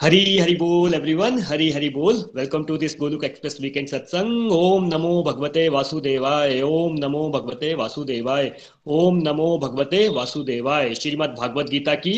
हरी 0.00 0.38
हरि 0.38 0.54
बोल 0.54 0.94
एवरीवन 0.94 1.38
हरी 1.48 1.70
हरि 1.70 1.88
बोल 1.88 2.16
welcome 2.36 2.64
to 2.64 2.76
this 2.76 2.96
Golok 3.00 3.24
express 3.24 3.56
weekend 3.60 3.88
सत्संग 3.88 4.52
ओम 4.52 4.84
नमो 4.84 5.12
भगवते 5.22 5.68
वासुदेवाय 5.68 6.60
ओम 6.62 6.96
नमो 6.98 7.28
भगवते 7.30 7.72
वासुदेवाय 7.74 8.50
ओम 8.96 9.20
नमो 9.28 9.46
भगवते 9.58 10.06
वासुदेवाय 10.08 10.94
श्रीमद् 10.94 11.36
भागवत 11.38 11.70
गीता 11.70 11.94
की 11.96 12.14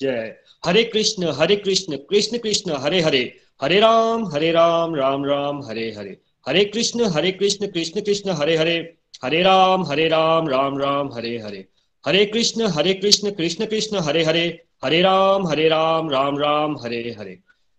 जय 0.00 0.34
हरे 0.66 0.82
कृष्ण 0.84 1.32
हरे 1.32 1.56
कृष्ण 1.56 1.96
कृष्ण 2.10 2.38
कृष्ण 2.38 2.78
हरे 2.78 3.00
हरे 3.00 3.22
हरे 3.62 3.78
राम 3.80 4.26
हरे 4.26 4.50
राम 4.52 4.94
राम 4.94 5.24
राम 5.24 5.62
हरे 5.64 5.90
हरे 5.98 6.16
हरे 6.46 6.64
कृष्ण 6.64 7.10
हरे 7.10 7.32
कृष्ण 7.32 7.66
कृष्ण 7.66 8.00
कृष्ण 8.00 8.32
हरे 8.40 8.56
हरे 8.56 8.76
हरे 9.24 9.42
राम 9.42 9.84
हरे 9.84 10.08
राम 10.08 10.48
राम 10.48 10.78
राम 10.78 11.12
हरे 11.12 11.36
हरे 11.38 11.64
हरे 12.04 12.24
कृष्ण 12.26 12.66
हरे 12.70 12.94
कृष्ण 12.94 13.30
कृष्ण 13.30 13.66
कृष्ण 13.66 14.00
हरे 14.00 14.24
हरे 14.24 14.46
हरे 14.82 15.00
राम 15.02 15.46
हरे 15.46 15.68
राम 15.68 16.08
राम 16.10 16.38
राम, 16.38 16.76
हरे 16.76 17.16
हरे। 17.18 17.38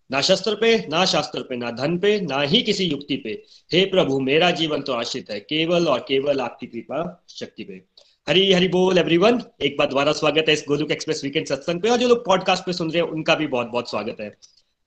ना 0.10 0.22
शस्त्र 0.22 0.56
पे, 0.56 0.88
ना 0.88 1.06
शास्त्र 1.06 1.42
पे, 1.42 1.56
ना 1.56 1.72
धन 1.72 1.98
पे, 1.98 2.20
ना 2.22 2.42
ही 2.42 2.62
किसी 2.62 2.86
युक्ति 2.86 3.16
पे। 3.16 3.30
हे 3.74 3.86
प्रभु, 3.86 4.20
मेरा 4.20 4.52
जीवन 4.52 4.82
तो 4.82 4.94
आश्रित 4.94 5.32
है, 5.32 5.40
केवल 5.40 5.88
और 5.88 6.00
केवल 6.00 6.42
आपकी 6.42 6.68
कृपा 6.68 7.26
शक्ति 7.30 7.64
पे। 7.64 7.82
हरी 8.28 8.54
हरी 8.54 8.68
बोल 8.68 8.98
एवरीवन 8.98 9.42
एक 9.62 9.78
बार 9.78 9.88
दोबारा 9.88 10.12
स्वागत 10.12 10.46
है 10.48 10.54
इस 10.54 10.64
गोलुक 10.68 10.92
एक्सप्रेस 10.92 11.24
वीकेंड 11.24 11.48
सत्संग 11.48 11.82
पे, 11.82 11.90
और 11.90 11.98
जो 11.98 12.08
लोग 12.08 12.26
पॉडकास्ट 12.26 12.66
पे 12.66 12.74
सुन 12.74 12.92
रहे 12.92 13.02
हैं, 13.04 13.10
उनका 13.10 13.36
भी 13.36 13.48
बहुत 13.48 13.68
बहुत 13.68 13.90
स्वागत 13.90 14.18
है। 14.22 14.30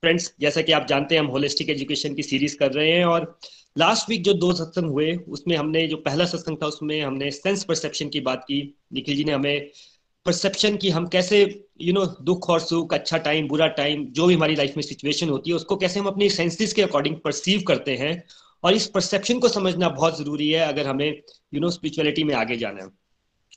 फ्रेंड्स 0.03 0.35
जैसा 0.41 0.63
कि 0.63 0.73
आप 0.73 0.87
जानते 0.87 1.15
हैं, 1.15 1.23
हम 1.23 1.29
होलिस्टिक 1.29 1.71
एजुकेशन 1.71 2.15
की 2.15 2.23
सीरीज़ 2.23 2.57
कर 2.59 2.73
रहे 2.73 2.91
हैं, 2.91 3.05
और 3.05 3.39
लास्ट 3.79 4.11
वीक 4.11 4.23
जो 4.23 4.33
दो 4.35 4.53
सत्संग 4.53 4.91
हुए, 4.91 5.15
उसमें 5.29 5.57
हमने, 5.57 5.87
जो 5.87 5.97
पहला 5.97 6.25
सत्संग 6.25 6.57
था, 6.63 6.67
उसमें 6.67 7.01
हमने 7.03 7.31
सेंस 7.31 7.65
परसेप्शन 7.65 8.09
की 8.09 8.21
बात 8.21 8.45
की। 8.45 8.79
निखिल 8.93 9.17
जी 9.17 9.25
ने 9.25 9.33
हमें 9.33 9.71
परसेप्शन 10.27 10.77
की 10.77 10.91
हम 10.91 11.07
कैसे 11.07 11.41
यू 11.43 11.93
you 11.93 11.95
नो 11.95 12.05
know, 12.05 12.23
दुख 12.23 12.51
और 12.51 12.61
सुख 12.61 12.95
अच्छा 12.95 13.19
टाइम 13.19 13.49
बुरा 13.49 13.67
टाइम 13.67 14.07
जो 14.07 14.27
भी 14.27 14.35
हमारी 14.35 14.55
लाइफ 14.55 14.77
में 14.77 14.83
सिचुएशन 14.83 15.29
होती 15.29 15.51
है 15.51 15.57
उसको 15.57 15.77
कैसे 15.77 16.01
हम 16.01 16.07
अपनी 16.07 16.31
सेंसेस 16.31 16.73
के 16.73 16.83
अकॉर्डिंग 16.83 17.17
परसीव 17.17 17.63
करते 17.63 17.97
हैं 17.97 18.25
और 18.65 18.75
इस 18.75 18.87
परसेप्शन 18.87 19.39
को 19.39 19.49
समझना 19.49 19.89
बहुत 19.89 20.19
ज़रूरी 20.19 20.51
है 20.51 20.61
अगर 20.61 20.87
हमें 20.87 21.23
यू 21.55 21.61
नो 21.61 21.71
स्पिरिचुअलिटी 21.71 22.25
में 22.25 22.35
आगे 22.35 22.57
जाना 22.57 22.83
है। 22.83 22.89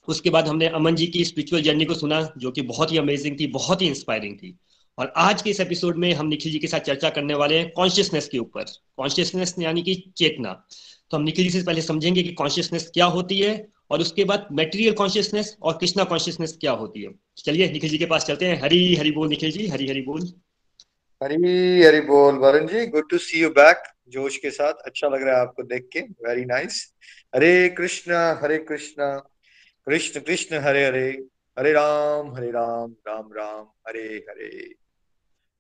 उसके 0.08 0.30
बाद 0.30 0.48
हमने 0.48 0.68
अमन 0.68 0.96
जी 0.96 1.08
की 1.08 1.26
स्पिरिचुअल 1.26 1.62
जर्नी 1.62 1.86
को 1.86 1.94
सुना 1.94 2.34
जो 2.38 2.52
कि 2.52 2.62
बहुत 2.62 2.92
ही 2.92 2.98
अमेजिंग 2.98 3.40
थी 3.40 3.48
बहुत 3.48 3.82
ही 3.82 3.88
इंस्पायरिंग 3.88 4.38
थी। 4.38 4.58
और 4.98 5.14
आज 5.18 5.42
के 5.42 5.50
इस 5.50 5.60
एपिसोड 5.60 5.98
में 5.98 6.14
हम 6.14 6.28
निखिल 6.28 6.52
जी 6.52 6.60
के 6.60 6.68
साथ 6.68 6.80
चर्चा 6.80 7.10
करने 7.10 7.34
वाले 7.34 7.58
हैं 7.58 7.72
कॉन्शियसनेस 7.72 8.28
के 8.28 8.38
ऊपर। 8.38 8.64
कॉन्शियसनेस 8.98 9.56
यानी 9.60 9.82
कि 9.82 10.14
चेतना। 10.18 10.68
तो 11.12 11.18
हम 11.18 11.24
निखिल 11.24 11.46
जी 11.46 11.60
से 11.60 11.66
पहले 11.66 11.82
समझेंगे 11.82 12.24
कि 12.24 12.34
कॉन्शियसनेस 12.34 12.92
क्या 12.94 13.06
होती 13.06 13.40
है 13.40 13.68
और 13.92 14.00
उसके 14.00 14.24
बाद 14.24 14.48
मेटेरियल 14.52 14.94
कॉन्शियसनेस 14.94 15.58
और 15.62 15.78
कृष्णा 15.78 16.04
कॉन्शियसनेस 16.04 16.58
क्या 16.62 16.72
होती 16.72 17.04
है? 17.04 17.14
चलिए 17.38 17.72
निखिल 17.72 17.90
जी 17.90 17.98
के 17.98 18.06
पास 18.06 18.26
चलते 18.26 18.46
हैं। 18.46 18.62
हरी 18.62 18.96
हरी 18.96 19.12
बोल 19.12 19.30
निखिल 19.30 19.52
जी, 19.52 19.68
हरी 19.68 19.88
हरी 19.88 20.02
बोल। 20.02 20.22
हरी 21.24 21.84
हरी 21.84 22.02
बोल, 22.02 22.36
Varun 22.36 22.68
ji 22.68 22.86
good 22.88 23.10
to 23.10 23.18
see 23.18 23.42
you 23.42 23.50
back 23.50 23.84
जोश 24.08 24.38
के 24.38 24.52
साथ। 24.52 24.74
अच्छा 24.74 25.08
लग 25.08 25.22
रहा 25.24 25.36
है 25.36 25.42
आपको 25.42 25.64
देख 25.64 25.90
के। 25.94 26.00
Very 26.00 26.46
nice 26.46 26.94
Hare 27.36 27.70
Krishna 27.70 28.12
Hare 28.14 28.58
Krishna. 28.58 29.20
Krishna 29.88 30.20
Krishna, 30.20 30.58
Hare 30.58 30.86
Hare. 30.86 31.24
Hare 31.60 31.72
Ram 31.72 32.36
Hare 32.36 32.52
Ram 32.52 32.96
Ram 33.08 33.30
Ram, 33.34 33.66
Hare 33.88 34.26
Hare. 34.30 34.74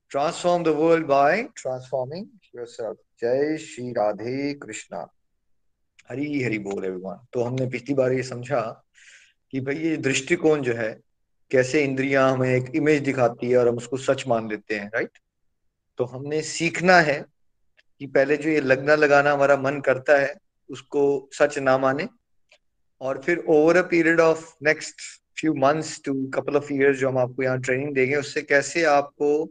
Transform 0.10 0.64
the 0.64 0.68
world 0.68 1.06
by 1.06 1.44
transforming 1.56 2.26
yourself 2.56 2.98
जय 3.22 3.58
श्री 3.58 3.92
राधे 3.92 4.54
कृष्णा। 4.54 5.17
हरी 6.10 6.44
हरी 6.44 6.58
बोल 6.60 6.86
एवरीवन 6.86 7.26
तो 7.34 7.44
हमने 7.44 7.66
पिछली 7.68 7.96
बार 7.96 8.12
ये 8.14 8.24
समझा 8.24 8.62
कि 9.52 9.60
भाई 9.62 9.76
ये 9.76 9.96
दृष्टिकोण 9.98 10.62
जो 10.62 10.74
है, 10.74 11.00
कैसे 11.52 11.84
इंद्रियाँ 11.84 12.32
हमें 12.32 12.50
एक 12.50 12.72
इमेज 12.76 13.02
दिखाती 13.02 13.50
है 13.50 13.58
और 13.58 13.68
हम 13.68 13.78
उसको 13.78 13.98
सच 13.98 14.24
मान 14.28 14.50
लेते 14.50 14.76
हैं 14.76 14.88
राइट 14.94 15.18
तो 16.00 16.06
हमने 16.06 16.42
सीखना 16.42 17.00
है 17.02 17.24
कि 18.02 18.08
पहले 18.08 18.38
जो 18.38 18.50
ये 18.50 18.62
लगना 18.62 18.96
लगाना 18.96 19.32
हमारा 19.32 19.58
मन 19.58 19.80
करता 19.80 20.20
है, 20.20 20.36
उसको 20.70 21.30
सच 21.34 21.58
ना 21.60 21.78
माने 21.78 22.08
और 23.02 23.22
फिर 23.22 23.44
over 23.48 23.78
a 23.78 23.82
period 23.82 24.20
of 24.20 24.54
next 24.64 25.02
few 25.40 25.54
months 25.56 26.02
to 26.06 26.14
couple 26.28 26.56
of 26.56 26.72
years 26.74 26.98
जो 26.98 27.10
हम 27.10 27.18
आपको 27.18 27.44
यहाँ 27.44 27.60
ट्रेनिंग 27.62 27.94
देंगे, 27.96 28.16
उससे 28.16 28.42
कैसे 28.42 28.84
आपको 28.84 29.50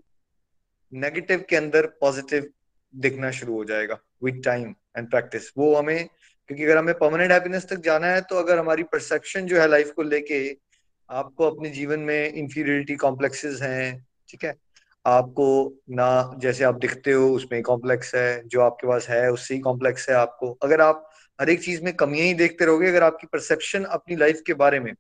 नेगेटिव 0.93 1.45
के 1.51 1.57
अंदर 1.57 1.87
पॉजिटिव 2.01 2.49
दिखना 2.95 3.31
शुरू 3.31 3.55
हो 3.55 3.65
जाएगा 3.65 3.99
विद 4.25 4.43
टाइम 4.45 4.75
एंड 4.99 5.11
प्रैक्टिस 5.11 5.51
वो 5.59 5.75
हमें 5.75 6.09
क्योंकि 6.49 6.65
अगर 6.65 6.77
हमें 6.77 6.99
परमानेंट 6.99 7.33
हैप्पीनेस 7.33 7.67
तक 7.69 7.77
जाना 7.77 8.07
है 8.07 8.21
तो 8.21 8.37
अगर 8.37 8.59
हमारी 8.59 8.83
परसेप्शन 8.83 9.47
जो 9.47 9.61
है 9.61 9.69
लाइफ 9.69 9.91
को 9.91 10.03
लेके, 10.03 10.57
आपको 11.11 11.51
अपने 11.51 11.71
जीवन 11.71 12.01
में 12.01 12.33
इंफीरियरिटी 12.33 12.97
कॉम्प्लेक्सेस 12.97 13.63
हैं, 13.63 14.07
ठीक 14.29 14.45
है? 14.45 14.55
आपको 15.07 15.75
ना, 15.91 16.35
जैसे 16.39 16.65
आप 16.65 16.75
दिखते 16.75 17.13
हो, 17.13 17.29
उसमें 17.29 17.63
कॉम्प्लेक्स 17.63 18.15
है, 18.15 18.49
जो 18.49 18.61
आपके 18.61 18.87
पास 18.87 19.09
है, 19.09 19.31
उससे 19.31 19.55
ही 19.55 19.61
कॉम्प्लेक्स 19.61 20.09
है 20.09 20.17
आपको। 20.17 20.59
अगर 20.63 20.81
आप 20.81 21.11
हर 21.41 21.51
एक 21.51 21.63
चीज़ 21.63 21.83
में 21.83 21.97
कमियाँ 21.97 22.27
ही 22.27 22.35
देखते 22.35 22.65
रहोगे, 22.65 22.89
अगर 22.89 23.03
आपकी 23.03 23.27
परसेप्शन 23.27 23.85
अपनी 23.85 24.17
लाइफ 24.17 24.43
के 24.47 24.55
बारे 24.55 24.81
में, 24.81 24.93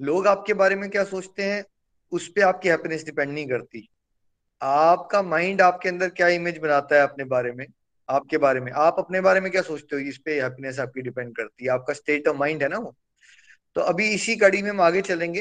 लोग 0.00 0.26
आपके 0.26 0.54
बारे 0.54 0.76
में 0.76 0.90
क्या 0.90 1.04
सोचते 1.04 1.42
हैं? 1.42 1.64
उस 2.12 2.28
पर 2.28 2.42
आपकी 2.42 2.68
हैप्पीनेस 2.68 3.04
डिपेंड 3.04 3.32
नहीं 3.32 3.48
करती। 3.48 3.88
आपका 4.62 5.22
माइंड 5.22 5.60
आपके 5.60 5.88
अंदर 5.88 6.08
क्या 6.08 6.28
इमेज 6.28 6.58
बनाता 6.58 6.96
है 6.96 7.02
अपने 7.02 7.24
बारे 7.24 7.52
में? 7.52 7.66
आपके 8.10 8.38
बारे 8.38 8.60
में। 8.60 8.72
आप 8.72 8.96
अपने 8.98 9.20
बारे 9.20 9.40
में 9.40 9.50
क्या 9.52 9.62
सोचते 9.62 9.96
हो? 9.96 10.02
इस 10.02 10.18
पे 10.18 10.40
हैप्पीनेस 10.40 10.78
आपकी 10.78 11.02
डिपेंड 11.02 11.34
करती 11.36 11.64
है। 11.64 11.70
आपका 11.70 11.94
स्टेट 11.94 12.28
ऑफ़ 12.28 12.36
माइंड 12.36 12.62
है 12.62 12.68
ना 12.68 12.78
वो? 12.78 12.94
तो 13.74 13.80
अभी 13.80 14.10
इसी 14.10 14.36
कड़ी 14.36 14.62
में 14.62 14.70
हम 14.70 14.80
आगे 14.80 15.02
चलेंगे। 15.02 15.40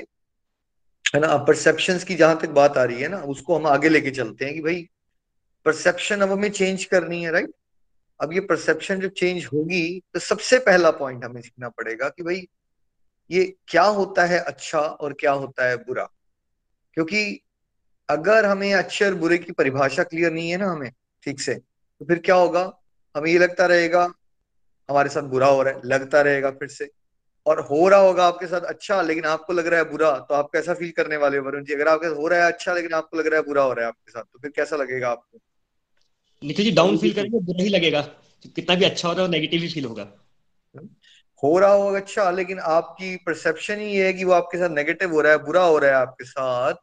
है 1.06 1.20
ना? 1.22 1.38
परसेप्शन 1.38 2.00
की 2.00 2.16
जहाँ 2.16 2.40
तक 2.42 2.50
बात 2.50 2.78
आ 2.78 2.84
रही 2.84 3.02
है 3.02 3.08
ना, 3.08 3.18
उसको 3.18 3.58
हम 3.60 3.68
आगे 3.68 3.90
लेके 3.90 4.12
चलते 4.12 4.46
हैं 4.46 4.54
कि 4.54 4.62
भाई 4.62 4.88
परसेप्शन 5.66 6.22
अब 6.22 6.32
हमें 6.32 6.50
चेंज 6.52 6.84
करनी 6.86 7.24
है 7.24 7.32
राइट 7.32 7.52
अब 8.20 8.34
ये 8.34 8.40
परसेप्शन 8.40 9.00
जब 9.00 9.12
चेंज 9.12 9.46
होगी 9.46 10.02
तो 10.14 10.20
सबसे 10.20 10.58
पहला 10.60 10.92
पॉइंट 10.92 11.24
हमें 11.26 11.42
सीखना 11.42 11.70
पड़ेगा 11.70 12.10
कि 12.10 12.24
भाई, 12.24 12.48
ये 13.32 13.44
क्या 13.68 13.84
होता 13.84 14.26
है 14.26 14.40
अच्छा 14.40 14.80
और 14.80 15.14
क्या 15.14 15.32
होता 15.32 15.70
है 15.70 15.78
बुरा? 15.78 16.08
क्योंकि 16.94 17.42
अगर 18.10 18.46
हमें 18.46 18.74
अच्छे 18.74 19.06
और 19.06 19.14
बुरे 19.16 19.38
की 19.38 19.52
परिभाषा 19.52 20.04
क्लियर 20.04 20.32
नहीं 20.34 20.50
है 20.50 20.58
ना 20.58 20.68
हमें, 20.68 20.92
ठीक 21.24 21.42
से 21.42 21.60
तो 22.02 22.06
फिर 22.06 22.20
क्या 22.20 22.36
होगा? 22.36 22.62
हमें 23.16 23.30
ये 23.32 23.38
लगता 23.40 23.66
रहेगा 23.66 24.02
हमारे 24.90 25.10
साथ 25.10 25.24
बुरा 25.30 25.48
हो 25.48 25.62
रहा 25.64 25.74
है 25.74 25.82
लगता 25.86 26.22
रहेगा 26.22 26.50
फिर 26.52 26.68
से। 26.70 26.90
और 27.46 27.60
हो 27.62 27.88
रहा 27.90 28.00
होगा 28.00 28.26
आपके 28.26 28.48
साथ 28.48 28.62
अच्छा 28.62 29.02
लेकिन 29.02 29.26
आपको 29.26 29.54
लग 29.54 29.68
रहा 29.68 29.80
है 29.80 29.90
बुरा 29.92 30.12
तो 30.20 30.34
आप 30.36 30.50
कैसा 30.54 30.74
फील 30.74 30.92
करने 30.92 31.18
वाले 31.18 31.38
हो 31.38 31.46
वरुण 31.46 31.64
जी? 31.64 31.74
अगर 31.74 31.88
आपके 31.88 32.08
हो 32.08 32.28
रहा 32.28 32.46
है 32.46 32.52
अच्छा 32.52 32.74
लेकिन 32.74 32.94
आपको 32.94 33.18
लग 33.18 33.28
रहा 33.28 33.40
है 33.40 33.46
बुरा 33.46 33.64
हो 33.64 33.74
रहा 33.74 33.86
है 33.86 33.88
आपके 33.88 34.12
साथ 34.12 34.24
तो 34.24 34.40
फिर 34.40 34.52
कैसा 34.52 34.76
लगेगा 34.76 35.10
आपको? 35.10 35.40
निखिल 36.42 36.66
जी 36.66 36.72
डाउन 36.72 36.98
फील 36.98 37.14
करेंगे 37.14 37.40
बुरा 37.40 37.64
ही 37.64 37.70
लगेगा। 37.70 38.02
कितना 38.56 38.76
भी 38.76 38.86
अच्छा 38.86 39.08
हो 39.08 39.14
रहा 39.14 39.24
हो 39.24 39.32
नेगेटिव 39.32 39.62
ही 39.62 39.68
फील 39.70 39.86
होगा। 39.86 40.04
हो 41.44 41.58
रहा 41.60 41.72
होगा 41.72 42.00
अच्छा 42.00 42.30
लेकिन 42.32 42.60
आपकी 42.60 43.16
परसेप्शन 43.18 43.80
ही 43.80 43.96
है 43.96 44.12
कि 44.14 44.24
वो 44.24 44.32
आपके 44.34 44.58
साथ 44.58 44.70
नेगेटिव 44.70 45.12
हो 45.12 45.22
रहा 45.22 45.32
है 45.32 45.44
बुरा 45.46 45.64
हो 45.64 45.78
रहा 45.78 45.90
है 45.90 45.96
आपके 45.98 46.26
साथ। 46.26 46.74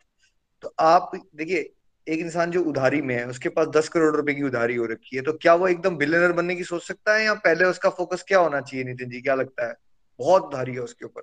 तो 0.63 0.75
आप 0.81 1.11
देखिए 1.37 1.73
एक 2.07 2.21
इंसान 2.21 2.51
जो 2.51 2.63
उधारी 2.63 3.01
में 3.03 3.15
है 3.15 3.27
उसके 3.27 3.49
पास 3.49 3.67
दस 3.67 3.89
करोड़ 3.89 4.15
रुपए 4.17 4.35
की 4.35 4.43
उधारी 4.43 4.77
हो 4.77 4.87
रखी 4.87 5.17
है 5.17 5.23
तो 5.23 5.33
क्या 5.33 5.55
वो 5.55 5.69
एकदम 5.69 5.97
बिलियनर 5.97 6.33
बनने 6.33 6.57
की 6.57 6.65
सोच 6.65 6.83
सकता 6.83 7.15
है 7.15 7.25
या 7.25 7.35
पहले 7.35 7.65
उसका 7.65 7.91
फोकस 7.91 8.25
क्या 8.29 8.39
होना 8.39 8.61
चाहिए 8.61 8.85
नितिन 8.85 9.11
जी? 9.11 9.21
क्या 9.21 9.35
लगता 9.35 9.67
है? 9.69 9.75
बहुत 10.19 10.45
उधारी 10.45 10.73
है 10.73 10.81
उसके 10.81 11.05
ऊपर। 11.05 11.23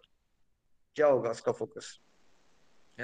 क्या 0.95 1.07
होगा 1.07 1.29
उसका 1.29 1.51
फोकस 1.51 1.99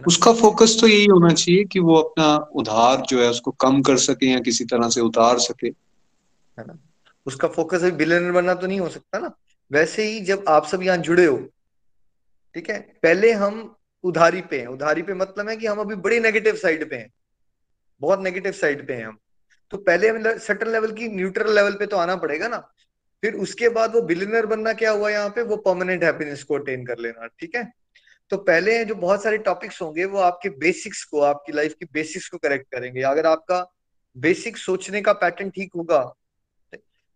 उसका 0.08 0.32
फोकस 0.34 0.78
तो 0.82 0.88
यही 0.88 1.06
होना 1.06 1.34
चाहिए 1.34 1.64
कि 1.64 1.80
वो 1.80 1.96
अपना 1.96 2.36
उधार 2.56 3.02
जो 3.02 3.22
है 3.22 3.30
उसको 3.30 3.52
कम 3.52 3.82
कर 3.82 3.98
सके 3.98 4.26
या 4.26 4.40
किसी 4.40 4.66
तरह 4.66 4.90
से 4.90 5.02
उतार 5.02 5.40
सके। 5.40 5.68
है 5.68 6.66
ना? 6.68 6.78
उसका 7.26 7.48
फोकस 7.48 7.82
अभी 7.82 7.92
बिलियनर 7.92 8.32
बनना 8.32 8.54
तो 8.54 8.68
नहीं 8.68 8.80
हो 8.80 8.90
सकता 8.90 9.20
ना। 9.20 9.32
वैसे 9.72 10.04
ही 10.04 10.20
जब 10.22 10.46
आप 10.48 10.66
सब 10.66 10.84
यहाँ 10.84 10.98
जुड़े 10.98 11.26
हो 11.26 11.38
ठीक 12.56 12.70
है? 12.70 12.80
पहले 13.04 13.32
हम 13.32 13.76
उधारी 14.04 14.42
पे 14.42 14.60
हैं। 14.60 14.68
उधारी 14.68 15.02
पे 15.02 15.14
मतलब 15.14 15.50
है 15.50 15.56
कि 15.58 15.68
हम 15.68 15.80
अभी 15.80 15.96
बड़ी 15.96 16.20
नेगेटिव 16.20 16.56
साइड 16.56 16.90
पे 16.90 16.96
हैं। 16.96 17.10
बहुत 18.02 18.20
नेगेटिव 18.20 18.52
साइड 18.52 18.88
पे 18.88 18.94
हैं 18.94 19.06
हम। 19.06 19.18
तो 19.72 19.78
पहले 19.78 20.10
हमें 20.10 20.38
सटल 20.40 20.72
लेवल 20.72 20.92
की 20.92 21.08
न्यूट्रल 21.08 21.56
लेवल 21.56 21.74
पे 21.74 21.86
तो 21.86 21.98
आना 21.98 22.16
पड़ेगा 22.16 22.48
ना। 22.48 22.58
फिर 23.24 23.34
उसके 23.34 23.70
बाद 23.70 23.96
वो 23.96 24.02
बिलियनर 24.02 24.46
बनना 24.46 24.74
क्या 24.74 24.92
हुआ 24.92 25.10
यहाँ 25.10 25.30
पे? 25.30 25.42
वो 25.42 25.58
परमानेंट 25.58 26.04
हैप्पीनेस 26.04 26.44
को 26.44 26.60
अटेन 26.60 26.86
कर 26.86 26.98
लेना, 26.98 27.28
ठीक 27.28 27.56
है? 27.56 27.72
तो 28.30 28.38
पहले 28.38 28.86
जो 28.86 28.96
बहुत 28.96 29.24
सारे 29.24 29.38
टॉपिक्स 29.38 29.82
होंगे, 29.82 30.06
वो 30.06 30.20
आपके 30.20 30.50
बेसिक्स 30.50 31.04
को, 31.04 31.20
आपकी 31.20 31.52
लाइफ 31.52 31.74
की 31.74 31.86
बेसिक्स 31.86 32.30
को 32.30 32.38
करेक्ट 32.38 32.72
करेंगे। 32.72 33.02
अगर 33.02 33.26
आपका 33.26 33.74
बेसिक 34.18 34.58
सोचने 34.58 35.02
का 35.02 35.14
पैटर्न 35.14 35.50
ठीक 35.50 35.72
होगा, 35.76 36.16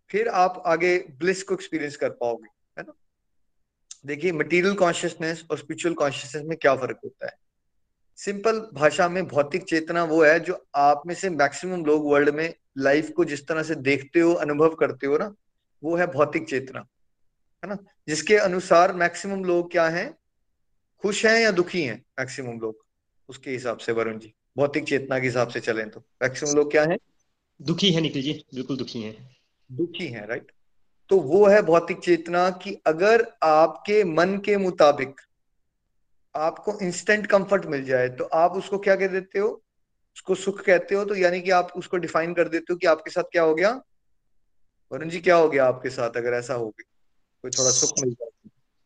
फिर 0.09 0.27
आप 0.27 0.63
आगे 0.65 0.97
ब्लिस 1.09 1.43
को 1.43 1.53
एक्सपीरियंस 1.53 1.95
कर 1.95 2.09
पाओगे, 2.09 2.49
है 2.79 2.85
ना? 2.87 2.93
देखिए 4.05 4.31
मटेरियल 4.31 4.75
कॉन्शियसनेस 4.75 5.45
और 5.51 5.57
स्पिरिचुअल 5.57 5.95
कॉन्शियसनेस 5.95 6.43
में 6.45 6.57
क्या 6.57 6.75
फ़र्क 6.75 6.99
होता 7.03 7.25
है? 7.25 7.33
सिंपल 8.15 8.59
भाषा 8.73 9.09
में 9.09 9.27
भौतिक 9.27 9.63
चेतना 9.63 10.03
वो 10.03 10.23
है 10.23 10.39
जो 10.39 10.65
आप 10.75 11.03
में 11.05 11.15
से 11.15 11.29
मैक्सिमम 11.29 11.85
लोग 11.85 12.11
वर्ल्ड 12.11 12.29
में 12.29 12.53
लाइफ 12.77 13.09
को 13.09 13.25
जिस 13.25 13.47
तरह 13.47 13.63
से 13.63 13.75
देखते 13.75 14.19
हो 14.19 14.33
अनुभव 14.33 14.75
करते 14.75 15.07
हो 15.07 15.17
ना 15.17 15.35
वो 15.83 15.95
है 15.95 16.07
भौतिक 16.07 16.49
चेतना 16.49 16.85
है 17.63 17.69
ना? 17.69 17.77
जिसके 18.07 18.35
अनुसार 18.35 18.93
मैक्सिमम 18.93 19.43
लोग 19.43 19.71
क्या 19.71 19.89
हैं? 19.89 20.17
खुश 21.01 21.25
हैं 21.25 21.39
या 21.39 21.51
दुखी 21.51 21.83
हैं 21.83 22.05
मैक्सिमम 22.19 22.59
लोग? 22.59 22.85
उसके 23.29 23.51
हिसाब 23.51 23.77
से 23.77 23.91
वरुण 23.91 24.19
जी 24.19 24.33
भौतिक 24.57 24.83
चेतना 24.83 25.19
के 25.19 25.25
हिसाब 25.25 25.47
से 25.47 25.59
चलें 25.59 25.89
तो। 25.89 25.99
मैक्सिमम 26.23 26.53
लोग 26.53 26.71
क्या 26.71 26.83
हैं? 26.83 26.97
दुखी 27.61 27.91
है 27.91 28.01
निखिल 28.01 28.21
जी 28.21 28.45
बिल्कुल 28.53 28.77
दुखी 28.77 29.01
हैं। 29.01 29.37
दुखी 29.71 30.07
हैं 30.07 30.27
राइट? 30.27 30.51
तो 31.09 31.19
वो 31.19 31.45
है 31.47 31.61
भौतिक 31.61 31.99
चेतना 31.99 32.49
कि 32.49 32.81
अगर 32.85 33.33
आपके 33.43 34.03
मन 34.03 34.37
के 34.37 34.57
मुताबिक 34.57 35.21
आपको 36.35 36.77
इंस्टेंट 36.81 37.27
कंफर्ट 37.27 37.65
मिल 37.65 37.83
जाए 37.85 38.09
तो 38.09 38.23
आप 38.23 38.51
उसको 38.51 38.77
क्या 38.79 38.95
कह 38.95 39.07
देते 39.07 39.39
हो? 39.39 39.47
उसको 40.17 40.35
सुख 40.35 40.61
कहते 40.65 40.95
हो 40.95 41.05
तो 41.05 41.15
यानी 41.15 41.41
कि 41.41 41.51
आप 41.51 41.71
उसको 41.75 41.97
डिफाइन 41.97 42.33
कर 42.33 42.47
देते 42.47 42.73
हो 42.73 42.77
कि 42.77 42.87
आपके 42.87 43.11
साथ 43.11 43.23
क्या 43.23 43.43
हो 43.43 43.55
गया? 43.55 43.69
वरुण 44.91 45.09
जी 45.09 45.19
क्या 45.19 45.35
हो 45.35 45.49
गया 45.49 45.65
आपके 45.65 45.89
साथ 45.89 46.17
अगर 46.17 46.33
ऐसा 46.33 46.53
हो 46.53 46.69
गया? 46.69 46.83
कोई 47.43 47.51
थोड़ा 47.51 47.71
सुख 47.71 47.99
मिल 47.99 48.13
जाए। 48.13 48.29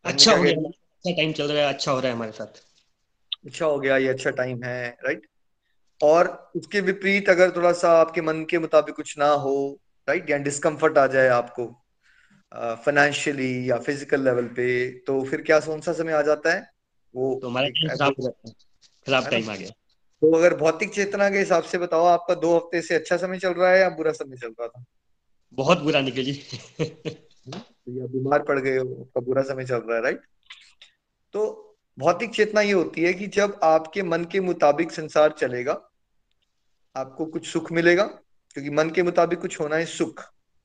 अच्छा 0.05 0.31
हो 0.31 0.43
गया 0.43 0.51
अच्छा 0.51 1.11
टाइम 1.11 1.31
चल 1.33 1.51
रहा 1.51 1.67
है 1.67 1.73
अच्छा 1.73 1.91
हो 1.91 1.99
रहा 1.99 2.07
है 2.07 2.15
हमारे 2.15 2.31
साथ। 2.31 2.63
अच्छा 3.45 3.65
हो 3.65 3.79
गया 3.79 3.97
ये 3.97 4.07
अच्छा 4.07 4.29
टाइम 4.29 4.63
है 4.63 4.97
राइट 5.05 5.27
और 6.03 6.51
उसके 6.55 6.81
विपरीत 6.81 7.29
अगर 7.29 7.51
थोड़ा 7.55 7.71
सा 7.73 7.91
आपके 7.91 8.21
मन 8.21 8.45
के 8.45 8.59
मुताबिक 8.59 8.95
कुछ 8.95 9.17
ना 9.17 9.27
हो 9.27 9.79
राइट 10.09 10.29
या 10.29 10.37
डिस्कम्फर्ट 10.37 10.97
आ 10.97 11.07
जाए 11.07 11.27
आपको 11.27 11.65
फाइनेंशियली 12.55 13.71
या 13.71 13.77
फ़िज़िकल 13.77 14.21
लेवल 14.21 14.47
पे 14.47 14.89
तो 15.07 15.23
फिर 15.23 15.41
क्या 15.41 15.59
कौन 15.59 15.81
सा 15.81 15.93
समय 15.93 16.13
आ 16.13 16.21
जाता 16.21 16.53
है? 16.53 16.76
वो 17.17 17.39
तो 17.41 17.49
हमारा 17.49 17.67
खराब 19.07 19.27
टाइम 19.27 19.49
आ 19.49 19.55
गया। 19.55 19.69
तो 20.21 20.31
अगर 20.31 20.55
भौतिक 20.57 20.93
चेतना 20.93 21.29
के 21.29 21.37
हिसाब 21.37 21.63
से 21.63 21.77
बताओ 21.77 22.05
आपका 22.05 22.35
दो 22.35 22.55
हफ़्ते 22.55 22.81
से 22.81 22.95
अच्छा 22.95 23.17
समय 23.17 23.39
चल 23.39 23.53
रहा 23.53 23.71
है 23.71 23.79
या 23.79 23.89
बुरा 23.89 24.11
समय 24.11 24.37
चल 24.37 24.53
रहा 24.59 24.67
था? 24.67 24.83
बहुत 25.53 25.81
बुरा 25.81 26.01
निकल। 26.01 26.23
जी 26.23 26.41
या 27.89 28.05
बीमार 28.05 28.43
पड़ 28.43 28.59
गए 28.59 28.77
हो 28.77 29.01
आपका 29.01 29.21
बुरा 29.21 29.41
समय 29.41 29.65
चल 29.65 29.77
रहा 29.77 29.97
है 29.97 30.03
राइट 30.03 30.21
तो 31.33 31.43
भौतिक 31.97 32.33
चेतना 32.33 32.61
ये 32.61 32.71
होती 32.71 33.03
है 33.03 33.13
कि 33.13 33.27
जब 33.27 33.59
आपके 33.63 34.03
मन 34.03 34.23
के 34.23 34.39
मुताबिक 34.39 34.91
संसार 34.91 35.31
चलेगा 35.31 35.73
आपको 36.95 37.25
कुछ 37.25 37.47
सुख 37.47 37.71
मिलेगा 37.71 38.03
क्योंकि 38.53 38.69
मन 38.69 38.89
के 38.89 39.03
मुताबिक 39.03 39.39
कुछ 39.39 39.59
होना 39.59 39.75
है 39.75 39.85
सुख 39.85 40.21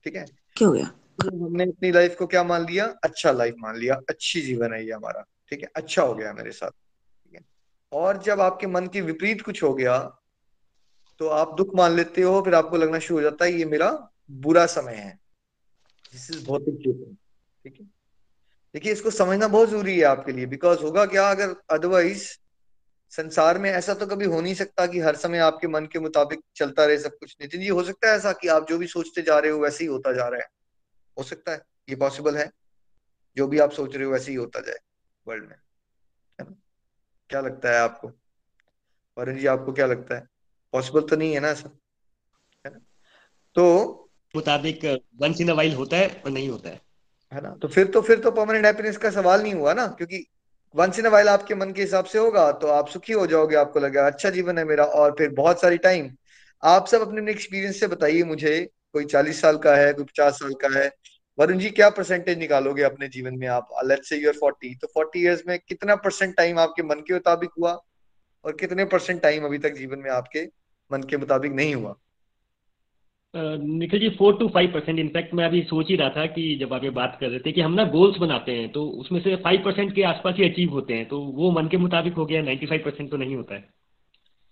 ठीक 0.07 0.17
है? 0.17 0.25
क्या 0.57 0.69
हो 0.69 0.75
गया 0.75 0.85
हमने 1.23 1.65
अपनी 1.65 1.91
लाइफ 1.91 2.17
को 2.19 2.27
क्या 2.27 2.43
मान 2.45 2.67
लिया? 2.67 2.87
अच्छा 3.05 3.33
लाइफ 3.33 3.55
मान 3.59 3.77
लिया 3.77 3.95
अच्छी 4.09 4.41
जीवन 4.41 4.73
है 4.73 4.85
ये 4.87 4.93
हमारा। 4.93 5.25
ठीक 5.53 5.63
है 5.63 5.69
अच्छा 5.77 6.03
हो 6.03 6.15
गया 6.15 6.33
मेरे 6.33 6.51
साथ। 6.53 6.71
ठीक 6.71 7.35
है। 7.35 7.41
और 7.93 8.23
जब 8.23 8.41
आपके 8.41 8.67
मन 8.67 8.87
के 8.87 9.01
विपरीत 9.01 9.43
कुछ 9.43 9.63
हो 9.63 9.75
गया 9.75 10.19
तो 11.19 11.29
आप 11.29 11.55
दुख 11.55 11.75
मान 11.75 11.97
लेते 11.97 12.23
हो, 12.23 12.43
फिर 12.43 12.55
आपको 12.55 12.77
लगना 12.77 12.99
शुरू 12.99 13.19
हो 13.19 13.23
जाता 13.23 13.45
है, 13.45 13.53
ये 13.53 13.65
मेरा 13.65 14.09
बुरा 14.31 14.67
समय 14.67 14.93
है। 14.93 15.19
दिस 16.13 16.31
इज़ 16.31 16.45
भौतिक 16.45 16.77
ठीक 17.65 17.81
है? 17.81 17.87
देखिए, 18.75 18.93
इसको 18.93 19.11
समझना 19.11 19.49
बहुत 19.49 19.69
ज़रूरी 19.69 19.99
है 19.99 20.05
आपके 20.05 20.33
लिए 20.33 20.47
बिकॉज़ 20.47 20.81
होगा 20.81 21.07
क्या, 21.07 21.31
अगर 21.31 21.57
अदरवाइज़ 21.71 22.29
संसार 23.11 23.59
में 23.59 23.71
ऐसा 23.71 23.95
तो 23.95 24.07
कभी 24.07 24.25
हो 24.25 24.41
नहीं 24.41 24.55
सकता 24.55 24.87
कि 24.87 25.01
हर 25.01 25.17
समय 25.17 25.39
आपके 25.39 25.69
मन 25.69 25.87
के 25.87 25.99
मुताबिक 25.99 26.41
चलता 26.57 26.85
रहे 26.85 26.99
सब 26.99 27.19
कुछ। 27.19 27.37
नितिन 27.41 27.61
जी, 27.61 27.69
हो 27.69 27.83
सकता 27.83 28.11
है 28.11 28.17
ऐसा 28.17 28.33
कि 28.33 28.49
आप 28.49 28.69
जो 28.69 28.79
भी 28.79 28.87
सोचते 28.87 29.23
जा 29.23 29.39
रहे 29.39 29.51
हो, 29.51 29.59
वैसे 29.59 29.85
ही 29.85 29.91
होता 29.91 30.13
जा 30.13 30.29
रहा 30.29 30.41
है? 30.41 30.47
हो 31.19 31.23
सकता 31.23 31.53
है? 31.53 31.63
ये 31.89 31.97
पॉसिबल 31.97 32.37
है? 32.37 32.51
जो 33.37 33.47
भी 33.47 33.59
आप 33.59 33.71
सोच 33.71 33.97
रहे 33.97 34.05
हो, 34.05 34.13
वैसे 34.13 34.31
ही 34.31 34.37
होता 34.37 34.61
जाए। 34.61 34.77
वर्ल्ड 35.27 35.45
में। 35.45 35.57
है 36.39 36.45
ना? 36.45 36.55
क्या 37.31 37.41
लगता 37.41 37.71
है 37.71 37.79
आपको? 37.79 38.09
वरुण 39.17 39.39
जी 39.39 39.47
आपको 39.47 39.73
क्या 39.73 39.87
लगता 39.87 40.15
है? 40.15 40.27
पॉसिबल 40.73 41.01
तो 41.01 41.17
नहीं 41.17 41.35
है 41.35 41.41
ना 41.41 41.49
ऐसा? 41.49 41.71
है 42.67 42.73
ना? 42.73 42.79
तो 43.55 44.11
मुताबिक 44.37 44.85
वंस 45.21 45.41
इन 45.41 45.51
वाइल 45.51 45.75
होता 45.75 45.97
है 45.97 46.23
और 46.25 46.31
नहीं 46.31 46.49
होता 46.49 46.69
है। 46.69 46.81
है 47.33 47.41
ना? 47.41 47.55
तो 47.55 47.69
फिर 47.69 47.87
तो 47.87 48.01
फिर 48.03 48.21
तो 48.21 48.31
परमानेंट 48.31 48.67
हैप्पीनेस 48.67 48.97
का 48.97 49.11
सवाल 49.11 49.43
नहीं 49.43 49.55
हुआ 49.55 49.75
ना? 49.75 49.87
क्योंकि 49.87 50.27
वंस 50.75 50.99
इन 50.99 51.07
वाइल 51.07 51.29
आपके 51.29 51.55
मन 51.55 51.73
के 51.73 51.83
हिसाब 51.83 52.05
से 52.05 52.19
होगा 52.19 52.51
तो 52.53 52.67
आप 52.67 52.89
सुखी 52.89 53.13
हो 53.13 53.27
जाओगे 53.27 53.57
आपको 53.57 53.81
लगेगा 53.81 54.07
अच्छा 54.07 54.31
जीवन 54.31 54.59
है 54.59 54.65
मेरा। 54.65 54.85
और 54.85 55.15
फिर 55.19 55.31
बहुत 55.31 55.61
सारी 55.61 55.79
टाइम 55.79 56.11
आप 56.63 56.87
सब 56.87 57.01
अपने 57.01 57.21
अपने 57.21 57.33
एक्सपीरियंस 57.33 57.81
से 57.81 57.87
बताइए 57.87 58.23
मुझे 58.25 58.71
कोई 58.93 59.05
चालीस 59.05 59.41
साल 59.41 59.57
का 59.59 59.75
है 59.77 59.93
कोई 59.93 60.05
पचास 60.05 60.35
साल 60.35 60.53
का 60.63 60.69
है। 60.79 60.89
वरुण 61.43 61.59
जी 61.59 61.71
क्या 61.71 61.89
परसेंटेज 61.91 62.39
निकालोगे 62.39 62.83
अपने 62.83 63.09
जीवन 63.09 63.39
में 63.39 63.47
आप? 63.49 63.69
लेट्स 63.85 64.09
से 64.09 64.17
यूर 64.17 64.33
फोर्टी 64.33 64.75
तो 64.75 64.87
फोर्टी 64.87 65.23
इयर्स 65.23 65.43
में 65.49 65.59
कितना 65.59 65.95
परसेंट 65.97 66.37
टाइम 66.37 66.59
आपके 66.59 66.83
मन 66.83 67.01
के 67.07 67.15
मुताबिक 67.15 67.51
हुआ? 67.59 67.73
और 68.45 68.57
कितने 68.61 68.85
परसेंट 68.85 69.21
टाइम 69.23 69.45
अभी 69.45 69.59
तक 69.59 69.75
जीवन 69.75 69.99
में 69.99 70.11
आपके 70.11 70.45
मन 70.91 71.03
के 71.03 71.17
मुताबिक 71.17 71.53
नहीं 71.53 71.75
हुआ? 71.75 71.95
Nikhil 73.35 74.01
ji 74.01 74.09
four 74.09 74.39
to 74.39 74.49
five 74.49 74.73
percent 74.73 74.99
in fact 74.99 75.35
मैं 75.35 75.45
अभी 75.45 75.63
सोच 75.63 75.89
ही 75.89 75.97
रहा 75.97 76.09
था 76.09 76.27
कि 76.27 76.57
जब 76.61 76.73
आप 76.73 76.85
ये 76.85 76.91
बात 76.91 77.17
कर 77.21 77.29
रहे 77.29 77.39
थे 77.39 77.53
कि 77.53 77.61
हम 77.61 77.73
ना 77.73 77.85
गोल्स 77.85 78.19
बनाते 78.19 78.53
हैं 78.53 78.73
तो 78.73 78.87
उसमें 79.01 79.21
से 79.21 79.37
फाइव 79.37 79.63
परसेंट 79.65 79.95
के 79.95 80.03
आसपास 80.03 80.35
ही 80.39 80.49
अचीव 80.51 80.71
होते 80.71 80.95
हैं 80.95 81.09
तो 81.09 81.21
वो 81.37 81.51
मन 81.51 81.69
के 81.69 81.77
मुताबिक 81.77 82.15
हो 82.15 82.27
गया 82.27 82.43
नाइन्टी 82.43 82.67
फाइव 82.67 82.83
परसेंट 82.85 83.11
तो 83.11 83.17
नहीं 83.17 83.37
होता 83.37 83.55
है। 83.55 83.69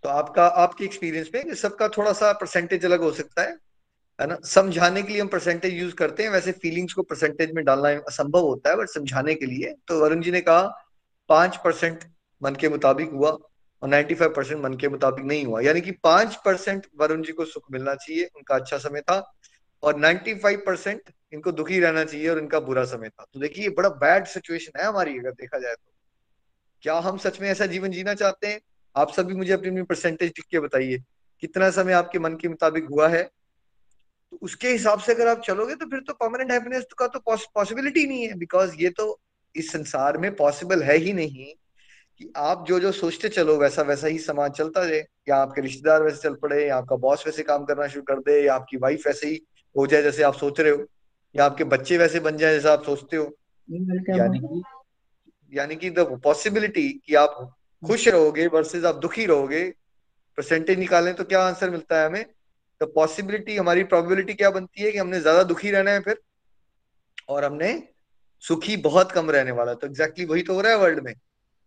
तो 0.04 0.08
आपका 0.08 0.46
आपके 0.46 0.84
एक्सपीरियंस 0.84 1.30
में 1.34 1.54
सबका 1.54 1.88
थोड़ा 1.88 2.12
सा 2.12 2.32
परसेंटेज 2.32 2.84
अलग 2.84 3.00
हो 3.00 3.10
सकता 3.12 3.42
है? 3.42 3.56
है 4.20 4.26
ना? 4.26 4.38
समझाने 4.44 5.02
के 5.02 5.12
लिए 5.12 5.20
हम 5.22 5.28
परसेंटेज 5.28 5.74
यूज़ 5.74 5.94
करते 5.94 6.22
हैं। 6.22 6.30
वैसे 6.30 6.52
फीलिंग्स 6.52 6.92
को 6.92 7.02
परसेंटेज 7.02 7.52
में 7.52 7.64
डालना 7.64 7.88
असंभव 7.88 8.40
होता 8.40 8.70
है 8.70 8.76
बट 8.76 8.88
समझाने 8.88 9.34
के 9.34 9.46
लिए। 9.46 9.74
तो 9.88 10.00
वरुण 10.00 10.20
जी 10.20 10.30
ने 10.30 10.40
कहा, 10.40 10.62
पाँच 11.28 11.56
परसेंट 11.56 12.04
मन 12.42 12.54
के 12.54 12.68
मुताबिक 12.68 13.10
हुआ 13.10 13.30
और 13.82 13.88
नाइन्टी 13.88 14.14
फाइव 14.14 14.32
परसेंट 14.36 14.64
मन 14.64 14.74
के 14.74 14.88
मुताबिक 14.88 15.24
नहीं 15.24 15.44
हुआ। 15.44 15.60
यानी 15.60 15.80
कि 15.80 15.90
पाँच 15.90 16.36
परसेंट 16.44 16.86
वरुण 17.00 17.22
जी 17.22 17.32
को 17.32 17.44
सुख 17.44 17.62
मिलना 17.72 17.94
चाहिए, 17.94 18.24
उनका 18.24 18.54
अच्छा 18.54 18.78
समय 18.78 19.00
था, 19.00 19.32
और 19.82 19.96
नाइन्टी 19.96 20.34
फाइव 20.34 20.62
परसेंट 20.66 21.02
इनको 21.32 21.52
दुखी 21.52 21.80
रहना 21.80 22.04
चाहिए 22.04 22.28
और 22.28 22.38
इनका 22.38 22.60
बुरा 22.60 22.84
समय 22.84 23.08
था। 23.08 23.26
तो 23.34 23.40
देखिए, 23.40 23.64
ये 23.64 23.70
बड़ा 23.70 23.88
बैड 23.88 24.24
सिचुएशन 24.24 24.80
है 24.80 24.86
हमारी, 24.86 25.18
अगर 25.18 25.30
देखा 25.30 25.58
जाए 25.58 25.74
तो। 25.74 25.92
क्या 26.82 26.94
हम 26.94 27.18
सच 27.18 27.40
में 27.40 27.48
ऐसा 27.48 27.66
जीवन 27.66 27.90
जीना 27.90 28.14
चाहते 28.14 28.46
हैं? 28.46 28.60
आप 28.96 29.12
सभी 29.12 29.34
मुझे 29.34 29.52
अपनी 29.52 29.68
अपनी 29.68 29.82
परसेंटेज 29.82 30.28
लिख 30.28 30.44
के 30.50 30.60
बताइए। 30.60 30.98
कितना 31.40 31.70
समय 31.70 31.92
आपके 31.92 32.18
मन 32.18 32.36
के 32.36 32.48
मुताबिक 32.48 32.84
हुआ 32.84 33.08
है? 33.08 33.30
तो 34.32 34.38
उसके 34.42 34.68
हिसाब 34.68 35.00
से 35.00 35.14
अगर 35.14 35.28
आप 35.28 35.40
चलोगे 35.40 35.74
तो 35.74 35.86
फिर 35.86 36.00
तो 36.00 36.12
परमानेंट 36.12 36.50
हैप्पीनेस 36.52 36.84
का 36.98 37.06
तो 37.06 37.20
पॉसिबिलिटी 37.54 38.06
नहीं 38.06 38.26
है 38.28 38.34
बिकॉज़ 38.38 38.74
ये 38.78 38.90
तो 38.90 39.18
इस 39.54 39.72
संसार 39.72 40.18
में 40.18 40.34
पॉसिबल 40.36 40.82
है 40.82 40.96
ही 40.96 41.12
नहीं 41.12 41.46
कि 42.18 42.32
आप 42.36 42.64
जो 42.68 42.78
जो 42.80 42.92
सोचते 42.92 43.28
चलो, 43.28 43.56
वैसा 43.56 43.82
वैसा 43.82 44.06
ही 44.06 44.18
समाज 44.18 44.50
चलता 44.52 44.84
जाए 44.84 45.04
या 45.28 45.36
आपके 45.36 45.60
रिश्तेदार 45.60 46.02
वैसे 46.02 46.16
चल 46.18 46.34
पड़े, 46.34 46.66
या 46.68 46.76
आपका 46.76 46.96
बॉस 46.96 47.26
वैसे 47.26 47.42
काम 47.42 47.64
करना 47.64 47.86
शुरू 47.86 48.02
कर 48.02 48.18
दे, 48.20 48.40
या 48.46 48.54
आपकी 48.54 48.76
वाइफ 48.76 49.06
वैसे 49.06 49.28
ही 49.28 49.40
हो 49.76 49.86
जाए 49.86 50.02
जैसे 50.02 50.22
आप 50.22 50.34
सोच 50.34 50.60
रहे 50.60 50.72
हो, 50.72 50.84
या 51.34 51.44
आपके 51.44 51.64
बच्चे 51.64 51.98
वैसे 51.98 52.20
बन 52.20 52.36
जाए 52.36 52.54
जैसा 52.54 52.72
आप 52.72 52.84
सोचते 52.84 53.16
हो। 53.16 53.24
यानी 54.10 54.38
कि 54.38 54.62
यानी 55.52 55.76
कि 55.76 55.90
द 55.90 55.98
पॉसिबिलिटी 56.24 56.88
कि 57.06 57.14
आप 57.14 57.36
खुश 57.82 58.06
रहोगे 58.08 58.46
वर्सेज 58.46 58.84
आप 58.84 58.96
दुखी 58.96 59.26
रहोगे 59.26 59.64
परसेंटेज 60.38 60.78
निकालें 60.78 61.14
तो 61.14 61.24
क्या 61.24 61.42
आंसर 61.42 61.70
मिलता 61.70 62.00
है 62.00 62.06
हमें? 62.06 62.24
तो 62.80 62.86
पॉसिबिलिटी 62.86 63.56
हमारी 63.56 63.82
प्रोबेबिलिटी 63.84 64.34
क्या 64.34 64.50
बनती 64.50 64.82
है 64.82 64.90
कि 64.92 64.98
हमने 64.98 65.20
ज़्यादा 65.20 65.42
दुखी 65.42 65.70
रहना 65.70 65.90
है 65.90 66.00
फिर? 66.00 66.20
और 67.28 67.44
हमने 67.44 67.82
सुखी 68.44 68.76
बहुत 68.76 69.12
कम 69.12 69.30
रहने 69.30 69.50
वाला 69.50 69.74
तो 69.74 69.86
एग्जैक्टली 69.86 70.24
exactly 70.24 70.30
वही 70.30 70.42
तो 70.42 70.54
हो 70.54 70.60
रहा 70.60 70.72
है 70.72 70.78
वर्ल्ड 70.78 71.00
में। 71.00 71.14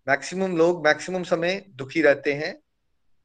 मैक्सिमम 0.07 0.55
लोग 0.57 0.85
मैक्सिमम 0.87 1.23
समय 1.23 1.63
दुखी 1.75 2.01
रहते 2.01 2.33
हैं 2.33 2.55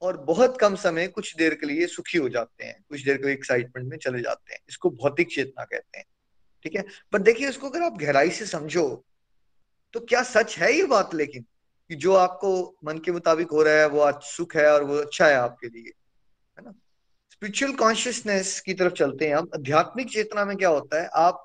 और 0.02 0.16
बहुत 0.24 0.58
कम 0.60 0.74
समय 0.76 1.06
कुछ 1.08 1.34
देर 1.36 1.54
के 1.54 1.66
लिए 1.66 1.86
सुखी 1.86 2.18
हो 2.18 2.28
जाते 2.28 2.64
हैं। 2.64 2.76
कुछ 2.88 3.04
देर 3.04 3.16
के 3.16 3.24
लिए 3.24 3.34
एक्साइटमेंट 3.34 3.88
में 3.90 3.96
चले 3.98 4.20
जाते 4.22 4.52
हैं। 4.52 4.60
इसको 4.68 4.90
भौतिक 4.92 5.32
चेतना 5.34 5.64
कहते 5.64 5.98
हैं। 5.98 6.04
ठीक 6.64 6.74
है? 6.76 6.84
पर 7.12 7.18
देखिए 7.18 7.48
इसको 7.48 7.70
अगर 7.70 7.82
आप 7.82 7.96
गहराई 7.98 8.30
से 8.30 8.46
समझो 8.46 9.04
तो 9.94 10.00
क्या 10.00 10.22
सच 10.24 10.58
है 10.58 10.72
ये 10.72 10.84
बात 10.86 11.14
लेकिन? 11.14 11.42
कि 11.90 11.94
जो 11.96 12.14
आपको 12.16 12.50
मन 12.84 12.98
के 12.98 13.12
मुताबिक 13.12 13.50
हो 13.50 13.62
रहा 13.62 13.74
है, 13.74 13.86
वो 13.88 14.00
आज 14.00 14.20
सुख 14.22 14.56
है 14.56 14.66
और 14.72 14.84
वो 14.84 14.96
अच्छा 14.96 15.26
है 15.26 15.36
आपके 15.36 15.68
लिए। 15.68 15.92
है 16.56 16.64
ना? 16.64 16.74
स्पिरिचुअल 17.38 17.72
कॉन्शियसनेस 17.72 18.60
की 18.60 18.74
तरफ़ 18.74 18.92
चलते 18.92 19.26
हैं 19.26 19.34
हम, 19.36 19.48
आध्यात्मिक 19.54 20.08
चेतना 20.10 20.44
में 20.44 20.56
क्या 20.56 20.68
होता 20.68 21.00
है, 21.02 21.08
आप 21.08 21.44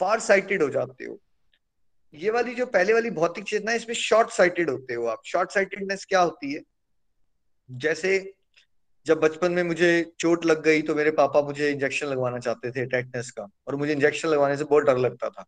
फार 0.00 0.20
साइटेड 0.20 0.62
हो 0.62 0.68
जाते 0.70 1.04
हो। 1.04 1.18
ये 2.14 2.30
वाली 2.30 2.54
जो 2.54 2.66
पहले 2.66 2.92
वाली 2.92 3.10
भौतिक 3.10 3.44
चेतना 3.44 3.70
है, 3.70 3.76
इसमें 3.76 3.94
शॉर्ट 3.94 4.30
साइटेड 4.30 4.70
होते 4.70 4.94
हो 4.94 5.06
आप। 5.06 5.22
शॉर्ट 5.26 5.50
साइटेडनेस 5.50 6.04
क्या 6.04 6.20
होती 6.20 6.52
है? 6.52 6.60
जैसे 7.68 8.32
जब 9.06 9.20
बचपन 9.20 9.52
में 9.52 9.62
मुझे 9.62 10.12
चोट 10.18 10.46
लग 10.46 10.62
गई 10.62 10.82
तो 10.82 10.94
मेरे 10.94 11.10
पापा 11.10 11.42
मुझे 11.42 11.70
इंजेक्शन 11.70 12.06
लगवाना 12.06 12.38
चाहते 12.38 12.70
थे 12.70 12.86
टेटनेस 12.86 13.30
का, 13.30 13.48
और 13.68 13.76
मुझे 13.76 13.92
इंजेक्शन 13.92 14.28
लगवाने 14.28 14.56
से 14.56 14.64
बहुत 14.64 14.84
डर 14.84 14.98
लगता 14.98 15.30
था। 15.30 15.44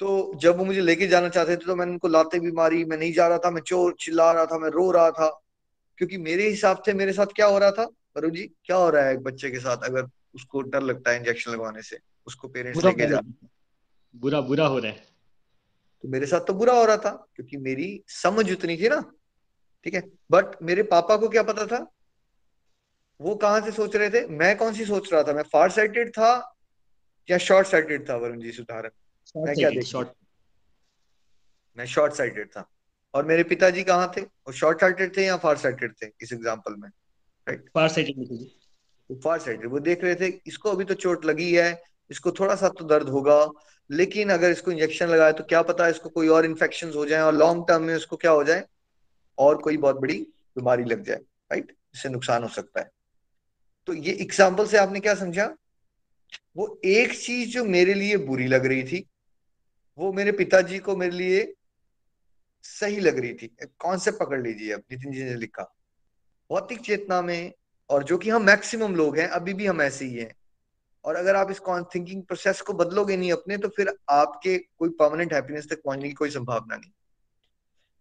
तो 0.00 0.32
जब 0.36 0.58
वो 0.58 0.64
मुझे 0.64 0.80
लेके 0.80 1.06
जाना 1.06 1.28
चाहते 1.28 1.52
थे 1.52 1.66
तो 1.66 1.76
मैंने 1.76 1.92
उनको 1.92 2.08
लाते 2.08 2.40
भी 2.40 2.52
मारी 2.52 2.84
मैं 2.84 2.98
नहीं 2.98 3.12
जा 3.12 3.28
रहा 3.28 3.38
था, 3.38 3.50
मैं 3.50 3.62
चोर 3.62 3.94
चिल्ला 4.00 4.32
रहा 4.32 4.46
था, 4.46 4.58
मैं 4.58 4.70
रो 4.70 4.90
रहा 4.90 5.10
था। 5.10 5.38
क्योंकि 5.98 6.18
मेरे 6.18 6.48
हिसाब 6.48 6.82
से 6.82 6.92
मेरे 6.94 7.12
साथ 7.12 7.26
क्या 7.26 7.46
हो 7.46 7.58
रहा 7.58 7.70
था 7.70 7.84
वरुण 8.16 8.30
जी? 8.30 8.46
क्या 8.64 8.76
हो 8.76 8.90
रहा 8.90 9.04
है 9.04 9.12
एक 9.14 9.20
बच्चे 9.20 9.50
के 9.50 9.58
साथ 9.58 9.84
अगर 9.84 10.08
उसको 10.34 10.60
डर 10.62 10.82
लगता 10.82 11.10
है 11.10 11.16
इंजेक्शन 11.16 11.50
लगवाने 11.50 11.82
से? 11.82 11.98
उसको 12.26 12.48
पेरेंट्स 12.48 12.84
लेके 12.84 13.06
जा 13.06 13.20
बुरा 14.14 14.40
बुरा 14.40 14.66
हो 14.66 14.78
रहा 14.78 14.92
है। 14.92 15.06
तो 16.02 16.08
मेरे 16.08 16.26
साथ 16.26 16.40
तो 16.40 16.54
बुरा 16.54 16.74
हो 16.74 16.84
रहा 16.84 16.96
था 16.96 17.10
क्योंकि 17.34 17.56
मेरी 17.56 18.02
समझ 18.08 18.50
उतनी 18.52 18.76
थी 18.76 18.88
ना 18.88 19.00
ठीक 19.84 19.94
है? 19.94 20.02
बट 20.30 20.62
मेरे 20.62 20.82
पापा 20.82 21.16
को 21.16 21.28
क्या 21.28 21.42
पता 21.42 21.66
था? 21.66 21.86
वो 23.20 23.34
कहाँ 23.34 23.60
से 23.60 23.72
सोच 23.72 23.96
रहे 23.96 24.10
थे? 24.10 24.26
मैं 24.26 24.56
कौन 24.56 24.74
सी 24.74 24.84
सोच 24.84 25.12
रहा 25.12 25.22
था? 25.22 25.32
मैं 25.32 25.42
फार 25.42 25.70
साइटेड 25.70 26.10
था 26.10 26.56
या 27.30 27.38
शॉर्ट 27.38 27.66
साइटेड 27.66 28.08
था 28.08 28.16
वरुण 28.16 28.40
जी 28.40 28.52
सुधारन 28.52 28.90
मैं? 29.36 29.54
क्या 29.54 29.70
देख 29.70 29.84
शॉर्ट 29.84 30.08
मैं 31.76 31.86
शॉर्ट 31.86 32.12
साइटेड 32.12 32.48
था। 32.48 32.68
और 33.14 33.24
मेरे 33.26 33.42
पिताजी 33.44 33.82
कहाँ 33.84 34.12
थे? 34.16 34.20
वो 34.20 34.52
शॉर्ट 34.52 34.80
साइटेड 34.80 35.16
थे 35.16 35.24
या 35.24 35.36
फार 35.36 35.56
साइटेड 35.58 35.94
थे 36.02 36.10
इस 36.20 36.32
एग्ज़ाम्पल 36.32 36.74
में? 36.74 36.88
Right 37.46 37.68
far 37.74 37.88
sighted 37.88 39.18
far 39.24 39.38
sighted 39.40 39.70
वो 39.70 39.78
देख 39.80 40.04
रहे 40.04 40.14
थे 40.14 40.26
इसको 40.46 40.70
अभी 40.70 40.84
तो 40.84 40.94
चोट 40.96 41.24
लगी 41.24 41.52
है 41.54 41.82
इसको 42.10 42.30
थोड़ा 42.32 42.54
सा 42.56 42.68
तो 42.68 42.84
दर्द 42.86 43.08
होगा 43.08 43.46
लेकिन 43.90 44.30
अगर 44.30 44.50
इसको 44.50 44.70
इंजेक्शन 44.70 45.08
लगाए 45.08 45.32
तो 45.32 45.44
क्या 45.44 45.62
पता 45.62 45.88
इसको 45.88 46.08
कोई 46.08 46.28
और 46.28 46.44
इन्फेक्शन 46.44 46.92
हो 46.94 47.04
जाए 47.06 47.20
और 47.22 47.34
लॉन्ग 47.34 47.64
टर्म 47.68 47.82
में 47.82 47.94
इसको 47.96 48.16
क्या 48.16 48.30
हो 48.30 48.44
जाए? 48.44 48.64
और 49.38 49.56
कोई 49.58 49.76
बहुत 49.76 49.96
बड़ी 49.96 50.18
बीमारी 50.56 50.84
लग 50.84 51.04
जाए 51.04 51.16
राइट 51.16 51.76
इससे 51.94 52.08
नुकसान 52.08 52.42
हो 52.42 52.48
सकता 52.50 52.80
है। 52.80 52.90
तो 53.88 53.94
ये 53.94 54.12
एग्ज़ाम्पल 54.14 54.66
से 54.66 54.78
आपने 54.78 55.00
क्या 55.00 55.14
समझा? 55.14 55.46
वो 56.56 56.80
एक 56.84 57.12
चीज़ 57.20 57.48
जो 57.50 57.64
मेरे 57.64 57.94
लिए 57.94 58.16
बुरी 58.18 58.46
लग 58.46 58.66
रही 58.66 58.82
थी 58.82 59.04
वो 59.98 60.12
मेरे 60.12 60.32
पिताजी 60.32 60.78
को 60.78 60.96
मेरे 60.96 61.16
लिए 61.16 61.42
सही 62.62 63.00
लग 63.00 63.18
रही 63.18 63.34
थी। 63.34 63.56
कॉन्सेप्ट 63.78 64.18
पकड़ 64.18 64.40
लीजिए 64.40 64.72
अब 64.72 64.82
नितिन 64.92 65.12
जी 65.12 65.24
ने 65.24 65.34
लिखा। 65.34 65.62
भौतिक 66.50 66.80
चेतना 66.80 67.22
में 67.22 67.52
और 67.90 68.04
जो 68.04 68.18
कि 68.18 68.30
हम 68.30 68.42
मैक्सिमम 68.42 68.94
लोग 68.96 69.18
हैं, 69.18 69.28
अभी 69.28 69.54
भी 69.54 69.66
हम 69.66 69.82
ऐसे 69.82 70.04
ही 70.04 70.14
हैं। 70.14 70.36
और 71.04 71.16
अगर 71.16 71.36
आप 71.36 71.50
इस 71.50 71.60
थिंकिंग 71.94 72.22
प्रोसेस 72.22 72.60
को 72.60 72.72
बदलोगे 72.72 73.16
नहीं 73.16 73.32
अपने 73.32 73.58
तो 73.58 73.68
फिर 73.68 73.98
आपके 74.10 74.58
कोई 74.58 74.88
परमानेंट 74.88 75.32
हैप्पीनेस 75.32 75.68
तक 75.70 75.82
पहुँचने 75.82 76.08
की 76.08 76.14
कोई 76.14 76.30
संभावना 76.30 76.76
नहीं। 76.76 76.90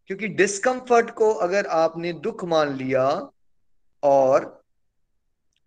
क्योंकि 0.08 0.28
डिस्कम्फर्ट 0.28 1.12
को 1.12 1.34
अगर 1.34 1.66
आपने 1.66 2.14
दुख 2.14 2.44
मान 2.44 2.76
लिया 2.76 3.32
और 4.04 4.64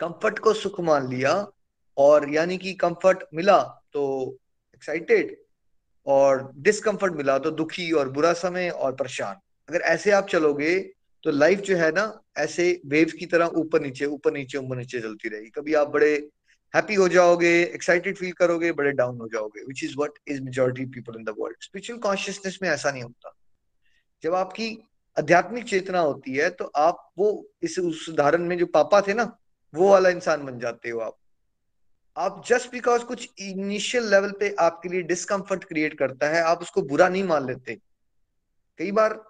कंफर्ट 0.00 0.38
को 0.38 0.54
सुख 0.54 0.80
मान 0.80 1.08
लिया 1.08 1.48
और 1.96 2.30
यानी 2.30 2.58
कि 2.58 2.74
कंफर्ट 2.74 3.18
मिला 3.34 3.62
तो 3.92 4.34
एक्साइटेड 4.74 5.43
और 6.06 6.50
डिस्कम्फर्ट 6.58 7.12
मिला 7.12 7.38
तो 7.38 7.50
दुखी 7.52 7.90
और 7.92 8.08
बुरा 8.08 8.32
समय 8.32 8.68
और 8.70 8.94
परेशान। 8.94 9.36
अगर 9.68 9.80
ऐसे 9.82 10.10
आप 10.10 10.26
चलोगे 10.28 10.78
तो 11.24 11.30
लाइफ 11.30 11.60
जो 11.60 11.76
है 11.76 11.90
ना, 11.92 12.20
ऐसे 12.38 12.80
वेव 12.86 13.12
की 13.18 13.26
तरह 13.26 13.50
ऊपर 13.56 13.80
नीचे 13.80 14.06
ऊपर 14.06 14.32
नीचे 14.32 14.58
ऊपर 14.58 14.76
नीचे 14.76 15.00
चलती 15.00 15.28
रहेगी। 15.28 15.50
कभी 15.50 15.74
आप 15.74 15.88
बड़े 15.88 16.12
हैप्पी 16.74 16.94
हो 16.94 17.08
जाओगे 17.08 17.52
एक्साइटेड 17.64 18.16
फील 18.16 18.32
करोगे, 18.32 18.72
बड़े 18.72 18.92
डाउन 18.92 19.18
हो 19.20 19.28
जाओगे 19.28 19.64
which 19.64 19.84
is 19.84 19.94
what 19.98 20.18
is 20.28 20.42
majority 20.42 20.84
people 20.86 21.18
in 21.18 21.24
the 21.24 21.34
world 21.38 21.62
spiritual 21.62 21.98
consciousness 22.00 22.58
में 22.62 22.68
ऐसा 22.68 22.90
नहीं 22.90 23.02
होता। 23.02 23.34
जब 24.22 24.34
आपकी 24.34 24.76
आध्यात्मिक 25.16 25.64
चेतना 25.64 26.00
होती 26.00 26.34
है 26.36 26.48
तो 26.50 26.64
आप 26.76 27.10
वो 27.18 27.30
इस 27.62 27.78
उस 27.78 28.08
उदाहरण 28.08 28.44
में 28.44 28.56
जो 28.58 28.66
पापा 28.66 29.00
थे 29.00 29.14
ना, 29.14 29.24
वो 29.74 29.90
वाला 29.90 30.08
इंसान 30.08 30.44
बन 30.46 30.58
जाते 30.58 30.90
हो 30.90 31.00
आप। 31.00 31.16
आप 32.16 32.42
जस्ट 32.46 32.70
बिकॉज़ 32.72 33.04
कुछ 33.04 33.28
इनिशियल 33.38 34.10
लेवल 34.10 34.32
पे 34.40 34.54
आपके 34.60 34.88
लिए 34.88 35.02
डिस्कम्फर्ट 35.02 35.64
क्रिएट 35.64 35.98
करता 35.98 36.28
है, 36.28 36.42
आप 36.42 36.62
उसको 36.62 36.82
बुरा 36.82 37.08
नहीं 37.08 37.24
मान 37.24 37.46
लेते। 37.46 37.74
कई 38.78 38.90
बार 38.92 39.22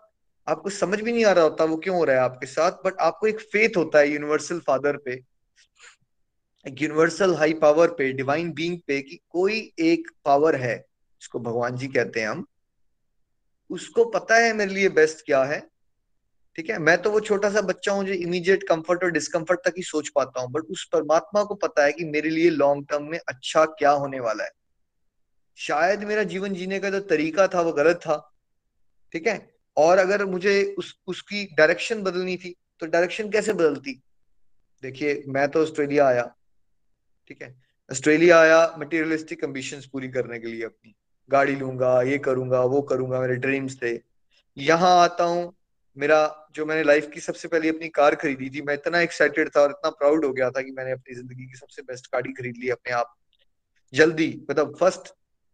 आपको 0.47 0.71
समझ 0.71 1.01
भी 1.01 1.13
नहीं 1.13 1.25
आ 1.25 1.33
रहा 1.33 1.45
होता 1.45 1.65
वो 1.65 1.77
क्यों 1.77 1.97
हो 1.97 2.05
रहा 2.05 2.17
है 2.17 2.23
आपके 2.23 2.47
साथ 2.47 2.73
बट 2.85 2.99
आपको 3.01 3.27
एक 3.27 3.41
फेथ 3.43 3.77
होता 3.77 3.99
है 3.99 4.09
यूनिवर्सल 4.09 4.61
फादर 4.61 4.97
पे, 4.97 5.13
एक 6.67 6.83
यूनिवर्सल 6.83 7.35
हाई 7.35 7.55
पावर 7.55 7.89
पे 7.89 8.13
डिवाइन 8.13 8.53
बीइंग 8.53 8.79
पे 8.87 9.01
कि 9.03 9.19
कोई 9.31 9.61
एक 9.79 10.11
पावर 10.25 10.57
है, 10.57 10.77
जिसको 10.77 11.39
भगवान 11.41 11.77
जी 11.77 11.89
कहते 11.89 12.21
हैं 12.21 12.29
हम, 12.29 12.47
उसको 13.71 14.05
पता 14.05 14.37
है 14.37 14.53
मेरे 14.53 14.75
लिए 14.75 14.89
बेस्ट 14.91 15.25
क्या 15.27 15.43
है 15.45 15.67
ठीक 16.57 16.71
है? 16.71 16.79
मैं 16.79 16.97
तो 17.03 17.11
वो 17.11 17.21
छोटा 17.21 17.51
सा 17.51 17.61
बच्चा 17.61 17.93
हूँ 17.93 18.05
जो 18.05 18.13
इमीडिएट 18.15 18.63
कंफर्ट 18.69 19.05
और 19.05 19.11
डिस्कंफर्ट 19.11 19.61
तक 19.65 19.75
ही 19.77 19.83
सोच 19.83 20.09
पाता 20.09 20.41
हूँ 20.41 20.51
बट 20.53 20.63
उस 20.63 20.85
परमात्मा 20.93 21.43
को 21.45 21.55
पता 21.55 21.85
है 21.85 21.93
कि 21.93 22.05
मेरे 22.05 22.31
लिए 22.31 22.51
लॉन्ग 22.51 22.87
टर्म 22.91 23.11
में 23.11 23.19
अच्छा 23.19 23.65
क्या 23.65 23.91
होने 23.91 24.21
वाला 24.21 24.45
है। 24.45 24.51
शायद 25.59 26.05
मेरा 26.05 26.23
जीवन 26.23 26.55
जीने 26.55 26.79
का 26.81 26.91
जो 26.91 27.01
तरीका 27.01 27.47
था 27.49 27.61
वो 27.61 27.73
गलत 27.73 27.97
था, 27.97 28.17
ठीक 29.13 29.27
है? 29.27 29.55
और 29.77 29.99
अगर 29.99 30.25
मुझे 30.25 30.75
उस, 30.79 30.95
उसकी 31.07 31.45
डायरेक्शन 31.57 32.03
बदलनी 32.03 32.37
थी 32.37 32.55
तो 32.81 32.87
डायरेक्शन 32.87 33.31
कैसे 33.31 33.53
बदलती? 33.53 34.01
देखिए, 34.83 35.23
मैं 35.29 35.49
तो 35.49 35.63
ऑस्ट्रेलिया 35.63 36.07
आया, 36.07 36.23
ठीक 37.29 37.43
है? 37.43 37.55
ऑस्ट्रेलिया 37.91 38.39
आया 38.41 38.77
मटेरियलिस्टिक 38.79 39.45
एम्बिशन 39.45 39.81
पूरी 39.93 40.09
करने 40.09 40.39
के 40.39 40.47
लिए 40.47 40.65
अपनी। 40.65 40.95
गाड़ी 41.31 41.55
लूँगा, 41.57 42.01
ये 42.03 42.19
करूँगा, 42.19 42.61
वो 42.61 42.83
करूँगा, 42.83 43.21
मेरे 43.21 43.37
ड्रीम्स 43.37 43.77
थे। 43.83 43.93
यहाँ 44.57 44.91
आता 45.03 45.25
हूँ, 45.25 45.53
मेरा 45.97 46.44
जो 46.55 46.65
मैंने 46.67 46.83
लाइफ 46.83 47.09
की 47.11 47.21
सबसे 47.21 47.49
पहले 47.49 47.69
अपनी 47.69 47.89
कार 47.91 48.15
खरीदी 48.15 48.49
थी, 48.51 48.63
मैं 48.63 48.75
इतना 48.75 49.01
एक्साइटेड 49.01 49.49
था 49.57 49.61
और 49.61 49.71
इतना 49.71 49.91
प्राउड 49.91 50.25
हो 50.25 50.33
गया 50.33 50.51
था 50.51 50.63
कि 50.63 50.71
मैंने 50.71 50.93
अपनी 50.93 51.15
ज़िंदगी 51.15 51.47
की 51.47 51.57
सबसे 51.57 51.83
बेस्ट 51.83 52.07
गाड़ी 52.07 52.33
खरीद 52.33 52.57
ली 52.57 52.71
अपने 52.71 52.93
आप। 52.93 53.15
जल्दी 53.93 54.29
मतलब 54.51 54.77
फ़र्स्ट 54.77 55.09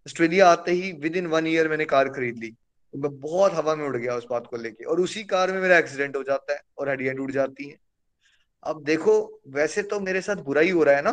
ऑस्ट्रेलिया 0.06 0.48
आते 0.48 0.72
ही 0.72 0.92
विद 0.92 1.16
इन 1.16 1.26
वन 1.26 1.46
ईयर 1.46 1.68
मैंने 1.68 1.84
कार 1.84 2.08
खरीद 2.08 2.38
ली। 2.38 2.50
तो 2.50 2.98
मैं 2.98 3.18
बहुत 3.20 3.52
हवा 3.52 3.74
में 3.74 3.84
उड़ 3.84 3.96
गया 3.96 4.14
उस 4.14 4.26
बात 4.30 4.46
को 4.46 4.56
लेके 4.56 4.84
और 4.84 5.00
उसी 5.00 5.24
कार 5.24 5.52
में 5.52 5.60
मेरा 5.60 5.78
एक्सीडेंट 5.78 6.16
हो 6.16 6.22
जाता 6.22 6.52
है 6.52 6.60
और 6.78 6.88
हड्डियाँ 6.88 7.14
टूट 7.14 7.30
जाती 7.30 7.68
हैं। 7.68 7.78
अब 8.62 8.82
देखो, 8.84 9.40
वैसे 9.48 9.82
तो 9.82 10.00
मेरे 10.00 10.20
साथ 10.20 10.36
बुरा 10.36 10.60
ही 10.60 10.70
हो 10.70 10.82
रहा 10.82 10.96
है 10.96 11.02
ना। 11.02 11.10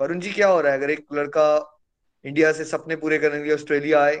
वरुण 0.00 0.20
जी 0.20 0.32
क्या 0.32 0.48
हो 0.48 0.60
रहा 0.60 0.72
है? 0.72 0.78
अगर 0.78 0.90
एक 0.90 1.06
लड़का 1.12 1.46
इंडिया 2.24 2.52
से 2.52 2.64
सपने 2.64 2.96
पूरे 2.96 3.18
करने 3.18 3.38
के 3.38 3.44
लिए 3.44 3.54
ऑस्ट्रेलिया 3.54 4.02
आए 4.02 4.16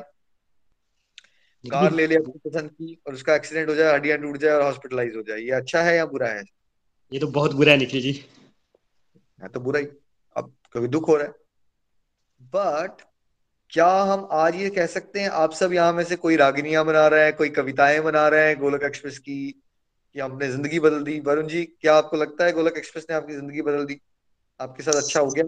कार 1.66 1.92
ले 1.92 2.06
लिया 2.06 2.20
अपनी 2.20 2.50
पसंद 2.50 2.70
की 2.70 2.94
और 3.06 3.14
उसका 3.14 3.34
एक्सीडेंट 3.34 3.68
हो 3.68 3.74
जाए 3.74 3.92
हड्डियाँ 3.94 4.18
टूट 4.18 4.36
जाए 4.36 4.52
और 4.52 4.62
हॉस्पिटलाइज 4.62 5.16
हो 5.16 5.22
जाए। 5.22 5.38
ये 5.40 5.50
अच्छा 5.52 5.82
है 5.82 5.96
या 5.96 6.06
बुरा 6.06 6.28
है? 6.28 6.42
ये 7.12 7.18
तो 7.18 7.26
बहुत 7.28 7.54
बुरा 7.54 7.72
है 7.72 7.78
निखिल 7.78 8.00
जी। 8.02 8.12
है 9.38 9.48
तो 9.48 9.60
बुरा 9.60 9.80
ही 9.80 9.86
अब 10.36 10.52
कभी 10.72 10.88
दुख 10.88 11.08
हो 11.08 11.16
रहा 11.16 11.26
है। 11.26 11.34
बट 12.54 13.02
क्या 13.72 13.88
हम 14.04 14.26
आज 14.32 14.56
ये 14.56 14.68
कह 14.70 14.86
सकते 14.86 15.20
हैं 15.20 15.28
आप 15.36 15.52
सब 15.52 15.72
यहाँ 15.72 15.92
में 15.92 16.02
से 16.04 16.16
कोई 16.16 16.36
रागिनियाँ 16.36 16.84
बना 16.84 17.06
रहे 17.08 17.24
हैं 17.24 17.32
कोई 17.36 17.48
कविताएँ 17.50 18.00
बना 18.00 18.26
रहे 18.28 18.46
हैं 18.48 18.58
गोलक 18.60 18.82
एक्सप्रेस 18.82 19.18
की 19.18 19.38
कि 20.16 20.20
हमने 20.20 20.48
ज़िंदगी 20.50 20.80
बदल 20.80 21.02
दी? 21.04 21.18
वरुण 21.20 21.46
जी 21.48 21.64
क्या 21.64 21.94
आपको 21.94 22.16
लगता 22.16 22.44
है 22.44 22.52
गोलक 22.52 22.76
एक्सप्रेस 22.76 23.06
ने 23.10 23.16
आपकी 23.16 23.34
ज़िंदगी 23.34 23.62
बदल 23.62 23.84
दी? 23.84 24.00
आपके 24.60 24.82
साथ 24.82 24.94
अच्छा 24.94 25.20
हो 25.20 25.30
गया? 25.30 25.44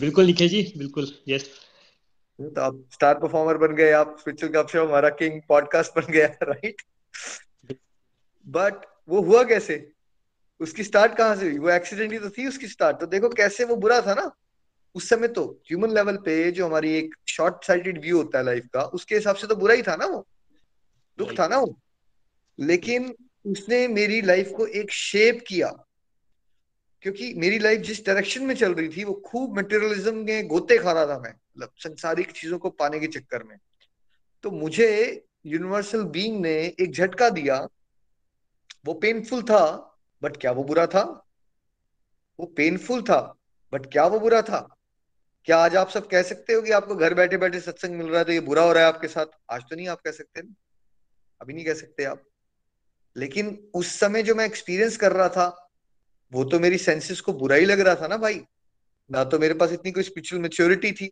बिल्कुल 0.00 0.26
निखिल 0.26 0.48
जी 0.48 0.62
बिल्कुल 0.78 1.08
यस 1.28 1.48
तो 2.40 2.60
आप 2.60 2.84
स्टार 2.92 3.14
परफॉर्मर 3.14 3.56
बन 3.56 3.74
गए, 3.74 3.90
आप 3.90 4.16
स्पिरिचुअल 4.20 4.52
गपशप 4.52 4.76
हमारा 4.76 5.08
किंग 5.08 5.42
पॉडकास्ट 5.48 5.92
बन 5.96 6.12
गया 6.12 6.26
राइट 6.42 6.82
बट 8.46 8.74
वो 9.08 9.20
हुआ 9.20 9.44
कैसे? 9.44 9.92
उसकी 10.60 10.84
स्टार्ट 10.84 11.16
कहाँ 11.16 11.36
से 11.36 11.50
हुई? 11.50 11.58
वो 11.58 11.70
एक्सीडेंट 11.70 12.12
ही 12.12 12.18
तो 12.18 12.30
थी 12.30 12.46
उसकी 12.46 12.68
स्टार्ट 12.68 13.00
तो 13.00 13.06
देखो 13.06 13.28
कैसे 13.28 13.64
वो 13.64 13.76
बुरा 13.76 14.00
था 14.00 14.14
ना? 14.14 14.30
उस 14.94 15.08
समय 15.08 15.28
तो 15.28 15.62
ह्यूमन 15.68 15.90
लेवल 15.90 16.16
पे 16.16 16.50
जो 16.50 16.66
हमारी 16.66 16.94
एक 16.94 17.14
शॉर्ट 17.28 17.64
साइटेड 17.64 18.00
व्यू 18.00 18.16
होता 18.16 18.38
है 18.38 18.44
लाइफ 18.44 18.68
का, 18.74 18.82
उसके 18.82 19.14
हिसाब 19.14 19.36
से 19.36 19.46
तो 19.46 19.56
बुरा 19.56 19.74
ही 19.74 19.82
था 19.82 19.96
ना 19.96 20.06
वो? 20.06 20.26
दुख 21.18 21.32
था 21.38 21.46
ना 21.46 21.58
वो? 21.58 21.80
लेकिन 22.60 23.14
उसने 23.46 23.88
मेरी 23.88 24.22
लाइफ 24.22 24.50
को 24.56 24.66
एक 24.66 24.92
शेप 24.92 25.44
किया। 25.48 25.84
क्योंकि 27.04 27.32
मेरी 27.34 27.58
लाइफ 27.58 27.80
जिस 27.80 28.04
डायरेक्शन 28.06 28.42
में 28.42 28.54
चल 28.54 28.74
रही 28.74 28.88
थी, 28.88 29.02
वो 29.04 29.14
खूब 29.26 29.58
मटेरियलिज्म 29.58 30.24
के 30.24 30.42
गोते 30.42 30.78
खा 30.78 30.92
रहा 30.92 31.06
था 31.06 31.18
मैं 31.18 31.30
मतलब 31.30 31.70
संसारिक 31.76 32.30
चीज़ों 32.30 32.58
को 32.58 32.70
पाने 32.70 33.00
के 33.00 33.06
चक्कर 33.06 33.42
में। 33.42 33.56
तो 34.44 34.50
मुझे 34.50 35.24
यूनिवर्सल 35.46 36.04
बीइंग 36.04 36.40
ने 36.40 36.54
एक 36.80 36.92
झटका 36.92 37.28
दिया। 37.30 37.56
वो 38.86 38.94
पेनफुल 38.94 39.42
था 39.42 39.64
बट 40.22 40.36
क्या 40.36 40.52
वो 40.52 40.64
बुरा 40.64 40.86
था? 40.86 41.02
वो 42.38 42.46
पेनफुल 42.46 43.02
था 43.02 43.18
बट 43.72 43.86
क्या 43.86 44.06
वो 44.06 44.20
बुरा 44.20 44.40
था? 44.42 44.76
क्या 45.44 45.58
आज 45.58 45.76
आप 45.76 45.90
सब 45.90 46.08
कह 46.08 46.22
सकते 46.22 46.52
हो 46.52 46.62
कि 46.62 46.70
आपको 46.70 46.94
घर 46.94 47.14
बैठे 47.14 47.36
बैठे 47.36 47.60
सत्संग 47.60 47.96
मिल 47.96 48.06
रहा 48.06 48.18
है 48.18 48.24
तो 48.24 48.32
ये 48.32 48.40
बुरा 48.40 48.62
हो 48.62 48.72
रहा 48.72 48.82
है 48.82 48.88
आपके 48.88 49.08
साथ? 49.08 49.26
आज 49.50 49.62
तो 49.62 49.76
नहीं 49.76 49.88
आप 49.88 50.00
कह 50.00 50.12
सकते 50.12 50.40
अभी 51.40 51.52
नहीं 51.52 51.64
कह 51.64 51.74
सकते 51.74 52.04
आप। 52.04 52.22
लेकिन 53.16 53.70
उस 53.74 53.92
समय 54.00 54.22
जो 54.22 54.34
मैं 54.34 54.46
एक्सपीरियंस 54.46 54.96
कर 54.96 55.12
रहा 55.12 55.28
था 55.28 55.60
वो 56.34 56.44
तो 56.44 56.58
मेरी 56.60 56.78
सेंसेस 56.78 57.20
को 57.20 57.32
बुरा 57.32 57.56
ही 57.56 57.64
लग 57.64 57.80
रहा 57.80 57.94
था 57.94 58.06
ना 58.06 58.16
भाई। 58.16 58.40
ना 59.10 59.24
तो 59.24 59.38
मेरे 59.38 59.54
पास 59.54 59.72
इतनी 59.72 59.92
कोई 59.92 60.02
स्पिरिचुअल 60.02 60.42
मेच्योरिटी 60.42 60.92
थी। 60.92 61.10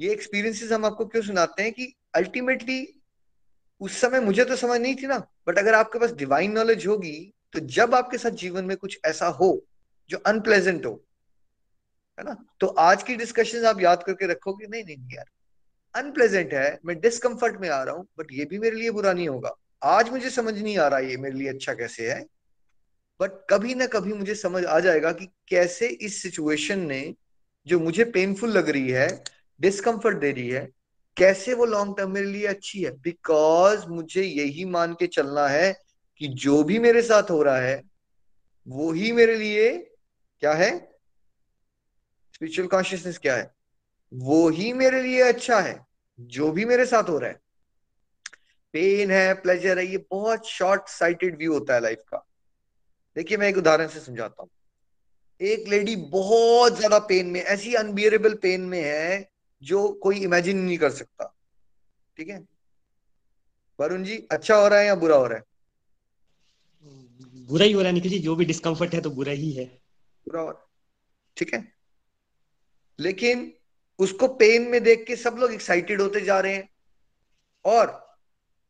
ये 0.00 0.12
एक्सपीरियंसेस 0.12 0.72
हम 0.72 0.84
आपको 0.84 1.06
क्यों 1.06 1.22
सुनाते 1.22 1.62
हैं 1.62 1.72
कि 1.72 1.92
अल्टीमेटली 2.14 2.86
उस 3.80 4.00
समय 4.00 4.20
मुझे 4.20 4.44
तो 4.44 4.56
समझ 4.56 4.80
नहीं 4.80 4.94
थी 4.96 5.06
ना। 5.06 5.18
बट 5.46 5.58
अगर 5.58 5.74
आपके 5.74 5.98
पास 5.98 6.12
डिवाइन 6.14 6.52
नॉलेज 6.52 6.86
होगी 6.86 7.34
तो 7.54 7.60
जब 7.68 7.94
आपके 7.94 8.18
साथ 8.18 8.30
जीवन 8.36 8.64
में 8.64 8.76
कुछ 8.76 8.98
ऐसा 9.06 9.26
हो, 9.28 9.66
जो 10.10 10.18
अनप्लेजेंट 10.18 10.86
हो, 10.86 10.92
है 12.18 12.24
ना? 12.24 12.36
तो 12.60 12.66
आज 12.66 13.02
की 13.02 13.14
डिस्कशन 13.16 13.64
आप 13.64 13.80
याद 13.80 14.02
करके 14.02 14.26
रखोगे, 14.26 14.66
नहीं 14.66 14.84
नहीं 14.84 15.16
यार। 15.16 15.24
अनप्लेजेंट 15.94 16.52
है, 16.54 16.78
मैं 16.84 16.98
डिस्कम्फर्ट 17.00 17.60
में 17.60 17.68
आ 17.68 17.82
रहा 17.82 17.94
हूँ 17.94 18.06
बट 18.18 18.32
ये 18.32 18.44
भी 18.44 18.58
मेरे 18.58 18.76
लिए 18.76 18.90
बुरा 18.90 19.12
नहीं 19.12 19.28
होगा। 19.28 19.54
आज 19.82 20.10
मुझे 20.10 20.30
समझ 20.30 20.54
नहीं 20.54 20.76
आ 20.78 20.86
रहा 20.88 20.98
ये 21.00 21.16
मेरे 21.16 21.38
लिए 21.38 21.48
अच्छा 21.48 21.74
कैसे 21.74 22.10
है। 22.12 22.24
बट 23.20 23.30
कभी 23.50 23.74
ना 23.74 23.86
कभी 23.86 24.12
मुझे 24.12 24.34
समझ 24.34 24.64
आ 24.64 24.80
जाएगा 24.80 25.12
कि 25.12 25.26
कैसे 25.48 25.86
इस 25.86 26.22
सिचुएशन 26.22 26.78
ने 26.78 27.14
जो 27.66 27.80
मुझे 27.80 28.04
पेनफुल 28.04 28.50
लग 28.50 28.68
रही 28.68 28.90
है 28.90 29.24
डिस्कम्फर्ट 29.60 30.18
दे 30.18 30.32
रही 30.32 30.48
है, 30.48 30.68
कैसे 31.16 31.54
वो 31.54 31.64
लॉन्ग 31.64 31.96
टर्म 31.98 32.10
मेरे 32.10 32.26
लिए 32.26 32.46
अच्छी 32.46 32.82
है? 32.82 32.90
बिकॉज़ 32.90 33.86
मुझे 33.86 34.22
यही 34.22 34.64
मान 34.64 34.94
के 34.94 35.06
चलना 35.06 35.48
है 35.48 35.82
कि 36.18 36.28
जो 36.28 36.62
भी 36.62 36.78
मेरे 36.78 37.02
साथ 37.02 37.22
हो 37.22 37.42
रहा 37.42 37.58
है, 37.58 37.82
वो 38.68 38.92
ही 38.92 39.12
मेरे 39.12 39.36
लिए 39.36 39.76
क्या 40.40 40.52
है? 40.52 40.98
स्पिरिचुअल 42.34 42.68
कॉन्शियसनेस 42.68 43.18
क्या 43.18 43.36
है? 43.36 43.50
वो 44.14 44.48
ही 44.48 44.72
मेरे 44.72 45.02
लिए 45.02 45.22
अच्छा 45.22 45.60
है, 45.60 45.86
जो 46.20 46.52
भी 46.52 46.64
मेरे 46.64 46.86
साथ 46.86 47.08
हो 47.08 47.18
रहा 47.18 47.30
है। 47.30 47.40
पेन 48.72 49.10
है 49.10 49.34
प्लेजर 49.34 49.78
है, 49.78 49.86
ये 49.86 50.06
बहुत 50.10 50.48
शॉर्ट 50.48 50.88
साइटेड 50.88 51.38
व्यू 51.38 51.52
होता 51.52 51.74
है 51.74 51.80
लाइफ 51.80 51.98
का। 51.98 52.27
देखिए 53.18 53.38
मैं 53.38 53.48
एक 53.48 53.56
उदाहरण 53.56 53.88
से 53.88 54.00
समझाता 54.00 54.42
हूँ। 54.42 54.50
एक 55.40 55.68
लेडी 55.68 55.96
बहुत 55.96 56.76
ज़्यादा 56.76 56.98
पेन 56.98 57.26
में 57.26 57.40
ऐसी 57.40 57.74
अनबियरेबल 57.74 58.34
पेन 58.34 58.60
में 58.60 58.82
है 58.82 59.30
जो 59.62 59.88
कोई 59.92 60.18
इमेजिन 60.18 60.58
नहीं 60.58 60.78
कर 60.78 60.90
सकता। 60.90 61.34
ठीक 62.16 62.28
है? 62.28 62.46
वरुण 63.80 64.04
जी 64.04 64.26
अच्छा 64.32 64.56
हो 64.56 64.68
रहा 64.68 64.78
है 64.78 64.86
या 64.86 64.94
बुरा 64.94 65.16
हो 65.16 65.26
रहा 65.26 65.38
है? 65.38 65.44
बुरा 67.48 67.64
ही 67.64 67.72
हो 67.72 67.80
रहा 67.80 67.88
है 67.88 67.94
निखिल 67.94 68.10
जी 68.10 68.18
जो 68.18 68.36
भी 68.36 68.44
डिस्कम्फर्ट 68.44 68.94
है 68.94 69.00
तो 69.00 69.10
बुरा 69.10 69.32
ही 69.32 69.52
है। 69.52 69.64
बुरा 70.26 70.40
हो 70.40 70.50
रहा 70.50 70.60
है। 70.60 70.66
ठीक 71.36 71.54
है? 71.54 71.72
लेकिन 73.00 73.52
उसको 73.98 74.28
पेन 74.28 74.62
में 74.62 74.82
देख 74.82 75.06
के 75.06 75.16
सब 75.16 75.36
लोग 75.38 75.52
एक्साइटेड 75.52 76.00
होते 76.00 76.20
जा 76.20 76.40
रहे 76.40 76.54
हैं। 76.54 76.68
और 77.64 78.07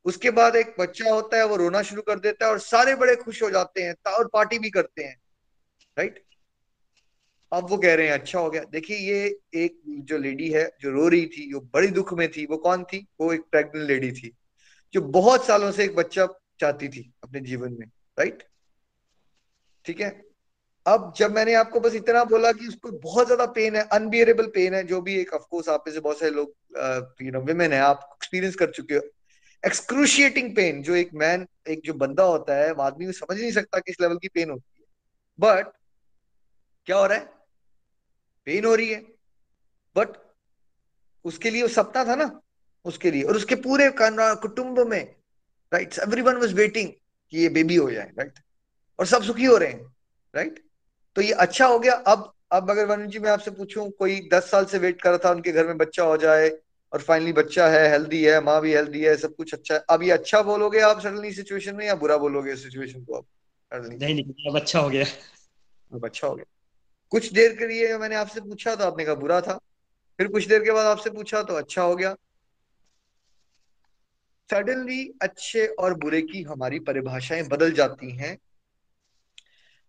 उसके 0.09 0.31
बाद 0.31 0.57
एक 0.57 0.75
बच्चा 0.79 1.11
होता 1.11 1.37
है, 1.37 1.47
वो 1.47 1.57
रोना 1.57 1.83
शुरू 1.83 2.03
कर 2.03 2.19
देता 2.19 2.47
है 2.47 2.51
और 2.53 2.59
सारे 2.61 2.95
बड़े 2.97 3.17
खुश 3.17 3.43
हो 3.43 3.51
जाते 3.51 3.83
हैं 3.83 3.95
और 4.13 4.29
पार्टी 4.33 4.59
भी 4.59 4.71
करते 4.71 5.05
हैं 5.05 5.17
राइट 5.97 6.25
अब 7.53 7.69
वो 7.71 7.77
कह 7.79 7.95
रहे 7.95 8.07
हैं 8.07 8.15
अच्छा 8.15 8.39
हो 8.39 8.51
गया। 8.51 8.63
देखिए, 8.65 8.97
ये 8.97 9.39
एक 9.57 9.81
जो 10.05 10.19
लेडी 10.19 10.49
है, 10.51 10.65
जो 10.81 10.91
रो 10.91 11.09
रही 11.09 11.27
थी 11.27 11.51
जो 11.51 11.61
बड़ी 11.75 11.89
दुख 11.89 12.13
में 12.15 12.31
थी, 12.31 12.45
वो 12.47 12.57
कौन 12.57 12.83
थी? 12.85 13.07
वो 13.21 13.33
एक 13.33 13.43
प्रेग्नेंट 13.51 13.87
लेडी 13.89 14.11
थी, 14.13 14.33
जो 14.95 15.01
बहुत 15.11 15.47
सालों 15.47 15.71
से 15.73 15.85
एक 15.85 15.95
बच्चा 15.97 16.27
चाहती 16.61 16.89
थी 16.89 17.11
अपने 17.25 17.41
जीवन 17.41 17.77
में 17.79 17.87
राइट 18.19 18.43
ठीक 19.85 20.01
है? 20.01 20.11
अब 20.87 21.13
जब 21.17 21.33
मैंने 21.33 21.55
आपको 21.55 21.81
बस 21.81 21.95
इतना 21.95 22.25
बोला 22.25 22.53
कि 22.53 22.67
उसको 22.69 22.91
बहुत 23.01 23.27
ज़्यादा 23.27 23.47
पेन 23.53 23.77
है 23.77 23.83
अनबियरेबल 23.93 24.47
पेन 24.55 24.75
है, 24.75 24.83
जो 24.85 25.01
भी 25.01 25.15
एक 25.17 25.33
ऑफकोर्स 25.35 25.69
आप 25.69 25.85
में 25.87 25.95
से 25.95 26.01
बहुत 26.01 26.19
सारे 26.21 26.33
लोग 26.33 27.23
यू 27.23 27.33
नो 27.33 27.41
विमेन 27.43 27.73
है, 27.73 27.81
आप 27.81 28.09
एक्सपीरियंस 28.15 28.55
कर 28.57 28.71
चुके 28.71 28.95
हो 28.95 29.01
एक्सक्रूशिएटिंग 29.63 30.55
पेन 30.57 30.83
जो 30.83 30.95
एक 30.95 31.11
मैन 31.15 31.47
एक 31.69 31.81
जो 31.85 31.95
बंदा 31.95 32.25
होता 32.25 32.57
है, 32.57 32.73
वो 32.73 32.83
आदमी 32.83 33.13
समझ 33.13 33.39
नहीं 33.41 33.53
सकता 33.53 33.79
किस 33.79 34.01
लेवल 34.01 34.17
की 34.17 34.29
पेन 34.29 34.51
होती 34.51 34.81
है। 34.81 34.87
बट 35.39 35.73
क्या 36.87 36.99
हो 36.99 37.07
रहा 37.07 37.19
है? 37.19 37.25
पेन 38.47 38.65
हो 38.65 38.75
रही 38.75 38.89
है। 38.89 39.01
बट 39.97 40.17
उसके 41.25 41.51
लिए 41.51 41.63
वो 41.63 41.69
सपना 41.69 42.05
था 42.05 42.15
ना? 42.15 42.41
उसके 42.85 43.11
लिए। 43.11 43.23
और 43.23 43.37
उसके 43.37 43.55
पूरे 43.57 43.91
कुटुंब 43.97 44.79
में 44.81 45.03
right 45.73 45.99
every 45.99 46.23
one 46.23 46.37
was 46.37 46.55
waiting 46.55 46.89
कि 47.33 47.39
ये 47.39 47.49
बेबी 47.49 47.77
हो 47.77 47.91
जाए 47.91 48.13
राइट 48.19 48.39
और 48.99 49.07
सब 49.07 49.23
सुखी 49.23 49.45
हो 49.45 49.57
रहे 49.57 49.69
हैं 49.69 49.85
राइट 50.35 50.63
तो 51.17 51.23
ये 51.23 51.33
अच्छा 51.33 51.67
हो 51.67 51.79
गया। 51.79 51.93
अब 51.93 52.33
अब 52.53 52.71
अगर 52.71 52.87
वरुण 52.87 53.07
जी, 53.07 53.19
मैं 53.19 53.31
आपसे 53.31 53.51
पूछूँ, 53.51 53.91
कोई 53.91 54.29
दस 54.33 54.51
साल 54.51 54.65
से 54.65 54.79
वेट 54.79 55.01
कर 55.03 55.11
रहा 55.11 55.19
था, 55.19 55.31
उनके 55.31 55.53
घर 55.53 55.67
में 55.67 55.77
बच्चा 55.79 56.05
हो 56.05 56.17
जाए 56.17 56.49
और 56.93 57.03
फाइनली 57.03 57.33
बच्चा 57.33 57.69
है 57.69 57.91
हेल्दी 57.91 58.25
है 58.25 58.41
माँ 58.41 58.61
भी 58.61 58.73
हेल्दी 58.75 59.05
है 59.05 59.17
सब 59.17 59.35
कुछ 59.37 59.55
अच्छा 59.55 59.75
है। 59.75 59.85
अब 59.91 60.03
ये 60.03 60.11
अच्छा 60.11 60.43
बोलोगे 60.43 60.81
आप 60.81 61.01
सडनली 61.01 61.33
सिचुएशन 61.33 61.77
में 61.77 61.87
या 61.87 61.95
बुरा 61.95 62.17
बोलोगे 62.17 62.57
सिचुएशन 62.57 63.05
को 63.05 63.17
आप 63.17 63.27
नहीं 63.73 64.15
नहीं 64.15 64.51
अब 64.51 64.61
अच्छा 64.61 64.79
हो 64.79 64.89
गया। 64.91 65.05
अब 65.95 66.05
अच्छा 66.05 66.27
हो 66.27 66.35
गया। 66.35 66.45
कुछ 67.11 67.33
देर 67.33 67.57
के 67.57 67.67
लिए 67.67 67.99
मैंने 67.99 68.17
आपसे 68.17 68.41
पूछा 68.41 68.75
तो 68.75 68.85
आपने 68.85 69.05
कहा 69.05 69.15
बुरा 69.15 69.41
था। 69.41 69.59
फिर 70.19 70.29
कुछ 70.29 70.47
देर 70.47 70.65
के 70.65 70.71
बाद 70.71 70.87
आपसे 70.87 71.11
पूछा 71.11 71.43
तो 71.43 71.55
अच्छा 71.55 71.83
हो 71.83 71.97
गया। 71.97 72.15
सडनली 74.51 75.15
अच्छे 75.23 75.67
और 75.67 75.95
बुरे 75.95 76.23
की 76.23 76.43
हमारी 76.43 76.79
परिभाषाएँ 76.79 77.43
बदल 77.43 77.73
जाती 77.73 78.11
हैं। 78.17 78.39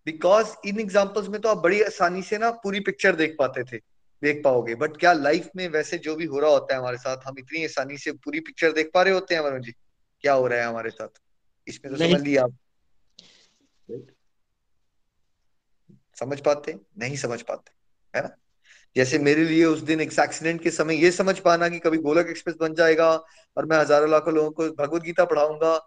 बिकॉज़ 0.06 0.56
इन 0.66 0.80
एग्जाम्पल्स 0.80 1.28
में 1.28 1.42
तो 1.42 1.50
आप 1.50 1.58
बड़ी 1.58 1.82
आसानी 1.82 2.22
से 2.22 2.38
ना 2.38 2.52
पूरी 2.52 2.80
पिक्चर 2.80 3.16
देख 3.16 3.36
पाते 3.40 3.64
थे। 3.64 3.78
देख 4.22 4.42
पाओगे। 4.44 4.76
बट 4.76 4.98
क्या 4.98 5.14
लाइफ 5.14 5.50
में 5.56 5.68
वैसे 5.70 5.98
जो 5.98 6.16
भी 6.16 6.26
हो 6.26 6.40
रहा 6.40 6.52
होता 6.52 6.74
है 6.74 6.80
हमारे 6.80 6.98
साथ 6.98 7.28
हम 7.28 7.36
इतनी 7.40 7.64
आसानी 7.66 7.98
से 7.98 8.12
पूरी 8.14 8.40
पिक्चर 8.40 8.72
देख 8.72 8.92
पा 8.94 9.02
रहे 9.02 9.14
होते 9.14 9.36
हैं 9.36 9.42
वरुण 9.42 9.62
जी? 9.62 9.72
क्या 10.24 10.34
हो 10.34 10.48
रहा 10.48 10.60
है 10.60 10.66
हमारे 10.66 10.90
साथ? 10.90 11.22
इसमें 11.68 11.94
तो 11.94 12.00
समझ 12.00 12.22
लिया 12.22 12.44
आप। 12.44 12.58
समझ 16.20 16.40
पाते? 16.42 16.76
नहीं 16.98 17.16
समझ 17.18 17.42
पाते 17.42 17.72
है 18.14 18.24
ना? 18.24 18.36
जैसे 18.96 19.18
मेरे 19.20 19.44
लिए 19.44 19.66
उस 19.66 19.82
दिन 19.82 20.02
एक 20.02 20.12
एक्सीडेंट 20.20 20.62
के 20.64 20.72
समय 20.72 20.96
ये 20.96 21.12
समझ 21.12 21.38
पाना 21.40 21.70
कि 21.70 21.80
कभी 21.80 21.98
गोलक 21.98 22.28
एक्सप्रेस 22.30 22.56
बन 22.62 22.74
जाएगा 22.74 23.10
और 23.58 23.66
मैं 23.66 23.78
हज़ारों 23.78 24.10
लाखों 24.10 24.34
लोगों 24.34 24.52
को 24.52 24.70
भगवत 24.76 25.02
गीता 25.02 25.26
पढ़ाऊँगा। 25.26 25.78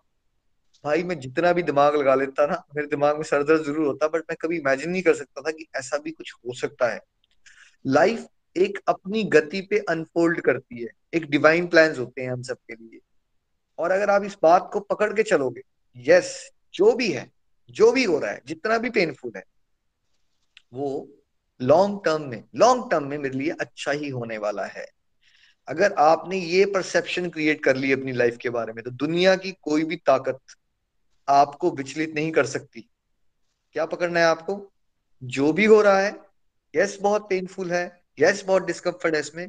भाई 0.85 1.03
मैं 1.03 1.19
जितना 1.21 1.53
भी 1.53 1.63
दिमाग 1.63 1.97
लगा 1.97 2.15
लेता 2.15 2.47
ना 2.47 2.63
मेरे 2.77 2.89
दिमाग 2.89 3.17
में 3.17 3.23
सर 3.23 3.43
दर्द 3.43 3.63
ज़रूर 3.65 3.87
होता 3.87 4.09
बट 4.09 4.23
मैं 4.31 4.37
कभी 4.41 4.57
इमेजिन 4.57 4.91
नहीं 4.91 5.03
कर 5.03 5.15
सकता 5.15 5.43
था 5.43 5.51
कि 5.51 5.67
ऐसा 5.77 5.99
भी 5.99 6.11
कुछ 6.11 6.33
हो 6.35 6.55
सकता 6.55 6.93
है। 6.93 7.01
लाइफ 7.87 8.27
एक 8.57 8.79
अपनी 8.89 9.25
गति 9.25 9.61
पे 9.61 9.79
अनफोल्ड 9.79 10.41
करती 10.41 10.83
है। 10.83 10.89
एक 11.15 11.31
डिवाइन 11.31 11.67
प्लान 11.67 11.97
होते 11.97 12.23
हैं 12.23 12.33
हम 12.33 12.43
सबके 12.43 12.75
लिए। 12.75 13.01
और 13.79 13.91
अगर 13.91 14.11
आप 14.11 14.25
इस 14.25 14.37
बात 14.43 14.71
को 14.73 14.81
पकड़ 14.81 15.13
के 15.13 15.23
चलोगे 15.23 15.63
यस 15.97 16.51
जो 16.75 16.93
भी 16.93 17.13
है, 17.13 17.33
जो 17.71 17.93
भी 17.93 18.05
हो 18.05 18.19
रहा 18.19 18.31
है, 18.31 18.43
जितना 18.47 18.79
भी 18.79 18.91
पेनफुल 18.91 19.33
है, 19.37 19.45
वो 20.75 21.19
लॉन्ग 21.63 22.01
टर्म 22.05 22.23
में 22.23 22.45
लॉन्ग 22.55 22.91
टर्म 22.91 23.05
में 23.05 23.19
मेरे 23.19 23.39
लिए 23.39 23.51
अच्छा 23.51 23.93
ही 23.93 24.09
होने 24.09 24.39
वाला 24.39 24.65
है। 24.65 24.87
अगर 25.69 25.93
आपने 25.93 26.39
ये 26.39 26.65
परसेप्शन 26.65 27.31
क्रिएट 27.31 27.65
कर 27.65 27.77
ली 27.77 27.93
अपनी 27.93 28.13
लाइफ 28.13 28.37
के 28.37 28.51
बारे 28.51 28.73
में 28.73 28.85
तो 28.85 28.91
दुनिया 28.91 29.37
की 29.37 29.53
कोई 29.53 29.85
भी 29.85 29.97
ताकत 29.97 30.39
आपको 31.29 31.71
विचलित 31.71 32.15
नहीं 32.15 32.33
कर 32.33 32.47
सकती। 32.47 32.89
क्या 33.73 33.87
पकड़ना 33.87 34.21
है 34.21 34.27
आपको? 34.27 34.73
जो 35.25 35.53
भी 35.53 35.65
हो 35.65 35.83
रहा 35.83 35.99
है 35.99 36.32
यस 36.75 36.99
बहुत 37.03 37.29
पेनफुल 37.29 37.73
है. 37.73 38.03
यस 38.21 38.45
बहुत 38.45 38.67
डिस्कम्फर्ट 38.67 39.15
है 39.15 39.21
इसमें. 39.21 39.49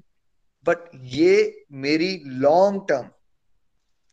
बट 0.65 0.89
ये 0.95 1.65
मेरी 1.71 2.21
लॉन्ग 2.25 2.85
टर्म 2.89 3.09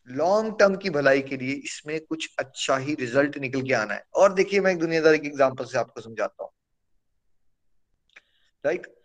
लॉन्ग 0.09 0.55
टर्म 0.59 0.77
की 0.77 0.91
भलाई 0.91 1.21
के 1.21 1.37
लिए 1.37 1.53
इसमें 1.55 2.01
कुछ 2.01 2.29
अच्छा 2.39 2.77
ही 2.77 2.95
रिज़ल्ट 2.95 3.37
निकल 3.39 3.63
के 3.63 3.73
आना 3.75 3.95
है. 3.95 4.05
और 4.15 4.33
देखिए, 4.35 4.61
मैं 4.61 4.73
एक 4.73 4.79
दुनियादारी 4.79 5.19
की 5.19 5.29
एग्जांपल 5.29 5.65
से 5.65 5.79
आपको 5.79 6.01
समझाता 6.01 6.43
हूँ. 6.43 6.51
Right 8.65 8.81
right? 8.81 8.97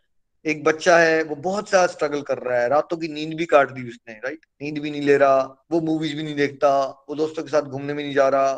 एक 0.45 0.63
बच्चा 0.63 0.97
है, 0.97 1.21
वो 1.23 1.35
बहुत 1.35 1.69
ज़्यादा 1.69 1.87
स्ट्रगल 1.87 2.21
कर 2.21 2.37
रहा 2.37 2.59
है. 2.61 2.69
रातों 2.69 2.97
की 2.97 3.07
नींद 3.07 3.33
भी 3.37 3.45
काट 3.45 3.71
दी 3.71 3.87
उसने 3.89 4.13
राइट 4.13 4.45
नींद 4.61 4.77
भी 4.79 4.91
नहीं 4.91 5.01
ले 5.01 5.17
रहा, 5.17 5.65
वो 5.71 5.81
मूवीज़ 5.81 6.15
भी 6.15 6.23
नहीं 6.23 6.35
देखता, 6.35 6.69
वो 7.09 7.15
दोस्तों 7.15 7.43
के 7.43 7.49
साथ 7.49 7.61
घूमने 7.61 7.93
भी 7.93 8.03
नहीं 8.03 8.13
जा 8.13 8.27
रहा 8.29 8.51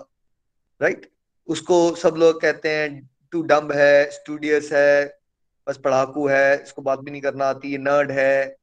राइट 0.81 1.10
उसको 1.49 1.95
सब 1.95 2.15
लोग 2.17 2.41
कहते 2.41 2.69
हैं 2.69 3.10
टू 3.31 3.41
डम्ब 3.41 3.71
है 3.71 4.10
स्टूडियस 4.12 4.71
है 4.73 5.19
बस 5.67 5.77
पढ़ाकू 5.77 6.27
है 6.27 6.62
इसको 6.63 6.82
बात 6.82 6.99
भी 6.99 7.12
नहीं 7.12 7.21
करना 7.21 7.45
आती 7.45 7.71
है 7.71 7.77
नर्ड 7.77 8.12
है। 8.12 8.56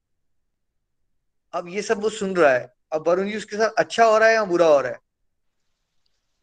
अब 1.55 1.69
ये 1.69 1.83
सब 1.83 2.03
वो 2.03 2.09
सुन 2.11 2.35
रहा 2.37 2.53
है। 2.53 2.73
अब 2.93 3.09
वरुण 3.09 3.29
जी 3.31 3.37
उसके 3.37 3.57
साथ 3.57 3.71
अच्छा 3.79 4.05
हो 4.05 4.19
रहा 4.19 4.29
है 4.29 4.35
या 4.35 4.45
बुरा 4.45 4.67
हो 4.67 4.81
रहा 4.81 4.93
है? 4.93 4.99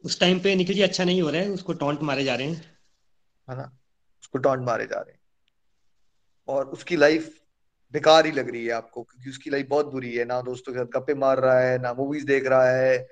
उस 0.04 0.20
टाइम 0.20 0.40
पे 0.40 0.56
निखिल 0.56 0.76
जी 0.76 0.82
अच्छा 0.82 1.04
नहीं 1.04 1.22
हो 1.22 1.30
रहा 1.30 1.42
है 1.42 1.50
उसको 1.50 1.74
टॉन्ट 1.74 2.02
मारे 2.02 2.24
जा 2.24 2.36
रहे 2.36 2.48
हैं। 2.48 2.62
है 3.48 3.58
ना 3.58 3.72
उसको 4.22 4.38
टॉन्ट 4.40 4.66
मारे 4.66 4.86
जा 4.86 5.00
रहे 5.00 5.12
हैं। 5.12 5.20
और 6.48 6.66
उसकी 6.68 6.96
लाइफ 6.96 7.30
बेकार 7.94 8.26
ही 8.26 8.32
लग 8.32 8.50
रही 8.50 8.66
है 8.66 8.72
आपको 8.72 9.04
क्योंकि 9.04 9.30
उसकी 9.30 9.50
लाइफ 9.50 9.68
बहुत 9.70 9.92
बुरी 9.92 10.16
है। 10.16 10.26
ना 10.26 10.42
दोस्तों 10.42 10.74
के 10.74 10.80
साथ 10.80 11.00
गप्पे 11.00 11.14
मार 11.16 11.40
रहा 11.40 11.60
है 11.60 11.78
ना 11.82 11.94
मूवीज़ 11.94 12.26
देख 12.26 12.48
रहा 12.48 12.70
है 12.70 13.08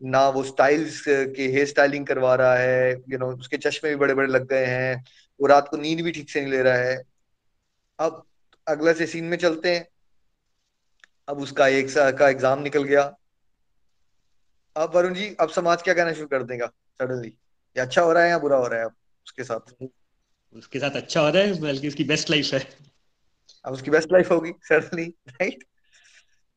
ना 0.00 0.28
वो 0.28 0.42
स्टाइल्स 0.42 1.00
के 1.06 1.42
हेयर 1.42 1.66
स्टाइलिंग 1.66 2.06
करवा 2.06 2.34
रहा 2.34 2.56
है। 2.56 2.92
यू 3.08 3.18
नो 3.18 3.30
उसके 3.32 3.56
चश्मे 3.56 3.90
भी 3.90 3.96
बड़े 3.96 4.14
बड़े 4.14 4.28
लग 4.28 4.46
गए 4.48 4.64
हैं। 4.66 5.04
वो 5.40 5.46
रात 5.46 5.68
को 5.68 5.76
नींद 5.76 6.00
भी 6.00 6.12
ठीक 6.12 6.30
से 6.30 6.40
नहीं 6.40 6.50
ले 6.50 6.62
रहा 6.62 6.74
है। 6.76 7.02
अब 7.98 8.24
अगले 8.66 8.94
से 8.94 9.06
सीन 9.06 9.24
में 9.24 9.36
चलते 9.38 9.74
हैं। 9.74 9.86
अब 11.28 11.40
उसका 11.40 11.66
एक 11.68 11.90
साल 11.90 12.10
का 12.12 12.28
एग्ज़ाम 12.28 12.62
निकल 12.62 12.82
गया। 12.84 13.02
अब 14.76 14.94
वरुण 14.96 15.14
जी 15.14 15.34
अब 15.40 15.50
समाज 15.50 15.82
क्या 15.82 15.94
कहना 15.94 16.12
शुरू 16.12 16.26
कर 16.26 16.42
देगा 16.44 16.66
सडनली 16.66 17.28
ये 17.28 17.80
अच्छा 17.82 18.02
हो 18.02 18.12
रहा 18.12 18.22
है 18.22 18.30
या 18.30 18.38
बुरा 18.38 18.56
हो 18.56 18.66
रहा 18.66 18.78
है 18.78 18.84
अब 18.84 18.94
उसके 19.26 19.44
साथ? 19.44 19.72
उसके 20.54 20.78
साथ 20.78 20.96
अच्छा 20.96 21.20
हो 21.20 21.28
रहा 21.28 21.42
है 21.42 21.60
बल्कि 21.60 21.88
उसकी 21.88 22.04
बेस्ट 22.04 22.30
लाइफ 22.30 22.52
है। 22.54 22.60
अब 23.64 23.72
उसकी 23.72 23.90
बेस्ट 23.90 24.12
लाइफ 24.12 24.30
होगी 24.30 24.52
सडनली 24.62 25.04
राइट 25.30 25.64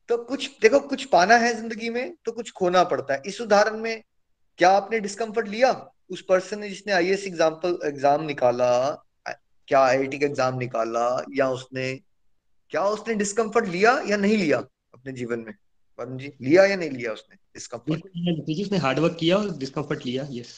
तो 0.08 0.16
कुछ 0.24 0.50
देखो 0.60 0.80
कुछ 0.80 1.04
पाना 1.06 1.36
है 1.36 1.52
ज़िंदगी 1.54 1.90
में 1.90 2.14
तो 2.24 2.32
कुछ 2.32 2.50
खोना 2.52 2.82
पड़ता 2.84 3.14
है। 3.14 3.22
इस 3.26 3.40
उदाहरण 3.40 3.80
में 3.80 4.02
क्या 4.58 4.70
आपने 4.72 5.00
डिस्कम्फर्ट 5.00 5.48
लिया? 5.48 5.72
उस 6.10 6.22
पर्सन 6.28 6.58
ने 6.58 6.68
जिसने 6.68 6.92
आई 6.92 7.10
एस 7.10 7.26
एग्ज़ाम्पल 7.26 7.78
एग्ज़ाम 7.84 8.24
निकाला 8.24 8.70
क्या 9.26 9.80
आई 9.80 9.96
आई 9.96 10.06
टी 10.06 10.18
का 10.18 10.26
एग्ज़ाम 10.26 10.58
निकाला 10.58 11.06
या 11.36 11.48
उसने 11.50 11.94
क्या 12.72 12.84
उसने 12.88 13.14
डिस्कम्फर्ट 13.14 13.66
लिया 13.68 13.98
या 14.08 14.16
नहीं 14.16 14.36
लिया 14.36 14.58
अपने 14.58 15.12
जीवन 15.12 15.38
में? 15.38 15.54
वरुण 15.98 16.18
जी 16.18 16.32
लिया 16.40 16.64
या 16.64 16.76
नहीं 16.76 16.90
लिया 16.90 17.12
उसने 17.12 17.36
डिस्कम्फर्ट 17.54 18.60
उसने 18.60 18.78
हार्डवर्क 18.78 19.16
किया 19.20 19.36
और 19.36 19.56
डिस्कम्फर्ट 19.58 20.04
लिया 20.06 20.26
यस 20.30 20.54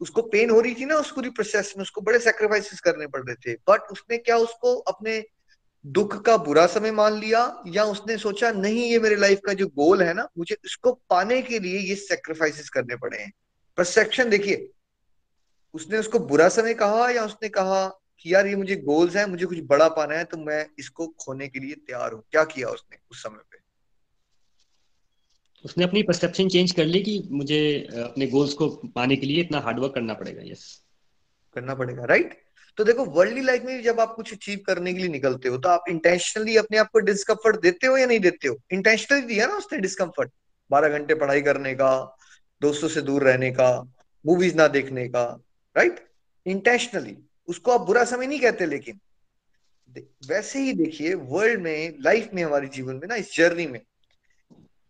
उसको 0.00 0.22
पेन 0.22 0.50
हो 0.50 0.60
रही 0.60 0.74
थी 0.74 0.84
ना 0.84 0.96
उस 0.96 1.10
पूरी 1.12 1.30
प्रोसेस 1.30 1.72
में 1.76 1.82
उसको 1.82 2.00
बड़े 2.00 2.18
सेक्रीफाइसेस 2.18 2.80
करने 2.80 3.06
पड़ 3.06 3.22
रहे 3.22 3.34
थे। 3.36 3.54
बट 3.68 3.90
उसने 3.92 4.16
क्या 4.18 4.36
उसको 4.36 4.74
अपने 4.90 5.22
दुख 5.84 6.20
का 6.24 6.36
बुरा 6.36 6.66
समय 6.66 6.90
मान 6.90 7.18
लिया 7.20 7.40
या 7.66 7.84
उसने 7.84 8.16
सोचा 8.18 8.50
नहीं 8.52 8.84
ये 8.90 8.98
मेरे 8.98 9.16
लाइफ 9.16 9.40
का 9.46 9.52
जो 9.52 9.66
गोल 9.76 10.02
है 10.02 10.12
ना 10.14 10.28
मुझे 10.38 10.56
इसको 10.64 10.92
पाने 11.10 11.40
के 11.42 11.58
लिए 11.58 11.78
ये 11.78 11.94
सेक्रीफाइसेस 11.94 12.68
करने 12.70 12.96
पड़े 12.96 13.18
हैं। 13.18 13.32
परसेप्शन 13.76 14.30
देखिए 14.30 14.70
उसने 15.74 15.98
उसको 15.98 16.18
बुरा 16.18 16.48
समय 16.48 16.74
कहा 16.74 17.10
या 17.10 17.24
उसने 17.24 17.48
कहा 17.48 18.00
कि 18.18 18.34
यार 18.34 18.46
ये 18.46 18.56
मुझे 18.56 18.76
गोल्स 18.76 19.16
है 19.16 19.30
मुझे 19.30 19.46
कुछ 19.46 19.58
बड़ा 19.60 19.88
पाना 19.88 20.14
है 20.14 20.24
तो 20.24 20.36
मैं 20.36 20.66
इसको 20.78 21.06
खोने 21.06 21.48
के 21.48 21.60
लिए 21.60 21.74
तैयार 21.74 22.12
हूँ। 22.12 22.22
क्या 22.30 22.44
किया 22.44 22.68
उसने 22.68 22.98
उस 23.10 23.22
समय 23.22 23.42
पे? 23.50 23.58
उसने 25.64 25.84
अपनी 25.84 26.02
परसेप्शन 26.02 26.48
चेंज 26.48 26.72
कर 26.72 26.84
ली 26.84 27.02
कि 27.02 27.28
मुझे 27.30 27.88
अपने 27.96 28.26
गोल्स 28.26 28.52
को 28.52 28.68
पाने 28.68 29.16
के 29.16 29.26
लिए 29.26 29.40
इतना 29.40 29.60
हार्डवर्क 29.60 29.94
करना 29.94 30.14
पड़ेगा 30.14 30.42
यस 30.44 30.84
करना 31.54 31.74
पड़ेगा 31.74 32.04
राइट 32.04 32.42
तो 32.76 32.84
देखो 32.84 33.04
वर्ल्डली 33.04 33.40
लाइफ 33.40 33.62
में 33.62 33.82
जब 33.82 34.00
आप 34.00 34.14
कुछ 34.14 34.32
अचीव 34.32 34.60
करने 34.66 34.92
के 34.92 34.98
लिए 34.98 35.08
निकलते 35.08 35.48
हो 35.48 35.58
तो 35.58 35.68
आप 35.68 35.84
इंटेंशनली 35.88 36.56
अपने 36.56 36.78
आप 36.78 36.90
को 36.90 36.98
डिस्कम्फर्ट 36.98 37.60
देते 37.60 37.86
हो 37.86 37.96
या 37.96 38.06
नहीं 38.06 38.20
देते 38.20 38.48
हो? 38.48 38.56
इंटेंशनली 38.72 39.20
दिया 39.20 39.46
ना 39.46 39.54
उसने 39.54 39.78
डिस्कम्फर्ट 39.78 40.30
बारह 40.70 40.88
घंटे 40.88 41.14
पढ़ाई 41.14 41.42
करने 41.42 41.74
का 41.74 42.15
दोस्तों 42.62 42.88
से 42.88 43.00
दूर 43.02 43.22
रहने 43.22 43.50
का 43.50 43.70
मूवीज़ 44.24 44.54
ना 44.56 44.68
देखने 44.68 45.08
का 45.08 45.24
राइट 45.76 46.06
इंटेंशनली 46.46 47.16
उसको 47.48 47.72
आप 47.72 47.80
बुरा 47.80 48.04
समय 48.04 48.26
नहीं 48.26 48.40
कहते 48.40 48.66
लेकिन 48.66 49.00
वैसे 50.28 50.58
ही 50.58 50.72
देखिए 50.72 51.12
वर्ल्ड 51.14 51.60
में 51.62 51.98
लाइफ 52.00 52.30
में, 52.34 52.42
हमारे 52.42 52.68
जीवन 52.68 52.94
में 52.94 53.06
ना, 53.08 53.14
इस 53.14 53.34
जर्नी 53.36 53.66
में, 53.66 53.80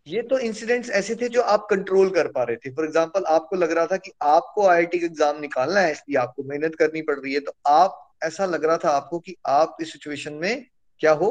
ये 0.07 0.23
तो 0.23 0.39
इंसिडेंट्स 0.39 0.91
ऐसे 0.91 1.15
थे 1.15 1.29
जो 1.29 1.43
आप 1.43 1.67
कंट्रोल 1.71 2.11
कर 2.11 2.29
पा 2.29 2.43
रहे 2.43 2.57
थे। 2.57 2.71
फॉर 2.71 2.85
एग्ज़ाम्पल 2.85 3.25
आपको 3.29 3.57
लग 3.57 3.73
रहा 3.73 3.87
था 3.87 3.97
कि 3.97 4.13
आपको 4.23 4.67
आईआईटी 4.67 4.99
का 4.99 5.07
एग्ज़ाम 5.07 5.41
निकालना 5.41 5.81
है, 5.81 5.93
इसलिए 5.93 6.19
आपको 6.19 6.43
मेहनत 6.43 6.75
करनी 6.75 7.03
पड़ 7.03 7.19
रही 7.19 7.35
है। 7.35 7.41
तो 7.41 7.53
आप, 7.67 8.03
ऐसा 8.25 8.47
लग 8.47 8.65
रहा 8.65 8.77
था 8.77 8.91
आपको 8.91 9.19
कि 9.19 9.37
आप 9.47 9.77
इस 9.81 9.93
सिचुएशन 9.93 10.35
में 10.35 10.67
क्या 11.01 11.13
हो? 11.13 11.31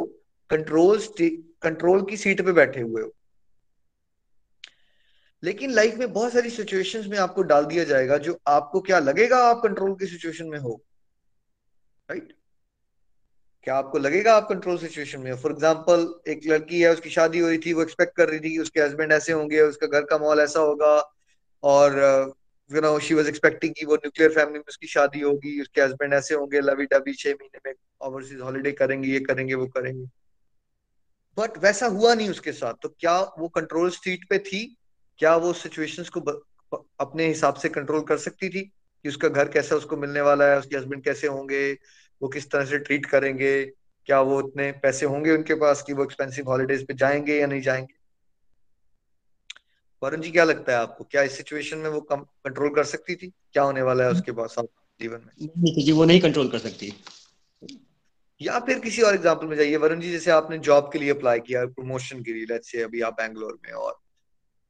कंट्रोल 0.50 1.00
कंट्रोल 1.64 2.06
की 2.06 2.18
सीट 2.18 2.42
पे 2.42 2.52
बैठे 2.52 2.82
हुए 2.82 3.02
हो। 3.02 3.12
लेकिन 5.46 5.72
लाइफ 5.72 5.96
में 5.96 6.14
बहुत 6.14 6.34
सारी 6.34 6.50
सिचुएशंस 6.50 7.06
में 7.08 7.18
आपको 7.18 7.42
डाल 7.44 7.66
दिया 7.66 7.84
जाएगा 7.84 8.18
जो 8.20 8.40
आपको 8.48 8.82
क्या 8.82 9.00
लगेगा 9.00 9.38
आप 9.48 9.62
कंट्रोल 9.64 9.96
की 9.96 10.08
सिचुएशन 10.08 10.48
में 10.48 10.58
हो 10.60 10.82
राइट 12.10 12.34
क्या 13.64 13.76
आपको 13.76 13.98
लगेगा 13.98 14.34
आप 14.36 14.48
कंट्रोल 14.50 14.78
सिचुएशन 14.78 15.20
में 15.20 15.36
फॉर 15.36 15.52
एग्ज़ाम्पल 15.52 16.04
एक 16.28 16.42
लड़की 16.48 16.82
है, 16.82 16.92
उसकी 16.94 17.10
शादी 17.10 17.40
हो 17.40 17.48
रही 17.48 17.58
थी, 17.58 17.74
वो 17.74 17.82
एक्सपेक्ट 17.82 18.16
कर 18.18 18.30
रही 18.30 18.40
थी 18.40 18.52
कि 18.52 18.60
उसके 18.60 18.82
हस्बैंड 18.82 19.12
ऐसे 19.12 19.34
होंगे, 19.34 19.62
उसका 19.62 19.88
घर 19.88 20.04
का 20.06 20.18
माहौल 20.18 20.40
ऐसा 20.40 20.60
होगा 20.60 20.92
और 21.64 21.98
you 22.72 22.82
know 22.82 22.98
she 23.00 23.14
was 23.14 23.28
expecting 23.28 23.74
कि 23.78 23.86
वो 23.86 23.96
न्यूक्लियर 23.96 24.32
फैमिली 24.32 24.60
में 24.60 24.66
उसकी 24.70 24.88
शादी 24.88 25.22
होगी, 25.22 25.62
उसके 25.62 25.82
हस्बैंड 25.82 26.14
ऐसे 26.14 26.36
होंगे 26.36 26.62
लवी 26.62 26.86
डबी 26.86 27.14
छह 27.14 27.32
महीने 27.32 27.60
में 27.66 27.74
ओवरसीज 28.02 28.42
हॉलीडे 28.42 28.72
करेंगे, 28.72 29.10
ये 29.10 29.20
करेंगे, 29.20 29.54
वो 29.54 29.68
करेंगे। 29.68 30.06
बट 31.38 31.58
वैसा 31.58 31.88
हुआ 31.88 32.14
नहीं 32.14 32.30
उसके 32.30 32.52
साथ 32.54 32.74
तो 32.82 32.90
क्या 32.90 33.20
वो 33.40 33.48
कंट्रोल 33.50 33.90
सीट 33.92 34.30
पे 34.30 34.40
थी? 34.40 34.66
क्या 35.20 35.36
वो 35.36 35.54
सिचुएशंस 35.54 36.10
को 36.10 36.20
अपने 37.00 37.28
हिसाब 37.28 37.56
से 37.56 37.70
कंट्रोल 37.70 38.02
कर 38.02 38.18
सकती 38.18 38.50
थी? 38.50 38.62
कि 38.62 39.10
उसका 39.10 39.28
घर 39.28 39.50
कैसा 39.50 39.76
उसको 39.76 39.98
मिलने 39.98 40.22
वाला 40.22 40.46
है 40.46 40.60
उसके 40.60 40.78
हस्बैंड 40.78 41.04
कैसे 41.04 41.28
होंगे 41.28 41.72
वो 42.22 42.28
किस 42.28 42.50
तरह 42.52 42.66
से 42.66 42.78
ट्रीट 42.80 43.06
करेंगे 43.06 43.66
क्या 44.08 44.20
वो 44.22 44.38
उतने 44.40 44.72
पैसे 44.84 45.06
होंगे 45.06 45.32
उनके 45.32 45.56
पास 45.56 45.82
कि 45.82 45.94
वो 45.94 46.04
एक्सपेंसिव 46.04 46.50
हॉलीडेज 46.50 46.86
पे 46.88 46.94
जाएँगे 46.94 47.40
या 47.40 47.48
नहीं 47.48 47.62
जाएँगे? 47.62 47.94
वरुण 50.02 50.22
जी 50.22 50.32
क्या 50.32 50.44
लगता 50.44 50.72
है 50.72 50.78
आपको? 50.78 51.04
क्या 51.04 51.22
इस 51.22 51.38
सिचुएशन 51.38 51.78
में 51.78 51.90
वो 51.90 52.02
कम 52.02 52.22
कंट्रोल 52.46 52.74
कर 52.76 52.84
सकती 52.84 53.16
थी? 53.16 53.32
क्या 53.54 53.64
होने 53.64 53.82
वाला 53.82 54.04
है 54.04 54.12
उसके 54.12 54.32
पास 54.32 54.56
जीवन 55.02 55.22
में? 55.26 55.50
नहीं 55.58 55.94
वो 55.94 56.06
नहीं 56.06 56.22
कंट्रोल 56.22 56.50
कर 56.50 56.60
सकती। 56.60 56.94
या 58.42 58.60
फिर 58.60 58.80
किसी 58.80 59.02
और 59.02 59.16
एग्ज़ाम्पल 59.16 59.46
में 59.46 59.56
जाइए। 59.58 59.76
वरुण 59.76 60.00
जी 60.00 60.12
जैसे 60.12 60.32
आपने 60.32 60.58
जॉब 60.60 60.90
के 60.94 61.00
लिए 61.00 61.10
अप्लाई 61.10 61.40
किया 61.40 61.66
प्रमोशन 61.66 62.24
के 62.24 62.34
लिए 62.34 62.46
लेट्स 62.46 62.72
से 62.72 62.82
अभी 62.82 63.02
आप 63.02 63.14
बैंगलोर 63.14 63.60
में 63.66 63.74
और 63.74 64.00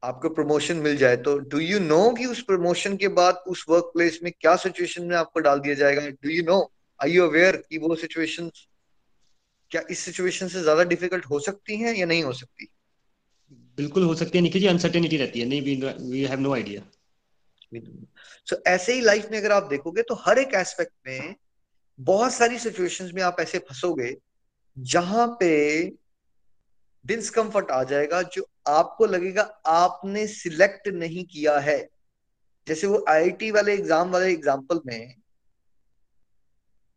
आपको 0.06 0.30
प्रमोशन 0.30 0.78
मिल 0.78 0.98
जाए 0.98 1.18
तो 1.18 1.38
डू 1.52 1.60
यू 1.60 1.80
नो 1.80 2.00
कि 2.14 2.26
उस 2.26 2.42
प्रमोशन 2.44 2.96
के 2.98 3.08
बाद 3.20 3.44
उस 3.48 3.66
वर्क 3.70 3.92
प्लेस 3.94 4.20
में 4.24 4.32
क्या 4.40 4.56
सिचुएशन 4.56 5.06
में 5.06 5.16
आपको 5.16 5.40
डाल 5.40 5.60
दिया 5.60 5.76
जाएगा? 5.76 6.08
Do 6.08 6.30
you 6.30 6.44
know 6.44 6.60
I 7.00 7.12
you 7.12 7.28
aware 7.28 7.56
कि 7.70 7.78
वो 7.78 7.96
सिचुएशन 7.96 8.50
क्या 9.72 9.82
इस 9.92 10.00
सिचुएशन 10.00 10.48
से 10.48 10.62
ज़्यादा 10.62 10.84
डिफ़िकल्ट 10.84 11.26
हो 11.26 11.40
सकती 11.40 11.78
हैं 11.78 11.96
या 11.96 12.06
नहीं 12.06 12.24
हो 12.24 12.34
सकती? 12.34 12.68
बिल्कुल 13.78 14.04
हो 14.04 14.16
सकती 14.16 14.38
है 14.38 14.42
निखिल 14.44 14.62
जी 14.62 14.68
अनसर्टेनिटी 14.68 15.18
रहती 15.18 15.40
है 15.40 15.46
नहीं 15.46 15.62
we 16.12 16.24
have 16.24 16.40
no 16.40 16.54
idea 16.54 16.82
so 18.48 18.62
ऐसे 18.68 18.94
ही 18.94 19.02
लाइफ 19.02 19.28
में 19.32 19.38
अगर 19.38 19.52
आप 19.52 19.64
देखोगे 19.70 20.02
तो 20.02 20.16
हर 20.16 20.40
एक 20.40 20.54
एस्पेक्ट 20.56 20.94
में 21.08 21.36
बहुत 22.00 22.34
सारी 22.34 22.60
सिचुएशंस 22.60 23.12
में 23.14 23.22
आप 23.24 23.38
ऐसे 23.40 23.60
फंसोगे 23.60 24.16
जहाँ 24.78 25.28
पे 25.40 25.52
डिस्कम्फर्ट 27.06 27.72
आ 27.72 27.84
जाएगा, 27.84 28.22
जो 28.22 28.48
आपको 28.68 29.06
लगेगा 29.06 29.42
आपने 29.68 30.26
सिलेक्ट 30.28 30.88
नहीं 30.90 31.26
किया 31.26 31.58
है। 31.60 31.78
जैसे 32.68 32.88
वो 32.88 33.04
आईआईटी 33.10 33.52
वाले 33.52 33.74
एग्ज़ाम 33.74 34.10
वाले 34.12 34.32
एग्ज़ाम्पल 34.32 34.82
में, 34.86 35.16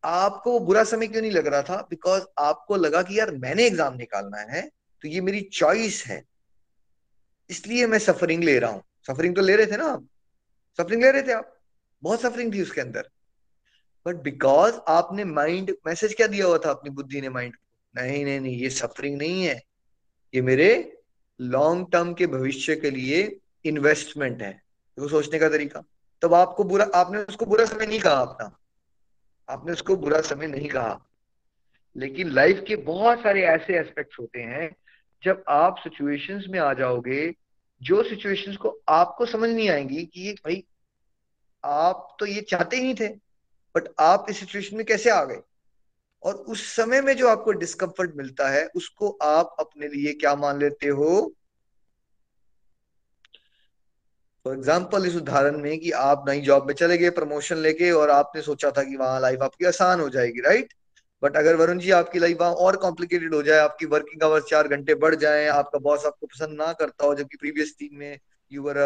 आपको 0.04 0.52
वो 0.52 0.60
बुरा 0.60 0.82
समय 0.84 1.06
क्यों 1.06 1.22
नहीं 1.22 1.30
लग 1.30 1.46
रहा 1.46 1.62
था? 1.62 1.76
बिकॉज़ 1.90 2.24
आपको 2.38 2.76
लगा 2.76 3.02
कि 3.02 3.18
यार 3.18 3.30
मैंने 3.36 3.66
एग्ज़ाम 3.66 3.96
निकालना 3.96 4.38
है 4.50 4.62
तो 5.04 5.08
ये 5.08 5.20
मेरी 5.20 5.40
चॉइस 5.52 6.04
है। 6.06 6.22
इसलिए 7.50 7.86
मैं 7.86 7.98
सफरिंग 7.98 8.44
ले 8.44 8.58
रहा 8.58 8.70
हूँ। 8.70 8.82
सफरिंग 9.08 9.34
तो 9.36 9.42
ले 9.42 9.56
रहे 9.56 9.66
थे 9.66 9.76
ना 9.76 9.86
आप? 9.86 10.06
सफरिंग 10.78 11.02
ले 11.02 11.10
रहे 11.10 11.22
थे 11.22 11.32
आप? 11.32 11.54
बहुत 12.02 12.20
सफरिंग 12.22 12.52
थी 12.54 12.62
उसके 12.62 12.80
अंदर। 12.80 13.08
बट 14.06 14.22
बिकॉज़ 14.22 14.74
आपने 14.88 15.24
माइंड 15.24 15.74
मैसेज 15.86 16.14
क्या 16.14 16.26
दिया 16.26 16.46
हुआ 16.46 16.58
था 16.58 16.70
अपनी 16.70 16.90
बुद्धि 16.90 17.20
ने 17.20 17.28
माइंड 17.28 17.56
को? 17.56 17.62
नहीं 17.94 18.24
नहीं 18.24 18.40
नहीं, 18.40 18.56
ये 18.58 18.70
सफरिंग 18.70 19.16
नहीं 19.18 19.44
है। 19.44 19.62
ये 20.34 20.42
मेरे 20.42 21.00
लॉन्ग 21.40 21.92
टर्म 21.92 22.14
के 22.14 22.26
भविष्य 22.26 22.76
के 22.76 22.90
लिए 22.90 23.40
इन्वेस्टमेंट 23.64 24.42
है। 24.42 24.62
वो 24.98 25.08
सोचने 25.08 25.38
का 25.38 25.48
तरीका। 25.48 25.82
तब 26.22 26.34
आपको 26.34 26.64
बुरा, 26.64 26.90
आपने 26.94 27.18
उसको 27.18 27.46
बुरा 27.46 27.64
समय 27.64 27.86
नहीं 27.86 28.00
कहा 28.00 28.20
अपना। 28.20 28.58
आपने 29.48 29.72
उसको 29.72 29.96
बुरा 29.96 30.20
समय 30.20 30.46
नहीं 30.46 30.68
कहा। 30.68 31.06
लेकिन 31.96 32.30
लाइफ 32.30 32.64
के 32.68 32.76
बहुत 32.76 33.18
सारे 33.18 33.42
ऐसे 33.42 33.78
एस्पेक्ट्स 33.78 34.16
होते 34.20 34.40
हैं, 34.40 34.76
जब 35.24 35.44
आप 35.48 35.76
सिचुएशंस 35.78 36.44
में 36.48 36.60
आ 36.60 36.74
जाओगे, 36.74 37.34
जो 37.82 38.02
सिचुएशंस 38.02 38.56
को 38.56 38.80
आपको 38.88 39.26
समझ 39.26 39.50
नहीं 39.50 39.70
आएँगी 39.70 40.04
कि 40.04 40.20
ये, 40.20 40.32
भाई, 40.32 40.64
आप 41.64 42.16
तो 42.20 42.26
ये 42.26 42.40
चाहते 42.40 42.76
ही 42.76 42.94
थे 42.94 43.08
बट 43.76 43.88
आप 44.00 44.26
इस 44.30 44.40
सिचुएशन 44.40 44.76
में 44.76 44.86
कैसे 44.86 45.10
आ 45.10 45.24
गए? 45.24 45.40
और 46.22 46.34
उस 46.34 46.66
समय 46.76 47.00
में 47.00 47.16
जो 47.16 47.28
आपको 47.28 47.52
डिस्कम्फर्ट 47.52 48.16
मिलता 48.16 48.48
है, 48.48 48.66
उसको 48.76 49.10
आप 49.22 49.56
अपने 49.60 49.88
लिए 49.88 50.12
क्या 50.12 50.34
मान 50.34 50.58
लेते 50.58 50.88
हो? 50.88 51.34
फॉर 54.46 54.54
एग्ज़ाम्पल 54.54 55.06
इस 55.06 55.16
उदाहरण 55.16 55.58
में 55.58 55.78
कि 55.78 55.90
आप 55.90 56.24
नई 56.28 56.40
जॉब 56.40 56.66
में 56.66 56.74
चले 56.74 56.98
गए 56.98 57.10
प्रमोशन 57.10 57.56
लेके 57.56 57.90
और 57.90 58.10
आपने 58.10 58.42
सोचा 58.42 58.70
था 58.70 58.82
कि 58.82 58.96
वहाँ 58.96 59.20
लाइफ 59.20 59.42
आपकी 59.42 59.64
आसान 59.64 60.00
हो 60.00 60.08
जाएगी 60.08 60.40
राइट 60.40 60.72
बट 61.22 61.36
अगर 61.36 61.56
वरुण 61.56 61.78
जी, 61.78 61.90
आपकी 61.90 62.18
लाइफ 62.18 62.40
वहाँ 62.40 62.52
और 62.52 62.76
कॉम्प्लिकेटेड 62.76 63.34
हो 63.34 63.42
जाए, 63.42 63.58
आपकी 63.58 63.86
वर्किंग 63.86 64.22
आवर्स 64.22 64.44
चार 64.44 64.68
घंटे 64.68 64.94
बढ़ 64.94 65.14
जाए, 65.14 65.46
आपका 65.46 65.78
बॉस 65.78 66.04
आपको 66.06 66.26
पसंद 66.26 66.58
ना 66.58 66.72
करता 66.72 67.06
हो, 67.06 67.14
जबकि 67.14 67.36
प्रीवियस 67.36 67.74
टीम 67.78 67.98
में 67.98 68.18
यू 68.52 68.62
वर 68.62 68.76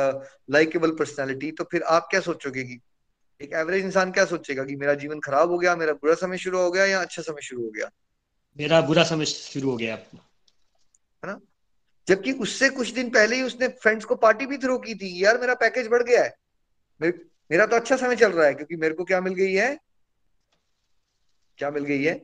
लाइकेबल 0.51 0.91
पर्सनैलिटी 0.91 1.51
तो 1.53 1.65
फिर 1.65 1.83
आप 1.83 2.07
क्या 2.11 2.21
सोचोगे 2.21 2.65
कि 2.65 2.79
एक 3.43 3.53
एवरेज 3.53 3.85
इंसान 3.85 4.13
क्या 4.13 4.25
सोचेगा 4.25 4.65
कि 4.65 4.77
मेरा 4.77 4.95
जीवन 4.95 5.21
खराब 5.21 5.51
हो 5.51 5.59
गया 5.59 5.77
मेरा 5.77 5.93
बुरा 5.93 6.15
समय 6.15 6.39
शुरू 6.39 6.59
हो 6.59 6.71
गया 6.71 6.85
या 6.87 7.01
अच्छा 7.01 7.23
समय 7.23 7.43
शुरू 7.43 7.65
हो 7.65 7.71
गया? 7.71 7.91
मेरा 8.59 8.81
बुरा 8.81 9.05
समय 9.05 9.25
शुरू 9.25 9.71
हो 9.71 9.77
गया। 9.77 9.95
है 9.95 11.27
ना? 11.27 11.41
जबकि 12.09 12.33
उससे 12.33 12.69
कुछ 12.69 12.91
दिन 12.91 13.11
पहले 13.11 13.37
ही 13.37 13.43
उसने 13.43 13.69
फ्रेंड्स 13.69 14.05
को 14.05 14.15
पार्टी 14.15 14.47
भी 14.47 14.59
थ्रो 14.59 14.79
की 14.79 14.95
थी 14.95 15.25
यार 15.25 15.41
मेरा 15.41 15.55
पैकेज 15.55 15.89
बढ़ 15.89 16.03
गया 16.03 16.23
है। 16.23 16.35
मेरे, 17.03 17.19
मेरा 17.51 17.67
तो 17.67 17.77
अच्छा 17.77 17.97
समय 17.97 18.17
चल 18.17 18.33
रहा 18.33 18.47
है 18.47 18.55
क्योंकि 18.55 18.77
मेरे 18.77 18.95
को 18.95 19.05
क्या 19.05 19.21
मिल 19.21 19.35
गई 19.35 19.53
है? 19.53 19.79
क्या 21.59 21.71
मिल 21.71 21.85
गई 21.85 22.03
है? 22.03 22.15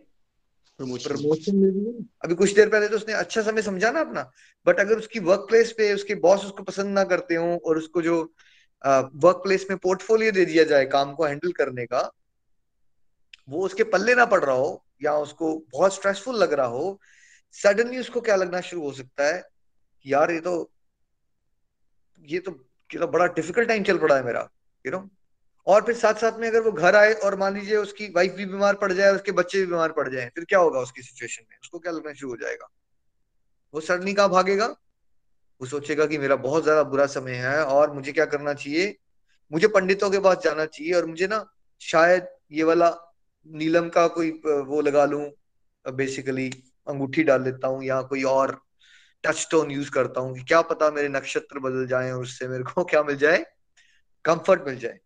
प्रमोशन 0.80 1.56
मिल 1.56 1.70
गई 1.70 2.06
अभी 2.24 2.34
कुछ 2.34 2.52
देर 2.52 2.68
पहले 2.68 2.88
तो 2.88 2.96
उसने 2.96 3.12
अच्छा 3.12 3.42
समय 3.42 3.62
समझा 3.62 3.90
ना 3.90 4.00
अपना 4.00 4.30
बट 4.66 4.80
अगर 4.80 4.98
उसकी 4.98 5.18
वर्क 5.18 5.40
प्लेस 5.40 5.72
पे 5.72 5.94
उसके 5.94 6.14
बॉस 6.14 6.44
उसको 6.44 6.62
पसंद 6.62 6.86
ना 6.86 7.04
करते 7.04 7.34
हो 7.34 7.56
और 7.64 7.78
उसको 7.78 8.02
जो 8.02 8.34
वर्क 8.84 9.36
प्लेस 9.36 9.66
में 9.70 9.78
पोर्टफोलियो 9.78 10.32
दे 10.32 10.44
दिया 10.44 10.64
जाए 10.64 10.84
काम 10.86 11.12
को 11.14 11.24
हैंडल 11.24 11.52
करने 11.52 11.86
का, 11.86 12.10
वो 13.48 13.64
उसके 13.66 13.84
पल्ले 13.84 14.14
ना 14.14 14.24
पड़ 14.26 14.44
रहा 14.44 14.54
हो 14.54 14.84
या 15.02 15.16
उसको 15.18 15.56
बहुत 15.72 15.94
स्ट्रेसफुल 15.94 16.36
लग 16.36 16.52
रहा 16.52 16.66
हो 16.66 16.98
सडनली 17.54 17.98
उसको 17.98 18.20
क्या 18.20 18.36
लगना 18.36 18.60
शुरू 18.60 18.82
हो 18.82 18.92
सकता 18.92 19.26
है? 19.26 19.42
यार 20.06 20.30
ये 20.30 20.40
तो 20.40 20.70
ये 22.22 22.38
तो 22.38 22.50
ये 22.90 22.98
तो 22.98 23.06
बड़ा 23.06 23.26
डिफ़िकल्ट 23.26 23.68
टाइम 23.68 23.82
चल 23.84 23.98
पड़ा 23.98 24.16
है 24.16 24.24
मेरा 24.24 24.48
यू 24.84 24.92
नो 24.92 25.08
और 25.66 25.84
फिर 25.84 25.94
साथ 25.94 26.14
साथ 26.14 26.38
में 26.40 26.46
अगर 26.48 26.60
वो 26.62 26.72
घर 26.72 26.96
आए 26.96 27.12
और 27.14 27.36
मान 27.38 27.54
लीजिए 27.54 27.76
उसकी 27.76 28.06
वाइफ 28.08 28.32
भी 28.34 28.44
बीमार 28.46 28.74
पड़ 28.74 28.92
जाए, 28.92 29.12
उसके 29.12 29.32
बच्चे 29.32 29.60
भी 29.60 29.66
बीमार 29.66 29.92
पड़ 29.92 30.08
जाए, 30.08 30.30
फिर 30.34 30.44
क्या 30.44 30.58
होगा 30.58 30.80
उसकी 30.80 31.02
सिचुएशन 31.02 31.44
में? 31.50 31.56
उसको 31.62 31.78
क्या 31.78 31.92
लगना 31.92 32.12
शुरू 32.12 32.30
हो 32.30 32.36
जाएगा? 32.36 32.68
वो 33.74 33.80
सडनली 33.80 34.14
कहाँ 34.14 34.28
भागेगा? 34.28 34.74
वो 35.60 35.66
सोचेगा 35.66 36.06
कि 36.06 36.18
मेरा 36.18 36.36
बहुत 36.36 36.62
ज़्यादा 36.62 36.82
बुरा 36.82 37.06
समय 37.06 37.32
है 37.32 37.64
और 37.64 37.92
मुझे 37.92 38.12
क्या 38.12 38.24
करना 38.26 38.54
चाहिए? 38.54 38.96
मुझे 39.52 39.68
पंडितों 39.68 40.10
के 40.10 40.18
पास 40.18 40.38
जाना 40.44 40.66
चाहिए 40.66 40.92
और 40.94 41.06
मुझे 41.06 41.26
ना 41.26 41.46
शायद 41.80 42.28
ये 42.52 42.64
वाला 42.64 42.90
नीलम 43.46 43.88
का 43.88 44.08
कोई 44.08 44.30
वो 44.46 44.80
लगा 44.80 45.04
लू 45.04 45.20
बेसिकली 45.84 46.50
अंगूठी 46.88 47.22
डाल 47.22 47.42
लेता 47.44 47.68
हूँ 47.68 47.84
या 47.84 48.02
कोई 48.02 48.22
और 48.22 48.60
टच 49.24 49.34
स्टोन 49.34 49.70
यूज़ 49.70 49.90
करता 49.90 50.20
हूँ 50.20 50.34
कि 50.34 50.42
क्या 50.44 50.62
पता 50.62 50.90
मेरे 50.90 51.08
नक्षत्र 51.08 51.58
बदल 51.58 51.86
जाए 51.86 52.10
और 52.12 52.22
उससे 52.22 52.48
मेरे 52.48 52.64
को 52.64 52.84
क्या 52.90 53.02
मिल 53.02 53.16
जाए? 53.16 53.46
कंफर्ट 54.24 54.66
मिल 54.66 54.78
जाए। 54.78 54.98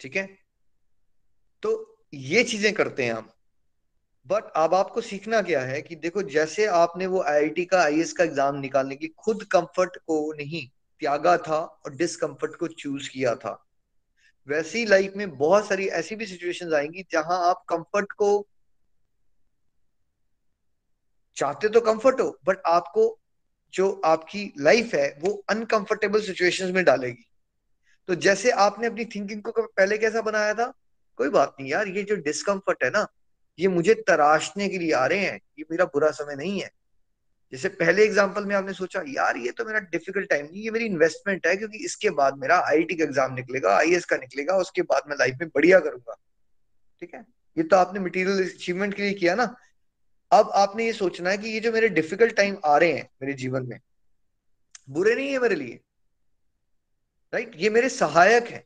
ठीक 0.00 0.16
है? 0.16 0.38
तो 1.62 1.98
ये 2.14 2.44
चीज़ें 2.44 2.74
करते 2.74 3.04
हैं 3.04 3.12
हम। 3.12 3.30
बट 4.30 4.50
अब 4.56 4.74
आपको 4.74 5.00
सीखना 5.00 5.40
क्या 5.42 5.60
है 5.60 5.80
कि 5.82 5.96
देखो, 5.96 6.22
जैसे 6.22 6.66
आपने 6.66 7.06
वो 7.06 7.22
आईआईटी 7.22 7.64
का 7.64 7.82
आईएएस 7.82 8.12
का 8.12 8.24
एग्ज़ाम 8.24 8.56
निकालने 8.56 8.96
की, 8.96 9.08
खुद 9.08 9.44
कंफर्ट 9.44 9.96
को 9.96 10.32
नहीं 10.32 10.66
त्यागा 11.02 11.36
था 11.38 11.56
और 11.56 11.94
डिसकंफर्ट 11.94 12.56
को 12.56 12.68
चूज़ 12.68 13.08
किया 13.10 13.34
था। 13.34 13.66
वैसी 14.48 14.84
लाइफ 14.86 15.12
में 15.16 15.30
बहुत 15.38 15.68
सारी 15.68 15.86
ऐसी 15.88 16.16
भी 16.16 16.26
सिचुएशंस 16.26 16.72
आएँगी 16.72 17.04
जहाँ 17.12 17.38
आप 17.48 17.64
कंफर्ट 17.68 18.12
को 18.12 18.46
चाहते 21.36 21.68
तो 21.68 21.80
कंफर्ट 21.80 22.20
हो 22.20 22.38
बट 22.46 22.62
आपको 22.66 23.18
जो 23.74 23.90
आपकी 24.04 24.52
लाइफ 24.58 24.94
है, 24.94 25.18
वो 25.20 25.44
अनकंफर्टेबल 25.50 26.20
सिचुएशंस 26.20 26.70
में 26.70 26.84
डालेगी। 26.84 27.26
तो 28.08 28.14
जैसे 28.14 28.50
आपने 28.50 28.86
अपनी 28.86 29.04
थिंकिंग 29.04 29.42
को 29.42 29.62
पहले 29.62 29.98
कैसा 29.98 30.20
बनाया 30.20 30.54
था? 30.54 30.72
कोई 31.18 31.28
बात 31.28 31.56
नहीं 31.60 31.70
यार, 31.70 31.88
ये 31.88 32.02
जो 32.02 32.16
डिस्कम्फर्ट 32.16 32.84
है 32.84 32.90
ना 32.90 33.06
ये 33.60 33.68
मुझे 33.68 33.94
तराशने 34.06 34.68
के 34.68 34.78
लिए 34.78 34.92
आ 34.92 35.06
रहे 35.06 35.18
हैं, 35.20 35.40
ये 35.58 35.64
मेरा 35.70 35.84
बुरा 35.86 36.10
समय 36.12 36.36
नहीं 36.36 36.60
है। 36.60 36.70
जैसे 37.52 37.68
पहले 37.70 38.04
एग्ज़ाम्पल 38.04 38.44
में 38.44 38.54
आपने 38.56 38.72
सोचा, 38.72 39.02
यार 39.08 39.36
ये 39.36 39.50
तो 39.50 39.64
मेरा 39.64 39.78
डिफ़िकल्ट 39.92 40.28
टाइम 40.30 40.46
नहीं, 40.46 40.62
ये 40.62 40.70
मेरी 40.70 40.84
इन्वेस्टमेंट 40.86 41.46
है, 41.46 41.56
क्योंकि 41.56 41.84
इसके 41.84 42.10
बाद 42.12 42.38
मेरा 42.38 42.58
आई 42.66 42.84
का 42.84 43.04
एग्ज़ाम 43.04 43.34
निकलेगा 43.34 43.76
आई 43.76 44.00
का 44.10 44.16
निकलेगा, 44.16 44.56
उसके 44.58 44.82
बाद 44.84 45.08
मैं 45.08 45.16
लाइफ 45.16 45.36
में 45.40 45.48
बढ़िया 45.48 45.80
करूँगा। 45.80 46.14
ठीक 47.02 47.14
है? 47.14 47.24
ये 47.56 47.62
तो 47.64 47.76
आपने 47.76 48.00
मटेरियल 48.00 48.42
अचीवमेंट 48.44 48.94
के 48.94 49.02
लिए 49.02 49.12
किया 49.14 49.34
ना। 49.34 49.54
अब 50.30 50.50
आपने 50.54 50.84
ये 50.86 50.92
सोचना 50.92 51.30
है 51.30 51.38
कि 51.38 51.48
ये 51.48 51.60
जो 51.60 51.72
मेरे 51.72 51.88
डिफ़िकल्ट 51.90 52.36
टाइम 52.36 52.56
आ 52.64 52.76
रहे 52.78 52.92
हैं 52.92 53.08
मेरे 53.22 53.32
जीवन 53.34 53.66
में, 53.66 53.78
बुरे 54.90 55.14
नहीं 55.14 55.30
है 55.30 55.38
मेरे 55.38 55.54
लिए। 55.54 55.80
राइट 57.32 57.52
ये 57.56 57.70
मेरे 57.70 57.88
सहायक 57.90 58.46
हैं। 58.46 58.62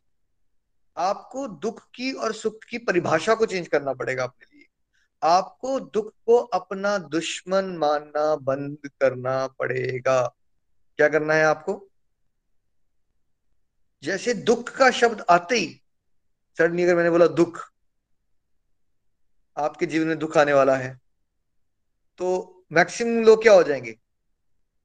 आपको 0.97 1.47
दुख 1.49 1.81
की 1.95 2.13
और 2.15 2.33
सुख 2.35 2.65
की 2.65 2.79
परिभाषा 2.81 3.35
को 3.35 3.47
चेंज 3.47 3.69
करना 3.69 3.93
पड़ेगा 3.95 4.25
अपने 4.25 4.47
लिए। 4.47 4.54
आपको 5.25 5.79
दुख 5.81 6.13
को 6.27 6.37
अपना 6.55 6.97
दुश्मन 6.99 7.65
मानना 7.79 8.37
बंद 8.37 8.91
करना 9.01 9.47
पड़ेगा। 9.47 10.21
क्या 10.99 11.09
करना 11.09 11.35
है 11.35 11.45
आपको? 11.45 11.89
जैसे 14.03 14.35
दुख 14.35 14.71
का 14.77 14.91
शब्द 14.91 15.25
आते 15.31 15.57
ही 15.57 15.81
सडनली 16.59 16.83
अगर 16.83 16.97
मैंने 16.97 17.11
बोला 17.11 17.27
दुख 17.27 17.61
आपके 19.57 19.87
जीवन 19.87 20.07
में 20.07 20.19
दुख 20.19 20.37
आने 20.37 20.53
वाला 20.53 20.77
है 20.77 21.01
तो 22.19 22.29
मैक्सिमम 22.73 23.25
लोग 23.25 23.43
क्या 23.43 23.53
हो 23.53 23.63
जाएँगे? 23.63 23.97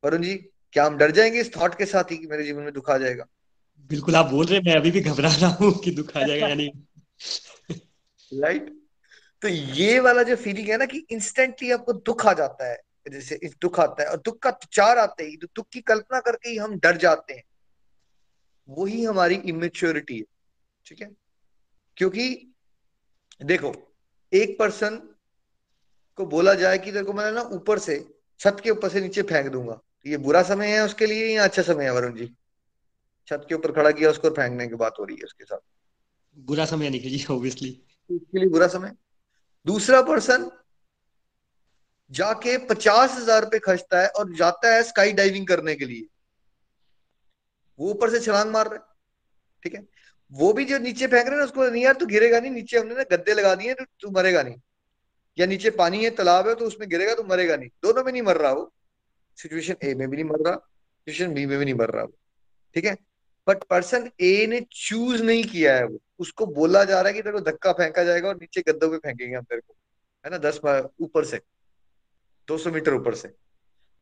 वरुण 0.04 0.22
जी 0.24 0.36
क्या 0.74 0.86
हम 0.86 0.98
डर 0.98 1.12
जाएँगे 1.12 1.42
इस 1.42 1.56
थॉट 1.56 1.78
के 1.78 1.86
साथ 1.86 2.12
ही 2.12 2.18
कि 2.18 2.28
मेरे 2.28 2.44
जीवन 2.44 2.64
में 2.64 2.74
दुख 2.74 2.90
आ 2.90 2.98
जाएगा? 2.98 3.26
बिल्कुल 3.90 4.16
आप 4.16 4.26
बोल 4.26 4.46
रहे 4.46 4.60
मैं 4.60 4.76
अभी 4.76 4.92
भी 4.92 5.02
घबरा 5.02 5.30
रहा 5.30 5.50
हूँ 5.52 5.72
कि 5.80 5.92
दुख 5.92 6.18
आ 6.18 6.24
जाएगा 6.28 6.48
यानी 6.48 6.72
राइट 8.32 8.76
तो 9.42 9.48
ये 9.48 10.00
वाला 10.00 10.24
जो 10.24 10.36
फीलिंग 10.36 10.70
है 10.70 10.78
ना 10.78 10.86
कि 10.86 10.98
इंस्टेंटली 11.12 11.72
आपको 11.72 11.94
दुख 11.94 12.26
आ 12.26 12.34
जाता 12.34 12.70
है 12.72 12.78
जैसे 13.12 13.40
दुख 13.62 13.80
आता 13.80 14.04
है 14.04 14.10
और 14.10 14.18
दुख 14.18 14.40
का 14.40 14.52
चार 14.72 14.98
आते 14.98 15.24
ही 15.24 15.38
तो 15.38 15.48
दुख 15.56 15.68
की 15.74 15.82
कल्पना 15.82 16.20
करके 16.20 16.50
ही 16.50 16.58
हम 16.58 16.76
डर 16.80 16.98
जाते 16.98 17.34
हैं। 17.34 17.44
वही 18.70 19.04
हमारी 19.04 19.36
इमेच्योरिटी 19.36 20.18
है 20.18 20.26
ठीक 20.86 21.02
है? 21.02 21.12
क्योंकि 21.98 22.54
देखो 23.42 23.74
एक 24.32 24.58
पर्सन 24.60 24.96
को 26.18 26.26
बोला 26.26 26.54
जाए 26.54 26.78
कि 26.78 26.92
देखो 26.92 27.14
मैं 27.14 27.32
ना 27.32 27.42
ऊपर 27.42 27.80
से 27.80 27.98
छत 28.40 28.62
के 28.64 28.70
ऊपर 28.70 28.90
से 28.90 29.02
नीचे 29.02 29.22
फेंक 29.22 29.52
दूँगा। 29.52 29.74
तो 29.74 30.10
ये 30.10 30.18
बुरा 30.18 30.44
समय 30.44 30.68
है 30.68 30.84
उसके 30.86 31.06
लिए 31.06 31.36
या 31.36 31.44
अच्छा 31.44 31.62
समय 31.62 31.84
है 31.84 31.94
वरुण 31.94 32.16
जी? 32.16 32.26
छत 33.28 33.46
के 33.50 33.56
ऊपर 33.56 33.72
खड़ा 33.72 33.92
किया 33.92 34.10
उसको 34.10 34.30
फेंकने 34.30 34.68
की 34.68 34.76
बात 34.76 34.96
हो 35.00 35.04
रही 35.04 35.16
है 35.16 35.24
उसके 35.24 35.46
साथ। 35.46 35.60
बुरा 36.38 36.66
समय 36.66 36.90
निकल 36.90 37.10
जी 37.10 37.26
ऑब्वियसली 37.32 37.70
उसके 38.10 38.40
लिए 38.40 38.50
बुरा 38.50 38.68
समय? 38.68 38.92
दूसरा 39.66 40.02
पर्सन 40.04 40.50
जाके 42.12 42.58
पचास 42.68 43.18
हज़ार 43.18 43.44
रुपए 43.44 43.60
खर्चता 43.60 44.02
है 44.02 44.08
और 44.10 44.34
जाता 44.36 44.74
है 44.74 44.84
स्काई 44.84 45.12
डाइविंग 45.14 45.48
करने 45.48 45.76
के 45.76 45.86
लिए। 45.86 46.08
वो 47.80 47.90
ऊपर 47.92 48.10
से 48.10 48.20
छलांग 48.20 48.52
मार 48.52 48.68
रहा 48.68 48.76
है, 48.76 48.82
ठीक 49.64 49.74
है? 49.76 49.86
वो 50.32 50.52
भी 50.54 50.66
जो 50.66 50.78
नीचे 50.80 51.08
फेंक 51.08 51.28
रहे 51.28 51.38
हैं 51.38 51.46
उसको 51.46 51.68
नहीं 51.68 51.84
यार, 51.84 51.94
तू 51.94 52.06
गिरेगा 52.06 52.40
नहीं, 52.40 52.52
नीचे 52.52 52.78
हमने 52.78 52.96
ना 52.96 53.04
गद्दे 53.12 53.34
लगा 53.34 53.54
दिए 53.56 53.74
तो 53.74 53.86
तू 54.02 54.10
मरेगा 54.12 54.44
नहीं। 54.44 54.60
या 55.38 55.46
नीचे 55.46 55.70
पानी 55.72 56.04
है, 56.04 56.10
तालाब 56.12 56.48
है 56.48 56.56
तो 56.56 56.66
उसमें 56.66 56.90
गिरेगा 56.90 57.14
तो 57.16 57.24
मरेगा 57.26 57.56
नहीं। 57.56 57.70
दोनों 57.84 58.04
में 58.04 58.12
नहीं 58.12 58.22
मर 58.22 58.38
रहा 58.38 58.52
वो। 58.54 58.72
सिचुएशन 59.38 59.76
ए 59.84 59.94
में 59.94 60.10
भी 60.10 60.16
नहीं 60.16 60.26
मर 60.26 60.40
रहा 60.40 60.56
सिचुएशन 60.56 61.34
बी 61.34 61.46
में 61.46 61.58
भी 61.60 61.66
नहीं 61.66 61.76
मर 61.76 61.90
रहा 61.90 62.04
वो, 62.04 62.14
ठीक 62.76 62.86
है? 62.86 62.98
बट 63.48 63.64
पर्सन 63.66 64.10
ए 64.22 64.46
ने 64.48 64.60
चूज़ 64.72 65.24
नहीं 65.24 65.44
किया 65.46 65.76
है 65.76 65.86
वो। 65.86 66.00
उसको 66.20 66.46
बोला 66.48 66.84
जा 66.84 67.00
रहा 67.02 67.08
है 67.08 67.14
कि 67.14 67.22
तेरे 67.22 67.34
को 67.34 67.42
धक्का 67.42 67.72
फेंका 67.74 68.04
जाएगा 68.04 68.28
और 68.30 68.36
नीचे 68.36 68.62
गद्दों 68.68 68.90
पे 68.90 68.98
फेंकेंगे 68.98 69.36
हम 69.36 69.44
तेरे 69.44 69.62
को 69.62 69.76
है 70.26 70.32
ना 70.32 70.38
दस 70.40 70.60
ऊपर 71.00 71.26
से 71.26 71.42
200 72.48 72.72
मीटर 72.72 72.94
ऊपर 72.94 73.16
से। 73.16 73.34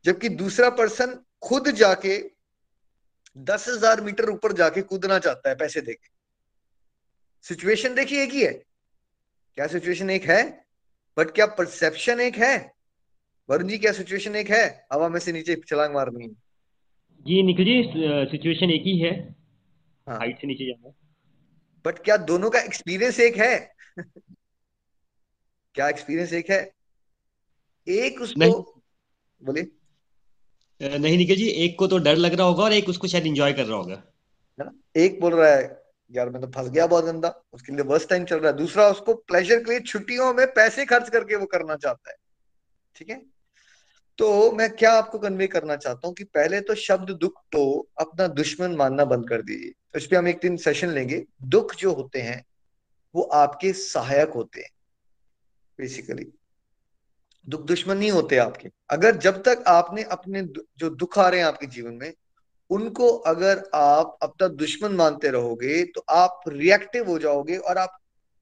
जबकि 0.06 0.30
दूसरा 0.32 0.69
पर्सन 0.71 1.19
खुद 1.41 1.69
जाके 1.73 2.17
दस 3.36 3.67
हज़ार 3.69 4.01
मीटर 4.01 4.30
ऊपर 4.30 4.53
जाके 4.53 4.82
कूदना 4.84 5.19
चाहता 5.19 5.49
है 5.49 5.56
पैसे 5.56 5.82
देके 5.82 6.10
सिचुएशन 7.45 7.95
देखिए 7.95 8.23
एक 8.23 8.32
ही 8.32 8.41
है। 8.41 8.51
क्या 8.51 9.67
सिचुएशन 9.67 10.10
एक 10.10 10.23
है? 10.23 10.41
बट 11.17 11.32
क्या 11.32 11.45
परसेप्शन 11.58 12.19
एक 12.19 12.36
है? 12.38 12.56
वरुण 13.49 13.67
जी 13.67 13.77
क्या 13.77 13.91
सिचुएशन 13.93 14.36
एक 14.36 14.49
है? 14.49 14.88
हवा 14.93 15.10
में 15.10 15.19
से 15.19 15.32
नीचे 15.32 15.56
छलांग 15.67 15.93
मारनी। 15.93 16.23
है 16.23 16.30
जी 17.25 17.41
निखिल 17.43 17.65
जी 17.65 17.84
सिचुएशन 18.32 18.71
एक 18.71 18.82
ही 18.86 18.97
है। 18.99 19.12
हाँ. 20.08 20.17
हाइट 20.17 20.41
से 20.41 20.47
नीचे 20.47 20.65
जाना। 20.65 20.93
बट 21.88 22.00
क्या 22.00 22.17
दोनों 22.17 22.50
का 22.50 22.60
एक्सपीरियंस 22.60 23.19
एक 23.19 23.38
है? 23.38 23.73
क्या 25.73 25.89
एक्सपीरियंस 25.89 26.34
एक 26.34 26.50
है? 26.50 26.71
एक 27.88 28.21
उसको 28.21 28.82
बोलिए। 29.43 29.71
नहीं 30.97 31.17
निखिल 31.17 31.38
जी 31.38 31.47
एक 31.47 31.80
को 31.80 31.88
तो 31.88 31.97
डर 31.97 32.15
लग 32.15 32.34
रहा 32.34 32.47
होगा 32.47 32.63
और 32.63 32.73
एक 32.73 32.89
उसको 32.89 33.08
शायद 33.08 33.28
एंजॉय 33.28 33.54
कर 33.54 33.65
रहा 33.65 33.78
होगा। 33.78 33.95
है 34.60 34.65
ना? 34.65 34.71
एक 34.95 35.19
बोल 35.21 35.34
रहा 35.36 35.50
है 35.50 35.84
यार 36.12 36.30
मैं 36.30 36.41
तो 36.41 36.47
फंस 36.47 36.69
गया 36.69 36.88
बहुत 36.88 37.06
गंदा। 37.06 37.43
उसके 37.54 37.73
लिए 37.73 37.82
वर्स्ट 37.82 38.10
टाइम 38.10 38.26
चल 38.26 38.39
रहा 38.39 38.52
है। 38.52 38.58
दूसरा 38.58 38.88
उसको 38.88 39.13
प्लेजर 39.13 39.63
के 39.63 39.71
लिए 39.71 39.80
छुट्टियों 39.80 40.34
में 40.34 40.47
पैसे 40.47 40.86
खर्च 40.86 41.10
करके 41.10 41.36
वो 41.36 41.45
करना 41.45 41.76
चाहता 41.76 42.10
है। 42.10 42.15
ठीक 42.95 43.10
है? 43.10 43.21
तो 44.17 44.52
मैं 44.52 44.69
क्या 44.69 44.91
आपको 44.91 45.19
कन्वे 45.19 45.47
करना 45.47 45.76
चाहता 45.76 46.08
हूँ 46.08 46.15
कि 46.15 46.23
पहले 46.23 46.62
तो 46.62 46.76
शब्द 46.76 47.10
दुख 47.10 47.34
को 47.41 47.88
अपना 48.00 48.28
दुश्मन 48.28 48.76
मानना 48.76 49.06
बंद 49.06 49.30
कर 49.30 49.41
दीजिए। 49.41 49.71
तो 49.98 50.00
इस 50.00 50.06
पर 50.06 50.16
हम 50.16 50.28
एक 50.28 50.40
दिन 50.42 50.58
सेशन 50.58 50.90
लेंगे। 50.90 51.24
दुख 51.44 51.74
जो 51.76 51.92
होते 51.94 52.22
हैं, 52.22 52.44
वो 53.16 53.22
आपके 53.22 53.72
सहायक 53.74 54.30
होते 54.30 54.62
हैं 54.62 54.70
बेसिकली 55.80 56.26
दुख 57.48 57.62
दुश्मन 57.62 57.98
नहीं 57.98 58.12
होते 58.12 58.38
आपके। 58.38 58.70
अगर 58.90 59.16
जब 59.16 59.42
तक 59.44 59.64
आपने 59.68 60.04
अपने 60.04 60.44
जो 60.78 60.90
दुख 60.90 61.18
आ 61.20 61.28
रहे 61.30 61.40
हैं 61.40 61.48
आपके 61.48 61.68
जीवन 61.68 61.94
में, 61.94 62.14
उनको 62.70 63.08
अगर 63.08 63.64
आप 63.76 64.18
अपना 64.22 64.48
दुश्मन 64.48 64.92
मानते 64.92 65.30
रहोगे 65.30 65.84
तो 65.86 66.06
आप 66.10 66.42
रिएक्टिव 66.48 67.08
हो 67.08 67.18
जाओगे 67.20 67.58
और 67.58 67.78
आप 67.78 67.98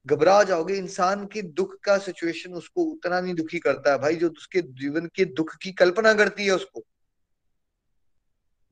घबरा 0.06 0.42
जाओगे। 0.44 0.76
इंसान 0.76 1.26
के 1.26 1.42
दुख 1.42 1.80
का 1.84 1.98
सिचुएशन 1.98 2.54
उसको 2.54 2.84
उतना 2.84 3.22
नहीं 3.22 3.36
दुखी 3.36 3.60
करता 3.60 3.92
है। 3.92 3.98
भाई, 3.98 4.16
जो 4.16 4.30
उसके 4.30 4.62
जीवन 4.62 5.10
के 5.16 5.26
दुख 5.26 5.56
की 5.56 5.72
कल्पना 5.72 6.14
करती 6.14 6.46
है 6.46 6.52
उसको 6.52 6.84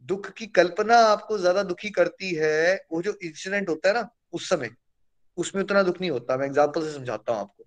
दुख 0.04 0.30
की 0.32 0.46
कल्पना 0.48 0.98
आपको 0.98 1.38
ज़्यादा 1.38 1.64
दुखी 1.64 1.90
करती 1.90 2.34
है 2.36 2.86
वो 2.92 3.02
जो 3.02 3.18
इंसिडेंट 3.24 3.70
होता 3.70 3.90
है 3.90 3.96
ना 3.96 4.10
उस 4.34 4.50
समय 4.50 4.70
उसमें 5.38 5.64
उतना 5.64 5.84
दुख 5.84 6.00
नहीं 6.02 6.12
होता। 6.12 6.38
मैं 6.38 6.46
एग्ज़ाम्पल 6.46 6.86
से 6.86 6.94
समझाता 6.94 7.34
हूँ 7.34 7.42
आपको। 7.42 7.66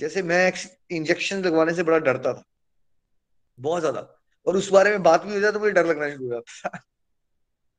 जैसे 0.00 0.22
मैं 0.22 0.52
इंजेक्शन 0.90 1.42
लगवाने 1.44 1.74
से 1.74 1.82
बड़ा 1.82 1.98
डरता 1.98 2.32
था। 2.34 2.44
बहुत 3.58 3.80
ज़्यादा। 3.80 4.00
और 4.46 4.56
उस 4.56 4.70
बारे 4.70 4.90
में 4.90 5.02
बात 5.02 5.24
भी 5.24 5.34
हो 5.34 5.40
जाए 5.40 5.52
तो 5.52 5.60
मुझे 5.60 5.72
डर 5.72 5.86
लगना 5.86 6.10
शुरू 6.10 6.24
हो 6.24 6.30
जाता 6.34 6.68
था। 6.68 6.78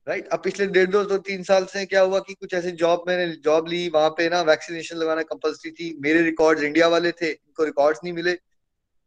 राइट 0.08 0.28
अब 0.28 0.42
पिछले 0.44 0.66
डेढ़ 0.68 0.90
दो, 0.90 1.04
दो 1.06 1.18
तीन 1.18 1.44
साल 1.44 1.66
से 1.66 1.86
क्या 1.86 2.02
हुआ 2.02 2.20
कि 2.20 2.34
कुछ 2.34 2.54
ऐसे 2.54 2.72
जॉब 2.72 3.04
मैंने 3.08 3.34
जॉब 3.36 3.68
ली 3.68 3.88
वहाँ 3.90 4.10
पे 4.10 4.30
ना 4.30 4.42
वैक्सीनेशन 4.42 4.98
लगाना 4.98 5.22
कंपल्सरी 5.24 5.72
थी। 5.72 5.98
मेरे 6.02 6.22
रिकॉर्ड्स 6.22 6.64
इंडिया 6.64 6.88
वाले 6.88 7.12
थे 7.12 7.30
इनको 7.32 7.64
रिकॉर्ड्स 7.64 8.00
नहीं 8.04 8.14
मिले। 8.14 8.34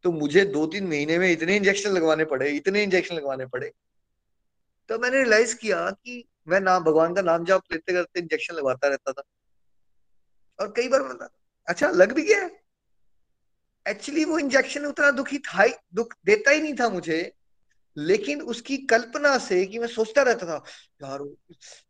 तो 0.05 0.13
मुझे 0.13 0.45
दो 0.45 0.67
तीन 0.67 0.87
महीने 0.87 1.19
में 1.19 1.31
इतने 1.33 1.57
इंजेक्शन 1.57 1.91
लगवाने 1.91 2.25
पड़े 2.25 2.51
इतने 2.51 2.83
इंजेक्शन 2.83 3.15
लगवाने 3.15 3.47
पड़े। 3.47 3.73
तो 4.93 4.99
मैंने 4.99 5.17
रियलाइज़ 5.17 5.55
किया 5.57 5.91
कि 5.91 6.25
मैं 6.49 6.61
नाम 6.61 6.85
भगवान 6.85 7.15
का 7.15 7.23
नाम 7.23 7.45
जाप 7.45 7.63
लेते 7.73 7.93
करते 7.93 8.21
इंजेक्शन 8.21 8.55
लगवाता 8.55 8.89
रहता 8.89 9.13
था। 9.13 9.23
और 10.61 10.73
कई 10.77 10.89
बार 10.89 11.03
मतलब 11.03 11.31
अच्छा 11.69 11.91
लग 11.91 12.13
भी 12.13 12.23
गया। 12.23 12.49
एक्चुअली 13.87 14.25
वो 14.25 14.39
इंजेक्शन 14.39 14.87
उतना 14.87 15.11
दुखी 15.11 15.39
था 15.39 15.63
ही, 15.63 15.73
दुख 15.95 16.15
देता 16.27 16.51
ही 16.51 16.61
नहीं 16.63 16.75
था 16.75 16.89
मुझे। 16.89 17.33
लेकिन 17.97 18.43
उसकी 18.43 18.77
कल्पना 18.77 19.39
से 19.39 19.67
कि 19.67 19.79
मैं 19.79 19.87
सोचता 19.87 20.23
रहता 20.23 20.47
था, 20.47 20.63
यार 21.03 21.21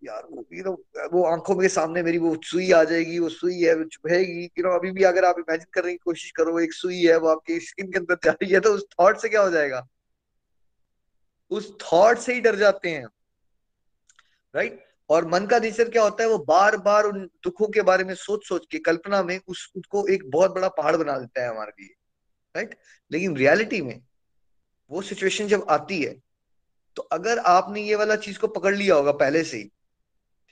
यार, 0.05 0.23
वो 0.31 0.45
यू 0.53 0.65
नो 0.65 0.73
वो 1.13 1.25
आँखों 1.25 1.57
के 1.57 1.69
सामने 1.69 2.03
मेरी 2.03 2.19
वो 2.19 2.37
सुई 2.45 2.71
आ 2.73 2.85
जाएगी, 2.85 3.19
वो 3.19 3.29
सुई 3.29 3.61
है, 3.61 3.75
वो 3.75 3.85
चुभेगी 3.85 4.45
यू 4.45 4.65
नो, 4.65 4.71
अभी 4.71 4.91
भी 4.91 5.03
अगर 5.03 5.25
आप 5.25 5.39
इमेजिन 5.39 5.67
करने 5.73 5.93
की 5.93 5.99
कोशिश 5.99 6.31
करो 6.31 6.59
एक 6.61 6.73
सुई 6.73 7.03
है, 7.03 7.17
वो 7.19 7.29
आपकी 7.29 7.61
स्किन 7.61 7.93
के 7.93 7.99
अंदर 7.99 8.19
जा 8.25 8.31
रही 8.31 8.51
है 8.51 8.61
तो 8.61 8.75
उस 8.75 8.87
थॉट 9.01 9.19
से 9.19 9.29
क्या 9.29 9.43
हो 9.43 9.51
जाएगा? 9.51 9.87
उस 11.53 11.73
थॉट 11.83 12.19
से 12.19 12.35
ही 12.35 12.41
डर 12.41 12.57
जाते 12.57 12.91
हैं। 12.91 13.07
राइट 14.55 14.85
और 15.11 15.27
मन 15.29 15.47
का 15.47 15.59
नेचर 15.59 15.89
क्या 15.91 16.03
होता 16.03 16.23
है? 16.23 16.29
वो 16.29 16.39
बार 16.39 16.77
बार 16.79 17.05
उन 17.05 17.25
दुखों 17.45 17.69
के 17.69 17.83
बारे 17.83 18.05
में 18.05 18.15
सोच 18.15 18.47
सोच 18.47 18.67
के, 18.71 18.79
कल्पना 18.79 19.23
में 19.23 19.39
उस, 19.39 19.71
उसको 19.77 20.07
एक 20.09 20.31
बहुत 20.31 20.55
बड़ा 20.55 20.69
पहाड़ 20.71 20.97
बना 20.97 21.19
देता 21.19 21.43
है 21.43 21.49
हमारे 21.49 21.73
लिए। 21.81 21.95
राइट 22.55 22.77
लेकिन 23.11 23.37
रियलिटी 23.37 23.81
में 23.83 24.01
वो 24.91 25.03
सिचुएशन 25.03 25.47
जब 25.49 25.67
आती 25.71 26.03
है 26.03 26.15
तो 26.97 27.03
अगर 27.13 27.39
आपने 27.39 27.83
ये 27.83 27.95
वाला 27.95 28.17
चीज़ 28.17 28.39
को 28.39 28.47
पकड़ 28.49 28.75
लिया 28.77 28.95
होगा 28.95 29.13
पहले 29.13 29.43
से 29.45 29.57
ही, 29.57 29.65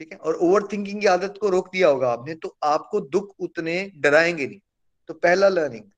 ठीक 0.00 0.12
है? 0.12 0.18
और 0.18 0.34
ओवर 0.34 0.66
थिंकिंग 0.72 1.00
की 1.00 1.06
आदत 1.06 1.34
को 1.40 1.48
रोक 1.48 1.68
दिया 1.72 1.88
होगा 1.88 2.10
आपने 2.10 2.34
तो 2.34 2.56
आपको 2.64 3.00
दुख 3.00 3.34
उतने 3.40 3.90
डराएँगे 3.96 4.46
नहीं। 4.46 4.60
तो 5.08 5.14
पहला 5.14 5.48
लर्निंग 5.48 5.90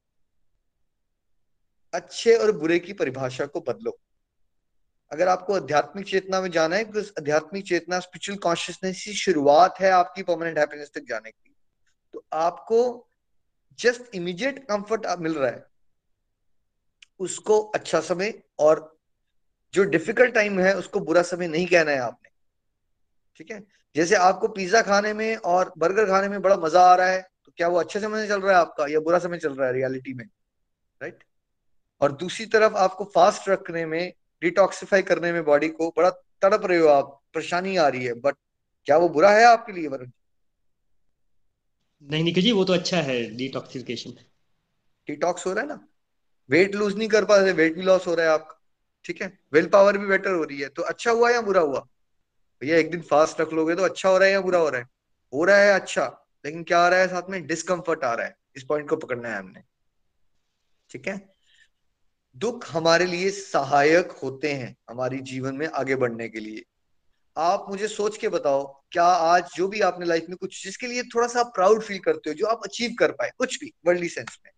अच्छे 1.92 2.34
और 2.36 2.52
बुरे 2.52 2.78
की 2.78 2.92
परिभाषा 2.92 3.46
को 3.46 3.60
बदलो। 3.60 3.98
अगर 5.12 5.28
आपको 5.28 5.54
आध्यात्मिक 5.54 6.06
चेतना 6.06 6.40
में 6.40 6.50
जाना 6.50 6.76
है 6.76 6.84
बिकॉज़ 6.84 7.10
आध्यात्मिक 7.18 7.66
चेतना 7.66 7.98
स्पिरिचुअल 8.00 8.38
कॉन्शियसनेस 8.38 9.02
की 9.04 9.12
शुरुआत 9.14 9.80
है 9.80 9.90
आपकी 9.90 10.22
परमानेंट 10.22 10.58
हैप्पीनेस 10.58 10.90
तक 10.94 11.04
जाने 11.08 11.30
की। 11.30 11.54
तो 12.14 12.24
आपको 12.34 13.08
जस्ट 13.78 14.14
इमीडिएट 14.14 14.58
कंफर्ट 14.64 15.06
मिल 15.20 15.34
रहा 15.34 15.50
है, 15.50 15.64
उसको 17.20 17.58
अच्छा 17.74 18.00
समय 18.00 18.32
और 18.58 18.88
जो 19.74 19.84
डिफ़िकल्ट 19.84 20.34
टाइम 20.34 20.58
है, 20.60 20.74
उसको 20.76 21.00
बुरा 21.00 21.22
समय 21.22 21.48
नहीं 21.48 21.66
कहना 21.66 21.90
है 21.90 21.98
आपने। 21.98 22.30
ठीक 23.36 23.50
है? 23.50 23.62
जैसे 23.96 24.14
आपको 24.16 24.48
पिज्जा 24.48 24.82
खाने 24.82 25.12
में 25.12 25.36
और 25.36 25.72
बर्गर 25.78 26.06
खाने 26.06 26.28
में 26.28 26.40
बड़ा 26.42 26.56
मज़ा 26.56 26.82
आ 26.82 26.94
रहा 26.94 27.06
है 27.06 27.20
तो 27.44 27.52
क्या 27.56 27.68
वो 27.68 27.78
अच्छे 27.78 28.00
समय 28.00 28.26
चल 28.28 28.40
रहा 28.40 28.52
है 28.52 28.58
आपका, 28.58 28.86
या 28.86 29.00
बुरा 29.00 29.18
समय 29.18 29.38
चल 29.38 29.54
रहा 29.54 29.66
है 29.66 29.72
रियलिटी 29.74 30.14
में? 30.14 30.24
राइट 31.00 31.24
और 32.00 32.12
दूसरी 32.14 32.46
तरफ़ 32.46 32.74
आपको 32.78 33.04
फास्ट 33.14 33.48
रखने 33.48 33.86
में 33.86 34.12
डिटॉक्सिफाई 34.42 35.02
करने 35.02 35.32
में 35.32 35.44
बॉडी 35.44 35.68
को 35.68 35.88
बड़ा 35.96 36.10
तड़प 36.10 36.66
रहे 36.66 36.78
हो 36.78 36.88
आप 36.88 37.20
परेशानी 37.34 37.76
आ 37.76 37.88
रही 37.88 38.04
है 38.04 38.14
बट 38.14 38.36
क्या 38.84 38.96
वो 38.98 39.08
बुरा 39.08 39.30
है 39.30 39.44
आपके 39.44 39.72
लिए 39.72 39.88
वरुण? 39.88 40.10
नहीं 42.02 42.24
निखिल 42.24 42.42
जी 42.44 42.52
वो 42.52 42.64
तो 42.64 42.72
अच्छा 42.72 43.00
है 43.00 43.36
डिटॉक्सिफिकेशन 43.36 44.10
डिटॉक्स 45.08 45.46
हो 45.46 45.52
रहा 45.52 45.62
है 45.62 45.68
ना? 45.68 45.88
वेट 46.50 46.74
लूज 46.74 46.96
नहीं 46.96 47.08
कर 47.08 47.24
पा 47.24 47.36
रहे 47.36 47.52
वेट 47.52 47.74
भी 47.74 47.82
लॉस 47.82 48.06
हो 48.06 48.14
रहा 48.14 48.26
है 48.26 48.32
आपका। 48.32 48.58
ठीक 49.04 49.22
है? 49.22 49.38
विल 49.52 49.66
पावर 49.68 49.98
भी 49.98 50.06
बेटर 50.06 50.32
हो 50.32 50.44
रही 50.44 50.60
है 50.60 50.68
तो 50.68 50.82
अच्छा 50.82 51.10
हुआ 51.10 51.30
या 51.30 51.40
बुरा 51.40 51.60
हुआ? 51.60 51.86
भैया 52.62 52.76
एक 52.76 52.90
दिन 52.90 53.00
फास्ट 53.00 53.40
रख 53.40 53.52
लोगे 53.52 53.74
तो 53.74 53.82
अच्छा 53.82 54.08
हो 54.08 54.18
रहा 54.18 54.26
है 54.26 54.32
या 54.32 54.40
बुरा 54.40 54.58
हो 54.58 54.68
रहा 54.68 54.80
है? 54.80 54.86
हो 55.32 55.44
रहा 55.44 55.56
है 55.56 55.72
अच्छा 55.80 56.06
लेकिन 56.44 56.62
क्या 56.64 56.78
आ 56.78 56.88
रहा 56.88 57.00
है 57.00 57.08
साथ 57.08 57.30
में? 57.30 57.46
डिस्कम्फर्ट 57.46 58.04
आ 58.04 58.14
रहा 58.14 58.26
है। 58.26 58.36
इस 58.56 58.64
पॉइंट 58.64 58.88
को 58.88 58.96
पकड़ना 58.96 59.28
है 59.28 59.38
हमने। 59.38 59.62
ठीक 60.90 61.08
है? 61.08 61.31
दुख 62.36 62.66
हमारे 62.70 63.06
लिए 63.06 63.30
सहायक 63.30 64.10
होते 64.12 64.52
हैं 64.52 64.76
हमारी 64.90 65.18
जीवन 65.20 65.54
में 65.54 65.66
आगे 65.66 65.96
बढ़ने 65.96 66.28
के 66.28 66.40
लिए। 66.40 66.62
आप 67.36 67.66
मुझे 67.68 67.88
सोच 67.88 68.16
के 68.16 68.28
बताओ, 68.28 68.64
क्या 68.90 69.04
आज 69.04 69.50
जो 69.56 69.68
भी 69.68 69.80
आपने 69.80 70.06
लाइफ 70.06 70.26
में 70.28 70.36
कुछ 70.36 70.64
जिसके 70.64 70.86
लिए 70.86 71.02
थोड़ा 71.02 71.26
सा 71.28 71.42
प्राउड 71.42 71.82
फील 71.82 71.98
करते 71.98 72.30
हो, 72.30 72.34
जो 72.34 72.46
आप 72.46 72.60
अचीव 72.64 72.94
कर 72.98 73.12
पाए, 73.12 73.30
कुछ 73.38 73.58
भी 73.60 73.72
वर्ल्डली 73.86 74.08
सेंस 74.08 74.38
में। 74.46 74.52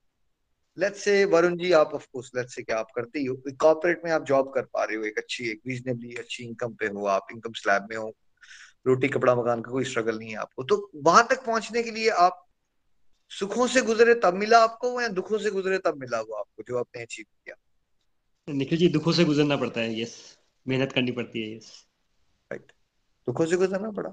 लेट्स 0.79 1.03
से 1.03 1.25
वरुण 1.25 1.57
जी, 1.57 1.73
आप 1.73 1.95
ऑफ़ 1.95 2.07
कोर्स 2.13 2.31
लेट्स 2.37 2.55
से 2.55 2.63
क्या 2.63 2.79
आप 2.79 2.91
करते 2.97 3.19
ही 3.19 3.25
हो 3.25 3.37
कॉर्पोरेट 3.61 4.03
में 4.05 4.11
आप 4.13 4.25
जॉब 4.25 4.53
कर 4.55 4.63
पा 4.63 4.85
रहे 4.85 4.97
हो, 4.97 5.05
एक 5.05 5.19
अच्छी, 5.19 5.49
एक 5.51 5.61
रीजनेबली 5.67 6.15
अच्छी 6.15 6.45
इनकम 6.45 6.73
पे 6.73 6.87
हो 6.87 7.07
आप 7.07 7.27
इनकम 7.33 7.53
स्लैब 7.53 7.87
में 7.91 7.97
हो, 7.97 8.15
रोटी, 8.87 9.09
कपड़ा, 9.09 9.35
मकान 9.35 9.61
का 9.63 9.71
कोई 9.71 9.85
स्ट्रगल 9.85 10.19
नहीं 10.19 10.31
है 10.31 10.37
आपको 10.37 10.65
तो 10.65 10.91
वहाँ 10.97 11.27
तक 11.31 11.45
पहुँचने 11.45 11.83
के 11.83 11.91
लिए 11.91 12.09
आप 12.09 12.41
सुखों 13.31 13.67
से 13.67 13.83
गुजरे 13.83 14.15
तब 14.15 14.35
मिला 14.35 14.59
आपको 14.59 15.01
या 15.01 15.09
दुखों 15.09 15.39
से 15.39 15.51
गुजरे 15.51 15.79
तब 15.79 16.01
मिला 16.01 16.21
वो 16.21 16.35
आपको 16.35 16.63
जो 16.63 16.79
आपने 16.79 17.03
अचीव 17.03 17.25
किया? 17.45 17.55
निखिल 18.49 18.79
जी 18.79 18.89
दुखों 18.89 19.13
से 19.13 19.25
गुजरना 19.25 19.57
पड़ता 19.57 19.81
है 19.81 20.01
यस 20.01 20.15
मेहनत 20.67 20.93
करनी 20.93 21.13
पड़ती 21.13 21.43
है 21.43 21.57
यस 21.57 21.71
राइट 22.51 22.73
दुखों 23.27 23.47
से 23.47 23.57
गुजरना 23.57 23.91
पड़ा। 23.91 24.11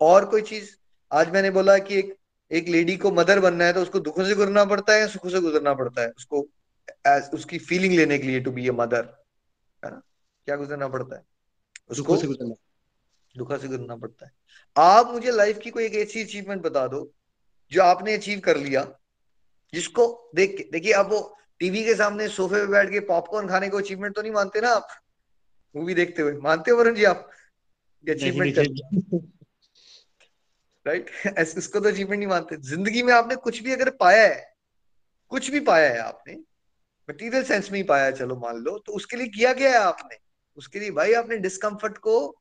और 0.00 0.24
कोई 0.24 0.42
चीज़ 0.42 0.70
आज 1.12 1.30
मैंने 1.30 1.50
बोला 1.50 1.76
कि 1.78 1.98
एक 1.98 2.14
एक 2.50 2.68
लेडी 2.68 2.96
को 2.96 3.10
मदर 3.12 3.40
बनना 3.40 3.64
है 3.64 3.72
तो 3.72 3.82
उसको 3.82 4.00
दुखों 4.00 4.24
से 4.24 4.34
गुजरना 4.34 4.64
पड़ता 4.64 4.92
है 4.92 5.00
या 5.00 5.06
सुखों 5.06 5.30
से 5.30 5.40
गुजरना 5.40 5.74
पड़ता 5.74 6.02
है? 6.02 6.08
उसको 6.08 6.46
एज 7.06 7.30
उसकी 7.34 7.58
फीलिंग 7.58 7.94
लेने 7.94 8.18
के 8.18 8.26
लिए 8.26 8.40
टू 8.40 8.50
बी 8.50 8.66
ए 8.66 8.70
मदर 8.70 9.04
है 9.82 9.90
ना? 9.90 10.02
क्या 10.46 10.56
गुजरना 10.56 10.88
पड़ता 10.88 11.16
है? 11.16 11.22
उसको 11.90 12.16
से 12.16 12.26
गुजरना। 12.26 12.54
दुखों 13.34 13.58
से 13.58 13.68
गुजरना 13.68 13.96
पड़ता 13.96 14.26
है। 14.26 14.32
आप 14.76 15.10
मुझे 15.12 15.30
लाइफ 15.30 15.58
की 15.58 15.70
कोई 15.70 15.84
एक 15.84 15.94
ऐसी 15.96 16.22
अचीवमेंट 16.22 16.62
बता 16.62 16.86
दो 16.86 17.10
जो 17.72 17.82
आपने 17.82 18.14
अचीव 18.14 18.40
कर 18.40 18.56
लिया 18.56 18.82
जिसको 19.72 20.30
देख 20.34 20.56
के 20.58 20.70
देखिए 20.72 20.92
आप 20.92 21.10
वो 21.10 21.20
टीवी 21.58 21.84
के 21.84 21.94
सामने 21.94 22.28
सोफे 22.28 22.54
पे 22.54 22.66
बैठ 22.66 22.90
के 22.90 23.00
पॉपकॉर्न 23.00 23.48
खाने 23.48 23.68
को 23.68 23.78
अचीवमेंट 23.78 24.16
तो 24.16 24.22
नहीं 24.22 24.32
मानते 24.32 24.60
ना 24.60 24.68
आप? 24.68 24.88
मूवी 25.76 25.94
देखते 25.94 26.22
हुए। 26.22 26.32
मानते 26.32 26.70
हो 26.70 26.76
वरुण 26.76 26.94
जी 26.94 27.04
आप? 27.04 27.30
अचीवमेंट 28.10 28.58
राइट 30.86 31.10
इसको 31.38 31.80
तो 31.80 31.88
अचीवमेंट 31.88 32.18
नहीं 32.18 32.28
मानते। 32.28 32.56
ज़िंदगी 32.56 33.02
में 33.02 33.12
आपने 33.14 33.36
कुछ 33.36 33.62
भी 33.62 33.72
अगर 33.72 33.90
पाया 33.90 34.22
है 34.22 34.54
कुछ 35.28 35.50
भी 35.50 35.60
पाया 35.60 35.90
है 35.90 35.98
आपने 35.98 36.34
मटीरियल 37.10 37.44
सेंस 37.44 37.70
में 37.70 37.78
ही 37.78 37.82
पाया 37.82 38.04
है 38.04 38.12
चलो 38.12 38.36
मान 38.36 38.56
लो 38.56 38.78
तो 38.78 38.92
उसके 38.92 39.16
लिए 39.16 39.26
किया 39.26 39.52
गया 39.52 39.70
है 39.70 39.76
आपने? 39.76 40.16
उसके 40.56 40.80
लिए 40.80 40.90
भाई 40.90 41.12
आपने 41.12 41.36
डिस्कम्फर्ट 41.36 41.98
को 41.98 42.36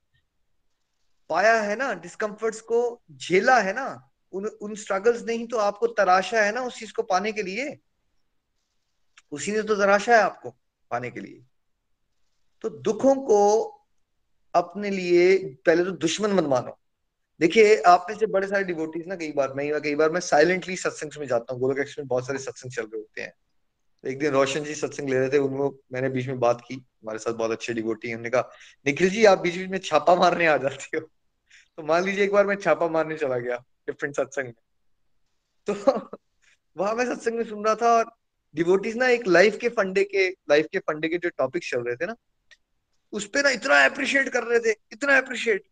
पाया 1.29 1.61
है 1.61 1.75
ना? 1.75 1.93
डिस्कम्फर्ट्स 1.93 2.61
को 2.61 3.01
झेला 3.11 3.59
है 3.59 3.73
ना? 3.73 4.11
उन 4.33 4.45
उन 4.45 4.75
स्ट्रगल्स 4.75 5.23
नहीं 5.23 5.47
तो 5.47 5.57
आपको 5.57 5.87
तराशा 5.87 6.41
है 6.41 6.51
ना 6.51 6.61
उस 6.61 6.79
चीज़ 6.79 6.93
को 6.93 7.03
पाने 7.03 7.31
के 7.31 7.43
लिए? 7.43 7.79
उसी 9.31 9.51
ने 9.51 9.61
तो 9.61 9.75
तराशा 9.75 10.15
है 10.15 10.21
आपको 10.21 10.49
पाने 10.91 11.11
के 11.11 11.19
लिए। 11.19 11.43
तो 12.61 12.69
दुखों 12.69 13.15
को 13.15 13.63
अपने 14.53 14.89
लिए 14.89 15.37
पहले 15.65 15.83
तो 15.83 15.91
दुश्मन 15.91 16.31
मत 16.31 16.43
मानो। 16.43 16.79
देखिए 17.39 17.81
आप 17.81 18.05
में 18.09 18.17
से 18.17 18.25
बड़े 18.25 18.47
सारे 18.47 18.63
डिवोटीज 18.63 19.07
ना, 19.07 19.15
कई 19.15 19.31
बार, 19.31 19.53
मैं 19.53 19.81
कई 19.81 19.95
बार 19.95 20.11
मैं 20.11 20.19
साइलेंटली 20.19 20.75
सत्संग 20.75 21.11
में 21.19 21.27
जाता 21.27 21.53
हूँ, 21.53 21.61
गोलक 21.61 21.77
में 21.77 22.07
बहुत 22.07 22.27
सारे 22.27 22.39
सत्संग 22.39 22.71
चल 22.71 22.83
रहे 22.83 22.97
होते 22.97 23.21
हैं। 23.21 23.33
तो 24.03 24.09
एक 24.09 24.19
दिन 24.19 24.31
रोशन 24.31 24.63
जी 24.63 24.75
सत्संग 24.75 25.09
ले 25.09 25.19
रहे 25.19 25.29
थे 25.29 25.37
उनको 25.37 25.83
मैंने 25.93 26.09
बीच 26.09 26.27
में 26.27 26.39
बात 26.39 26.61
की, 26.67 26.73
हमारे 26.73 27.19
साथ 27.19 27.33
बहुत 27.33 27.51
अच्छे 27.51 27.73
डिवोटी 27.73 28.07
हैं 28.07 28.15
उन्होंने 28.15 28.29
कहा, 28.29 28.49
निखिल 28.85 29.09
जी, 29.09 29.25
आप 29.25 29.37
बीच 29.37 29.57
बीच 29.57 29.69
में 29.69 29.77
छापा 29.77 30.15
मारने 30.15 30.45
आ 30.45 30.57
जाते 30.57 30.97
हो। 30.97 31.09
तो 31.77 31.83
मान 31.83 32.03
लीजिए 32.03 32.23
एक 32.23 32.31
बार 32.31 32.45
मैं 32.45 32.55
छापा 32.55 32.87
मारने 32.87 33.17
चला 33.17 33.37
गया 33.37 33.57
डिफरेंट 33.57 34.15
सत्संग 34.15 34.45
में। 34.45 34.53
तो 35.67 35.73
वहाँ 36.77 36.95
मैं 36.95 37.15
सत्संग 37.15 37.35
में 37.35 37.43
सुन 37.43 37.65
रहा 37.65 37.75
था 37.75 37.97
और 37.97 38.11
डिवोटीज 38.55 38.97
ना 38.97 39.07
एक 39.07 39.27
लाइफ 39.27 39.57
के 39.57 39.69
फंडे 39.69 40.03
के 40.03 40.29
लाइफ 40.29 40.67
के 40.71 40.79
फंडे 40.79 41.09
के 41.09 41.17
जो 41.17 41.29
टॉपिक 41.29 41.63
चल 41.63 41.81
रहे 41.81 41.95
थे 41.95 42.05
ना, 42.05 42.15
उस 43.13 43.25
पर 43.27 43.43
ना 43.43 43.49
इतना 43.49 43.85
अप्रिशिएट 43.85 44.29
कर 44.29 44.43
रहे 44.43 44.59
थे, 44.59 44.75
इतना 44.91 45.17
अप्रिशिएट 45.17 45.63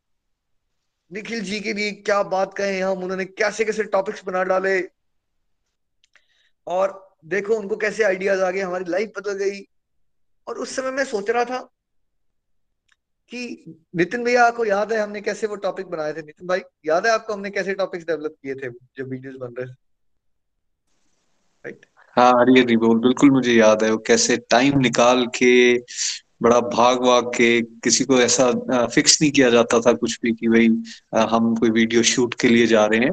निखिल 1.12 1.42
जी 1.42 1.60
के 1.60 1.74
लिए 1.74 1.92
क्या 1.92 2.24
बात 2.24 2.54
कहे 2.58 2.80
हम, 2.80 3.04
उन्होंने 3.04 3.26
कैसे 3.26 3.66
कैसे 3.66 3.84
टॉपिक्स 3.84 4.24
बना 4.26 4.44
डाले। 4.44 4.90
और 6.68 7.18
देखो 7.26 7.56
उनको 7.56 7.78
कैसे 7.78 8.04
आइडियाज़ 8.04 8.42
आ 8.42 8.52
गए, 8.52 8.60
हमारी 8.60 8.86
लाइफ 8.88 9.14
बदल 9.18 9.34
गई। 9.34 9.68
और 10.48 10.58
उस 10.58 10.76
समय 10.76 10.92
मैं 10.92 11.06
सोच 11.06 11.30
रहा 11.30 11.46
था 11.46 11.60
कि 13.32 13.74
नितिन 13.96 14.24
भैया 14.24 14.46
आपको 14.46 14.66
याद 14.66 14.94
है 14.94 15.00
हमने 15.00 15.22
कैसे 15.22 15.48
वो 15.48 15.56
टॉपिक 15.56 15.88
बनाए 15.88 16.14
थे? 16.14 16.22
नितिन 16.22 16.48
भाई, 16.48 16.62
याद 16.86 17.06
है 17.06 17.12
आपको 17.14 17.34
हमने 17.34 17.50
कैसे 17.50 17.74
टॉपिक्स 17.74 18.06
डेवलप 18.06 18.36
किए 18.44 18.56
थे 18.56 18.70
जब 18.98 19.10
वीडियोस 19.10 19.36
बन 19.36 19.54
रहे 19.54 19.68
थे? 19.68 19.72
राइट 21.66 21.86
हाँ 22.18 22.32
हरी 22.32 22.78
बोल 22.78 23.00
बिल्कुल 23.00 23.32
मुझे 23.32 23.54
याद 23.54 23.84
है, 23.84 23.92
वो 23.92 23.98
कैसे 23.98 24.38
टाइम 24.38 24.80
निकाल 24.80 25.26
के, 25.26 25.78
बड़ा 26.42 26.60
भाग 26.60 27.00
भाग 27.00 27.28
के, 27.28 27.62
किसी 27.62 28.04
को 28.04 28.20
ऐसा 28.22 28.52
फिक्स 28.88 29.22
नहीं 29.22 29.32
किया 29.32 29.50
जाता 29.50 29.80
था 29.80 29.94
कुछ 29.94 30.20
भी 30.24 30.32
कि 30.32 30.48
भाई 30.48 30.68
हम 31.16 31.56
कोई 31.56 31.70
वीडियो 31.70 32.04
शूट 32.04 32.34
के 32.34 32.48
लिए 32.48 32.68
जा 32.68 32.86
रहे 32.86 33.00
हैं। 33.00 33.12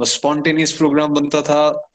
बस 0.00 0.12
स्पॉन्टेनियस 0.14 0.72
प्रोग्राम 0.72 1.12
बनता 1.12 1.42
था, 1.42 1.88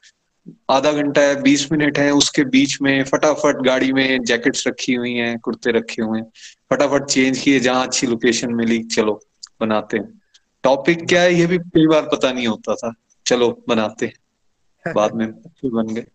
आधा 0.69 0.91
घंटा 0.91 1.21
है, 1.21 1.41
बीस 1.41 1.71
मिनट 1.71 1.99
है, 1.99 2.11
उसके 2.11 2.43
बीच 2.43 2.81
में 2.81 3.03
फटाफट 3.03 3.55
गाड़ी 3.55 3.93
में 3.93 4.23
जैकेट्स 4.23 4.67
रखी 4.67 4.93
हुई 4.93 5.13
हैं, 5.13 5.39
कुर्ते 5.39 5.71
रखे 5.71 6.01
हुए 6.01 6.19
हैं। 6.19 6.31
फटाफट 6.69 7.03
चेंज 7.03 7.39
किए, 7.39 7.59
जहाँ 7.59 7.85
अच्छी 7.87 8.07
लोकेशन 8.07 8.53
मिली, 8.53 8.83
चलो, 8.83 9.21
बनाते 9.61 9.97
हैं। 9.97 10.21
टॉपिक 10.63 11.07
क्या 11.07 11.21
है, 11.21 11.33
ये 11.33 11.45
भी 11.45 11.57
कई 11.57 11.87
बार 11.87 12.01
पता 12.01 12.31
नहीं 12.33 12.47
होता 12.47 12.75
था। 12.75 12.93
चलो, 13.25 13.65
बनाते 13.67 14.05
हैं। 14.05 14.93
बाद 14.93 15.13
में 15.13 15.31
बन 15.65 15.93
गए। 15.93 16.05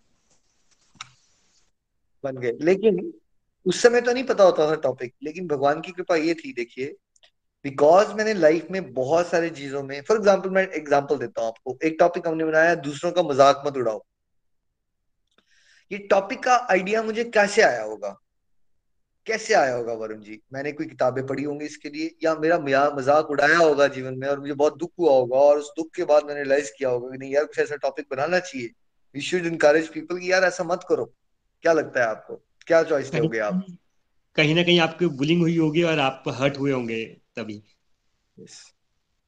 बन 2.24 2.36
गए। 2.38 2.52
लेकिन 2.62 3.12
उस 3.66 3.82
समय 3.82 4.00
तो 4.00 4.12
नहीं 4.12 4.24
पता 4.24 4.44
होता 4.44 4.70
था 4.70 4.74
टॉपिक 4.82 5.14
लेकिन 5.22 5.46
भगवान 5.48 5.80
की 5.80 5.92
कृपा 5.92 6.16
ये 6.16 6.34
थी, 6.34 6.52
देखिए 6.52 6.94
बिकॉज़ 7.64 8.12
मैंने 8.14 8.32
लाइफ 8.34 8.70
में 8.70 8.92
बहुत 8.94 9.26
सारी 9.26 9.50
चीज़ों 9.52 9.82
में 9.82 10.00
फॉर 10.02 10.16
एग्ज़ाम्पल 10.16 10.50
मैं 10.50 10.66
एग्ज़ाम्पल 10.68 11.18
देता 11.18 11.40
हूँ 11.40 11.48
आपको। 11.48 11.78
एक 11.84 11.96
टॉपिक 11.98 12.26
हमने 12.28 12.44
बनाया, 12.44 12.74
दूसरों 12.76 13.12
का 13.12 13.22
मज़ाक 13.22 13.62
मत 13.66 13.76
उड़ाओ। 13.76 14.02
ये 15.90 15.98
टॉपिक 16.10 16.42
का 16.42 16.56
आइडिया 16.70 17.02
मुझे 17.02 17.24
कैसे 17.26 17.62
आया 17.62 17.82
होगा? 17.82 18.16
कैसे 19.26 19.54
आया 19.54 19.74
होगा, 19.74 19.92
वरुण 19.94 20.20
जी? 20.20 20.40
मैंने 20.52 20.72
कोई 20.72 20.86
किताबें 20.86 21.26
पढ़ी 21.26 21.42
होंगी 21.44 21.64
इसके 21.66 21.88
लिए, 21.90 22.10
या 22.24 22.34
मेरा 22.36 22.58
मज़ाक 22.90 23.30
उड़ाया 23.30 23.58
होगा 23.58 23.86
जीवन 23.88 24.18
में, 24.18 24.26
और 24.28 24.40
मुझे 24.40 24.52
बहुत 24.54 24.78
दुख 24.78 24.90
हुआ 24.98 25.12
होगा, 25.12 25.38
और 25.38 25.58
उस 25.58 25.72
दुख 25.76 25.90
के 25.96 26.04
बाद 26.04 26.24
मैंने 26.24 26.42
रियलाइज़ 26.42 26.70
किया 26.78 26.88
होगा 26.88 27.10
कि 27.10 27.18
नहीं 27.18 27.32
यार, 27.32 27.44
कुछ 27.44 27.58
ऐसा 27.58 27.76
टॉपिक 27.78 28.06
बनाना 28.10 28.38
चाहिए। 28.40 28.70
वी 29.14 29.20
शुड 29.20 29.46
इनकरेज 29.46 29.88
पीपल 29.88 30.18
कि 30.18 30.32
यार 30.32 30.44
ऐसा 30.44 30.64
मत 30.64 30.86
करो। 30.88 31.12
क्या 31.62 31.72
लगता 31.72 32.00
है 32.00 32.06
आपको? 32.06 32.34
क्या 32.66 32.82
चॉइस 32.82 33.14
लोगे 33.14 33.38
आप? 33.38 33.64
कहीं 34.36 34.54
ना 34.54 34.62
कहीं 34.62 34.80
आपकी 34.80 35.06
बुलिंग 35.06 35.40
हुई 35.40 35.56
होगी 35.56 35.82
और 35.82 35.98
आप 35.98 36.24
हर्ट 36.28 36.58
हुए 36.58 36.72
होंगे 36.72 37.04
तभी। 37.36 37.62
Yes. 38.40 38.54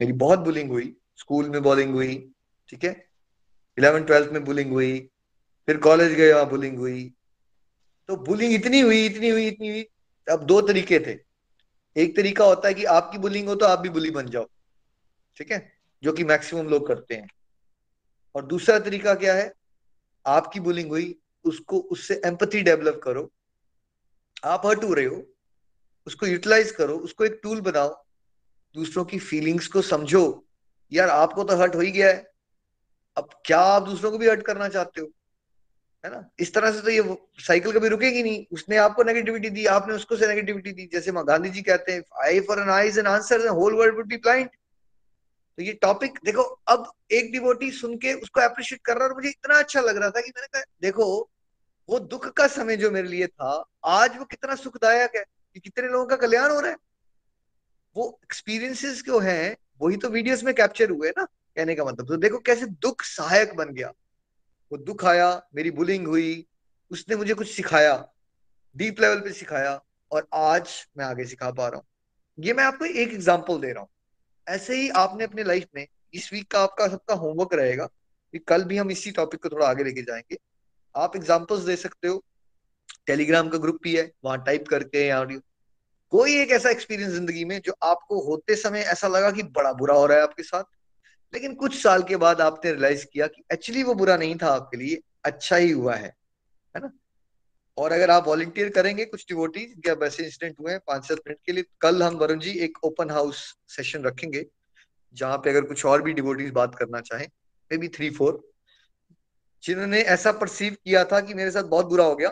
मेरी 0.00 0.12
बहुत 0.12 0.38
बुलिंग 0.38 0.70
हुई। 0.70 0.96
स्कूल 1.16 1.50
में 1.50 1.62
बॉलिंग 1.62 1.94
हुई 1.94 2.14
ठीक 2.68 2.84
है? 2.84 3.08
इलेवन 3.78 4.04
ट्वेल्थ 4.04 4.30
में 4.30 4.44
बुलिंग 4.44 4.70
हुई 4.72 4.98
फिर 5.68 5.76
कॉलेज 5.76 6.12
गए 6.12 6.32
वहाँ 6.32 6.48
बुलिंग 6.50 6.78
हुई। 6.78 7.14
तो 8.08 8.16
बुलिंग 8.16 8.54
इतनी 8.54 8.80
हुई 8.80 9.04
इतनी 9.06 9.28
हुई 9.28 9.46
इतनी 9.46 9.68
हुई। 9.68 9.86
अब 10.26 10.44
दो 10.44 10.60
तरीके 10.60 10.98
थे। 11.00 11.18
एक 11.96 12.16
तरीका 12.16 12.44
होता 12.44 12.68
है 12.68 12.74
कि 12.74 12.84
आपकी 12.84 13.18
बुलिंग 13.18 13.48
हो 13.48 13.54
तो 13.54 13.66
आप 13.66 13.78
भी 13.78 13.88
बुली 13.88 14.10
बन 14.10 14.26
जाओ 14.26 14.46
ठीक 15.36 15.52
है? 15.52 15.72
जो 16.02 16.12
कि 16.12 16.24
मैक्सिमम 16.24 16.68
लोग 16.68 16.86
करते 16.88 17.14
हैं। 17.14 17.28
और 18.34 18.46
दूसरा 18.46 18.78
तरीका 18.78 19.14
क्या 19.14 19.34
है? 19.34 19.52
आपकी 20.26 20.60
बुलिंग 20.60 20.88
हुई 20.88 21.14
उसको, 21.44 21.78
उससे 21.78 22.20
एम्पथी 22.24 22.62
डेवलप 22.62 23.00
करो। 23.04 23.30
आप 24.44 24.66
हट 24.66 24.84
हो 24.84 24.92
रहे 24.94 25.04
हो, 25.04 25.22
उसको 26.06 26.26
यूटिलाइज 26.26 26.70
करो, 26.70 26.96
उसको 26.98 27.24
एक 27.24 27.40
टूल 27.42 27.60
बनाओ। 27.60 28.04
दूसरों 28.74 29.04
की 29.04 29.18
फीलिंग्स 29.18 29.66
को 29.66 29.82
समझो। 29.82 30.46
यार, 30.92 31.08
आपको 31.08 31.44
तो 31.44 31.56
हर्ट 31.56 31.74
हो 31.74 31.80
ही 31.80 31.90
गया 31.90 32.08
है। 32.08 32.32
अब 33.16 33.28
क्या 33.44 33.58
आप 33.58 33.82
दूसरों 33.82 34.10
को 34.10 34.18
भी 34.18 34.28
हर्ट 34.28 34.42
करना 34.42 34.68
चाहते 34.68 35.00
हो? 35.00 35.06
है 36.04 36.10
ना? 36.10 36.30
इस 36.38 36.54
तरह 36.54 36.72
से 36.72 36.80
तो 36.80 36.90
ये 36.90 37.16
साइकिल 37.38 37.72
कभी 37.72 37.88
रुकेगी 37.88 38.22
नहीं। 38.22 38.44
उसने 38.52 38.76
आपको 38.76 39.02
नेगेटिविटी 39.02 39.50
दी, 39.50 39.66
आपने 39.66 39.94
उसको 39.94 40.16
से 40.16 40.26
नेगेटिविटी 40.26 40.72
दी। 40.72 40.88
जैसे 40.92 41.12
गांधी 41.12 41.50
जी 41.50 41.62
कहते 41.62 41.92
हैं 41.92 42.02
eye 42.24 42.40
for 42.40 42.60
an 42.62 42.70
eyes 42.70 42.98
an 42.98 43.06
answer 43.06 43.46
whole 43.48 43.74
world 43.74 43.96
would 43.96 44.06
be 44.06 44.16
blind 44.16 44.48
तो 45.58 45.62
ये 45.62 45.72
टॉपिक 45.72 46.18
देखो, 46.24 46.42
अब 46.42 46.92
एक 47.10 47.32
डिवोटी 47.32 47.70
सुन 47.70 47.96
के 47.96 48.12
उसको 48.12 48.40
अप्रिशिएट 48.40 48.80
कर 48.84 48.96
रहा 48.96 49.08
और 49.08 49.14
मुझे 49.14 49.28
इतना 49.28 49.58
अच्छा 49.58 49.80
लग 49.80 49.96
रहा 49.96 50.10
था 50.10 50.20
कि 50.20 50.30
मैंने 50.30 50.46
कहा, 50.46 50.62
देखो 50.82 51.30
वो 51.88 51.98
दुख 51.98 52.28
का 52.28 52.46
समय 52.46 52.76
जो 52.76 52.90
मेरे 52.90 53.08
लिए 53.08 53.26
था, 53.26 53.64
आज 53.84 54.16
वो 54.18 54.24
कितना 54.24 54.54
सुखदायक 54.54 55.16
है 55.16 55.24
कि 55.54 55.60
कितने 55.60 55.88
लोगों 55.88 56.06
का 56.06 56.16
कल्याण 56.16 56.50
हो 56.50 56.60
रहा 56.60 56.70
है। 56.70 56.76
वो 57.96 58.20
एक्सपीरियंसेस 58.24 59.02
जो 59.02 59.18
है, 59.18 59.56
वही 59.82 59.96
तो 59.96 60.08
वीडियोस 60.08 60.42
में 60.42 60.54
कैप्चर 60.54 60.90
हुए 60.90 61.10
ना, 61.10 61.24
कहने 61.24 61.74
का 61.74 61.84
मतलब। 61.84 62.06
तो 62.06 62.16
देखो 62.16 62.38
कैसे 62.38 62.66
दुख 62.66 63.02
सहायक 63.02 63.54
बन 63.56 63.72
गया। 63.72 63.92
वो 64.72 64.78
दुख 64.78 65.04
आया, 65.04 65.42
मेरी 65.54 65.70
बुलिंग 65.70 66.06
हुई, 66.06 66.46
उसने 66.90 67.16
मुझे 67.16 67.34
कुछ 67.34 67.50
सिखाया 67.50 68.08
डीप 68.76 69.00
लेवल 69.00 69.20
पे 69.20 69.32
सिखाया, 69.32 69.80
और 70.12 70.28
आज 70.34 70.86
मैं 70.98 71.04
आगे 71.04 71.24
सिखा 71.24 71.50
पा 71.50 71.68
रहा 71.68 71.76
हूँ। 71.76 71.86
ये 72.38 72.52
मैं 72.52 72.64
आपको 72.64 72.84
एक 72.84 73.12
एग्ज़ाम्पल 73.12 73.60
दे 73.60 73.72
रहा 73.72 73.80
हूँ। 73.80 73.88
ऐसे 74.46 74.76
ही 74.76 74.88
आपने 74.88 75.24
अपने 75.24 75.44
लाइफ 75.44 75.66
में, 75.76 75.86
इस 76.14 76.32
वीक 76.32 76.50
का 76.50 76.60
आपका 76.60 76.88
सबका 76.88 77.14
होमवर्क 77.14 77.54
रहेगा 77.54 77.86
कि 77.86 78.38
कल 78.38 78.64
भी 78.64 78.76
हम 78.76 78.90
इसी 78.90 79.10
टॉपिक 79.10 79.42
को 79.42 79.48
थोड़ा 79.48 79.66
आगे 79.66 79.84
लेके 79.84 80.02
जाएँगे। 80.02 80.38
आप 80.96 81.16
एग्जाम्पल्स 81.16 81.62
दे 81.62 81.76
सकते 81.76 82.08
हो। 82.08 82.22
टेलीग्राम 83.06 83.48
का 83.48 83.58
ग्रुप 83.58 83.78
भी 83.82 83.96
है, 83.96 84.10
वहाँ 84.24 84.42
टाइप 84.44 84.68
करके 84.68 85.06
या 85.06 85.24
कोई 86.12 86.36
एक 86.40 86.50
ऐसा 86.50 86.70
एक्सपीरियंस 86.70 87.12
ज़िंदगी 87.12 87.44
में 87.44 87.60
जो 87.60 87.72
आपको 87.82 88.20
होते 88.20 88.54
समय 88.56 88.80
ऐसा 88.82 89.08
लगा 89.08 89.30
कि 89.30 89.42
बड़ा 89.42 89.72
बुरा 89.72 89.94
हो 89.94 90.06
रहा 90.06 90.16
है 90.16 90.22
आपके 90.22 90.42
साथ? 90.42 90.64
लेकिन 91.34 91.54
कुछ 91.54 91.82
साल 91.82 92.02
के 92.02 92.16
बाद 92.16 92.40
आपने 92.40 92.72
रियलाइज़ 92.72 93.04
किया 93.12 93.26
कि 93.26 93.42
एक्चुअली 93.52 93.82
वो 93.82 93.94
बुरा 93.94 94.16
नहीं 94.16 94.36
था 94.42 94.48
आपके 94.48 94.76
लिए 94.76 95.00
अच्छा 95.24 95.56
ही 95.56 95.70
हुआ 95.70 95.94
है 95.94 96.14
है 96.74 96.80
ना? 96.80 96.90
और 97.78 97.92
अगर 97.92 98.10
आप 98.10 98.26
वॉलंटियर 98.26 98.68
करेंगे 98.70 99.04
कुछ 99.04 99.24
डिवोटी 99.28 99.60
जिनके 99.60 99.92
वैसे 99.92 100.24
इंसिडेंट 100.24 100.60
हुए 100.60 100.72
हैं, 100.72 100.80
पाँच 100.86 101.08
सात 101.08 101.18
मिनट 101.18 101.38
के 101.46 101.52
लिए, 101.52 101.64
कल 101.80 102.02
हम 102.02 102.14
वरुण 102.14 102.38
जी 102.38 102.50
एक 102.58 102.78
ओपन 102.84 103.10
हाउस 103.10 103.44
सेशन 103.68 104.04
रखेंगे, 104.04 104.46
जहाँ 105.14 105.38
पे 105.38 105.50
अगर 105.50 105.64
कुछ 105.64 105.84
और 105.86 106.02
भी 106.02 106.12
डिवोटीज 106.12 106.50
बात 106.50 106.74
करना 106.74 107.00
चाहें 107.00 107.26
मे 107.70 107.78
बी 107.78 107.88
थ्री 107.88 108.10
फोर 108.10 108.42
जिन्होंने 109.64 110.00
ऐसा 110.00 110.32
परसीव 110.32 110.76
किया 110.84 111.04
था 111.04 111.20
कि 111.20 111.34
मेरे 111.34 111.50
साथ 111.50 111.62
बहुत 111.62 111.86
बुरा 111.86 112.04
हो 112.04 112.16
गया। 112.16 112.30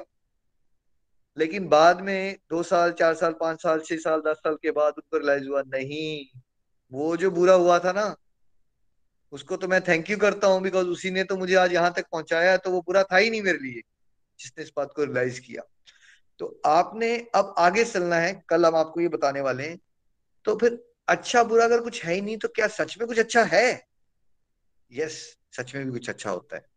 लेकिन 1.36 1.68
बाद 1.68 2.00
में 2.00 2.36
दो 2.50 2.62
साल, 2.62 2.92
चार 2.92 3.14
साल, 3.14 3.32
पाँच 3.32 3.62
साल, 3.62 3.80
छह 3.80 3.96
साल, 3.96 4.20
दस 4.20 4.36
साल 4.36 4.54
के 4.54 4.70
बाद 4.70 4.94
उनको 4.98 5.18
रियलाइज़ 5.18 5.48
हुआ, 5.48 5.62
नहीं, 5.62 6.40
वो 6.92 7.16
जो 7.16 7.30
बुरा 7.30 7.54
हुआ 7.54 7.78
था 7.78 7.92
ना, 7.92 8.16
उसको 9.32 9.56
तो 9.56 9.68
मैं 9.68 9.80
थैंक 9.80 10.10
यू 10.10 10.16
करता 10.16 10.46
हूँ 10.46 10.62
बिकॉज़ 10.62 10.86
उसी 10.86 11.10
ने 11.10 11.24
तो 11.24 11.36
मुझे 11.36 11.54
आज 11.54 11.72
यहाँ 11.72 11.92
तक 11.92 12.06
पहुँचाया 12.12 12.56
तो 12.56 12.70
वो 12.70 12.80
बुरा 12.80 13.02
था 13.02 13.16
ही 13.16 13.30
नहीं 13.30 13.42
मेरे 13.42 13.58
लिए, 13.58 13.80
जिसने 14.40 14.64
इस 14.64 14.72
बात 14.76 14.92
को 14.96 15.04
रियलाइज़ 15.04 15.40
किया। 15.40 15.62
तो 16.38 16.60
आपने 16.66 17.16
अब 17.34 17.54
आगे 17.58 17.84
चलना 17.84 18.16
है। 18.16 18.42
कल 18.48 18.66
हम 18.66 18.76
आपको 18.76 19.00
ये 19.00 19.08
बताने 19.08 19.40
वाले 19.40 19.68
हैं। 19.68 19.78
तो 20.44 20.56
फिर 20.56 20.78
अच्छा 21.08 21.42
बुरा 21.44 21.64
अगर 21.64 21.80
कुछ 21.80 22.04
है 22.04 22.14
ही 22.14 22.20
नहीं 22.20 22.36
तो 22.36 22.48
क्या 22.48 22.66
सच 22.68 22.98
में 22.98 23.06
कुछ 23.08 23.18
अच्छा 23.18 23.42
है? 23.44 23.86
यस 24.92 25.36
सच 25.52 25.74
में 25.74 25.84
भी 25.84 25.92
कुछ 25.92 26.10
अच्छा 26.10 26.30
होता 26.30 26.56
है। 26.56 26.71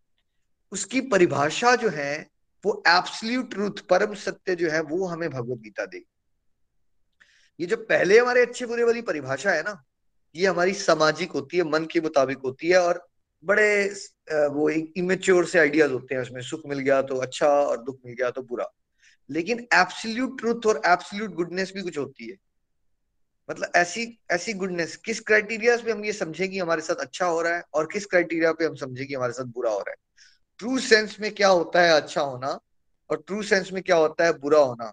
उसकी 0.75 1.01
परिभाषा 1.01 1.75
जो 1.75 1.89
है, 1.89 2.27
वो 2.63 2.83
एब्सल्यूट 2.87 3.49
ट्रूथ 3.51 3.81
परम 3.89 4.13
सत्य 4.15 4.55
जो 4.55 4.69
है, 4.69 4.81
वो 4.81 5.05
हमें 5.07 5.29
भगवत 5.29 5.59
गीता 5.59 5.85
देगी। 5.85 6.07
ये 7.59 7.67
जो 7.67 7.77
पहले 7.89 8.19
हमारे 8.19 8.41
अच्छे 8.41 8.65
बुरे 8.65 8.83
वाली 8.83 9.01
परिभाषा 9.01 9.51
है 9.51 9.61
ना, 9.61 9.81
ये 10.35 10.47
हमारी 10.47 10.73
सामाजिक 10.73 11.31
होती 11.31 11.57
है, 11.57 11.63
मन 11.63 11.85
के 11.85 12.01
मुताबिक 12.01 12.37
होती 12.37 12.69
है 12.69 12.79
और 12.79 13.05
बड़े 13.43 13.67
वो 14.51 14.69
इमेच्योर 14.69 15.45
से 15.45 15.59
आइडियाज़ 15.59 15.91
होते 15.91 16.15
हैं 16.15 16.21
उसमें। 16.21 16.41
सुख 16.41 16.61
मिल 16.67 16.79
गया 16.79 17.01
तो 17.01 17.15
अच्छा 17.17 17.47
और 17.47 17.83
दुख 17.83 17.99
मिल 18.05 18.13
गया 18.13 18.29
तो 18.29 18.41
बुरा। 18.43 18.65
लेकिन 19.29 19.59
एब्सोल्यूट 19.73 20.39
ट्रूथ 20.39 20.65
और 20.67 20.81
एब्सोल्यूट 20.85 21.33
गुडनेस 21.33 21.71
भी 21.75 21.81
कुछ 21.81 21.97
होती 21.97 22.29
है। 22.29 22.37
मतलब 23.49 23.71
ऐसी 23.75 24.07
ऐसी 24.31 24.53
गुडनेस 24.53 24.95
किस 25.05 25.19
क्राइटेरिया 25.19 25.75
पे 25.77 25.91
हम 25.91 26.05
ये 26.05 26.13
समझे 26.13 26.47
कि 26.47 26.59
हमारे 26.59 26.81
साथ 26.81 26.95
अच्छा 26.95 27.25
हो 27.25 27.41
रहा 27.41 27.55
है 27.55 27.63
और 27.73 27.87
किस 27.93 28.05
क्राइटेरिया 28.05 28.51
पे 28.53 28.65
हम 28.65 28.75
समझे 28.75 29.05
कि 29.05 29.13
हमारे 29.13 29.33
साथ 29.33 29.45
बुरा 29.55 29.71
हो 29.71 29.79
रहा 29.79 29.91
है? 29.91 29.97
ट्रू 30.59 30.77
सेंस 30.79 31.17
में 31.19 31.31
क्या 31.33 31.47
होता 31.47 31.81
है 31.81 31.91
अच्छा 31.91 32.21
होना 32.21 32.59
और 33.09 33.23
ट्रू 33.27 33.41
सेंस 33.43 33.71
में 33.71 33.81
क्या 33.83 33.95
होता 33.95 34.25
है 34.25 34.33
बुरा 34.39 34.59
होना, 34.59 34.91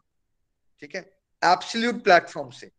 ठीक 0.82 0.94
है? 0.94 1.00
एब्सोल्यूट 1.42 2.02
प्लेटफॉर्म 2.04 2.50
से। 2.50 2.70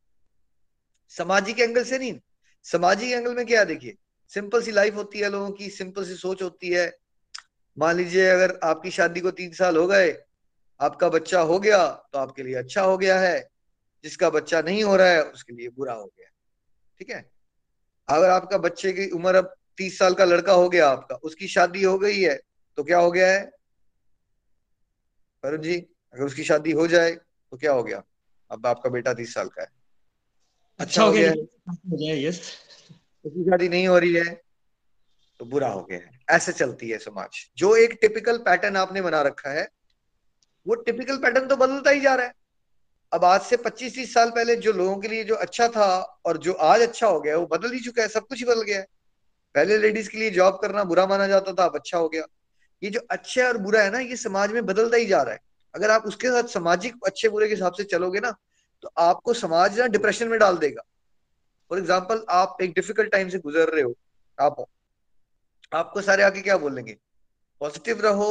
सामाजिक 1.13 1.59
एंगल 1.59 1.83
से 1.83 1.97
नहीं, 1.99 2.19
सामाजिक 2.65 3.11
एंगल 3.11 3.35
में 3.35 3.45
क्या 3.45 3.63
देखिए 3.63 3.95
सिंपल 4.31 4.61
सी 4.61 4.71
लाइफ 4.71 4.95
होती 4.95 5.19
है 5.19 5.29
लोगों 5.29 5.49
की 5.51 5.69
सिंपल 5.69 6.05
सी 6.05 6.15
सोच 6.15 6.41
होती 6.41 6.69
है। 6.69 6.91
मान 7.77 7.95
लीजिए 7.95 8.27
अगर 8.29 8.59
आपकी 8.63 8.91
शादी 8.91 9.21
को 9.21 9.31
तीन 9.31 9.51
साल 9.53 9.77
हो 9.77 9.87
गए, 9.87 10.11
आपका 10.79 11.09
बच्चा 11.09 11.41
हो 11.41 11.59
गया 11.59 11.87
तो 11.87 12.19
आपके 12.19 12.43
लिए 12.43 12.55
अच्छा 12.55 12.81
हो 12.81 12.97
गया 12.97 13.19
है। 13.19 13.49
जिसका 14.03 14.29
बच्चा 14.29 14.61
नहीं 14.61 14.83
हो 14.83 14.95
रहा 14.95 15.07
है, 15.07 15.23
उसके 15.23 15.53
लिए 15.53 15.69
बुरा 15.69 15.93
हो 15.93 16.05
गया, 16.05 16.29
ठीक 16.99 17.09
है? 17.09 17.29
अगर 18.07 18.29
आपका 18.29 18.57
बच्चे 18.57 18.91
की 18.93 19.09
उम्र 19.09 19.35
अब 19.35 19.53
तीस 19.77 19.97
साल 19.99 20.13
का 20.13 20.25
लड़का 20.25 20.53
हो 20.53 20.67
गया 20.69 20.89
आपका, 20.89 21.15
उसकी 21.15 21.47
शादी 21.47 21.83
हो 21.83 21.97
गई 21.99 22.19
है 22.21 22.39
तो 22.77 22.83
क्या 22.83 22.99
हो 22.99 23.11
गया 23.11 23.27
है? 23.31 23.51
वरुण 25.43 25.61
जी 25.61 25.75
अगर 26.13 26.23
उसकी 26.23 26.43
शादी 26.43 26.71
हो 26.71 26.87
जाए 26.87 27.11
तो 27.11 27.57
क्या 27.57 27.71
हो 27.71 27.83
गया? 27.83 28.03
अब 28.51 28.67
आपका 28.67 28.89
बेटा 28.89 29.13
तीस 29.13 29.33
साल 29.33 29.47
का 29.47 29.61
है। 29.61 29.67
अच्छा 29.67 30.83
अच्छा 30.83 31.03
हो 31.03 31.11
गया। 31.11 31.29
है। 31.29 32.23
यस 32.23 32.41
उसकी 33.25 33.43
शादी 33.43 33.69
नहीं 33.69 33.87
हो 33.87 33.97
रही 33.97 34.13
है 34.13 34.33
तो 35.39 35.45
बुरा 35.45 35.67
हो 35.69 35.83
गया 35.83 35.97
है। 35.97 36.19
ऐसे 36.29 36.51
चलती 36.51 36.89
है 36.89 36.97
समाज। 36.97 37.45
जो 37.57 37.75
एक 37.75 37.97
टिपिकल 38.01 38.37
पैटर्न 38.37 38.77
आपने 38.77 39.01
बना 39.01 39.21
रखा 39.21 39.49
है 39.49 39.67
वो 40.65 40.75
टिपिकल 40.75 41.17
पैटर्न 41.17 41.47
तो 41.47 41.55
बदलता 41.55 41.89
ही 41.89 41.99
जा 41.99 42.13
रहा 42.15 42.25
है। 42.25 42.33
अब 43.11 43.25
आज 43.25 43.41
से 43.41 43.57
25-30 43.57 44.13
साल 44.13 44.29
पहले 44.29 44.55
जो 44.55 44.71
लोगों 44.71 44.95
के 44.97 45.07
लिए 45.07 45.23
जो 45.23 45.35
अच्छा 45.35 45.67
था 45.67 45.87
और 46.25 46.37
जो 46.37 46.53
आज 46.53 46.81
अच्छा 46.81 47.07
हो 47.07 47.19
गया 47.21 47.37
वो 47.37 47.45
बदल 47.47 47.71
ही 47.71 47.79
चुका 47.79 48.01
है 48.01 48.07
सब 48.07 48.27
कुछ 48.27 48.39
ही 48.39 48.45
बदल 48.45 48.61
गया 48.61 48.79
है। 48.79 48.87
पहले 49.55 49.77
लेडीज़ 49.77 50.09
के 50.09 50.17
लिए 50.17 50.29
जॉब 50.29 50.59
करना 50.61 50.83
बुरा 50.83 51.05
माना 51.07 51.27
जाता 51.27 51.53
था 51.53 51.65
अब 51.65 51.75
अच्छा 51.75 51.97
हो 51.97 52.09
गया। 52.09 52.23
ये 52.83 52.89
जो 52.89 52.99
अच्छा 53.11 53.47
और 53.47 53.57
बुरा 53.59 53.81
है 53.81 53.91
ना 53.91 53.99
ये 53.99 54.15
समाज 54.17 54.51
में 54.51 54.65
बदलता 54.65 54.97
ही 54.97 55.05
जा 55.05 55.21
रहा 55.21 55.33
है। 55.33 55.39
अगर 55.73 55.91
आप 55.91 56.03
उसके 56.05 56.29
साथ 56.29 56.47
सामाजिक 56.49 56.95
अच्छे 57.07 57.29
बुरे 57.29 57.47
के 57.47 57.53
हिसाब 57.53 57.73
से 57.73 57.83
चलोगे 57.85 58.19
ना 58.19 58.31
तो 58.83 58.89
आपको 58.99 59.33
समाज 59.35 59.79
ना 59.79 59.87
डिप्रेशन 59.89 60.27
में 60.27 60.37
डाल 60.39 60.57
देगा। 60.57 60.81
फॉर 61.71 61.79
एग्ज़ाम्पल 61.79 62.25
आप 62.31 62.57
एक 62.61 62.73
डिफ़िकल्ट 62.73 63.11
टाइम 63.11 63.29
से 63.29 63.39
गुजर 63.39 63.69
रहे 63.69 63.81
हो 63.81 63.95
आप 64.37 64.65
आपको 65.71 66.01
सारे 66.01 66.23
आके 66.23 66.41
क्या 66.41 66.57
बोलेंगे 66.57 66.97
पॉजिटिव 67.61 68.01
रहो 68.01 68.29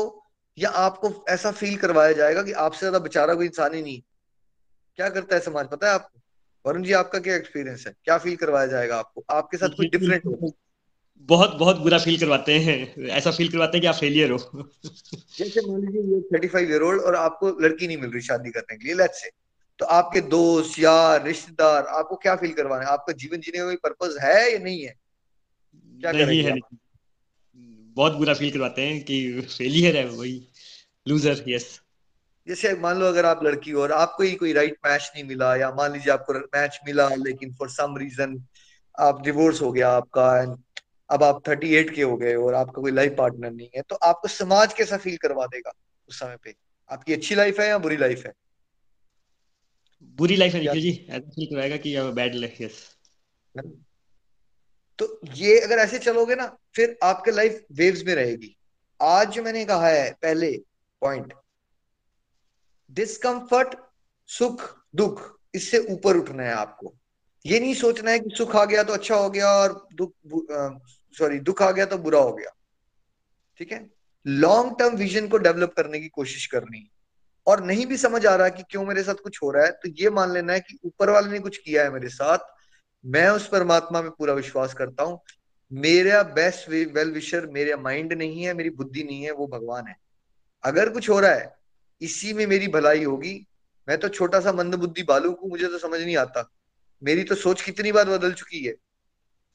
या 0.58 0.70
आपको 0.78 1.12
ऐसा 1.28 1.50
फील 1.52 1.76
करवाया 1.76 2.12
जाएगा 2.12 2.42
कि 2.42 2.52
आपसे 2.60 2.78
ज़्यादा 2.78 2.98
बेचारा 2.98 3.34
कोई 3.34 3.46
इंसान 3.46 3.74
ही 3.74 3.82
नहीं 3.82 4.00
क्या 4.98 5.08
करता 5.08 5.34
है 5.34 5.40
समाज? 5.40 5.68
पता 5.68 5.88
है 5.88 5.94
आपको? 5.94 6.20
वरुण 6.64 6.82
जी 6.82 6.92
आपका 6.92 7.18
क्या 7.18 7.34
एक्सपीरियंस 7.36 7.86
है? 7.86 7.92
क्या 8.04 8.18
फील 8.18 8.36
करवाया 8.36 8.66
जाएगा 8.66 8.98
आपको? 8.98 9.24
आपके 9.30 9.56
साथ 9.56 9.76
कुछ 9.76 9.86
डिफरेंट 9.88 10.26
हो। 10.26 10.52
बहुत 11.20 11.54
बहुत 11.56 11.78
बुरा 11.78 11.98
फील 11.98 12.18
करवाते 12.20 12.58
हैं। 12.58 13.08
ऐसा 13.10 13.30
फील 13.30 13.48
करवाते 13.48 13.76
हैं 13.76 13.80
कि 13.82 13.86
आप 13.86 13.94
फेलियर 13.94 14.30
हो। 14.30 14.68
जैसे 15.38 15.60
मान 15.60 15.80
लीजिए 15.80 16.02
ये 16.14 16.20
थर्टी 16.22 16.48
फाइव 16.48 16.70
ईयर 16.70 16.82
ओल्ड 16.82 17.02
और 17.02 17.16
आपको 17.16 17.50
लड़की 17.60 17.86
नहीं 17.86 17.96
मिल 17.96 18.10
रही 18.10 18.20
शादी 18.22 18.50
करने 18.50 18.76
के 18.76 18.84
लिए 18.84 18.94
लेट्स 18.94 19.22
से 19.22 19.30
तो 19.78 19.86
आपके 19.86 20.20
दोस्त 20.20 20.78
यार 20.78 21.24
रिश्तेदार 21.24 21.86
आपको 21.90 22.16
क्या 22.16 22.34
फील 22.36 22.52
करवाना 22.52 22.84
है? 22.84 22.90
आपका 22.90 23.12
जीवन 23.12 23.40
जीने 23.40 23.58
का 23.58 23.64
कोई 23.64 23.76
पर्पज 23.76 24.16
है 24.22 24.52
या 24.52 24.58
नहीं 24.58 24.82
है? 24.82 24.94
क्या 26.00 26.12
नहीं 26.12 26.42
है। 26.42 26.58
बहुत 27.96 28.12
बुरा 28.12 28.34
फील 28.34 28.50
करवाते 28.50 28.82
हैं 28.82 29.02
कि 29.04 29.40
फेलियर 29.40 29.96
है 29.96 30.04
वही। 30.08 30.48
लूजर 31.06 31.44
यस 31.48 31.80
जैसे 32.48 32.74
मान 32.76 32.98
लो 32.98 33.06
अगर 33.06 33.26
आप 33.26 33.44
लड़की 33.44 33.70
हो 33.70 33.82
और 33.82 33.92
आपको 33.92 34.22
ही 34.22 34.32
कोई 34.32 34.52
राइट 34.52 34.76
मैच 34.86 35.10
नहीं 35.14 35.24
मिला 35.24 35.54
या 35.56 35.70
मान 35.70 35.92
लीजिए 35.92 36.12
आपको 36.12 36.34
मैच 36.34 36.78
मिला 36.86 37.08
लेकिन 37.08 37.54
फॉर 37.54 37.68
सम 37.68 37.96
रीजन 37.96 38.42
आप 38.98 39.22
डिवोर्स 39.22 39.60
हो 39.62 39.72
गया 39.72 39.90
आपका 39.90 40.26
एंड 40.42 40.56
अब 41.12 41.22
आप 41.22 41.42
थर्टी 41.48 41.74
एट 41.74 41.94
के 41.94 42.02
हो 42.02 42.16
गए 42.16 42.34
और 42.34 42.54
आपका 42.54 42.82
कोई 42.82 42.92
लाइफ 42.92 43.14
पार्टनर 43.18 43.50
नहीं 43.50 43.68
है 43.76 43.82
तो 43.82 43.96
आपको 44.02 44.28
समाज 44.28 44.74
कैसा 44.74 44.96
फील 44.96 45.16
करवा 45.16 45.46
देगा 45.46 45.72
उस 46.08 46.18
समय 46.20 46.36
पे? 46.44 46.54
आपकी 46.90 47.12
अच्छी 47.12 47.34
लाइफ 47.34 47.60
है 47.60 47.68
या 47.68 47.78
बुरी 47.78 47.96
लाइफ 47.96 48.24
है? 48.26 48.32
बुरी 50.18 50.36
लाइफ 50.36 50.54
है 50.54 50.80
जी 50.80 50.90
ऐसा 51.10 51.28
फील 51.28 51.54
कराएगा 51.54 51.76
कि 51.76 51.96
बैड 52.12 52.34
लाइफ 52.34 52.60
यस 52.60 52.80
तो 54.98 55.20
ये 55.34 55.58
अगर 55.60 55.78
ऐसे 55.78 55.98
चलोगे 55.98 56.34
ना 56.34 56.46
फिर 56.74 56.96
आपके 57.02 57.30
लाइफ 57.30 57.64
वेव्स 57.72 58.04
में 58.04 58.14
रहेगी। 58.14 58.56
आज 59.00 59.30
जो 59.30 59.42
मैंने 59.42 59.64
कहा 59.64 59.88
है 59.88 60.10
पहले 60.22 60.50
पॉइंट 61.02 61.32
डिस्कंफर्ट 62.90 63.74
सुख 64.28 64.62
दुख 64.96 65.20
इससे 65.54 65.78
ऊपर 65.90 66.16
उठना 66.16 66.42
है 66.42 66.52
आपको। 66.52 66.94
ये 67.46 67.60
नहीं 67.60 67.74
सोचना 67.74 68.10
है 68.10 68.18
कि 68.18 68.36
सुख 68.36 68.56
आ 68.56 68.64
गया 68.64 68.82
तो 68.82 68.92
अच्छा 68.92 69.16
हो 69.16 69.30
गया 69.30 69.50
और 69.52 69.86
दुख 69.94 70.12
सॉरी 71.12 71.38
दुख 71.40 71.62
आ 71.62 71.70
गया 71.70 71.84
तो 71.86 71.98
बुरा 71.98 72.18
हो 72.18 72.32
गया। 72.32 72.50
ठीक 73.60 73.72
है? 73.72 73.88
लॉन्ग 74.26 74.78
टर्म 74.78 74.96
विजन 74.96 75.28
को 75.28 75.38
डेवलप 75.38 75.72
करने 75.76 76.00
की 76.00 76.08
कोशिश 76.08 76.46
करनी। 76.46 76.88
और 77.46 77.64
नहीं 77.64 77.86
भी 77.86 77.96
समझ 77.96 78.24
आ 78.26 78.34
रहा 78.36 78.48
कि 78.48 78.62
क्यों 78.70 78.84
मेरे 78.86 79.02
साथ 79.02 79.14
कुछ 79.14 79.38
हो 79.42 79.50
रहा 79.50 79.64
है 79.64 79.70
तो 79.72 79.88
ये 79.92 80.10
मान 80.10 80.32
लेना 80.32 80.52
है 80.52 80.60
कि 80.60 80.78
ऊपर 80.84 81.10
वाले 81.10 81.30
ने 81.30 81.38
कुछ 81.38 81.56
किया 81.56 81.82
है 81.82 81.92
मेरे 81.92 82.08
साथ, 82.08 82.38
मैं 83.04 83.28
उस 83.28 83.48
परमात्मा 83.48 84.02
में 84.02 84.10
पूरा 84.10 84.34
विश्वास 84.34 84.74
करता 84.74 85.04
हूँ। 85.04 85.20
मेरा 85.70 86.22
बेस्ट 86.22 86.68
वेल 86.68 87.10
विशर 87.10 87.46
मेरा 87.46 87.76
माइंड 87.76 88.12
नहीं 88.12 88.42
है, 88.42 88.54
मेरी 88.54 88.70
बुद्धि 88.70 89.02
नहीं 89.04 89.22
है, 89.22 89.30
वो 89.30 89.46
भगवान 89.46 89.86
है। 89.86 89.96
अगर 90.64 90.88
कुछ 90.88 91.08
हो 91.10 91.18
रहा 91.20 91.30
है, 91.30 91.54
इसी 92.00 92.32
में 92.32 92.46
मेरी 92.46 92.68
भलाई 92.68 93.04
होगी। 93.04 93.34
मैं 93.88 93.98
तो 93.98 94.08
छोटा 94.08 94.40
सा 94.40 94.52
मंद 94.52 94.74
बुद्धि 94.74 95.02
बालू 95.02 95.32
को 95.32 95.46
मुझे 95.46 95.68
तो 95.68 95.78
समझ 95.78 96.00
नहीं 96.00 96.16
आता। 96.16 96.48
मेरी 97.02 97.24
तो 97.24 97.34
सोच 97.34 97.62
कितनी 97.62 97.92
बार 97.92 98.08
बदल 98.08 98.32
चुकी 98.32 98.64
है। 98.64 98.74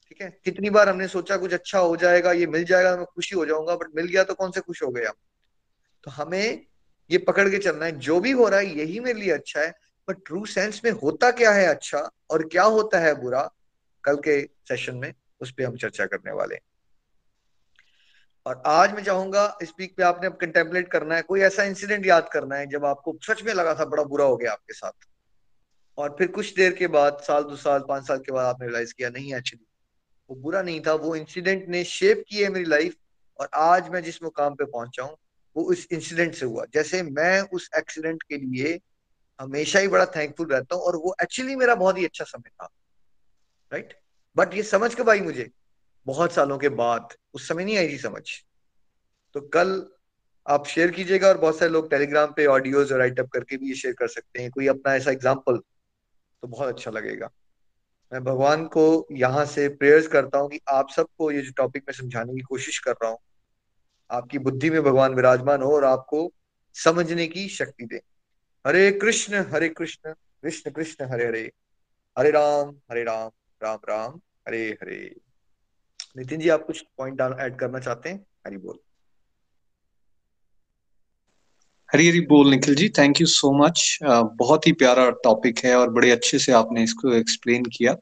ठीक 0.10 0.22
है? 0.22 0.30
कितनी 0.46 0.70
बार 0.70 0.90
हमने 0.90 1.08
सोचा 1.08 1.38
कुछ 1.38 1.54
अच्छा 1.54 1.80
हो 1.80 1.96
जाएगा, 1.98 2.32
ये 2.32 2.48
मिल 2.48 2.64
जाएगा, 2.64 2.96
मैं 2.98 3.06
खुशी 3.06 3.36
हो 3.36 3.46
जाऊँगा 3.46 3.76
बट 3.76 3.96
मिल 3.96 4.08
गया 4.08 4.24
तो 4.24 4.34
कौन 4.34 4.52
से 4.52 4.62
खुश 4.62 4.84
हो 4.84 4.90
गया 4.92 5.12
तो 6.04 6.12
हमें 6.12 6.66
ये 7.10 7.18
पकड़ 7.18 7.48
के 7.50 7.58
चलना 7.58 7.86
है। 7.86 7.92
जो 8.00 8.20
भी 8.20 8.32
हो 8.32 8.48
रहा 8.50 8.60
है, 8.60 8.78
यही 8.78 9.00
मेरे 9.00 9.20
लिए 9.20 9.32
अच्छा 9.32 9.62
है 9.62 9.74
बट 10.08 10.18
ट्रू 10.26 10.46
सेंस 10.46 10.82
में 10.86 10.92
होता 10.94 11.32
क्या 11.32 11.52
है 11.52 11.66
अच्छा 11.68 12.00
और 12.32 12.48
क्या 12.48 12.64
होता 12.66 13.00
है 13.00 13.14
बुरा, 13.22 13.50
कल 14.04 14.16
के 14.18 14.42
सेशन 14.68 14.96
में 14.96 15.14
उस 15.42 15.52
पर 15.52 15.64
हम 15.64 15.76
चर्चा 15.78 16.06
करने 16.06 16.32
वाले 16.32 16.56
हैं। 16.56 16.62
और 18.46 18.62
आज 18.66 18.94
मैं 18.94 19.04
चाहूँगा, 19.04 19.58
इस 19.62 19.72
वीक 19.80 19.96
पे 19.98 20.04
आपने 20.04 20.30
कंटेम्पलेट 20.42 20.92
करना 20.92 21.16
है, 21.16 21.22
कोई 21.22 21.42
ऐसा 21.42 21.64
इंसिडेंट 21.64 22.06
याद 22.06 22.30
करना 22.34 22.56
है, 22.56 22.68
जब 22.68 22.86
आपको 22.86 23.18
सच 23.24 23.44
में 23.44 23.54
लगा 23.54 23.74
था, 23.74 23.86
बड़ा 23.86 24.04
बुरा 24.04 24.26
हो 24.26 24.38
गया 24.38 24.52
आपके 24.52 24.74
साथ। 24.74 25.08
और 25.98 26.16
फिर 26.20 26.28
कुछ 26.28 26.54
देर 26.56 26.74
के 26.74 26.88
बाद, 26.88 27.18
साल 27.22 27.44
दो 27.44 27.56
साल, 27.56 27.80
पाँच 27.80 28.08
साल 28.08 28.18
के 28.18 28.32
बाद 28.32 28.46
आपने 28.46 28.68
रियलाइज़ 28.68 28.94
किया, 28.94 29.10
नहीं 29.10 29.36
एक्चुअली 29.36 29.67
वो 30.30 30.36
बुरा 30.36 30.62
नहीं 30.62 30.82
था, 30.82 30.94
वो 30.94 31.16
इंसिडेंट 31.16 31.68
ने 31.70 31.84
शेप 31.86 32.24
की 32.30 32.44
है 32.44 32.50
मेरी 32.50 32.66
लाइफ 32.66 32.96
और 33.40 33.50
आज 33.56 33.90
मैं 33.90 34.04
जिस 34.04 34.22
मुकाम 34.24 34.56
पे 34.56 34.66
पहुँचा 34.66 35.04
हूँ, 35.04 35.16
वो 35.56 35.64
उस 35.64 35.88
इंसिडेंट 35.92 36.34
से 36.36 36.46
हुआ। 36.46 36.66
जैसे 36.74 37.02
मैं 37.04 37.42
उस 37.50 37.70
एक्सीडेंट 37.78 38.24
के 38.24 38.38
लिए 38.38 38.80
हमेशा 39.40 39.80
ही 39.80 39.88
बड़ा 39.88 40.06
थैंकफुल 40.06 40.48
रहता 40.48 40.76
हूँ 40.76 40.84
और 40.84 40.96
वो 40.96 41.16
एक्चुअली 41.24 41.56
मेरा 41.56 41.76
बहुत 41.76 41.98
ही 41.98 42.06
अच्छा 42.06 42.26
समय 42.26 42.50
था 42.52 42.70
राइट 43.72 43.94
बट 44.36 44.54
ये 44.54 44.64
समझ 44.64 44.94
कब 44.96 45.10
आई 45.10 45.22
मुझे, 45.22 45.50
बहुत 46.06 46.34
सालों 46.34 46.58
के 46.58 46.70
बाद, 46.72 47.14
उस 47.34 47.48
समय 47.48 47.66
नहीं 47.66 47.78
आई 47.78 47.88
थी 47.90 47.98
समझ। 47.98 48.24
तो 49.36 49.42
कल 49.54 49.86
आप 50.46 50.68
शेयर 50.68 50.92
कीजिएगा 50.92 51.28
और 51.28 51.38
बहुत 51.38 51.58
सारे 51.60 51.72
लोग 51.72 51.90
टेलीग्राम 51.90 52.34
पे 52.36 52.46
ऑडियोज 52.46 52.92
और 52.94 53.00
राइटअप 53.00 53.30
करके 53.30 53.58
भी 53.58 53.70
ये 53.70 53.76
शेयर 53.76 53.94
कर 53.94 54.08
सकते 54.08 54.42
हैं। 54.42 54.52
कोई 54.52 54.68
अपना 54.68 54.94
ऐसा 54.96 55.12
एग्ज़ाम्पल 55.12 55.58
तो 55.58 56.48
बहुत 56.48 56.68
अच्छा 56.68 56.92
लगेगा। 56.92 57.30
मैं 58.12 58.24
भगवान 58.24 58.66
को 58.68 59.08
यहाँ 59.12 59.46
से 59.46 59.68
प्रेयर्स 59.70 60.08
करता 60.08 60.40
हूँ 60.40 60.50
कि 60.50 60.60
आप 60.70 60.90
सबको 60.90 61.32
ये 61.32 61.42
जो 61.42 61.52
टॉपिक 61.58 61.84
में 61.88 61.94
समझाने 61.94 62.34
की 62.34 62.42
कोशिश 62.42 62.80
कर 62.80 62.92
रहा 62.94 63.10
हूँ, 63.12 63.18
आपकी 64.10 64.40
बुद्धि 64.40 64.70
में 64.70 64.82
भगवान 64.84 65.14
विराजमान 65.14 65.62
हो 65.62 65.74
और 65.76 65.84
आपको 65.84 66.32
समझने 66.76 67.28
की 67.28 67.48
शक्ति 67.50 67.86
दे। 67.86 68.02
हरे 68.66 68.92
कृष्ण 68.92 69.44
हरे 69.54 69.70
कृष्ण 69.70 70.14
कृष्ण 70.14 70.72
कृष्ण, 70.72 71.06
हरे 71.06 71.28
हरे। 71.28 71.52
हरे 72.18 72.32
राम 72.32 72.76
हरे 72.92 73.04
राम 73.04 73.30
राम 73.62 73.80
राम, 73.90 74.20
हरे 74.48 74.66
हरे। 74.84 75.16
नितिन 76.18 76.40
जी, 76.40 76.50
आप 76.50 76.66
कुछ 76.66 76.82
पॉइंट 76.98 77.22
ऐड 77.22 77.58
करना 77.60 77.80
चाहते 77.80 78.10
हैं? 78.10 78.26
हरी 78.48 78.58
बोल। 78.58 78.80
हरी 81.90 82.08
हरी 82.08 82.20
बोल 82.30 82.50
Nikhil 82.50 82.76
ji 82.76 82.90
thank 82.98 83.22
you 83.22 83.28
so 83.28 83.52
much 83.58 83.98
बहुत 84.04 84.68
ही 84.68 84.72
प्यारा 84.80 85.10
टॉपिक 85.24 85.60
है 85.66 85.76
और 85.76 85.90
बड़े 85.90 86.12
अच्छे 86.12 86.40
से 86.40 86.52
आपने 86.52 86.84
इसको 86.84 87.14
एक्सप्लेन 87.14 87.64
किया। 87.74 87.96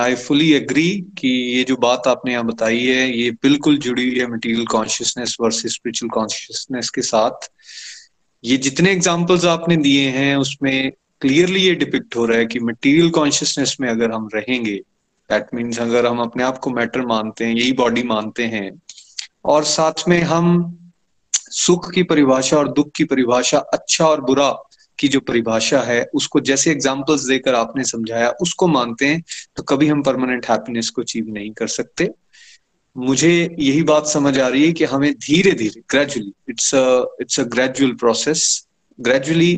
आई 0.00 0.14
फुली 0.14 0.52
एग्री 0.52 0.88
कि 1.18 1.28
ये 1.28 1.62
जो 1.64 1.76
बात 1.76 2.06
आपने 2.06 2.32
यहाँ 2.32 2.44
बताई 2.46 2.78
है, 2.78 3.18
ये 3.18 3.30
बिल्कुल 3.42 3.78
जुड़ी 3.78 4.08
हुई 4.08 4.18
है 4.18 4.26
material 4.26 4.66
consciousness 4.66 5.36
versus 5.40 5.72
spiritual 5.72 6.10
consciousness 6.10 6.90
के 6.90 7.02
साथ। 7.02 7.48
ये 8.44 8.56
जितने 8.58 8.90
एग्जांपल्स 8.92 9.44
आपने 9.46 9.76
दिए 9.76 10.08
हैं, 10.10 10.36
उसमें 10.36 10.92
क्लियरली 11.20 11.60
ये 11.60 11.74
डिपिक्ट 11.74 12.16
हो 12.16 12.24
रहा 12.26 12.38
है 12.38 12.46
कि 12.46 12.60
मटेरियल 12.60 13.10
कॉन्शियसनेस 13.10 13.76
में 13.80 13.88
अगर 13.88 14.12
हम 14.12 14.28
रहेंगे 14.34 14.76
दैट 15.30 15.54
मीन्स 15.54 15.80
अगर 15.80 16.06
हम 16.06 16.20
अपने 16.20 16.44
आप 16.44 16.58
को 16.58 16.70
मैटर 16.70 17.06
मानते 17.06 17.44
हैं, 17.44 17.54
यही 17.54 17.72
बॉडी 17.72 18.02
मानते 18.02 18.46
हैं, 18.46 18.70
और 19.44 19.64
साथ 19.64 20.08
में 20.08 20.20
हम 20.22 20.78
सुख 21.52 21.90
की 21.92 22.02
परिभाषा 22.02 22.56
और 22.56 22.72
दुख 22.72 22.90
की 22.96 23.04
परिभाषा 23.04 23.58
अच्छा 23.58 24.06
और 24.06 24.20
बुरा 24.20 24.50
की 24.98 25.08
जो 25.08 25.20
परिभाषा 25.20 25.80
है, 25.82 26.04
उसको 26.14 26.40
जैसे 26.40 26.70
एग्जाम्पल्स 26.70 27.26
देकर 27.26 27.54
आपने 27.54 27.84
समझाया, 27.84 28.30
उसको 28.30 28.66
मानते 28.68 29.06
हैं 29.06 29.22
तो 29.56 29.62
कभी 29.62 29.86
हम 29.88 30.02
परमानेंट 30.02 30.46
हैप्पीनेस 30.50 30.90
को 30.90 31.02
अचीव 31.02 31.28
नहीं 31.28 31.50
कर 31.52 31.66
सकते। 31.68 32.08
मुझे 32.96 33.56
यही 33.58 33.82
बात 33.82 34.06
समझ 34.06 34.38
आ 34.38 34.48
रही 34.48 34.66
है 34.66 34.72
कि 34.72 34.84
हमें 34.84 35.12
धीरे 35.16 35.52
धीरे 35.52 35.82
gradually 35.90 36.32
it's 36.50 36.70
it's 37.20 37.40
a 37.40 37.44
gradual 37.44 37.92
process 37.92 38.44
gradually 38.98 39.54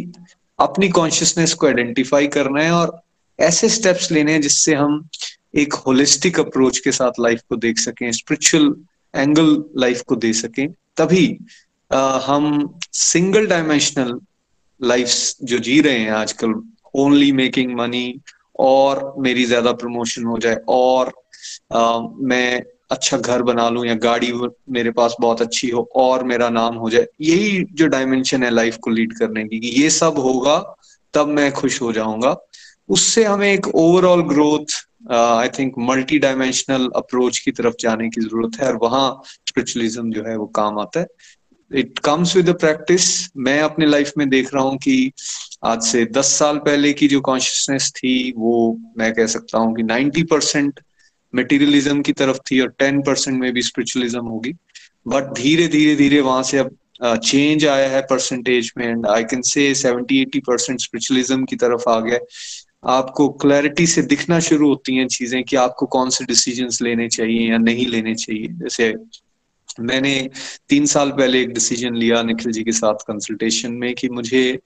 अपनी 0.59 0.89
कॉन्शियसनेस 0.89 1.55
को 1.55 1.67
आइडेंटिफाई 1.67 2.27
करना 2.29 2.63
है 2.63 2.71
और 2.71 2.99
ऐसे 3.39 3.69
स्टेप्स 3.69 4.11
लेने 4.13 4.33
हैं 4.33 4.41
जिससे 4.41 4.75
हम 4.75 5.09
एक 5.55 5.75
होलिस्टिक 5.87 6.41
अप्रोच 6.41 6.79
के 6.79 6.93
साथ 6.93 7.21
लाइफ 7.21 7.41
को 7.49 7.57
देख 7.57 7.79
सकें 7.79 8.11
स्पिरिचुअल 8.13 8.75
एंगल 9.15 9.65
लाइफ 9.77 10.03
को 10.03 10.17
दे 10.17 10.33
सकें, 10.33 10.69
तभी 10.97 11.27
हम 11.91 12.79
सिंगल 12.93 13.47
डायमेंशनल 13.47 14.19
लाइफ 14.81 15.09
जो 15.43 15.59
जी 15.59 15.81
रहे 15.81 15.99
हैं 15.99 16.11
आजकल 16.11 16.55
ओनली 16.95 17.33
मेकिंग 17.33 17.75
मनी 17.77 18.21
और 18.61 19.15
मेरी 19.19 19.45
ज़्यादा 19.45 19.73
प्रमोशन 19.73 20.25
हो 20.25 20.39
जाए 20.39 20.57
और 20.69 21.13
आ, 21.73 21.99
मैं 22.01 22.63
अच्छा 22.91 23.19
घर 23.19 23.43
बना 23.43 23.69
लूँ 23.69 23.87
या 23.87 23.95
गाड़ी 23.95 24.33
मेरे 24.71 24.91
पास 24.91 25.17
बहुत 25.21 25.43
अच्छी 25.43 25.69
हो 25.71 25.89
और 25.97 26.25
मेरा 26.25 26.49
नाम 26.49 26.75
हो 26.75 26.91
जाए 26.91 27.07
यही 27.21 27.65
जो 27.73 27.87
डायमेंशन 27.87 28.43
है 28.43 28.51
लाइफ 28.51 28.77
को 28.83 28.91
लीड 28.91 29.13
करने 29.19 29.45
की 29.45 29.59
ये 29.83 29.91
सब 29.91 30.19
होगा 30.19 30.59
तब 31.15 31.29
मैं 31.29 31.51
खुश 31.53 31.81
हो 31.83 31.93
जाऊँगा। 31.93 32.37
उससे 32.89 33.25
हमें 33.25 33.53
एक 33.53 33.67
overall 33.75 34.23
growth 34.23 34.75
I 35.13 35.49
think 35.49 35.75
multi 35.79 36.19
dimensional 36.19 36.89
approach 36.97 37.39
की 37.39 37.53
तरफ़ 37.53 37.75
जाने 37.81 38.09
की 38.09 38.21
ज़रूरत 38.21 38.61
है 38.61 38.67
और 38.69 38.77
वहाँ 38.83 39.07
स्पिरिचुअलिज्म 39.27 40.11
जो 40.11 40.25
है 40.25 40.37
वो 40.37 40.47
काम 40.57 40.79
आता 40.79 41.01
है। 41.01 41.07
इट 41.71 41.99
कम्स 41.99 42.35
विद 42.37 42.51
प्रैक्टिस 42.57 43.07
मैं 43.37 43.61
अपने 43.61 43.87
लाइफ 43.87 44.13
में 44.19 44.29
देख 44.29 44.55
रहा 44.55 44.63
हूँ 44.65 44.77
कि 44.79 45.11
आज 45.65 45.83
से 45.83 46.05
दस 46.05 46.33
साल 46.39 46.59
पहले 46.59 46.93
की 46.93 47.09
जो 47.09 47.21
कॉन्शियसनेस 47.21 47.91
थी 47.97 48.33
वो 48.37 48.55
मैं 48.99 49.13
कह 49.15 49.27
सकता 49.27 49.59
हूँ 49.59 49.75
कि 49.77 49.83
नाइन्टी 49.83 50.23
परसेंट 50.25 50.81
मेटीरियलिज्म 51.35 52.03
की 52.03 52.13
तरफ़ 52.13 52.39
थी 52.51 52.61
और 52.61 52.69
टेन 52.79 53.01
परसेंट 53.03 53.39
में 53.41 53.53
भी 53.53 53.63
स्पिरिचुअलिज्म 53.63 54.27
होगी। 54.27 54.53
बट 55.07 55.33
धीरे 55.33 55.67
धीरे 55.69 55.95
धीरे 55.97 56.21
वहाँ 56.21 56.43
से 56.43 56.59
अब 56.59 56.77
चेंज 57.03 57.65
uh, 57.65 57.71
आया 57.71 57.89
है 57.91 58.01
परसेंटेज 58.03 58.73
में 58.79 58.87
and 58.87 59.07
I 59.07 59.25
can 59.25 59.43
say 59.45 59.75
seventy 59.75 60.21
eighty 60.23 60.41
percent 60.41 60.81
spiritualism 60.81 61.45
की 61.45 61.57
तरफ़ 61.57 61.89
आ 61.91 61.99
गया 62.01 62.19
आपको 62.93 63.29
क्लैरिटी 63.43 63.87
से 63.87 64.03
दिखना 64.05 64.39
शुरू 64.41 64.69
होती 64.69 64.97
हैं 64.97 65.07
चीज़ें 65.09 65.43
कि 65.45 65.57
आपको 65.57 65.87
कौन 65.89 66.11
से 66.11 66.25
डिसीज़न 66.25 66.69
लेने 66.83 67.09
चाहिए 67.09 67.51
या 67.51 67.59
नहीं 67.59 67.87
लेने 67.87 68.15
चाहिए। 68.15 68.49
जैसे 68.55 68.93
मैंने 69.81 70.15
तीन 70.69 70.87
साल 70.87 71.11
पहले 71.11 71.41
एक 71.43 71.53
डिसीज़न 71.55 71.97
लिया 71.97 72.23
निखिल 72.23 72.53
जी 72.53 72.63
के 72.65 72.73
साथ 72.73 73.05
कंसल्टेशन 73.09 73.73
में 73.75 73.95
कि 73.95 74.09
मुझे 74.11 74.59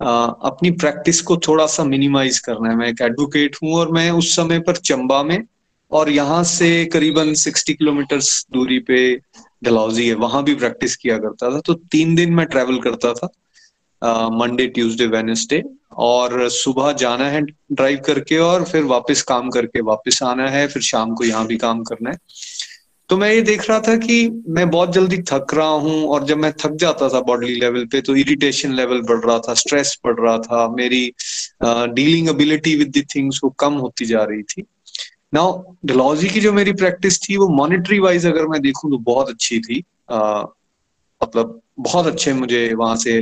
आ, 0.00 0.24
अपनी 0.24 0.70
प्रैक्टिस 0.70 1.20
को 1.22 1.36
थोड़ा 1.46 1.66
सा 1.66 1.84
मिनिमाइज 1.84 2.38
करना 2.38 2.70
है। 2.70 2.76
मैं 2.76 2.88
एक 2.88 3.00
एडवोकेट 3.02 3.56
हूँ 3.62 3.74
और 3.74 3.92
मैं 3.92 4.10
उस 4.10 4.34
समय 4.36 4.58
पर 4.60 4.76
चंबा 4.76 5.22
में 5.22 5.38
और 5.92 6.10
यहाँ 6.10 6.42
से 6.44 6.84
करीबन 6.92 7.32
60 7.34 7.72
किलोमीटर 7.72 8.20
दूरी 8.52 8.78
पे 8.88 8.98
डलहौजी 9.64 10.08
है 10.08 10.14
वहाँ 10.16 10.42
भी 10.44 10.54
प्रैक्टिस 10.54 10.96
किया 10.96 11.18
करता 11.18 11.50
था। 11.50 11.60
तो 11.60 11.74
तीन 11.92 12.14
दिन 12.14 12.34
मैं 12.34 12.46
ट्रेवल 12.46 12.78
करता 12.80 13.12
था 13.14 13.28
मंडे 14.30 14.66
ट्यूसडे 14.66 15.06
वेनेसडे 15.06 15.62
और 15.98 16.48
सुबह 16.50 16.92
जाना 16.92 17.24
है 17.24 17.40
ड्राइव 17.42 18.00
करके 18.06 18.38
और 18.38 18.64
फिर 18.64 18.82
वापस 18.84 19.22
काम 19.22 19.50
करके 19.50 19.80
वापस 19.82 20.22
आना 20.22 20.48
है 20.50 20.66
फिर 20.68 20.82
शाम 20.82 21.14
को 21.14 21.24
यहाँ 21.24 21.46
भी 21.46 21.56
काम 21.56 21.82
करना 21.82 22.10
है। 22.10 22.16
तो 23.10 23.16
मैं 23.16 23.30
ये 23.32 23.40
देख 23.42 23.68
रहा 23.68 23.78
था 23.80 23.96
कि 23.96 24.16
मैं 24.48 24.68
बहुत 24.70 24.92
जल्दी 24.92 25.18
थक 25.30 25.54
रहा 25.54 25.66
हूँ 25.82 26.06
और 26.08 26.24
जब 26.26 26.36
मैं 26.36 26.52
थक 26.60 26.72
जाता 26.80 27.08
था 27.08 27.20
बॉडी 27.26 27.54
लेवल 27.60 27.84
पे 27.86 28.00
तो 28.00 28.16
इरिटेशन 28.16 28.72
लेवल 28.74 29.02
बढ़ 29.02 29.24
रहा 29.24 29.38
था 29.38 29.54
स्ट्रेस 29.54 29.96
बढ़ 30.06 30.18
रहा 30.20 30.38
था, 30.38 30.68
मेरी 30.68 31.12
डीलिंग 31.62 32.28
एबिलिटी 32.28 32.74
विद 32.76 33.02
थिंग्स 33.14 33.40
वो 33.44 33.50
कम 33.58 33.74
होती 33.74 34.04
जा 34.06 34.22
रही 34.22 34.42
थी। 34.42 34.64
नाउ 35.34 35.62
डलॉजी 35.86 36.28
की 36.28 36.40
जो 36.40 36.52
मेरी 36.52 36.72
प्रैक्टिस 36.72 37.20
थी, 37.22 37.36
वो 37.36 37.48
मॉनिटरी 37.48 37.98
वाइज 37.98 38.26
अगर 38.26 38.46
मैं 38.46 38.60
देखूँ 38.62 38.90
तो 38.90 38.98
बहुत 39.04 39.28
अच्छी 39.30 39.60
थी। 39.60 39.82
मतलब 41.20 41.60
बहुत 41.80 42.06
अच्छे 42.06 42.32
मुझे 42.32 42.72
वहाँ 42.74 42.96
से 42.96 43.18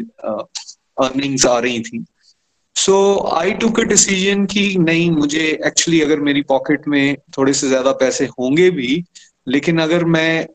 अर्निंग्स 1.00 1.46
आ 1.46 1.58
रही 1.58 1.80
थी। 1.80 2.04
सो 2.76 2.96
आई 3.34 3.52
टुक 3.54 3.80
अ 3.80 3.82
डिसीज़न 3.84 4.44
कि 4.46 4.76
नहीं, 4.78 5.10
मुझे 5.10 5.46
एक्चुअली 5.66 6.00
अगर 6.00 6.20
मेरी 6.20 6.42
पॉकेट 6.48 6.88
में 6.88 7.16
थोड़े 7.38 7.52
से 7.52 7.68
ज़्यादा 7.68 7.92
पैसे 8.00 8.24
होंगे 8.38 8.70
भी 8.70 9.02
लेकिन 9.46 9.80
अगर 9.80 10.04
मैं 10.06 10.46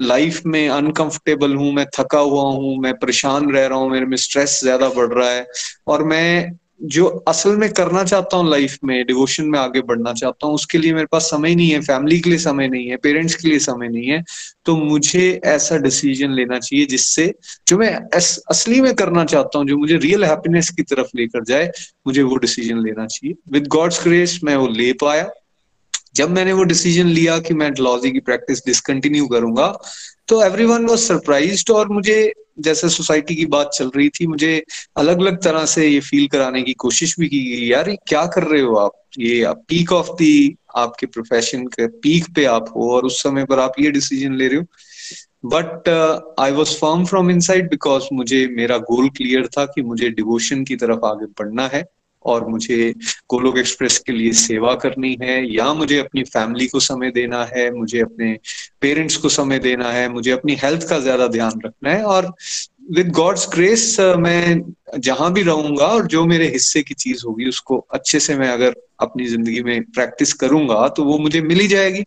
लाइफ 0.00 0.42
में 0.46 0.68
अनकंफर्टेबल 0.68 1.54
हूँ, 1.54 1.72
मैं 1.72 1.86
थका 1.98 2.18
हुआ 2.18 2.42
हूँ, 2.42 2.76
मैं 2.78 2.94
परेशान 2.94 3.50
रह 3.52 3.66
रहा 3.66 3.78
हूँ, 3.78 3.90
मेरे 3.90 4.06
में 4.06 4.16
स्ट्रेस 4.16 4.60
ज़्यादा 4.62 4.88
बढ़ 4.88 5.12
रहा 5.12 5.30
है, 5.30 5.46
और 5.86 6.04
मैं 6.04 6.52
जो 6.82 7.06
असल 7.28 7.56
में 7.56 7.68
करना 7.72 8.02
चाहता 8.04 8.36
हूँ 8.36 8.48
लाइफ 8.50 8.76
में 8.84 9.04
डिवोशन 9.06 9.44
में 9.44 9.58
आगे 9.58 9.80
बढ़ना 9.82 10.12
चाहता 10.12 10.46
हूँ, 10.46 10.54
उसके 10.54 10.78
लिए 10.78 10.92
मेरे 10.94 11.06
पास 11.12 11.22
समय 11.22 11.54
नहीं 11.54 11.70
है 11.70 11.80
फैमिली 11.80 12.18
के 12.20 12.30
लिए 12.30 12.38
समय 12.38 12.68
नहीं 12.68 12.86
है 12.88 12.96
पेरेंट्स 12.96 13.34
के 13.34 13.48
लिए 13.48 13.58
समय 13.58 13.88
नहीं 13.88 14.06
है 14.06 14.22
तो 14.66 14.76
मुझे 14.76 15.40
ऐसा 15.46 15.76
डिसीज़न 15.78 16.34
लेना 16.34 16.58
चाहिए 16.58 16.86
जिससे 16.86 17.32
जो 17.68 17.78
मैं 17.78 17.92
असली 18.16 18.80
में 18.80 18.94
करना 18.94 19.24
चाहता 19.24 19.58
हूँ, 19.58 19.66
जो 19.66 19.78
मुझे 19.78 19.96
रियल 19.96 20.24
हैप्पीनेस 20.24 20.70
की 20.70 20.82
तरफ़ 20.84 21.10
लेकर 21.16 21.44
जाए, 21.44 21.70
मुझे 22.06 22.22
वो 22.22 22.36
डिसीज़न 22.36 22.82
लेना 22.82 23.06
चाहिए। 23.06 23.34
विद 23.52 23.66
गॉड्स 23.68 24.02
ग्रेस 24.04 24.38
मैं 24.44 24.56
वो 24.56 24.68
ले 24.68 24.92
पाया। 24.92 25.28
जब 26.18 26.30
मैंने 26.30 26.52
वो 26.52 26.62
डिसीज़न 26.64 27.06
लिया 27.08 27.38
कि 27.38 27.54
मैं 27.54 27.72
डलॉजी 27.74 28.10
की 28.10 28.20
प्रैक्टिस 28.20 28.64
डिसकंटिन्यू 28.66 29.26
करूँगा 29.28 29.72
तो 30.28 30.42
एवरी 30.44 30.64
वन 30.64 30.86
वॉज़ 30.86 31.00
सरप्राइज़ 31.00 31.64
और 31.72 31.88
मुझे 31.88 32.32
जैसे 32.60 32.88
सोसाइटी 32.88 33.34
की 33.34 33.44
बात 33.46 33.70
चल 33.74 33.90
रही 33.96 34.08
थी, 34.10 34.26
मुझे 34.26 34.62
अलग 34.96 35.20
अलग 35.20 35.36
तरह 35.42 35.64
से 35.66 35.86
ये 35.88 36.00
फील 36.00 36.26
कराने 36.28 36.62
की 36.62 36.72
कोशिश 36.74 37.14
भी 37.20 37.28
की 37.28 37.38
गई, 37.44 37.66
यार, 37.66 37.88
ये 37.90 37.96
क्या 38.08 38.24
कर 38.26 38.44
रहे 38.44 38.60
हो 38.62 38.74
आप? 38.76 38.92
ये 39.18 39.42
आप 39.42 39.62
पीक 39.68 39.92
ऑफ़ 39.92 40.10
दी 40.18 40.56
आपके 40.76 41.06
प्रोफेशन 41.06 41.66
के 41.66 41.86
पीक 41.98 42.26
पे 42.36 42.44
आप 42.46 42.72
हो 42.76 42.90
और 42.94 43.04
उस 43.04 43.22
समय 43.22 43.44
पर 43.44 43.58
आप 43.58 43.80
ये 43.80 43.90
डिसीज़न 43.90 44.34
ले 44.34 44.48
रहे 44.48 44.58
हो. 44.58 44.64
But 45.46 45.88
I 46.40 46.52
was 46.52 46.74
firm 46.78 47.04
from 47.04 47.30
inside 47.30 47.70
because 47.70 48.04
मुझे 48.12 48.46
मेरा 48.56 48.78
गोल 48.90 49.08
क्लियर 49.16 49.46
था 49.48 49.64
कि 49.66 49.82
मुझे 49.82 50.08
डिवोशन 50.10 50.64
की 50.64 50.76
तरफ़ 50.76 51.04
आगे 51.06 51.26
बढ़ना 51.40 51.66
है। 51.74 51.84
और 52.24 52.46
मुझे 52.48 52.92
गोलोक 53.30 53.58
एक्सप्रेस 53.58 53.98
के 53.98 54.12
लिए 54.12 54.32
सेवा 54.34 54.74
करनी 54.76 55.16
है, 55.22 55.54
या 55.54 55.72
मुझे 55.74 55.98
अपनी 55.98 56.22
फैमिली 56.24 56.66
को 56.66 56.80
समय 56.80 57.10
देना 57.10 57.44
है, 57.46 57.70
मुझे 57.70 58.00
अपने 58.00 58.32
पेरेंट्स 58.80 59.16
को 59.16 59.28
समय 59.30 59.58
देना 59.58 59.92
है, 59.92 60.08
मुझे 60.08 60.30
अपनी 60.30 60.54
हेल्थ 60.54 60.88
का 60.88 60.98
ज़्यादा 61.00 61.26
ध्यान 61.28 61.60
रखना 61.64 61.90
है। 61.90 62.02
और 62.04 62.32
विद 62.92 63.10
गॉड्स 63.12 63.48
ग्रेस 63.48 63.96
मैं 64.18 64.60
जहाँ 64.98 65.32
भी 65.32 65.42
रहूँगा 65.42 65.86
और 65.86 66.06
जो 66.06 66.24
मेरे 66.26 66.48
हिस्से 66.48 66.82
की 66.82 66.94
चीज़ 66.94 67.22
होगी, 67.26 67.48
उसको 67.48 67.78
अच्छे 67.90 68.20
से 68.20 68.36
मैं 68.36 68.48
अगर 68.48 68.74
अपनी 69.00 69.26
ज़िंदगी 69.26 69.62
में 69.62 69.82
प्रैक्टिस 69.84 70.32
करूँगा 70.34 70.88
तो 70.88 71.04
वो 71.04 71.18
मुझे 71.18 71.40
मिल 71.42 71.66
जाएगी। 71.68 72.04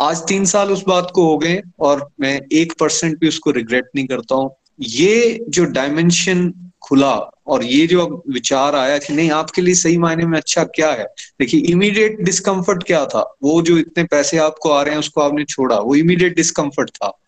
आज 0.00 0.18
तीन 0.28 0.44
साल 0.44 0.70
उस 0.72 0.82
बात 0.88 1.10
को 1.14 1.24
हो 1.24 1.36
गए 1.38 1.60
और 1.80 2.08
मैं 2.20 2.40
एक 2.52 2.72
परसेंट 2.80 3.18
भी 3.20 3.28
उसको 3.28 3.50
रिग्रेट 3.50 3.88
नहीं 3.96 4.06
करता 4.06 4.34
हूँ। 4.34 4.50
ये 4.80 5.46
जो 5.48 5.64
डायमेंशन 5.66 6.52
खुला 6.88 7.14
और 7.46 7.64
ये 7.64 7.86
जो 7.86 8.24
विचार 8.28 8.74
आया 8.74 8.98
कि 8.98 9.12
नहीं, 9.12 9.30
आपके 9.30 9.62
लिए 9.62 9.74
सही 9.74 9.98
मायने 9.98 10.26
में 10.26 10.38
अच्छा 10.38 10.64
क्या 10.64 10.92
है? 10.92 11.04
देखिए 11.40 11.60
इमीडिएट 11.60 12.20
डिस्कम्फर्ट 12.20 12.82
क्या 12.82 13.06
था? 13.06 13.36
वो 13.42 13.62
जो 13.62 13.78
इतने 13.78 14.04
पैसे 14.04 14.38
आपको 14.38 14.70
आ 14.70 14.82
रहे 14.82 14.92
हैं, 14.92 15.00
उसको 15.00 15.20
आपने 15.20 15.44
छोड़ा। 15.44 15.78
वो 15.78 15.94
इमीडिएट 15.94 16.36
डिस्कम्फर्ट 16.36 16.90
था। 16.90 17.18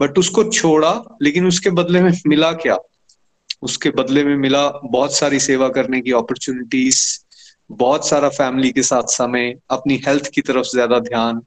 बट 0.00 0.18
उसको 0.18 0.44
छोड़ा, 0.44 1.04
लेकिन 1.22 1.46
उसके 1.46 1.70
बदले 1.70 2.00
में 2.00 2.12
मिला 2.26 2.52
क्या? 2.52 2.78
उसके 3.62 3.90
बदले 3.90 4.24
में 4.24 4.36
मिला 4.36 4.68
बहुत 4.68 5.14
सारी 5.14 5.40
सेवा 5.40 5.68
करने 5.68 6.00
की 6.00 6.12
अपॉर्चुनिटीज़ 6.12 7.18
बहुत 7.70 8.08
सारा 8.08 8.28
फैमिली 8.28 8.70
के 8.70 8.82
साथ 8.82 9.02
समय, 9.02 9.54
अपनी 9.70 10.02
हेल्थ 10.06 10.30
की 10.30 10.40
तरफ़ 10.40 10.66
ज़्यादा 10.66 10.98
ध्यान, 10.98 11.42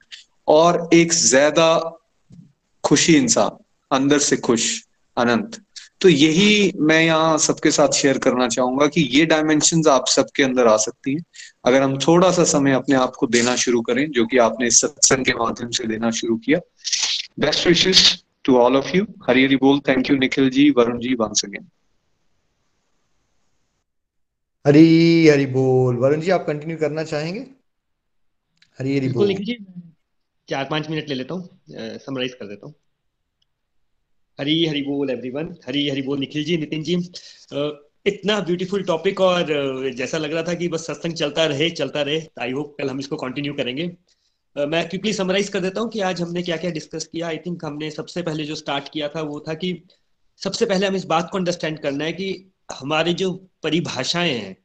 और 0.47 0.89
एक 0.93 1.13
ज़्यादा 1.13 1.99
खुशी 2.83 3.15
इंसान, 3.15 3.57
अंदर 3.91 4.19
से 4.19 4.37
खुश, 4.37 4.83
अनंत। 5.17 5.64
तो 6.01 6.09
यही 6.09 6.71
मैं 6.79 7.01
यहाँ 7.01 7.37
सबके 7.37 7.71
साथ 7.71 7.93
शेयर 7.93 8.17
करना 8.17 8.47
चाहूँगा 8.47 8.87
कि 8.87 9.01
ये 9.11 9.25
डायमेंशन 9.25 9.81
आप 9.89 10.07
सबके 10.07 10.43
अंदर 10.43 10.67
आ 10.67 10.75
सकती 10.77 11.13
हैं। 11.13 11.23
अगर 11.65 11.81
हम 11.81 11.97
थोड़ा 11.97 12.31
सा 12.31 12.43
समय 12.43 12.73
अपने 12.73 12.95
आप 12.95 13.15
को 13.15 13.27
देना 13.27 13.55
शुरू 13.55 13.81
करें 13.81 14.09
जो 14.11 14.25
कि 14.25 14.37
आपने 14.37 14.67
इस 14.67 14.81
सत्संग 14.81 15.25
के 15.25 15.33
माध्यम 15.33 15.69
से 15.69 15.87
देना 15.87 16.11
शुरू 16.11 16.37
किया। 16.37 16.59
Best 17.39 17.67
wishes 17.67 18.03
to 18.45 18.57
all 18.57 18.75
of 18.77 18.95
you 18.95 19.05
Hari 19.27 19.45
Hari 19.45 19.55
बोल। 19.55 19.79
Thank 19.87 20.09
you 20.09 20.17
Nikhil 20.17 20.49
ji 20.49 20.69
Varun 20.69 20.99
ji 20.99 21.13
once 21.15 21.45
again 21.45 21.67
Hari 24.65 25.27
Hari 25.27 25.45
बोल। 25.45 25.97
वरुण 25.97 26.21
जी 26.21 26.31
आप 26.31 26.45
कंटिन्यू 26.47 26.77
करना 26.77 27.03
चाहेंगे? 27.03 27.45
हरी 28.79 28.97
हरी 28.97 29.09
बोल। 29.09 29.33
जी 29.33 29.57
चार 30.49 30.67
पाँच 30.71 30.89
मिनट 30.89 31.09
ले 31.09 31.15
लेता 31.15 31.33
हूँ। 31.33 31.97
समराइज 31.99 32.33
कर 32.33 32.45
देता 32.45 32.65
हूँ। 32.67 32.73
हरी 34.39 34.65
हरी 34.65 34.81
बोल 34.81 35.09
एवरीवन 35.09 35.55
हरी 35.67 35.87
हरी 35.89 36.01
बोल, 36.01 36.19
निखिल 36.19 36.43
जी, 36.43 36.57
नितिन 36.57 36.83
जी। 36.83 36.95
इतना 38.05 38.39
ब्यूटीफुल 38.39 38.83
टॉपिक 38.83 39.21
और 39.21 39.91
जैसा 39.97 40.17
लग 40.17 40.33
रहा 40.33 40.43
था 40.43 40.53
कि 40.53 40.67
बस 40.67 40.85
सत्संग 40.87 41.13
चलता 41.13 41.45
रहे 41.45 41.69
चलता 41.71 42.01
रहे। 42.01 42.21
आई 42.41 42.51
होप 42.51 42.75
कल 42.77 42.89
हम 42.89 42.99
इसको 42.99 43.15
कंटिन्यू 43.17 43.53
करेंगे। 43.53 43.85
मैं 44.55 44.87
क्विकली 44.89 45.13
समराइज 45.13 45.49
कर 45.49 45.59
देता 45.59 45.81
हूँ 45.81 45.89
कि 45.89 45.99
आज 46.01 46.21
हमने 46.21 46.41
क्या 46.43 46.57
क्या 46.57 46.71
डिस्कस 46.71 47.05
किया। 47.05 47.27
आई 47.27 47.37
थिंक 47.37 47.65
हमने 47.65 47.89
सबसे 47.91 48.21
पहले 48.21 48.43
जो 48.43 48.55
स्टार्ट 48.55 48.89
किया 48.89 49.07
था 49.07 49.21
वो 49.21 49.39
था 49.47 49.53
कि 49.53 49.71
सबसे 50.41 50.65
पहले 50.65 50.87
हम 50.87 50.95
इस 50.95 51.05
बात 51.05 51.29
को 51.31 51.37
अंडरस्टैंड 51.37 51.79
करना 51.79 52.05
है 52.05 52.13
कि 52.13 52.29
हमारी 52.71 53.13
जो 53.13 53.31
परिभाषाएँ 53.63 54.33
हैं, 54.33 54.55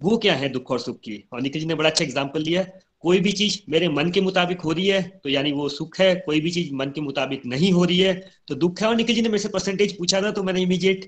वो 0.00 0.16
क्या 0.18 0.34
है 0.34 0.48
दुख 0.48 0.70
और 0.70 0.78
सुख 0.78 0.98
की? 1.00 1.22
और 1.32 1.40
निखिल 1.40 1.60
जी 1.60 1.66
ने 1.66 1.74
बड़ा 1.74 1.90
अच्छा 1.90 2.04
एग्ज़ाम्पल 2.04 2.42
लिया 2.42 2.66
कोई 3.06 3.20
भी 3.20 3.32
चीज़ 3.32 3.58
मेरे 3.70 3.88
मन 3.90 4.10
के 4.10 4.20
मुताबिक 4.20 4.60
हो 4.60 4.72
रही 4.72 4.86
है 4.86 5.00
तो 5.24 5.28
यानी 5.28 5.52
वो 5.52 5.68
सुख 5.70 5.98
है, 6.00 6.14
कोई 6.16 6.40
भी 6.40 6.50
चीज़ 6.50 6.72
मन 6.74 6.90
के 6.94 7.00
मुताबिक 7.00 7.46
नहीं 7.46 7.72
हो 7.72 7.84
रही 7.84 7.98
है 7.98 8.14
तो 8.48 8.54
दुख 8.56 8.80
है। 8.82 8.88
और 8.88 8.96
निखिल 8.96 9.14
जी 9.16 9.22
ने 9.22 9.28
मेरे 9.28 9.42
से 9.42 9.48
परसेंटेज 9.50 9.96
पूछा 9.98 10.20
था 10.22 10.30
तो 10.30 10.42
मैंने 10.42 10.62
इमीडिएट 10.62 11.04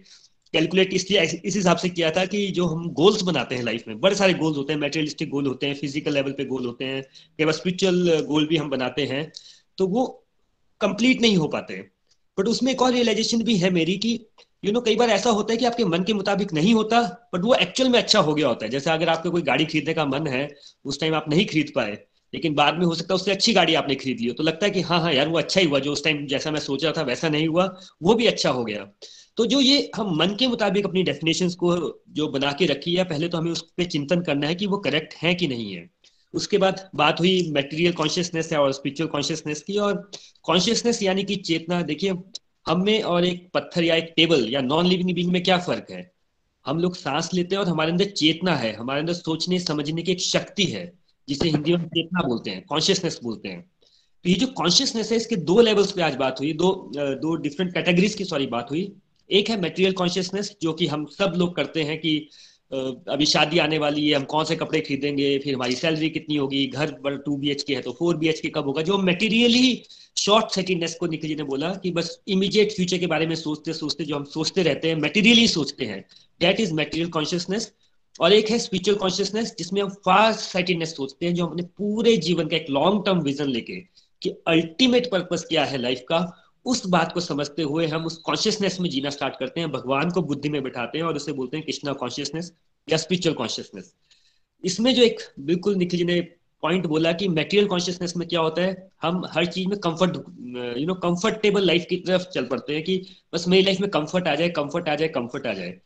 कैलकुलेट 0.55 0.93
इसलिए 0.95 1.23
इस 1.23 1.57
हिसाब 1.57 1.77
से 1.77 1.89
किया 1.89 2.11
था 2.11 2.25
कि 2.27 2.47
जो 2.51 2.67
हम 2.67 2.89
गोल्स 2.95 3.23
बनाते 3.23 3.55
हैं 3.55 3.63
लाइफ 3.63 3.85
में, 3.89 3.99
बड़े 4.01 4.15
सारे 4.17 4.35
गोल्स 4.35 4.57
होते 4.57 4.73
हैं 4.73 4.81
मेटेरियलिस्टिक 4.81 5.31
गोल 5.31 5.47
होते 5.47 5.67
हैं 5.67 5.75
फ़िज़िकल 5.75 6.15
लेवल 6.15 6.33
पे 6.33 6.45
गोल 6.45 6.67
होते 6.67 6.85
हैं 6.85 7.03
कई 7.39 7.53
स्पिरिचुअल 7.53 8.21
गोल 8.27 8.47
भी 8.47 8.57
हम 8.57 8.71
बनाते 8.71 9.05
हैं 9.07 9.31
तो 9.79 9.87
वो 9.89 10.07
कंप्लीट 10.81 11.21
नहीं 11.23 11.37
हो 11.37 11.49
पाते। 11.49 11.75
बट 12.39 12.49
उसमें 12.49 12.73
एक 12.73 12.83
और 12.83 12.93
रियलाइजेशन 12.93 13.43
भी 13.43 13.57
है 13.57 13.71
मेरी 13.71 13.97
कि 13.99 14.19
यू 14.63 14.73
नो 14.73 14.81
कई 14.81 14.97
बार 14.97 15.11
ऐसा 15.11 15.31
होता 15.31 15.53
है 15.53 15.57
कि 15.57 15.65
आपके 15.65 15.85
मन 15.85 16.03
के 16.05 16.13
मुताबिक 16.13 16.53
नहीं 16.53 16.73
होता 16.75 17.01
बट 17.35 17.45
वो 17.45 17.55
एक्चुअल 17.57 17.91
में 17.91 17.99
अच्छा 17.99 18.21
हो 18.21 18.35
गया 18.35 18.49
होता 18.49 18.65
है। 18.65 18.71
जैसे 18.71 18.91
अगर 18.91 19.09
आपको 19.09 19.31
कोई 19.31 19.43
गाड़ी 19.43 19.65
खरीदने 19.65 19.95
का 19.95 20.05
मन 20.07 20.27
है, 20.27 20.49
उस 20.85 21.01
टाइम 21.01 21.15
आप 21.15 21.25
नहीं 21.29 21.45
खरीद 21.47 21.73
पाए, 21.75 21.93
लेकिन 22.33 22.55
बाद 22.55 22.79
में 22.79 22.85
हो 22.87 22.95
सकता 22.95 23.15
है 23.15 23.17
उससे 23.17 23.31
अच्छी 23.31 23.53
गाड़ी 23.53 23.75
आपने 23.75 23.95
खरीद 23.95 24.21
ली 24.21 24.27
हो 24.29 24.35
तो 24.35 24.43
लगता 24.43 24.67
है 24.67 24.71
कि 24.73 24.81
हाँ 24.83 25.01
हाँ 25.01 25.13
यार 25.13 25.29
वो 25.29 25.39
अच्छा 25.39 25.61
ही 25.61 25.67
हुआ, 25.67 25.79
जो 25.79 25.93
उस 25.93 26.05
टाइम 26.05 26.27
जैसा 26.27 26.51
मैं 26.51 26.61
सोच 26.61 26.85
रहा 26.85 26.93
था 26.93 27.03
वैसा 27.03 27.29
नहीं 27.29 27.47
हुआ, 27.49 27.67
वो 28.03 28.15
भी 28.15 28.27
अच्छा 28.27 28.51
हो 28.51 28.65
गया। 28.65 28.85
तो 29.37 29.47
जो 29.47 29.61
ये 29.61 29.91
हम 29.97 30.15
मन 30.19 30.35
के 30.39 30.47
मुताबिक 30.49 30.87
अपनी 30.87 31.03
डेफिनेशन 31.03 31.49
को 31.59 31.77
जो 32.11 32.29
बना 32.29 32.53
के 32.53 32.67
रखी 32.67 32.95
है, 32.95 33.05
पहले 33.05 33.29
तो 33.29 33.39
हमें 33.39 33.51
उस 33.53 33.63
पर 33.63 33.85
चिंतन 33.87 34.23
करना 34.23 34.47
है 34.47 34.55
कि 34.55 34.67
वो 34.67 34.79
करेक्ट 34.79 35.15
है 35.15 35.35
कि 35.35 35.49
नहीं 35.49 35.73
है। 35.73 35.89
उसके 36.35 36.59
बाद 36.59 36.89
बात 36.95 37.21
हुई 37.21 37.51
मेटेरियल 37.53 37.93
कॉन्शियसनेस 37.93 38.53
और 38.53 38.73
स्पिरिचुअल 38.73 39.09
कॉन्शियसनेस 39.09 39.63
की, 39.63 39.77
और 39.79 40.11
कॉन्शियसनेस 40.45 41.03
यानी 41.03 41.25
कि 41.25 41.37
चेतना। 41.37 41.81
देखिए 41.83 42.13
हम 42.69 42.83
में 42.85 43.03
और 43.05 43.25
एक 43.25 43.49
पत्थर 43.55 43.85
या 43.85 43.95
एक 43.97 44.13
टेबल 44.17 44.47
या 44.51 44.61
नॉन 44.61 44.87
लिविंग 44.87 45.15
बींग 45.15 45.31
में 45.33 45.43
क्या 45.43 45.59
फ़र्क 45.59 45.91
है? 45.91 46.11
हम 46.67 46.79
लोग 46.79 46.97
सांस 46.97 47.31
लेते 47.35 47.55
हैं 47.55 47.63
और 47.63 47.69
हमारे 47.69 47.91
अंदर 47.91 48.05
चेतना 48.13 48.55
है, 48.57 48.73
हमारे 48.77 49.01
अंदर 49.01 49.13
सोचने, 49.13 49.59
समझने 49.61 50.03
की 50.03 50.13
एक 50.13 50.21
शक्ति 50.21 50.65
है, 50.65 50.93
जिसे 51.29 51.49
हिंदी 51.49 51.73
में 51.73 51.87
चेतना 51.87 52.27
बोलते 52.29 52.51
हैं 52.51 52.65
कॉन्शियसनेस 52.69 53.19
बोलते 53.23 53.49
हैं। 53.49 53.61
तो 54.25 54.31
ये 54.31 54.35
जो 54.35 54.47
कॉन्शियसनेस 54.55 55.11
है, 55.13 55.17
इसके 55.17 55.37
दो 55.39 55.61
लेवल्स 55.61 55.93
पे 55.93 56.03
आज 56.03 56.17
बात 56.17 56.41
हुई, 56.41 56.53
दो 56.53 56.91
दो 56.97 57.35
डिफरेंट 57.39 57.73
कैटेगरीज 57.75 58.15
की 58.15 58.25
सॉरी 58.25 58.47
बात 58.49 58.71
हुई। 58.71 58.93
एक 59.31 59.49
है 59.51 59.61
मेटेरियल 59.61 59.93
कॉन्शियसनेस 59.95 60.55
जो 60.63 60.73
कि 60.73 60.87
हम 60.87 61.05
सब 61.19 61.33
लोग 61.37 61.55
करते 61.57 61.83
हैं 61.83 61.99
कि 61.99 62.19
अभी 62.73 63.27
शादी 63.27 63.59
आने 63.59 63.79
वाली 63.79 64.09
है, 64.09 64.15
हम 64.15 64.25
कौन 64.25 64.45
से 64.45 64.57
कपड़े 64.57 64.81
खरीदेंगे, 64.81 65.39
फिर 65.39 65.55
हमारी 65.55 65.75
सैलरी 65.75 66.11
कितनी 66.11 66.37
होगी, 66.37 66.67
घर 66.67 67.17
टू 67.19 67.37
बी 67.37 67.51
एच 67.51 67.63
के 67.63 67.75
है 67.75 67.83
तो 67.83 67.93
फोर 67.99 68.17
बी 68.17 68.29
एच 68.29 68.41
के 68.41 68.49
कब 68.49 68.65
होगा, 68.65 68.83
जो 68.83 68.99
मटेरियली 69.01 69.83
शॉर्ट 70.19 70.51
सेटिंगनेस 70.51 70.95
को 70.95 71.07
निखिल 71.07 71.31
जी 71.31 71.35
ने 71.37 71.43
बोला 71.43 71.73
कि 71.75 71.91
बस 71.91 72.19
इमीडिएट 72.29 72.73
फ्यूचर 72.73 72.99
के 72.99 73.07
बारे 73.07 73.27
में 73.27 73.35
सोचते 73.35 73.73
सोचते 73.73 74.05
जो 74.05 74.17
हम 74.17 74.25
सोचते 74.25 74.63
रहते 74.63 74.89
हैं 74.89 74.97
मेटीरियली 74.97 75.47
सोचते 75.49 75.85
हैं। 75.85 76.05
डेट 76.41 76.61
इज़ 76.61 76.73
मेटीरियल 76.75 77.11
कॉन्शियसनेस 77.11 77.73
और 78.21 78.33
एक 78.33 78.51
है 78.51 78.59
स्पिरिचुअल 78.59 78.99
कॉन्शियसनेस 78.99 79.55
जिसमें 79.59 79.83
हम 79.83 79.89
फास्ट 79.89 80.41
साइटेडनेस 80.41 80.97
सोचते 80.97 81.27
हैं, 81.27 81.35
जो 81.35 81.45
हम 81.45 81.51
अपने 81.51 81.63
पूरे 81.63 82.17
जीवन 82.17 82.49
का 82.49 82.57
एक 82.57 82.71
लॉन्ग 82.71 83.05
टर्म 83.07 83.21
विजन 83.21 83.49
लेके, 83.49 83.81
कि 84.23 84.31
अल्टीमेट 84.47 85.11
पर्पस 85.11 85.45
क्या 85.49 85.65
है 85.65 85.79
लाइफ 85.79 86.03
का, 86.09 86.21
उस 86.67 86.87
बात 86.87 87.13
को 87.13 87.21
समझते 87.21 87.63
हुए 87.63 87.87
हम 87.87 88.07
उस 88.07 88.17
कॉन्शियसनेस 88.19 88.81
में 88.81 88.89
जीना 88.91 89.11
स्टार्ट 89.11 89.35
करते 89.39 89.61
हैं, 89.61 89.71
भगवान 89.73 90.11
को 90.11 90.23
बुद्धि 90.23 90.49
में 90.49 90.63
बैठाते 90.63 90.99
हैं 90.99 91.05
और 91.05 91.17
उसे 91.17 91.33
बोलते 91.33 91.57
हैं 91.57 91.67
कृष्णा 91.67 91.93
कॉन्शियसनेस 91.93 92.53
या 92.89 92.97
स्पिरिचुअल 92.97 93.35
कॉन्शियसनेस 93.35 93.95
इसमें 94.65 94.95
जो 94.95 95.03
एक 95.03 95.21
बिल्कुल 95.41 95.75
निखिल 95.75 95.99
जी 95.99 96.05
ने 96.05 96.21
पॉइंट 96.63 96.87
बोला 96.87 97.13
कि 97.13 97.29
मेटेरियल 97.29 97.67
कॉन्शियसनेस 97.69 98.17
में 98.17 98.27
क्या 98.29 98.41
होता 98.41 98.63
है? 98.63 98.91
हम 99.03 99.25
हर 99.33 99.47
चीज़ 99.47 99.69
में 99.69 99.79
comfort 99.79 100.17
you 100.79 100.87
know 100.87 100.95
comfortable 100.95 101.67
life 101.67 101.87
की 101.91 101.97
तरफ़ 101.97 102.23
चल 102.35 102.45
पड़ते 102.47 102.75
हैं 102.75 102.83
कि 102.85 103.01
बस 103.35 103.47
मेरी 103.49 103.63
लाइफ 103.65 103.81
में 103.81 103.91
कंफर्ट 103.91 104.29
आ 104.29 104.35
जाए 104.35 104.49
कंफर्ट 104.49 104.89
आ 104.89 104.95
जाए 104.95 105.09
कंफर्ट 105.09 105.47
आ 105.47 105.53
जाए। 105.53 105.79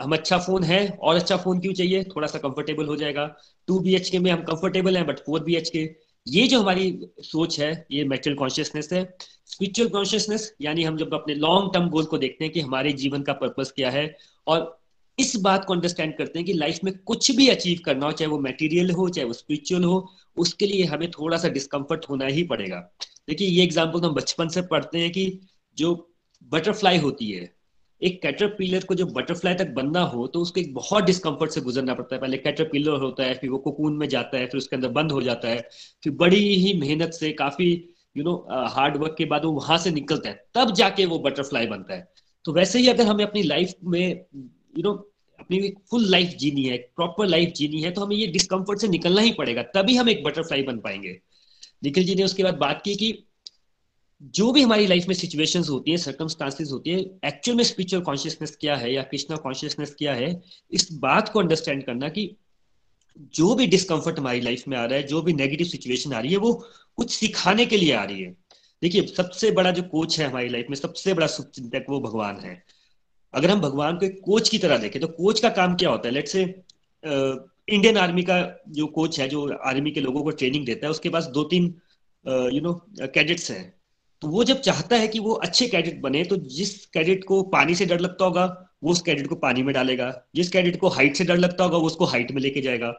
हम 0.00 0.12
अच्छा 0.12 0.38
फ़ोन 0.38 0.64
है 0.64 0.86
और 1.02 1.16
अच्छा 1.16 1.36
फ़ोन 1.36 1.60
क्यों 1.60 1.72
चाहिए? 1.72 2.04
थोड़ा 2.04 2.26
सा 2.26 2.38
कंफर्टेबल 2.38 2.86
हो 2.86 2.96
जाएगा। 2.96 3.26
टू 3.68 3.78
बी 3.80 3.94
एच 3.94 4.08
के 4.10 4.18
में 4.18 4.30
हम 4.30 4.42
कंफर्टेबल 4.44 4.96
हैं 4.96 5.06
बट 5.06 5.18
फोर 5.18 5.42
बी 5.44 5.56
एच 5.56 5.68
के। 5.70 5.88
ये 6.26 6.46
जो 6.48 6.60
हमारी 6.60 6.98
सोच 7.22 7.58
है, 7.60 7.86
ये 7.90 8.04
मेटेरियल 8.04 8.38
कॉन्शियसनेस 8.38 8.88
है। 8.92 9.02
स्पिरिचुअल 9.46 9.88
कॉन्शियसनेस 9.88 10.54
यानी 10.60 10.82
हम 10.82 10.96
जब 10.96 11.14
अपने 11.14 11.34
लॉन्ग 11.34 11.72
टर्म 11.74 11.88
गोल 11.90 12.04
को 12.04 12.18
देखते 12.18 12.44
हैं 12.44 12.52
कि 12.52 12.60
हमारे 12.60 12.92
जीवन 12.92 13.22
का 13.22 13.32
पर्पस 13.32 13.72
क्या 13.76 13.90
है 13.90 14.06
और 14.46 14.60
इस 15.18 15.34
बात 15.36 15.64
को 15.64 15.74
अंडरस्टैंड 15.74 16.16
करते 16.18 16.38
हैं 16.38 16.46
कि 16.46 16.52
लाइफ 16.52 16.78
में 16.84 16.92
कुछ 16.98 17.30
भी 17.36 17.48
अचीव 17.48 17.80
करना 17.84 18.06
हो, 18.06 18.12
चाहे 18.12 18.28
वो 18.30 18.38
मेटीरियल 18.40 18.90
हो, 18.90 19.08
चाहे 19.08 19.26
वो 19.26 19.32
स्पिरिचुअल 19.32 19.84
हो, 19.84 20.08
उसके 20.36 20.66
लिए 20.66 20.84
हमें 20.84 21.10
थोड़ा 21.10 21.36
सा 21.36 21.48
डिस्कम्फर्ट 21.48 22.08
होना 22.10 22.26
ही 22.26 22.42
पड़ेगा। 22.44 22.78
देखिए, 23.28 23.48
ये 23.48 23.62
एग्ज़ाम्पल 23.64 24.00
तो 24.00 24.08
हम 24.08 24.14
बचपन 24.14 24.48
से 24.48 24.62
पढ़ते 24.64 24.98
हैं 24.98 25.10
कि 25.12 25.40
जो 25.78 25.94
बटरफ्लाई 26.52 26.98
होती 26.98 27.30
है, 27.30 27.52
एक 28.02 28.20
कैटरपिलर 28.22 28.84
को 28.84 28.94
जो 28.94 29.06
बटरफ्लाई 29.08 29.54
तक 29.54 29.68
बनना 29.70 30.00
हो 30.04 30.26
तो 30.26 30.40
उसको 30.40 30.60
एक 30.60 30.72
बहुत 30.74 31.04
डिस्कम्फर्ट 31.04 31.50
से 31.50 31.60
गुजरना 31.60 31.94
पड़ता 31.94 32.14
है। 32.14 32.20
पहले 32.20 32.36
कैटरपिलर 32.38 33.00
होता 33.00 33.24
है, 33.24 33.34
फिर 33.34 33.50
वो 33.50 33.58
कोकून 33.58 33.96
में 33.96 34.08
जाता 34.08 34.38
है, 34.38 34.46
फिर 34.46 34.58
उसके 34.58 34.76
अंदर 34.76 34.88
बंद 34.90 35.12
हो 35.12 35.22
जाता 35.22 35.48
है, 35.48 35.68
फिर 36.02 36.12
बड़ी 36.14 36.42
ही 36.56 36.72
मेहनत 36.80 37.12
से, 37.12 37.32
काफ़ी 37.34 37.70
यू 38.16 38.24
नो 38.24 38.34
हार्ड 38.70 38.96
वर्क 38.96 39.14
के 39.18 39.24
बाद 39.24 39.44
वो 39.44 39.52
वहाँ 39.52 39.78
से 39.78 39.90
निकलता 39.90 40.28
है, 40.28 40.44
तब 40.54 40.72
जाके 40.74 41.06
वो 41.06 41.18
बटरफ्लाई 41.18 41.66
बनता 41.66 41.94
है। 41.94 42.12
तो 42.44 42.52
वैसे 42.52 42.78
ही 42.78 42.88
अगर 42.88 43.06
हमें 43.06 43.24
अपनी 43.24 43.42
लाइफ 43.42 43.74
में 43.84 44.24
यू 44.76 44.82
नो 44.82 44.92
अपनी 45.40 45.72
फुल 45.90 46.08
लाइफ 46.10 46.34
जीनी 46.38 46.64
है 46.64 46.76
प्रॉपर 46.96 47.26
लाइफ 47.26 47.52
जीनी 47.56 47.80
है 47.82 47.90
तो 47.90 48.00
हमें 48.00 48.16
ये 48.16 48.26
डिस्कम्फर्ट 48.28 48.80
से 48.80 48.88
निकलना 48.88 49.20
ही 49.20 49.32
पड़ेगा, 49.32 49.62
तभी 49.62 49.96
हम 49.96 50.08
एक 50.08 50.22
बटरफ्लाई 50.24 50.62
बन 50.62 50.78
पाएँगे। 50.78 51.20
निखिल 51.84 52.04
जी 52.04 52.14
ने 52.14 52.24
उसके 52.24 52.42
बाद 52.42 52.54
बात 52.54 52.82
की 52.84 52.94
कि 52.96 53.12
जो 54.34 54.50
भी 54.52 54.62
हमारी 54.62 54.86
लाइफ 54.86 55.06
में 55.08 55.14
सिचुएशंस 55.14 55.68
होती 55.70 55.90
है 55.90 55.96
सर्कमस्टांसेस 55.96 56.70
होती 56.72 56.90
है 56.90 56.98
एक्चुअल 57.26 57.56
में 57.56 57.64
स्पिरिचुअल 57.64 58.02
कॉन्शियसनेस 58.02 58.56
क्या 58.60 58.76
है 58.76 58.92
या 58.92 59.02
कृष्णा 59.02 59.36
कॉन्शियसनेस 59.36 59.94
क्या 59.98 60.14
है, 60.14 60.42
इस 60.70 60.88
बात 60.92 61.28
को 61.28 61.40
अंडरस्टैंड 61.40 61.84
करना 61.84 62.08
कि 62.08 62.36
जो 63.34 63.54
भी 63.54 63.66
डिस्कम्फर्ट 63.66 64.18
हमारी 64.18 64.40
लाइफ 64.40 64.62
में 64.68 64.76
आ 64.76 64.84
रहा 64.84 64.98
है, 64.98 65.02
जो 65.02 65.22
भी 65.22 65.32
नेगेटिव 65.32 65.66
सिचुएशन 65.66 66.12
आ 66.12 66.20
रही 66.20 66.30
है, 66.32 66.36
वो 66.36 66.52
कुछ 66.98 67.10
सिखाने 67.10 67.66
के 67.66 67.76
लिए 67.76 67.92
आ 67.92 68.04
रही 68.04 68.22
है। 68.22 68.30
देखिए, 68.82 69.06
सबसे 69.06 69.50
बड़ा 69.50 69.70
जो 69.70 69.82
कोच 69.82 70.18
है 70.20 70.26
हमारी 70.26 70.48
लाइफ 70.48 70.66
में, 70.70 70.76
सबसे 70.76 71.14
बड़ा 71.14 71.26
सुख 71.26 71.50
चिंतक 71.50 71.86
वो 71.88 72.00
भगवान 72.00 72.40
है। 72.40 72.62
अगर 73.34 73.50
हम 73.50 73.60
भगवान 73.60 73.96
को 73.96 74.06
एक 74.06 74.20
कोच 74.24 74.48
की 74.48 74.58
तरह 74.58 74.78
देखें 74.78 75.00
तो 75.02 75.08
कोच 75.08 75.40
का 75.40 75.48
काम 75.52 75.74
क्या 75.74 75.90
होता 75.90 76.08
है? 76.08 76.14
लेट 76.14 76.28
से 76.28 76.42
इंडियन 77.68 77.96
आर्मी 77.98 78.22
का 78.22 78.38
जो 78.70 78.86
कोच 78.88 79.18
है, 79.20 79.28
जो 79.28 79.46
आर्मी 79.64 79.90
के 79.90 80.00
लोगों 80.00 80.22
को 80.22 80.30
ट्रेनिंग 80.32 80.66
देता 80.66 80.86
है, 80.86 80.90
उसके 80.90 81.08
पास 81.08 81.26
दो 81.26 81.44
तीन 81.44 81.64
यू 82.24 82.60
नो 82.60 82.72
कैडेट्स 83.04 83.50
हैं। 83.50 83.72
तो 84.22 84.28
वो 84.28 84.44
जब 84.44 84.60
चाहता 84.60 84.96
है 84.96 85.08
कि 85.08 85.18
वो 85.18 85.32
अच्छे 85.44 85.66
कैडेट 85.68 86.00
बने 86.00 86.24
तो 86.24 86.36
जिस 86.36 86.74
कैडेट 86.86 87.24
को 87.24 87.42
पानी 87.50 87.74
से 87.74 87.86
डर 87.86 88.00
लगता 88.00 88.24
होगा, 88.24 88.44
वो 88.84 88.90
उस 88.90 89.00
कैडेट 89.02 89.26
को 89.26 89.34
पानी 89.36 89.62
में 89.62 89.72
डालेगा। 89.74 90.10
जिस 90.34 90.50
कैडेट 90.50 90.78
को 90.80 90.88
हाइट 90.88 91.16
से 91.16 91.24
डर 91.24 91.36
लगता 91.36 91.64
होगा, 91.64 91.78
वो 91.78 91.86
उसको 91.86 92.04
हाइट 92.04 92.32
में 92.32 92.40
लेके 92.42 92.60
जाएगा। 92.60 92.90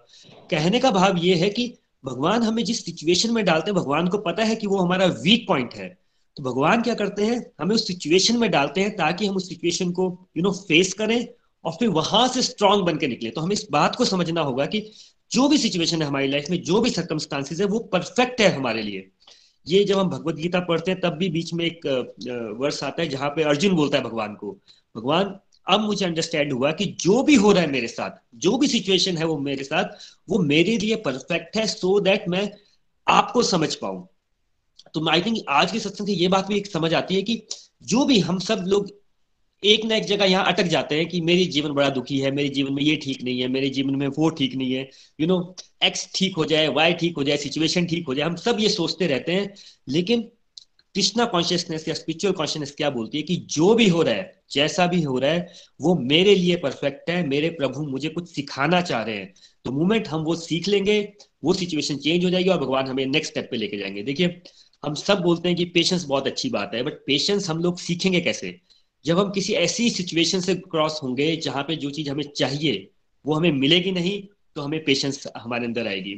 कहने 0.52 0.80
का 0.80 0.92
भाव 0.92 1.18
ये 1.18 1.36
है 1.36 1.50
कि 1.50 1.74
भगवान 2.04 2.44
हमें 2.44 2.64
जिस 2.64 2.84
सिचुएशन 2.86 3.34
में 3.34 3.44
डालते 3.46 3.72
हैं, 3.72 3.76
भगवान 3.76 4.08
को 4.08 4.18
पता 4.18 4.44
है 4.44 4.56
कि 4.56 4.68
वो 4.68 4.78
हमारा 4.78 5.06
वीक 5.06 5.48
पॉइंट 5.48 5.74
है। 5.74 5.88
तो 6.38 6.44
भगवान 6.44 6.82
क्या 6.82 6.94
करते 6.94 7.26
हैं? 7.26 7.40
हमें 7.60 7.76
उस 7.76 7.88
सिचुएशन 7.88 8.38
में 8.38 8.50
डालते 8.52 8.82
हैं 8.82 8.96
ताकि 8.96 9.26
हम 9.28 9.36
उस 9.36 9.48
सिचुएशन 9.50 9.92
को 9.92 10.06
यू 10.38 10.44
नो 10.44 10.52
फेस 10.52 10.94
करें 10.94 11.28
और 11.66 11.72
फिर 11.72 11.90
वहाँ 11.90 12.28
से 12.28 12.42
स्ट्रांग 12.42 12.84
बन 12.84 12.98
के 12.98 13.08
निकले। 13.08 13.30
तो 13.30 13.42
हमें 13.42 13.54
इस 13.54 13.68
बात 13.72 13.96
को 13.96 14.06
समझना 14.06 14.42
होगा 14.42 14.66
कि 14.66 14.82
जो 15.32 15.48
भी 15.48 15.58
सिचुएशन 15.58 16.02
है 16.02 16.08
हमारी 16.08 16.28
लाइफ 16.28 16.50
में, 16.50 16.62
जो 16.64 16.80
भी 16.82 16.90
सर्कमस्टांसिस 16.90 17.60
है, 17.60 17.66
वो 17.66 17.80
परफेक्ट 17.94 18.42
है 18.42 18.50
हमारे 18.56 18.82
लिए। 18.82 19.10
ये 19.68 19.84
जब 19.84 20.00
हम 20.00 20.10
भगवत 20.10 20.36
गीता 20.36 20.60
पढ़ते 20.60 20.92
हैं, 20.92 21.00
तब 21.02 21.14
भी 21.14 21.30
बीच 21.30 21.54
में 21.54 21.66
एक 21.66 21.86
वर्ष 22.60 22.84
आता 22.84 23.02
है 23.02 23.08
जहाँ 23.10 23.30
पे 23.30 23.44
अर्जुन 23.44 23.76
बोलता 23.76 23.98
है 23.98 24.04
भगवान 24.04 24.34
को, 24.36 24.52
भगवान, 24.96 25.36
अब 25.68 25.80
मुझे 25.80 26.06
अंडरस्टैंड 26.06 26.54
हुआ 26.54 26.72
कि 26.72 26.86
जो 27.02 27.22
भी 27.24 27.36
हो 27.36 27.52
रहा 27.52 27.62
है 27.62 27.72
मेरे 27.72 27.88
साथ, 27.88 28.20
जो 28.36 28.58
भी 28.58 28.68
सिचुएशन 28.68 29.18
है 29.18 29.26
वो 29.26 29.38
मेरे 29.40 29.64
साथ, 29.64 29.86
वो 30.30 30.40
मेरे 30.40 30.78
लिए 30.78 30.96
परफेक्ट 30.96 31.58
है 31.58 31.66
सो 31.68 31.98
so 31.98 32.04
दैट 32.04 32.28
मैं 32.30 32.50
आपको 33.08 33.44
समझ 33.44 33.74
पाऊँ। 33.76 34.08
तो 34.96 35.10
आई 35.10 35.22
थिंक 35.22 35.38
आज 35.50 35.72
के 35.72 35.80
सत्संग 35.80 36.08
से 36.08 36.14
ये 36.14 36.28
बात 36.28 36.48
भी 36.48 36.58
एक 36.58 36.68
समझ 36.68 36.94
आती 36.94 37.16
है 37.16 37.22
कि 37.22 37.42
जो 37.84 38.06
भी 38.06 38.20
हम 38.20 38.40
सब 38.40 38.64
लोग 38.68 38.92
एक 39.64 39.86
ना 39.86 39.96
एक 39.96 40.06
जगह 40.06 40.26
यहाँ 40.26 40.46
अटक 40.46 40.64
जाते 40.64 40.96
हैं 40.96 41.08
कि 41.10 41.22
मेरी 41.22 41.46
जीवन 41.46 41.72
बड़ा 41.72 41.90
दुखी 41.90 42.20
है, 42.20 42.32
मेरे 42.32 42.50
जीवन 42.50 42.74
में 42.74 42.84
ये 42.84 42.96
ठीक 42.96 43.24
नहीं 43.24 43.42
है, 43.42 43.48
मेरे 43.48 43.70
जीवन 43.70 43.96
में 43.96 44.08
वो 44.08 44.30
ठीक 44.30 44.56
नहीं 44.56 44.74
है। 44.74 44.90
यू 45.22 45.28
नो 45.28 45.56
एक्स 45.84 46.10
ठीक 46.16 46.36
हो 46.36 46.46
जाए 46.46 46.68
वाई 46.68 46.94
ठीक 46.94 47.18
हो 47.18 47.24
जाए 47.24 47.38
सिचुएशन 47.38 47.86
ठीक 47.86 48.08
हो 48.08 48.14
जाए, 48.14 48.26
हम 48.26 48.36
सब 48.36 48.58
ये 48.60 48.70
सोचते 48.70 49.08
रहते 49.08 49.32
हैं। 49.32 49.54
लेकिन 49.90 50.22
कृष्णा 50.96 51.26
कॉन्शियसनेस 51.26 51.88
या 51.88 51.94
स्पिरिचुअल 51.94 52.34
कॉन्शियसनेस 52.34 52.72
क्या 52.72 52.90
बोलती 52.90 53.18
है 53.18 53.24
कि 53.24 53.36
जो 53.36 53.74
भी 53.76 53.88
हो 53.88 54.02
रहा 54.02 54.14
है, 54.14 54.44
जैसा 54.52 54.88
भी 54.88 55.02
हो 55.02 55.18
रहा 55.20 55.32
है, 55.32 55.48
वो 55.82 55.96
मेरे 55.96 56.36
लिए 56.36 56.56
परफेक्ट 56.56 57.10
है, 57.10 57.28
मेरे 57.28 57.50
प्रभु 57.50 57.84
मुझे 57.84 58.10
कुछ 58.10 58.30
सिखाना 58.30 58.82
चाह 58.82 59.04
रहे 59.04 59.16
हैं। 59.16 59.34
तो 59.66 59.72
मोमेंट 59.72 60.08
हम 60.08 60.22
वो 60.22 60.36
सीख 60.36 60.68
लेंगे, 60.68 61.14
वो 61.44 61.54
सिचुएशन 61.54 61.98
चेंज 61.98 62.26
हो 62.26 62.30
जाएगी 62.30 62.50
और 62.50 62.60
भगवान 62.60 62.88
हमें 62.88 63.06
नेक्स्ट 63.06 63.32
स्टेप 63.32 63.48
पे 63.52 63.58
लेके 63.58 63.78
जाएँगे। 63.78 64.04
देखिए 64.04 64.42
हम 64.86 64.94
सब 64.94 65.22
बोलते 65.22 65.48
हैं 65.50 65.58
कि 65.58 65.66
पेशेंस 65.66 66.04
बहुत 66.06 66.28
अच्छी 66.28 66.50
बात 66.50 66.72
है 66.76 66.84
बट 66.84 66.94
पेशेंस 67.06 67.50
हम 67.50 67.60
लोग 67.60 67.78
सीखेंगे 67.80 68.22
कैसे? 68.22 68.60
जब 69.06 69.20
हम 69.20 69.32
किसी 69.32 69.54
ऐसी 69.54 69.90
सिचुएशन 69.90 70.40
से 70.40 70.56
क्रॉस 70.56 71.00
होंगे 71.04 71.36
जहाँ 71.38 71.64
पे 71.64 71.76
जो 71.76 71.90
चीज़ 71.90 72.10
हमें 72.10 72.24
चाहिए 72.24 72.90
वो 73.26 73.34
हमें 73.34 73.52
मिलेगी 73.52 73.92
नहीं 73.92 74.22
तो 74.56 74.62
हमें 74.62 74.84
पेशेंस 74.86 75.28
हमारे 75.38 75.66
अंदर 75.66 75.88
आएगी। 75.88 76.14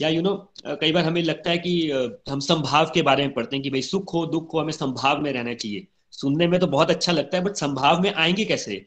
या 0.00 0.08
यू 0.08 0.20
you 0.20 0.24
नो 0.24 0.30
know, 0.30 0.78
कई 0.80 0.92
बार 0.92 1.04
हमें 1.04 1.22
लगता 1.22 1.50
है 1.50 1.58
कि 1.58 1.90
हम 2.30 2.40
संभाव 2.40 2.90
के 2.94 3.02
बारे 3.02 3.22
में 3.22 3.32
पढ़ते 3.34 3.56
हैं 3.56 3.62
कि 3.62 3.70
भाई 3.70 3.82
सुख 3.82 4.14
हो 4.14 4.26
दुख 4.26 4.54
हो 4.54 4.60
हमें 4.60 4.72
संभाव 4.72 5.22
में 5.22 5.32
रहना 5.32 5.54
चाहिए। 5.54 5.86
सुनने 6.12 6.46
में 6.48 6.58
तो 6.60 6.66
बहुत 6.66 6.90
अच्छा 6.90 7.12
लगता 7.12 7.38
है 7.38 7.44
बट 7.44 7.54
संभाव 7.54 8.02
में 8.02 8.12
आएँगे 8.12 8.44
कैसे? 8.44 8.86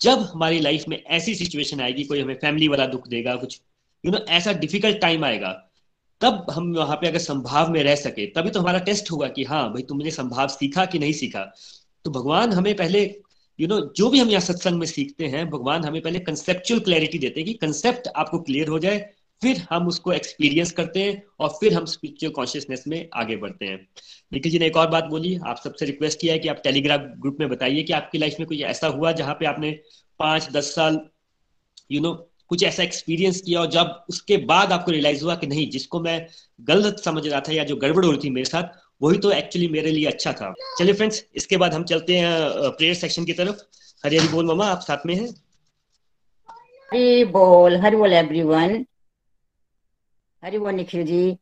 जब 0.00 0.18
हमारी 0.32 0.60
लाइफ 0.60 0.84
में 0.88 1.02
ऐसी 1.02 1.34
सिचुएशन 1.34 1.80
आएगी 1.80 2.04
कोई 2.04 2.20
हमें 2.20 2.34
फैमिली 2.34 2.68
वाला 2.68 2.86
दुख 2.86 3.08
देगा 3.08 3.36
कुछ 3.36 3.60
यू 4.04 4.10
you 4.10 4.18
नो 4.18 4.24
know, 4.24 4.36
ऐसा 4.36 4.52
डिफ़िकल्ट 4.52 4.98
टाइम 4.98 5.24
आएगा 5.24 5.71
तब 6.22 6.46
हम 6.50 6.72
वहाँ 6.74 6.96
पे 6.96 7.08
अगर 7.08 7.18
संभाव 7.18 7.70
में 7.70 7.82
रह 7.82 7.94
सके 7.94 8.26
तभी 8.26 8.50
तो 8.50 8.60
हमारा 8.60 8.78
टेस्ट 8.78 9.10
होगा 9.10 9.28
कि 9.28 9.44
हाँ 9.44 9.72
भाई 9.72 9.82
तुमने 9.82 10.10
संभाव 10.10 10.48
सीखा 10.48 10.84
कि 10.84 10.98
नहीं 10.98 11.12
सीखा। 11.12 11.52
तो 12.04 12.10
भगवान 12.10 12.52
हमें 12.52 12.76
पहले 12.76 13.02
यू 13.02 13.66
you 13.66 13.68
नो 13.68 13.80
know, 13.80 13.94
जो 13.96 14.10
भी 14.10 14.18
हम 14.18 14.28
यहाँ 14.28 14.40
सत्संग 14.40 14.78
में 14.78 14.86
सीखते 14.86 15.26
हैं 15.26 15.50
भगवान 15.50 15.84
हमें 15.84 16.02
पहले 16.02 16.18
कंसेप्चुअल 16.18 16.80
क्लैरिटी 16.80 17.18
देते 17.18 17.40
हैं 17.40 17.46
कि 17.46 17.54
कंसेप्ट 17.54 18.08
आपको 18.16 18.38
क्लियर 18.38 18.68
हो 18.68 18.78
जाए 18.78 18.98
फिर 19.42 19.66
हम 19.70 19.88
उसको 19.88 20.12
एक्सपीरियंस 20.12 20.70
करते 20.72 21.02
हैं 21.02 21.22
और 21.40 21.48
फिर 21.48 21.74
हम 21.74 21.84
स्पिरिचुअल 21.84 22.32
कॉन्शियसनेस 22.32 22.84
में 22.88 23.08
आगे 23.14 23.36
बढ़ते 23.36 23.66
हैं। 23.66 23.88
निखिल 24.32 24.52
जी 24.52 24.58
ने 24.58 24.66
एक 24.66 24.76
और 24.76 24.88
बात 24.90 25.04
बोली 25.04 25.38
आप 25.46 25.56
सबसे 25.64 25.86
रिक्वेस्ट 25.86 26.20
किया 26.20 26.32
है 26.32 26.38
कि 26.38 26.48
आप 26.48 26.60
टेलीग्राम 26.64 26.98
ग्रुप 26.98 27.36
में 27.40 27.48
बताइए 27.48 27.82
कि 27.82 27.92
आपकी 27.92 28.18
लाइफ 28.18 28.36
में 28.40 28.46
कोई 28.48 28.62
ऐसा 28.62 28.86
हुआ 28.86 29.12
जहाँ 29.12 29.34
पे 29.34 29.46
आपने 29.46 29.80
पाँच 30.18 30.50
दस 30.50 30.74
साल 30.74 31.00
यू 31.90 32.00
you 32.00 32.08
नो 32.08 32.14
know, 32.14 32.31
कुछ 32.52 32.62
ऐसा 32.64 32.82
एक्सपीरियंस 32.82 33.40
किया 33.40 33.60
और 33.60 33.66
जब 33.70 34.04
उसके 34.08 34.36
बाद 34.46 34.72
आपको 34.72 34.90
रियलाइज़ 34.90 35.22
हुआ 35.24 35.34
कि 35.34 35.46
नहीं, 35.46 35.68
जिसको 35.70 36.00
मैं 36.00 36.26
गलत 36.60 36.98
समझ 36.98 37.26
रहा 37.26 37.40
था 37.40 37.52
या 37.52 37.64
जो 37.64 37.76
गड़बड़ 37.76 38.04
हो 38.04 38.10
रही 38.10 38.20
थी 38.24 38.30
मेरे 38.30 38.44
साथ, 38.44 38.64
वही 39.02 39.18
तो 39.18 39.30
एक्चुअली 39.32 39.68
मेरे 39.68 39.90
लिए 39.90 40.06
अच्छा 40.06 40.32
था। 40.32 40.52
चलिए 40.78 40.94
फ्रेंड्स 40.94 41.24
इसके 41.34 41.56
बाद 41.56 41.74
हम 41.74 41.84
चलते 41.84 42.18
हैं 42.18 42.70
प्रेयर 42.70 42.94
सेक्शन 42.94 43.24
की 43.24 43.32
तरफ़। 43.32 43.62
हरी 44.04 44.16
हरी 44.16 44.28
बोल 44.28 44.46
मामा, 44.46 44.66
आप 44.66 44.80
साथ 44.80 45.06
में 45.06 45.14
हैं? 45.14 45.28
हरी 46.92 47.24
बोल 47.24 47.76
हरी 47.76 47.96
बोल 47.96 48.12
एवरीवन 48.12 48.84
हरी 50.42 50.58
बोल 50.58 50.72
निखिल 50.74 51.06
जी। 51.06 51.38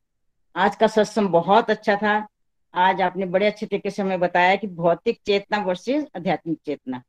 आज 0.56 0.76
का 0.76 0.86
सत्संग 0.86 1.28
बहुत 1.28 1.70
अच्छा 1.70 1.96
था। 1.96 2.26
आज 2.74 3.00
आपने 3.00 3.26
बड़े 3.26 3.46
अच्छे 3.46 3.66
तरीके 3.66 3.90
से 3.90 4.02
हमें 4.02 4.20
बताया 4.20 4.56
कि 4.56 4.66
भौतिक 4.66 5.20
चेतना 5.26 5.58
वर्सेस 5.58 6.04
आध्यात्मिक 6.16 6.58
चेतना। 6.66 7.02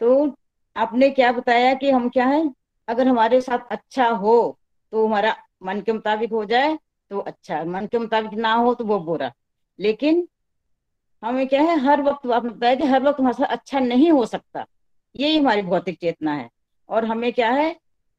तो 0.00 0.36
आपने 0.76 1.10
क्या 1.10 1.32
बताया 1.32 1.74
कि 1.74 1.90
हम 1.90 2.08
क्या 2.08 2.26
है? 2.26 2.57
अगर 2.88 3.08
हमारे 3.08 3.40
साथ 3.40 3.72
अच्छा 3.72 4.08
हो 4.08 4.58
तो 4.92 5.06
हमारा 5.06 5.36
मन 5.62 5.80
के 5.80 5.92
मुताबिक 5.92 6.32
हो 6.32 6.44
जाए 6.44 6.76
तो 7.10 7.18
अच्छा। 7.20 7.62
मन 7.64 7.86
के 7.86 7.98
मुताबिक 7.98 8.32
ना 8.34 8.52
हो 8.54 8.74
तो 8.74 8.84
वो 8.84 8.98
बुरा। 9.00 9.32
लेकिन 9.78 10.26
हमें 11.22 11.46
क्या 11.48 11.62
है, 11.62 11.78
हर 11.80 12.02
वक्त 12.02 12.26
आपने 12.30 12.50
बताया 12.50 12.74
कि 12.74 12.86
हर 12.86 13.02
वक्त 13.02 13.20
हमारे 13.20 13.34
साथ 13.34 13.52
अच्छा 13.52 13.80
नहीं 13.80 14.10
हो 14.12 14.24
सकता। 14.26 14.64
यही 15.14 15.38
हमारी 15.38 15.62
भौतिक 15.62 15.98
चेतना 16.00 16.34
है। 16.34 16.48
और 16.88 17.04
हमें 17.04 17.32
क्या 17.32 17.50
है, 17.50 17.74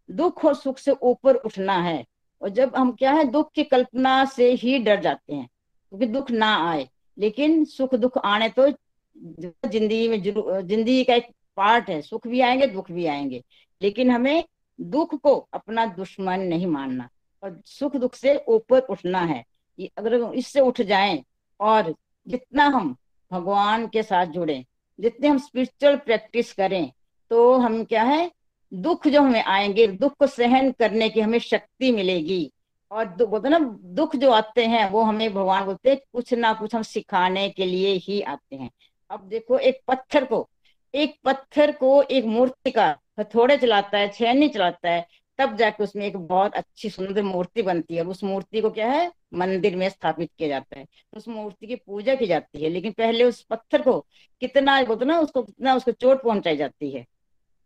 दुख 0.10 0.46
और 0.46 0.56
सुख 0.56 0.78
से 0.78 0.92
ऊपर 0.92 1.36
उठना 1.36 1.74
है। 1.74 2.04
और 2.42 2.50
जब 2.50 2.76
हम 2.76 2.92
क्या 2.92 3.12
है, 3.12 3.24
दुख 3.24 3.52
की 3.56 3.64
कल्पना 3.64 4.24
से 4.26 4.52
ही 4.54 4.78
डर 4.80 5.00
जाते 5.02 5.36
हैं, 5.36 5.48
क्योंकि 5.92 6.06
तो 6.06 6.14
दुख 6.14 6.32
ना 6.32 6.56
आए। 6.70 6.88
लेकिन 7.18 7.64
सुख 7.66 7.96
दुख 7.96 8.18
आने 8.18 8.50
तो 8.50 8.68
ज़िंदगी 8.68 10.08
में 10.10 10.22
ज़िंदगी 10.22 11.04
का 11.04 11.16
एक 11.16 11.28
पार्ट 11.58 11.90
है। 11.90 12.02
सुख 12.02 12.28
भी 12.28 12.42
आएँगे, 12.42 12.68
दुख 12.68 12.92
भी 12.92 13.06
आएँगे। 13.06 13.44
लेकिन 13.82 14.12
हमें 14.12 14.44
दुख 14.82 15.16
को 15.16 15.48
अपना 15.54 15.86
दुश्मन 15.86 16.40
नहीं 16.40 16.68
मानना। 16.68 17.10
और 17.44 17.62
सुख 17.66 17.96
दुख 17.96 18.16
से 18.16 18.44
ऊपर 18.48 18.80
उठना 18.80 19.20
है। 19.20 19.46
कि 19.78 19.92
अगर 19.98 20.34
इससे 20.34 20.60
उठ 20.60 20.82
जाएँ 20.82 21.24
और 21.60 21.96
जितना 22.28 22.66
हम 22.66 22.96
भगवान 23.32 23.88
के 23.88 24.04
साथ 24.04 24.26
जुड़े, 24.26 24.66
जितने 25.00 25.28
हम 25.28 25.38
स्पिरिचुअल 25.38 25.96
प्रैक्टिस 25.96 26.54
करें 26.54 26.92
तो 27.30 27.58
हम 27.58 27.84
क्या 27.84 28.04
है, 28.04 28.32
दुख 28.74 29.08
जो 29.08 29.22
हमें 29.22 29.44
आएँगे, 29.44 29.88
दुख 29.88 30.14
को 30.14 30.28
सहन 30.28 30.72
करने 30.72 31.10
की 31.10 31.20
हमें 31.20 31.40
शक्ति 31.40 31.92
मिलेगी। 31.92 32.52
और 32.92 33.06
बोलते 33.06 33.50
ना, 33.50 33.60
दुख 33.84 34.16
जो 34.16 34.32
आते 34.32 34.66
हैं, 34.66 34.90
वो 34.90 35.02
हमें 35.02 35.34
भगवान 35.34 35.66
बोलते 35.66 35.96
कुछ 35.96 36.34
ना 36.34 36.54
कुछ 36.54 36.76
हम 36.76 36.82
सिखाने 36.82 37.50
के 37.50 37.66
लिए 37.66 37.94
ही 37.94 38.22
आते 38.22 38.56
हैं। 38.56 38.72
अब 39.10 39.20
देखो, 39.20 39.58
एक 39.58 39.82
पत्थर 39.88 40.26
को, 40.26 40.50
एक 40.96 41.20
पत्थर 41.24 41.72
को 41.72 42.02
एक 42.02 42.26
मूर्ति 42.26 42.72
का 42.72 42.98
थोड़े 43.24 43.58
चलाता 43.58 43.98
है 43.98 44.10
छेनी 44.10 44.50
चलाता 44.50 44.90
है, 44.90 45.08
तब 45.38 45.56
जाके 45.56 45.84
उसमें 45.84 46.06
एक 46.06 46.18
बहुत 46.18 46.56
अच्छी 46.56 46.90
सुंदर 46.90 47.24
मूर्ति 47.24 47.62
बनती 47.62 47.96
है। 47.96 48.02
और 48.02 48.08
उस 48.08 48.24
मूर्ति 48.24 48.62
को 48.62 48.70
क्या 48.70 48.92
है? 48.92 49.12
मंदिर 49.34 49.76
में 49.76 49.90
स्थापित 49.90 50.32
किया 50.38 50.50
जाता 50.50 50.80
है। 50.80 50.86
उस 51.14 51.28
मूर्ति 51.28 51.68
की 51.68 51.76
पूजा 51.76 52.16
की 52.16 52.28
जाती 52.28 52.64
है, 52.64 52.70
लेकिन 52.70 52.92
पहले 52.92 53.24
उस 53.24 53.42
पत्थर 53.44 53.82
को 53.82 54.00
कितना 54.42 54.84
बोलते 54.84 55.06
ना, 55.06 55.20
उसको 55.20 55.44
कितना 55.44 55.76
उसको 55.76 55.92
चोट 55.92 56.24
पहुंचाई 56.24 56.58
जाती 56.58 56.92
है। 56.92 57.06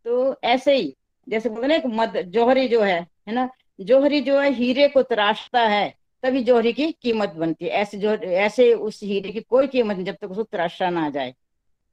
तो 0.06 0.36
ऐसे 0.44 0.76
ही, 0.76 0.96
जैसे 1.30 1.50
बोलते 1.50 1.68
ना, 1.68 1.76
एक 1.76 1.86
मद, 1.86 2.22
जौहरी 2.22 2.68
जो 2.68 2.82
है 2.82 3.08
है 3.28 3.34
ना? 3.34 3.50
जौहरी 3.80 4.22
जो 4.22 4.40
है, 4.40 4.52
हीरे 4.54 4.88
को 4.88 5.04
तराशता 5.04 5.62
है, 5.62 5.96
तभी 6.24 6.44
जौहरी 6.44 6.74
की 6.74 6.92
कीमत 6.92 7.30
बनती 7.30 7.66
है। 7.66 7.72
ऐसे 7.72 7.98
जो, 7.98 8.14
ऐसे 8.16 8.74
उस 8.74 9.04
हीरे 9.04 9.32
की 9.32 9.42
कोई 9.42 9.68
कीमत 9.68 9.96
नहीं, 9.96 10.06
जब 10.06 10.16
तक 10.22 10.32
उसको 10.32 10.44
तराशा 10.44 10.90
ना 10.90 11.06
आ 11.06 11.10
जाए। 11.10 11.36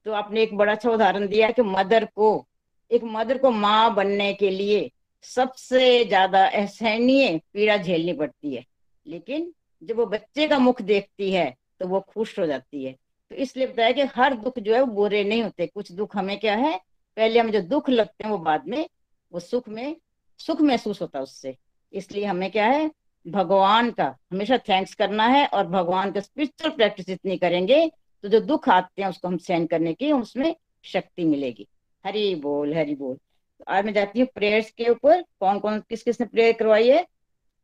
तो 0.04 0.12
आपने 0.12 0.42
एक 0.42 0.56
बड़ा 0.56 0.72
अच्छा 0.72 0.90
उदाहरण 0.90 1.28
दिया 1.28 1.50
कि 1.50 1.62
मदर 1.62 2.04
को 2.04 2.46
एक 2.91 3.05
मदर 3.07 3.38
को 3.38 3.51
माँ 3.51 3.95
बनने 3.95 4.32
के 4.34 4.51
लिए 4.51 4.91
सबसे 5.24 6.05
ज़्यादा 6.05 6.45
असहनीय 6.49 7.38
पीड़ा 7.53 7.76
झेलनी 7.76 8.12
पड़ती 8.12 8.55
है। 8.55 8.64
लेकिन 9.07 9.53
जब 9.82 9.97
वो 9.97 10.07
बच्चे 10.07 10.47
का 10.49 10.59
मुख 10.59 10.82
देखती 10.82 11.30
है 11.32 11.55
तो 11.80 11.86
वो 11.88 12.01
खुश 12.09 12.38
हो 12.38 12.47
जाती 12.47 12.84
है। 12.84 12.93
तो 13.30 13.36
इसलिए 13.36 13.66
बताया 13.66 13.93
कि 13.93 14.03
हर 14.14 14.34
दुख 14.36 14.59
जो 14.59 14.74
है 14.74 14.80
वो 14.80 14.93
बुरे 14.95 15.22
नहीं 15.24 15.43
होते। 15.43 15.66
कुछ 15.66 15.93
दुख 15.93 16.16
हमें 16.16 16.38
क्या 16.41 16.55
है? 16.57 16.76
पहले 17.16 17.41
हमें 17.41 17.53
जो 17.53 17.61
दुख 17.61 17.88
लगते 17.91 18.24
हैं, 18.24 18.30
वो 18.30 18.38
बाद 18.38 18.66
में, 18.68 18.88
वो 19.32 19.41
सुख 19.41 19.68
में, 19.68 19.97
सुख 20.41 20.61
महसूस 20.61 21.01
होता 21.03 21.18
है 21.18 21.22
उससे। 21.22 21.57
इसलिए 21.93 22.24
हमें 22.24 22.51
क्या 22.51 22.66
है? 22.66 22.91
भगवान 23.26 23.91
का 23.91 24.05
हमेशा 24.32 24.59
थैंक्स 24.59 24.95
करना 24.95 25.26
है 25.26 25.47
और 25.47 25.66
भगवान 25.68 26.12
का 26.12 26.20
स्पिरिचुअल 26.20 26.70
प्रैक्टिस 26.76 27.09
इतनी 27.09 27.36
करेंगे 27.38 27.86
तो 28.24 28.28
जो 28.28 28.41
दुख 28.41 28.68
आते 28.68 29.03
हैं, 29.03 29.09
उसको 29.09 29.28
हम 29.28 29.36
सहन 29.38 29.66
करने 29.66 29.93
की, 29.95 30.12
उसमें 30.12 30.55
शक्ति 30.84 31.24
मिलेगी। 31.24 31.66
हरी 32.05 32.34
बोल 32.34 32.74
हरी 32.74 32.94
बोल। 32.94 33.14
तो 33.14 33.64
आज 33.68 33.84
मैं 33.84 33.92
जाती 33.92 34.20
हूँ 34.20 34.28
प्रेयर्स 34.34 34.70
के 34.70 34.88
ऊपर। 34.90 35.22
कौन 35.40 35.59
कौन, 35.59 35.80
किस 35.80 36.03
किस 36.03 36.20
ने 36.20 36.26
प्रेयर 36.26 36.53
करवाई 36.53 36.88
है? 36.88 37.07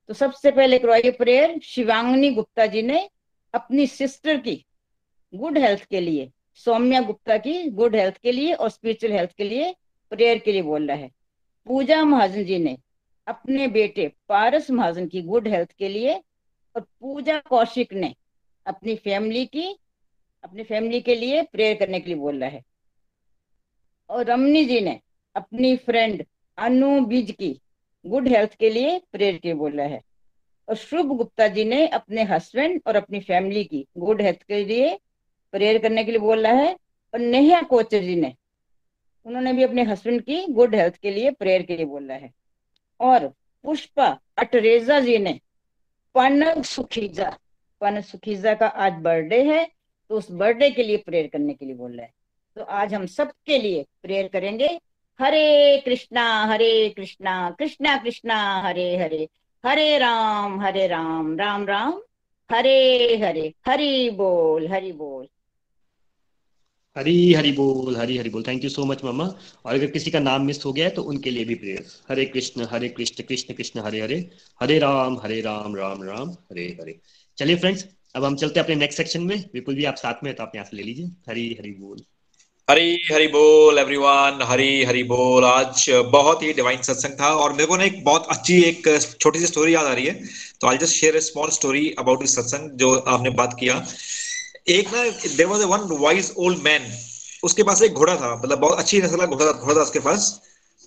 तो 0.09 0.15
सबसे 0.15 0.51
पहले 0.51 0.79
करवाई 0.79 1.11
प्रेयर 1.11 1.59
शिवांगनी 1.65 2.31
गुप्ता 2.31 2.67
जी 2.67 2.83
ने 2.83 3.09
अपनी 3.55 3.87
सिस्टर 3.87 4.37
की 4.37 4.65
गुड 5.33 5.59
हेल्थ 5.59 5.85
के 5.85 6.01
लिए, 6.01 6.31
सौम्या 6.55 7.01
गुप्ता 7.01 7.37
की 7.39 7.71
गुड 7.71 7.97
हेल्थ 7.97 8.19
के 8.19 8.33
लिए 8.33 8.53
और 8.53 8.71
स्पिरिचुअल 8.71 9.13
हेल्थ 9.13 9.33
के 9.33 9.45
लिए 9.45 9.75
प्रेयर 10.13 10.39
के 10.39 10.53
लिए 10.53 10.63
बोल 10.63 10.87
रहा 10.89 10.97
है। 10.97 11.11
पूजा 11.67 12.05
महाजन 12.05 12.45
जी 12.45 12.59
ने 12.59 12.77
अपने 13.27 13.67
बेटे 13.69 14.07
पारस 14.29 14.71
महाजन 14.71 15.07
की 15.07 15.23
गुड 15.23 15.49
हेल्थ 15.49 15.73
के 15.73 15.89
लिए 15.89 16.15
और 16.77 16.81
पूजा 16.81 17.39
कौशिक 17.41 17.93
ने 17.93 18.15
अपनी 18.67 18.95
फैमिली 18.97 19.45
की, 19.47 19.67
अपनी 20.45 20.63
फैमिली 20.63 21.01
के 21.01 21.15
लिए 21.15 21.43
प्रेयर 21.43 21.77
करने 21.77 22.01
के 22.01 22.11
लिए 22.11 22.19
बोल 22.19 22.41
रहा 22.41 22.51
है। 22.51 22.63
और 24.11 24.25
रमनी 24.25 24.65
जी 24.65 24.81
ने 24.81 25.01
अपनी 25.37 25.77
फ्रेंड 25.77 26.25
अनु 26.59 27.01
बीज 27.07 27.31
की 27.31 27.59
गुड 28.05 28.29
हेल्थ 28.29 28.55
के 28.55 28.71
लिए 28.71 28.99
प्रेयर 29.13 29.37
के 29.37 29.55
बोला 29.55 29.83
है। 29.83 30.01
और 30.69 30.75
शुभ 30.77 31.07
गुप्ता 31.09 31.49
जी 31.49 31.65
ने 31.65 31.87
अपने 31.89 32.23
हस्बैंड 32.25 32.81
और 32.87 32.97
अपनी 32.97 33.21
फैमिली 33.21 33.65
की 33.65 33.87
गुड 33.99 34.23
हेल्थ 34.23 34.43
के 34.43 34.65
लिए 34.65 34.99
प्रेयर 35.55 35.79
करने 35.79 36.05
के 36.05 36.11
लिए 36.11 36.21
बोला 36.21 36.53
है। 36.53 36.73
और 37.15 37.21
नेहा 37.21 37.61
कोचर 37.63 38.03
जी 38.03 38.17
ने 38.17 38.35
उन्होंने 39.27 39.53
भी 39.53 39.63
अपने 39.63 39.83
हस्बैंड 39.83 40.21
की 40.23 40.45
गुड 40.47 40.75
हेल्थ 40.75 40.97
के 40.97 41.11
लिए 41.11 41.31
प्रेयर 41.31 41.63
के 41.63 41.77
लिए 41.77 41.87
बोला 41.87 42.15
है। 42.15 42.33
और 43.01 43.27
पुष्पा 43.65 44.07
अटरेजा 44.39 45.01
जी 45.01 45.19
ने 45.19 45.41
पन 46.15 46.63
सुखीजा 46.63 47.31
पन 47.81 48.01
सुखीजा 48.01 48.55
का 48.55 48.67
आज 48.67 48.93
बर्थडे 49.03 49.43
है 49.45 49.65
तो 50.11 50.17
उस 50.17 50.31
बर्थडे 50.31 50.71
के 50.71 50.83
लिए 50.83 50.97
प्रेयर 50.97 51.27
करने 51.27 51.55
के 51.55 51.67
लिए 51.67 51.75
बोला 51.75 52.03
है। 52.03 52.13
तो 52.57 52.63
आज 52.63 52.93
हम 52.95 53.05
सबके 53.07 53.57
लिए 53.59 53.85
प्रेयर 54.03 54.29
करेंगे, 54.29 54.67
हरे 55.21 55.81
कृष्णा 55.85 56.23
हरे 56.47 56.89
कृष्णा 56.97 57.35
कृष्णा 57.59 57.97
कृष्णा, 57.97 58.37
हरे 58.67 58.97
हरे 58.99 59.29
हरे 59.65 59.99
राम 59.99 60.61
हरे 60.61 60.87
राम 60.87 61.37
राम 61.39 61.67
राम, 61.67 62.01
हरे 62.51 63.17
हरे, 63.25 63.53
हरि 63.69 64.11
बोल 64.15 64.67
हरि 64.69 64.93
बोल। 64.93 65.27
हरी 66.97 67.33
हरी 67.35 67.53
बोल, 67.53 67.97
हरी 67.97 68.17
हरी 68.19 68.31
बोल। 68.31 68.43
थैंक 68.47 68.65
यू 68.65 68.71
सो 68.71 68.85
मच 68.85 69.05
मामा 69.05 69.25
और 69.67 69.75
अगर 69.75 69.91
किसी 69.91 70.11
का 70.11 70.21
नाम 70.21 70.47
मिस 70.47 70.65
हो 70.65 70.73
गया 70.73 70.85
है 70.85 70.91
तो 70.91 71.03
उनके 71.05 71.31
लिए 71.31 71.45
भी 71.45 71.55
प्रेयर 71.57 71.87
हरे 72.09 72.25
कृष्ण 72.27 72.67
हरे 72.73 72.89
कृष्ण 72.89 73.25
कृष्ण 73.25 73.55
कृष्ण, 73.55 73.81
हरे 73.81 74.01
हरे 74.01 74.19
हरे 74.61 74.79
राम 74.79 75.19
हरे 75.25 75.41
राम 75.43 75.77
राम 75.77 76.03
राम, 76.03 76.31
हरे 76.31 76.67
हरे। 76.81 76.99
चलिए 77.39 77.57
फ्रेंड्स 77.57 77.87
अब 78.15 78.25
हम 78.25 78.37
चलते 78.37 78.61
हैं 78.61 78.65
अपने 78.65 78.77
नेक्स्ट 78.77 78.99
सेक्शन 78.99 79.23
में। 79.23 79.37
विपुल 79.55 79.75
भी 79.75 79.85
आप 79.85 79.97
साथ 79.97 80.25
में 80.25 80.31
है 80.31 80.37
तो 80.37 80.43
आप 80.43 80.53
यहाँ 80.55 80.67
से 80.67 80.77
ले 80.77 80.83
लीजिए। 80.83 81.07
हरी 81.29 81.49
हरी 81.61 81.73
बोल। 81.81 82.05
हरी 82.71 82.99
हरी 83.13 83.27
बोल 83.27 83.79
एवरीवन 83.79 84.39
हरी 84.43 84.85
हरी 84.85 85.03
बोल। 85.03 85.45
आज 85.45 85.85
बहुत 86.13 86.43
ही 86.43 86.53
डिवाइन 86.53 86.81
सत्संग 86.83 87.13
था 87.21 87.29
और 87.35 87.53
मेरे 87.53 87.67
को 87.67 87.77
ना 87.77 87.85
एक 87.85 88.03
बहुत 88.05 88.27
अच्छी, 88.31 88.61
एक 88.63 89.17
छोटी 89.21 89.39
सी 89.39 89.47
स्टोरी 89.47 89.75
याद 89.75 89.87
आ 89.87 89.93
रही 89.93 90.07
है। 90.07 90.15
तो 90.61 90.69
I 90.69 90.79
just 90.79 90.95
share 90.95 91.19
small 91.21 91.51
story 91.51 91.95
about 91.99 92.21
this 92.21 92.35
satsang 92.37 92.71
जो 92.71 92.95
आपने 93.09 93.31
बात 93.33 93.57
किया। 93.61 93.75
एक 94.69 94.89
ना 94.95 95.05
there 95.37 95.47
was 95.47 95.63
a 95.63 95.67
one 95.67 95.87
wise 96.01 96.33
old 96.37 96.59
man 96.59 96.91
उसके 97.45 97.63
पास 97.63 97.83
एक 97.83 97.93
घोड़ा 97.93 98.17
था 98.17 98.35
मतलब 98.37 98.59
बहुत 98.59 98.79
अच्छी 98.79 99.01
नस्ल 99.03 99.17
का 99.17 99.27
घोड़ा 99.27 99.53
घोड़ा 99.53 99.75
था 99.75 99.83
उसके 99.83 99.99
पास। 99.99 100.29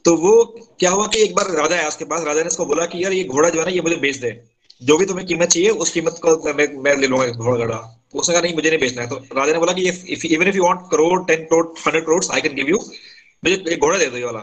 तो 0.06 0.16
वो 0.18 0.34
क्या 0.80 0.92
हुआ 0.92 1.08
कि 1.08 1.22
एक 1.24 1.36
बार 1.36 1.52
राजा 1.52 1.76
आया 1.76 1.88
उसके 1.88 2.06
पास। 2.06 2.24
राजा 2.24 2.42
ने 2.42 2.48
उसको 2.48 2.66
बोला 2.66 2.86
कि, 2.86 3.04
यार, 3.04 3.14
ये 3.14 3.24
घोड़ा 3.24 3.50
जो 3.50 3.60
है 3.60 3.66
ना, 3.66 3.72
ये 3.72 3.82
मुझे 3.82 3.96
बेच 3.96 4.18
दे। 4.18 4.40
जो 4.82 4.98
भी 4.98 5.06
तुम्हें 5.06 5.28
कीमत 5.28 5.48
चाहिए, 5.48 5.70
उस 5.70 5.90
कीमत 5.90 6.20
को 6.26 6.54
मैं 6.54 6.68
मैं 6.84 6.96
ले 6.98 7.08
लूँगा 7.08 7.28
घोड़ा 7.28 7.99
उसने 8.14 8.34
कहा, 8.34 8.42
नहीं, 8.42 8.54
मुझे 8.56 8.70
नहीं 8.70 8.80
बेचना 8.80 9.02
है। 9.02 9.10
तो 9.10 9.16
राजा 9.36 9.52
ने 9.54 9.60
बोला 9.60 9.74
कि 9.74 9.90
if 9.90 10.26
even 10.28 10.48
if 10.48 10.56
you 10.56 10.64
want 10.64 10.80
crore 10.92 11.20
ten 11.28 11.44
crore 11.46 11.66
hundred 11.80 12.06
crore 12.06 12.24
I 12.32 12.42
can 12.42 12.56
give 12.56 12.70
you 12.70 12.78
मुझे 12.78 13.56
एक 13.74 13.80
घोड़ा 13.80 13.98
दे 13.98 14.06
दो 14.06 14.18
ये 14.18 14.24
वाला। 14.24 14.40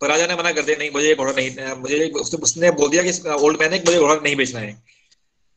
तो 0.00 0.06
राजा 0.08 0.26
ने 0.26 0.34
मना 0.36 0.52
कर 0.52 0.62
दिया, 0.62 0.76
नहीं, 0.78 0.90
मुझे 0.90 1.08
ये 1.08 1.14
घोड़ा 1.14 1.32
नहीं, 1.32 1.50
मुझे 1.80 2.10
उसने 2.42 2.70
बोल 2.80 2.90
दिया 2.90 3.02
कि 3.02 3.10
ओल्ड 3.40 3.60
मैन 3.60 3.70
ने 3.70 3.78
मुझे 3.86 3.98
घोड़ा 3.98 4.14
नहीं 4.14 4.36
बेचना 4.36 4.60
है। 4.60 4.72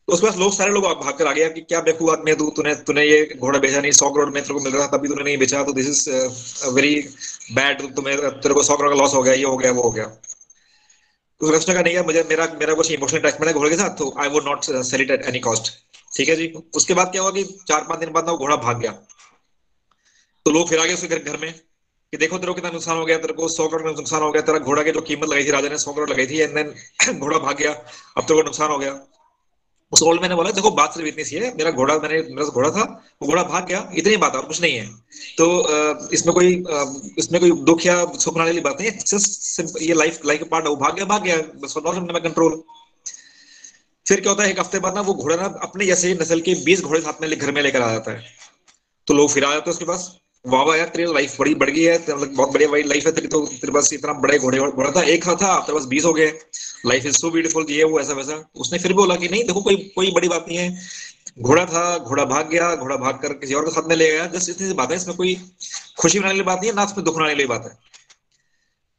तो 0.08 0.12
उसके 0.12 0.26
बाद 0.26 0.36
लोग 0.38 0.52
सारे 0.54 0.70
लोग 0.70 0.84
भाग 1.00 1.14
कर 1.18 1.26
आ 1.26 1.32
गया 1.32 1.48
कि 1.48 1.60
क्या 1.60 1.80
बेकूफ 1.80 2.10
आदमी 2.10 2.30
है 2.30 2.36
तू? 2.36 2.48
तूने 2.56 2.74
तूने 2.86 3.04
ये 3.04 3.18
घोड़ा 3.38 3.58
बेचा 3.58 3.80
नहीं, 3.80 3.92
सौ 3.92 4.10
करोड़ 4.10 4.28
में 4.30 4.42
तेरे 4.42 4.54
को 4.54 4.60
मिल 4.60 4.72
रहा 4.72 4.86
था, 4.86 4.96
तभी 4.96 5.08
तूने 5.08 5.24
नहीं 5.24 5.38
बेचा 5.38 5.62
तो 5.64 5.72
दिस 5.72 5.88
इज़ 5.88 6.70
वेरी 6.74 6.94
बैड 7.52 7.82
तुम्हें, 7.96 8.16
तेरे 8.18 8.54
को 8.54 8.62
सौ 8.62 8.76
करोड़ 8.76 8.90
का 8.90 8.96
लॉस 8.96 9.14
हो 9.14 9.22
गया, 9.22 9.34
ये 9.34 9.44
हो 9.44 9.56
गया, 9.56 9.72
वो 9.72 9.82
हो 9.82 9.90
गया। 9.90 10.04
तो 11.40 11.46
उसने 11.46 11.74
कहा, 11.74 11.82
नहीं 11.82 11.94
यार, 11.94 12.04
मुझे, 12.06 12.22
मेरा 12.28 12.46
मेरा 12.60 12.74
कुछ 12.74 12.90
इमोशनल 12.90 13.20
अटैचमेंट 13.20 13.46
है 13.46 13.52
घोड़े 13.52 13.70
के 13.70 13.76
साथ 13.76 13.98
तो 13.98 14.14
I 14.18 14.28
would 14.28 14.44
not 14.44 14.64
sell 14.84 15.00
it 15.00 15.10
at 15.10 15.26
any 15.28 15.38
cost 15.38 15.72
ठीक 16.16 16.28
है 16.28 16.36
जी। 16.36 16.46
उसके 16.76 16.94
बाद 16.94 17.10
क्या 17.12 17.22
हुआ 17.22 17.30
कि 17.30 17.44
चार 17.68 17.84
पाँच 17.84 18.00
दिन 18.00 18.12
बाद 18.12 18.26
ना 18.26 18.32
वो 18.32 18.38
घोड़ा 18.38 18.56
भाग 18.56 18.80
गया। 18.80 18.92
तो 20.46 20.50
लोग 20.50 20.68
फिर 20.68 20.78
आ 20.78 20.84
गए 20.84 20.94
उसके 20.94 21.08
घर 21.08 21.18
घर 21.18 21.36
में 21.36 21.52
कि 21.52 22.16
देखो 22.16 22.38
तेरे 22.38 22.46
को 22.46 22.54
कितना 22.54 22.70
नुकसान 22.70 22.96
हो 22.96 23.04
गया, 23.04 23.18
तेरे 23.18 23.32
को 23.32 23.48
सौ 23.48 23.66
करोड़ 23.68 23.82
में 23.82 23.94
नुकसान 23.94 24.22
हो 24.22 24.30
गया, 24.32 24.42
तेरा 24.42 24.58
घोड़ा 24.58 24.82
की 24.82 24.92
जो 24.92 25.00
कीमत 25.00 25.28
लगाई 25.28 25.44
थी, 25.44 25.50
राजा 25.50 25.68
ने 25.68 25.78
सौ 25.78 25.92
करोड़ 25.92 26.10
लगाई 26.10 26.26
थी 26.26 26.38
एंड 26.38 26.54
देन 26.54 27.18
घोड़ा 27.18 27.38
भाग 27.38 27.56
गया। 27.56 27.72
अब 27.72 28.22
तेरे 28.22 28.40
को 28.40 28.42
नुकसान 28.42 28.70
हो 28.70 28.78
गया। 28.78 29.00
उस 29.92 30.02
ओल्ड 30.02 30.22
मैंने 30.22 30.34
बोला, 30.34 30.50
देखो 30.50 30.70
बात 30.70 30.94
सिर्फ़ 30.94 31.08
इतनी 31.08 31.24
सी 31.24 31.36
है, 31.36 31.52
मेरा 31.56 31.70
घोड़ा, 31.70 31.96
मैंने, 31.98 32.16
मेरा 32.34 32.44
घोड़ा 32.44 32.70
था, 32.70 32.82
वो 33.22 33.28
घोड़ा 33.28 33.42
भाग 33.42 33.66
गया, 33.66 33.90
इतनी 33.94 34.16
बात 34.16 34.36
और 34.36 34.46
कुछ 34.46 34.60
नहीं 34.60 34.76
है। 34.76 34.86
तो 35.38 35.46
इसमें 36.12 36.34
कोई 36.34 36.54
इसमें 37.18 37.40
कोई 37.40 37.50
दुख 37.64 37.86
या 37.86 37.94
सुख 38.16 38.36
वाली 38.36 38.60
बात 38.60 38.80
नहीं 38.80 38.90
है 38.90 39.86
ये 39.86 39.94
लाइफ 39.94 40.20
लाइफ 40.26 40.40
का 40.40 40.46
पार्ट 40.46 40.64
है, 40.64 40.70
वो 40.70 40.76
भाग 40.76 40.94
गया 40.96 41.04
भाग 41.04 41.22
गया, 41.22 41.36
बस 41.36 41.74
नॉट 41.78 42.22
कंट्रोल 42.22 42.62
फिर 44.06 44.20
क्या 44.20 44.32
होता 44.32 44.42
है, 44.42 44.50
एक 44.50 44.60
हफ़्ते 44.60 44.78
बाद 44.78 44.94
ना 44.94 45.00
वो 45.00 45.14
घोड़ा 45.14 45.36
ना 45.36 45.44
अपने 45.62 45.86
जैसे 45.86 46.14
नस्ल 46.14 46.40
के 46.40 46.54
बीस 46.64 46.82
घोड़े 46.82 47.00
साथ 47.00 47.22
में 47.22 47.30
घर 47.30 47.52
में 47.52 47.62
लेकर 47.62 47.82
आ 47.82 47.90
जाता 47.92 48.10
है। 48.10 48.22
तो 49.06 49.14
लोग 49.14 49.30
फिर 49.30 49.44
आ 49.44 49.52
जाते 49.52 49.70
हैं 49.70 49.72
उसके 49.72 49.84
पास, 49.84 50.10
वाह 50.44 50.62
वाह 50.62 50.76
यार, 50.76 50.88
तेरी 50.88 51.12
लाइफ 51.12 51.36
बड़ी 51.40 51.54
बढ़ 51.54 51.70
गई 51.70 51.82
है 51.82 51.98
मतलब 51.98 52.34
बहुत 52.34 52.52
बढ़िया 52.52 52.70
लाइफ 52.86 53.06
है 53.06 53.12
तेरी 53.12 53.28
तो 53.28 53.44
तेरे 53.46 53.72
पास 53.72 53.92
इतना 53.92 54.12
बड़े 54.20 54.38
घोड़े 54.38 54.58
घोड़ा 54.58 54.90
था, 54.90 55.02
एक 55.04 55.26
था 55.26 55.58
तेरे 55.60 55.78
पास 55.78 55.84
बीस 55.86 56.04
हो 56.04 56.12
गए 56.12 56.26
लाइफ 56.86 57.06
इज़ 57.06 57.16
सो 57.16 57.30
ब्यूटीफुल 57.30 57.66
ये, 57.70 57.84
वो, 57.84 58.00
ऐसा, 58.00 58.12
वैसा। 58.12 58.42
उसने 58.56 58.78
फिर 58.78 58.92
बोला 58.92 59.16
कि, 59.16 59.28
नहीं, 59.28 59.44
देखो, 59.44 59.60
कोई 59.60 59.76
कोई 59.96 60.10
बड़ी 60.12 60.28
बात 60.28 60.44
नहीं 60.48 60.58
है। 60.58 60.78
घोड़ा 61.40 61.64
था, 61.66 61.98
घोड़ा 61.98 62.24
भाग 62.24 62.48
गया, 62.48 62.74
घोड़ा 62.76 62.96
भाग 62.96 63.18
कर 63.22 63.32
किसी 63.32 63.54
और 63.54 63.64
के 63.64 63.70
साथ 63.70 63.88
में 63.88 63.96
ले 63.96 64.10
गया। 64.10 64.26
जस्ट 64.26 64.50
इतनी 64.50 64.66
सी 64.68 64.74
बात 64.74 64.90
है, 64.90 64.96
इसमें 64.96 65.16
कोई 65.16 65.34
खुशी 65.98 66.18
बनाने 66.18 66.32
वाली 66.32 66.42
बात 66.42 66.58
नहीं 66.58 66.70
है, 66.70 66.76
ना 66.76 66.84
उसमें 66.84 67.04
दुख 67.04 67.14
बनाने 67.14 67.32
वाली 67.32 67.46
बात 67.46 67.64
है। 67.64 67.95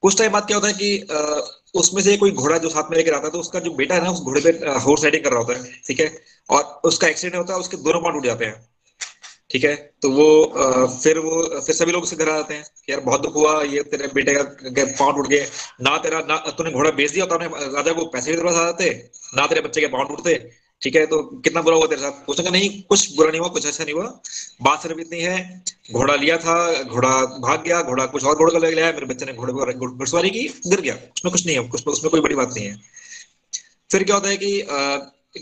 कुछ 0.04 0.18
टाइम 0.18 0.32
बाद 0.32 0.48
क्या 0.48 0.58
होता 0.58 0.68
है 0.68 0.74
कि 0.74 1.80
उसमें 1.80 2.02
से 2.04 2.16
कोई 2.18 2.32
घोड़ा 2.32 2.58
जो 2.58 2.70
साथ 2.70 2.90
में 2.92 2.98
लेकर 2.98 3.14
आता 3.14 3.28
है 3.28 3.32
तो 3.32 3.40
उसका 3.40 3.60
जो 3.60 3.72
बेटा 3.74 3.96
है 3.96 4.04
ना, 4.04 4.12
उस 4.12 4.22
घोड़े 4.22 4.42
पे 4.42 4.50
हॉर्स 4.80 5.04
राइडिंग 5.04 5.24
कर 5.24 5.32
रहा 5.32 5.40
होता 5.40 5.54
है, 5.54 5.74
ठीक 5.88 6.00
है? 6.00 6.08
और 6.50 6.64
उसका 6.86 7.08
एक्सीडेंट 7.08 7.36
होता 7.36 7.54
है, 7.54 7.60
उसके 7.60 7.78
दोनों 7.78 8.02
पार्ट 8.02 8.16
उठ 8.16 8.26
जाते 8.26 8.46
हैं, 8.46 8.56
ठीक 9.52 9.64
है? 9.64 9.76
तो 10.02 10.10
वो 10.12 10.28
फिर 11.04 11.20
वो, 11.20 11.44
फिर 11.60 11.76
सभी 11.76 11.92
लोग 11.92 12.04
उसे 12.04 12.16
घर 12.16 12.30
आते 12.30 12.54
हैं 12.54 12.66
यार 12.90 13.00
बहुत 13.02 13.22
दुख 13.22 13.36
हुआ, 13.36 13.62
ये 13.64 13.84
तेरे 13.86 14.08
बेटे 14.14 14.34
का 14.34 14.86
पाउंड 15.00 15.18
उठ 15.20 15.28
गए। 15.28 15.48
ना 15.82 15.98
तेरा, 15.98 16.20
ना, 16.20 16.38
तूने 16.58 16.72
घोड़ा 16.72 16.92
बेच 16.92 17.12
दिया 17.12 17.26
राजा 17.32 17.92
को 17.92 18.06
पैसे 18.08 18.32
भी 18.32 18.38
तेरे 18.38 18.50
पास 18.50 19.36
ना 19.36 19.48
तेरे 19.48 19.62
बच्चे 19.62 19.82
के 19.82 19.88
पाउंड 19.88 20.12
उठते 20.12 20.34
ठीक 20.82 20.96
है 20.96 21.06
तो 21.08 21.22
कितना 21.44 21.62
बुरा 21.62 21.76
हुआ 21.76 21.86
तेरे 21.88 22.02
साथ? 22.02 22.30
उसने 22.30 22.44
कहा 22.44 22.52
नहीं, 22.52 22.70
कुछ 22.84 23.16
बुरा 23.16 23.30
नहीं 23.30 23.40
हुआ, 23.42 23.50
कुछ 23.50 23.66
ऐसा 23.66 23.84
नहीं 23.84 23.94
हुआ। 23.94 24.06
बात 24.62 24.82
सिर्फ़ 24.82 25.00
इतनी 25.00 25.20
है, 25.20 25.64
घोड़ा 25.92 26.16
लिया 26.16 26.38
था, 26.38 26.84
घोड़ा 26.84 27.10
भाग 27.40 27.64
गया, 27.64 27.82
घोड़ा 27.84 28.06
कुछ 28.08 28.24
और 28.24 28.36
घोड़ा 28.36 28.60
ले 28.60 28.72
लिया 28.72 28.92
मेरे 28.92 29.06
बच्चे 29.06 29.26
ने 29.26 29.34
घोड़े 29.34 29.54
को 29.54 29.90
घुड़सवारी 29.90 30.30
की, 30.30 30.48
गिर 30.68 30.82
गया। 30.82 30.94
उसमें 30.94 31.32
कुछ 31.32 31.46
नहीं 31.46 31.56
है 31.56 31.62
उसमें 31.70 31.94
उसमें 31.94 32.10
कोई 32.12 32.22
बड़ी 32.22 32.36
बात 32.36 32.54
नहीं 32.56 32.66
है। 32.66 32.76
फिर 33.90 34.04
क्या 34.04 34.16
होता 34.16 34.30
है 34.30 34.38
कि 34.38 34.52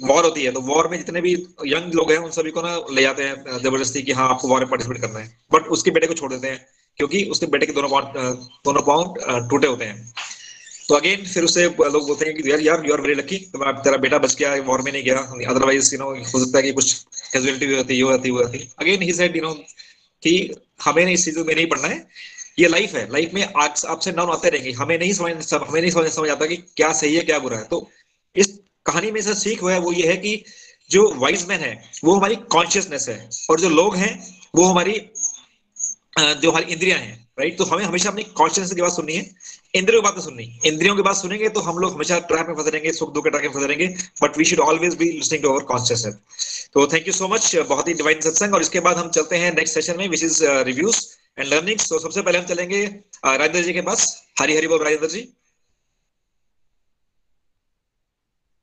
वॉर 0.03 0.23
होती 0.23 0.43
है 0.43 0.51
तो 0.51 0.61
वॉर 0.61 0.87
में 0.89 0.97
जितने 0.97 1.21
भी 1.21 1.33
यंग 1.67 1.93
लोग 1.93 2.11
हैं, 2.11 2.17
उन 2.19 2.31
सभी 2.31 2.51
को 2.51 2.61
ना 2.61 2.75
ले 2.91 3.01
जाते 3.01 3.23
हैं 3.23 3.59
ज़बरदस्ती 3.59 4.01
कि 4.01 4.11
हाँ 4.11 4.29
आपको 4.29 4.47
वॉर 4.47 4.59
में 4.59 4.69
पार्टिसिपेट 4.69 5.01
करना 5.01 5.19
है। 5.19 5.27
बट 5.53 5.67
उसके 5.69 5.91
बेटे 5.91 6.07
को 6.07 6.13
छोड़ 6.13 6.31
देते 6.33 6.47
हैं, 6.47 6.65
क्योंकि 6.97 7.23
उसके 7.31 7.45
बेटे 7.47 7.65
के 7.65 7.73
दोनों 7.73 7.89
पाउंड 7.89 8.17
दोनों 8.65 8.81
पाउंड 8.83 9.49
टूटे 9.49 9.67
होते 9.67 9.85
हैं। 9.85 10.13
तो 10.89 10.95
अगेन 10.95 11.25
फिर 11.25 11.43
उसे 11.43 11.65
लोग 11.65 12.07
बोलते 12.07 12.25
हैं 12.25 12.35
कि 12.35 12.51
यार 12.51 12.61
यार 12.61 12.83
यू 12.85 12.93
आर 12.93 13.01
वेरी 13.01 13.13
लकी 13.13 13.37
तेरा 13.55 13.97
बेटा 13.97 14.17
बच 14.17 14.35
गया 14.35 14.55
वॉर 14.55 14.81
में 14.81 14.91
नहीं 14.91 15.03
गया. 15.03 15.17
अदरवाइज़ 15.49 15.95
यू 15.95 15.99
नो 15.99 16.09
हो 16.09 16.45
सकता 16.45 16.57
है 16.57 16.63
कि 16.63 16.71
कुछ 16.71 16.93
कैजुअलिटी 17.33 17.67
भी 17.67 17.75
होती, 17.75 17.93
ये 17.93 18.01
होती, 18.01 18.29
वो 18.29 18.41
होती. 18.43 18.69
Again 18.79 19.01
he 19.01 19.13
said 19.13 19.35
you 19.35 19.41
know 19.41 19.53
कि 20.23 20.55
हमें 20.83 21.11
इस 21.13 21.25
चीज़ 21.25 21.39
में 21.39 21.55
नहीं 21.55 21.67
पढ़ना 21.67 21.87
है. 21.87 22.07
ये 22.59 22.67
लाइफ 22.67 22.95
है. 22.95 23.11
लाइफ 23.11 23.33
में 23.33 23.41
एंड 23.41 24.15
डाउन 24.15 24.29
आते 24.29 24.49
रहेंगे. 24.49 24.71
हमें 24.71 24.97
नहीं 24.99 25.13
समझ, 25.13 25.43
सब, 25.43 25.65
हमें 25.69 25.81
नहीं 25.81 25.91
समझ 25.91 26.11
समझ 26.11 26.29
आता 26.29 26.45
कि 26.45 26.55
क्या 26.55 26.93
सही 26.93 27.15
है, 27.15 27.21
क्या 27.21 27.39
बुरा 27.39 27.57
है. 27.57 27.63
तो 27.63 27.89
इस 28.35 28.59
कहानी 28.85 29.11
में 29.11 29.21
से 29.21 29.33
सीख 29.33 29.61
हुआ 29.61 29.73
है, 29.73 29.79
वो 29.79 29.91
ये 29.91 30.07
है 30.07 30.17
कि 30.17 30.43
जो 30.91 31.13
वाइज 31.15 31.45
मैन 31.49 31.59
है, 31.59 31.91
वो 32.03 32.15
हमारी 32.15 32.35
कॉन्शियसनेस 32.35 33.09
है. 33.09 33.29
और 33.49 33.59
जो 33.59 33.69
लोग 33.69 33.95
हैं, 33.95 34.39
वो 34.55 34.65
हमारी 34.65 35.01
जो 36.15 36.49
हमारी 36.51 36.73
इंद्रियाँ 36.73 36.97
हैं 36.99 37.13
राइट 37.39 37.57
तो 37.57 37.65
हमें 37.65 37.83
हमेशा 37.83 38.09
अपनी 38.09 38.23
कॉन्शियस 38.37 38.71
की 38.73 38.81
बात 38.81 38.91
सुननी 38.91 39.13
है 39.13 39.23
इंद्रियों 39.73 40.01
की 40.01 40.05
बात 40.09 40.19
सुननी 40.23 40.43
इंद्रियों 40.65 40.95
की 40.95 41.01
बात 41.01 41.15
सुनेंगे 41.15 41.49
तो 41.49 41.59
हम 41.61 41.77
लोग 41.77 41.93
हमेशा 41.93 42.19
ट्रैप 42.27 42.47
में 42.47 42.55
फंसे 42.55 42.69
रहेंगे 42.69 42.91
सुख 42.99 43.13
दुख 43.13 43.23
के 43.23 43.29
ट्रैक 43.29 43.43
में 43.45 43.53
फंसे 43.53 43.67
रहेंगे 43.67 43.87
but 44.23 44.37
we 44.37 44.45
should 44.45 44.59
always 44.65 44.95
be 44.97 45.11
listening 45.11 45.43
to 45.43 45.49
our 45.49 45.63
consciousness 45.71 46.69
तो 46.73 46.85
थैंक 46.93 47.07
यू 47.07 47.13
सो 47.13 47.27
मच 47.27 47.55
बहुत 47.69 47.87
ही 47.87 47.93
डिवाइन 47.93 48.21
सत्संग 48.21 48.53
और 48.53 48.61
इसके 48.61 48.79
बाद 48.87 48.97
हम 48.97 49.09
चलते 49.17 49.37
हैं 49.37 49.51
नेक्स्ट 49.55 49.73
सेशन 49.73 49.97
में 49.97 50.07
which 50.09 50.23
is 50.23 50.43
reviews 50.69 50.99
and 51.39 51.47
learning 51.53 51.79
तो 51.89 51.99
सबसे 51.99 52.21
पहले 52.21 52.37
हम 52.37 52.45
चलेंगे 52.45 52.83
राजेंद्र 53.25 53.63
जी 53.63 53.73
के 53.73 53.81
पास। 53.81 54.05
हरी 54.39 54.55
हरी 54.57 54.67
बोल 54.67 54.83
राजेंद्र 54.83 55.07
जी। 55.07 55.21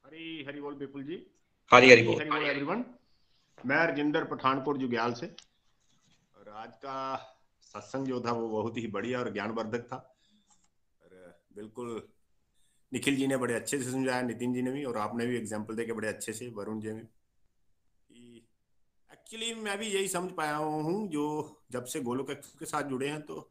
हरी 0.04 0.44
हरी 0.48 0.60
बोल 0.60 0.74
बिपुल 0.74 1.02
जी। 1.04 1.18
हरी 1.70 1.90
हरी 1.90 2.02
बोल। 2.02 2.16
हरी 2.16 2.30
बोल 2.30 2.46
एवरीवन 2.46 2.84
मैं 3.58 3.86
रजिंदर 3.92 4.24
पठानकोट 4.32 4.78
जुग्याल 4.78 5.12
से। 5.20 5.26
और 5.26 6.52
आज 6.56 6.70
का 6.84 6.96
सत्संग 7.74 8.06
जो 8.06 8.20
था 8.20 8.32
वो 8.32 8.48
बहुत 8.50 8.78
ही 8.78 8.86
बढ़िया 8.88 9.18
और 9.18 9.32
ज्ञानवर्धक 9.32 9.86
था। 9.86 10.08
बिल्कुल। 11.54 12.08
निखिल 12.92 13.16
जी 13.16 13.26
ने 13.26 13.36
बड़े 13.36 13.54
अच्छे 13.54 13.78
से 13.78 13.90
समझाया, 13.90 14.22
नितिन 14.22 14.54
जी 14.54 14.62
ने 14.62 14.70
भी, 14.70 14.84
और 14.84 14.96
आपने 14.98 15.26
भी 15.26 15.36
एग्ज़ाम्पल 15.36 15.76
देके 15.76 15.92
बड़े 15.92 16.08
अच्छे 16.08 16.32
से, 16.32 16.48
वरुण 16.50 16.80
जी 16.80 16.92
ने 16.92 17.02
एक्चुअली 19.10 19.54
मैं 19.56 19.76
भी 19.78 19.86
यही 19.88 20.08
समझ 20.08 20.30
पाया 20.32 20.56
हूँ, 20.56 21.08
जो 21.08 21.62
जब 21.72 21.84
से 21.84 22.00
गोलोक 22.02 22.30
के 22.30 22.66
साथ 22.66 22.82
जुड़े 22.84 23.08
हैं 23.08 23.20
तो 23.22 23.48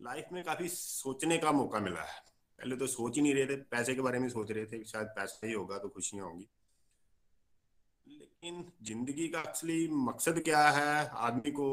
लाइफ 0.00 0.28
में 0.32 0.42
काफ़ी 0.44 0.68
सोचने 0.68 1.38
का 1.38 1.52
मौका 1.52 1.80
मिला 1.80 2.02
है। 2.02 2.20
पहले 2.58 2.76
तो 2.76 2.86
सोच 2.86 3.16
ही 3.16 3.22
नहीं 3.22 3.34
रहे 3.34 3.46
थे, 3.46 3.56
पैसे 3.56 3.94
के 3.94 4.00
बारे 4.00 4.18
में 4.18 4.28
सोच 4.28 4.50
रहे 4.50 4.64
थे 4.66 4.82
शायद 4.84 5.06
पैसा 5.16 5.46
ही 5.46 5.52
होगा 5.52 5.78
तो 5.78 5.88
खुशियाँ 5.88 6.26
होंगी। 6.26 6.48
लेकिन 8.06 8.64
ज़िंदगी 8.82 9.28
का 9.28 9.40
असली 9.40 9.88
मकसद 9.92 10.40
क्या 10.40 10.68
है, 10.70 11.08
आदमी 11.08 11.50
को 11.52 11.68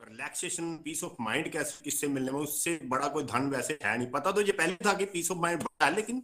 रिलैक्सेशन 0.00 0.76
पीस 0.76 1.04
ऑफ़ 1.04 1.12
माइंड 1.20 1.50
कैसे 1.52 1.84
किससे 1.84 2.08
मिलने 2.08 2.32
में, 2.32 2.40
उससे 2.40 2.80
बड़ा 2.84 3.08
कोई 3.08 3.24
धन 3.24 3.48
वैसे 3.50 3.78
है 3.84 3.96
नहीं। 3.98 4.10
पता 4.10 4.32
तो 4.32 4.40
ये 4.40 4.52
पहले 4.52 4.76
था 4.76 4.94
कि 4.94 5.04
पीस 5.06 5.30
ऑफ़ 5.30 5.38
माइंड 5.38 5.62
बड़ा 5.62 5.86
है, 5.86 5.94
लेकिन 5.94 6.22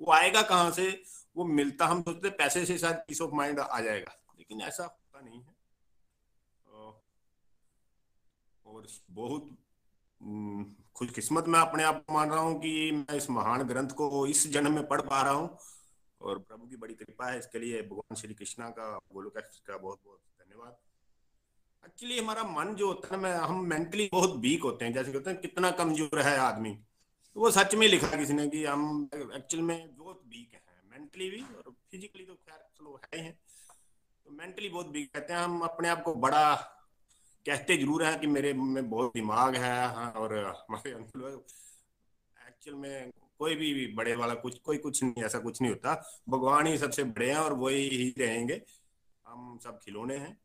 वो 0.00 0.12
आएगा 0.12 0.42
कहाँ 0.42 0.70
से? 0.70 1.02
वो 1.36 1.44
मिलता, 1.44 1.86
हम 1.86 2.02
सोचते 2.02 2.30
पैसे 2.30 2.66
से 2.66 2.78
शायद 2.78 2.96
पीस 2.96 3.20
ऑफ़ 3.20 3.34
माइंड 3.34 3.58
आ 3.60 3.80
जाएगा। 3.80 4.16
लेकिन 4.38 4.60
ऐसा 4.60 4.84
होता 4.84 5.20
नहीं 5.20 5.40
है। 5.40 5.54
और 8.66 8.86
बहुत 9.10 9.50
खुशकिस्मत 10.96 11.44
मैं 11.48 11.60
अपने 11.60 11.82
आप 11.82 12.04
मान 12.10 12.30
रहा 12.30 12.40
हूँ 12.40 12.60
कि 12.60 12.90
मैं 12.92 13.16
इस 13.16 13.30
महान 13.30 13.62
ग्रंथ 13.62 13.90
को 13.90 14.26
इस 14.26 14.46
जन्म 14.48 14.74
में 14.74 14.86
पढ़ 14.88 15.00
पा 15.00 15.22
रहा 15.22 15.32
हूँ। 15.32 15.58
और 16.20 16.38
प्रभु 16.38 16.66
की 16.66 16.76
बड़ी 16.76 16.94
कृपा 16.94 17.30
है, 17.30 17.38
इसके 17.38 17.58
लिए 17.58 17.82
भगवान 17.82 18.16
श्री 18.16 18.34
कृष्णा 18.34 18.68
का 18.70 18.98
गोलोक 19.12 19.38
का 19.38 19.76
बहुत 19.76 20.00
बहुत 20.04 20.20
धन्यवाद। 20.40 20.76
एक्चुअली 21.84 22.18
हमारा 22.18 22.42
मन 22.44 22.74
जो 22.74 22.86
होता 22.86 23.14
है 23.14 23.20
मैं 23.22 23.32
हम 23.34 23.64
मेंटली 23.66 24.08
बहुत 24.12 24.34
वीक 24.40 24.62
होते 24.62 24.84
हैं। 24.84 24.92
जैसे 24.92 25.12
कहते 25.12 25.30
हैं 25.30 25.40
कितना 25.40 25.70
कमज़ोर 25.78 26.20
है 26.20 26.36
आदमी। 26.38 26.70
तो 27.36 27.40
वो 27.40 27.50
सच 27.50 27.74
में 27.74 27.86
लिखा 27.88 28.16
किसी 28.16 28.34
ने 28.34 28.46
कि 28.48 28.64
हम 28.64 29.08
एक्चुअल 29.14 29.62
में 29.64 29.96
बहुत 29.96 30.22
वीक 30.28 30.54
हैं। 30.54 30.60
मेंटली 30.90 31.30
भी 31.30 31.40
और 31.40 31.72
फिजिकली 31.90 32.24
तो 32.24 32.34
खैर 32.34 32.58
चलो 32.78 33.00
है 33.04 33.22
ही 33.22 33.30
तो 33.30 34.30
मेंटली 34.32 34.68
बहुत 34.68 34.88
वीक 34.88 35.12
कहते 35.14 35.32
हैं। 35.32 35.40
हम 35.40 35.60
अपने 35.62 35.88
आप 35.88 36.02
को 36.02 36.14
बड़ा 36.16 36.54
कहते 37.46 37.76
ज़रूर 37.76 38.04
है 38.04 38.16
कि 38.18 38.26
मेरे 38.26 38.52
में 38.54 38.88
बहुत 38.90 39.12
दिमाग 39.14 39.54
है 39.56 39.86
हाँ, 39.86 40.10
और 40.12 40.34
हमारे 40.36 40.90
एक्चुअल 40.90 42.74
में 42.76 43.10
कोई 43.38 43.54
भी 43.56 43.86
बड़े 43.94 44.14
वाला 44.16 44.34
कुछ 44.36 44.58
कोई 44.60 44.78
कुछ 44.78 45.02
नहीं 45.02 45.24
ऐसा 45.24 45.38
कुछ 45.38 45.60
नहीं 45.60 45.70
होता। 45.72 45.94
भगवान 46.28 46.66
ही 46.66 46.78
सबसे 46.78 47.04
बड़े 47.06 47.30
हैं 47.30 47.38
और 47.38 47.52
वही 47.54 47.88
ही 47.88 48.14
रहेंगे। 48.18 48.60
हम 49.26 49.58
सब 49.64 49.78
खिलौने 49.78 50.16
हैं। 50.16 50.36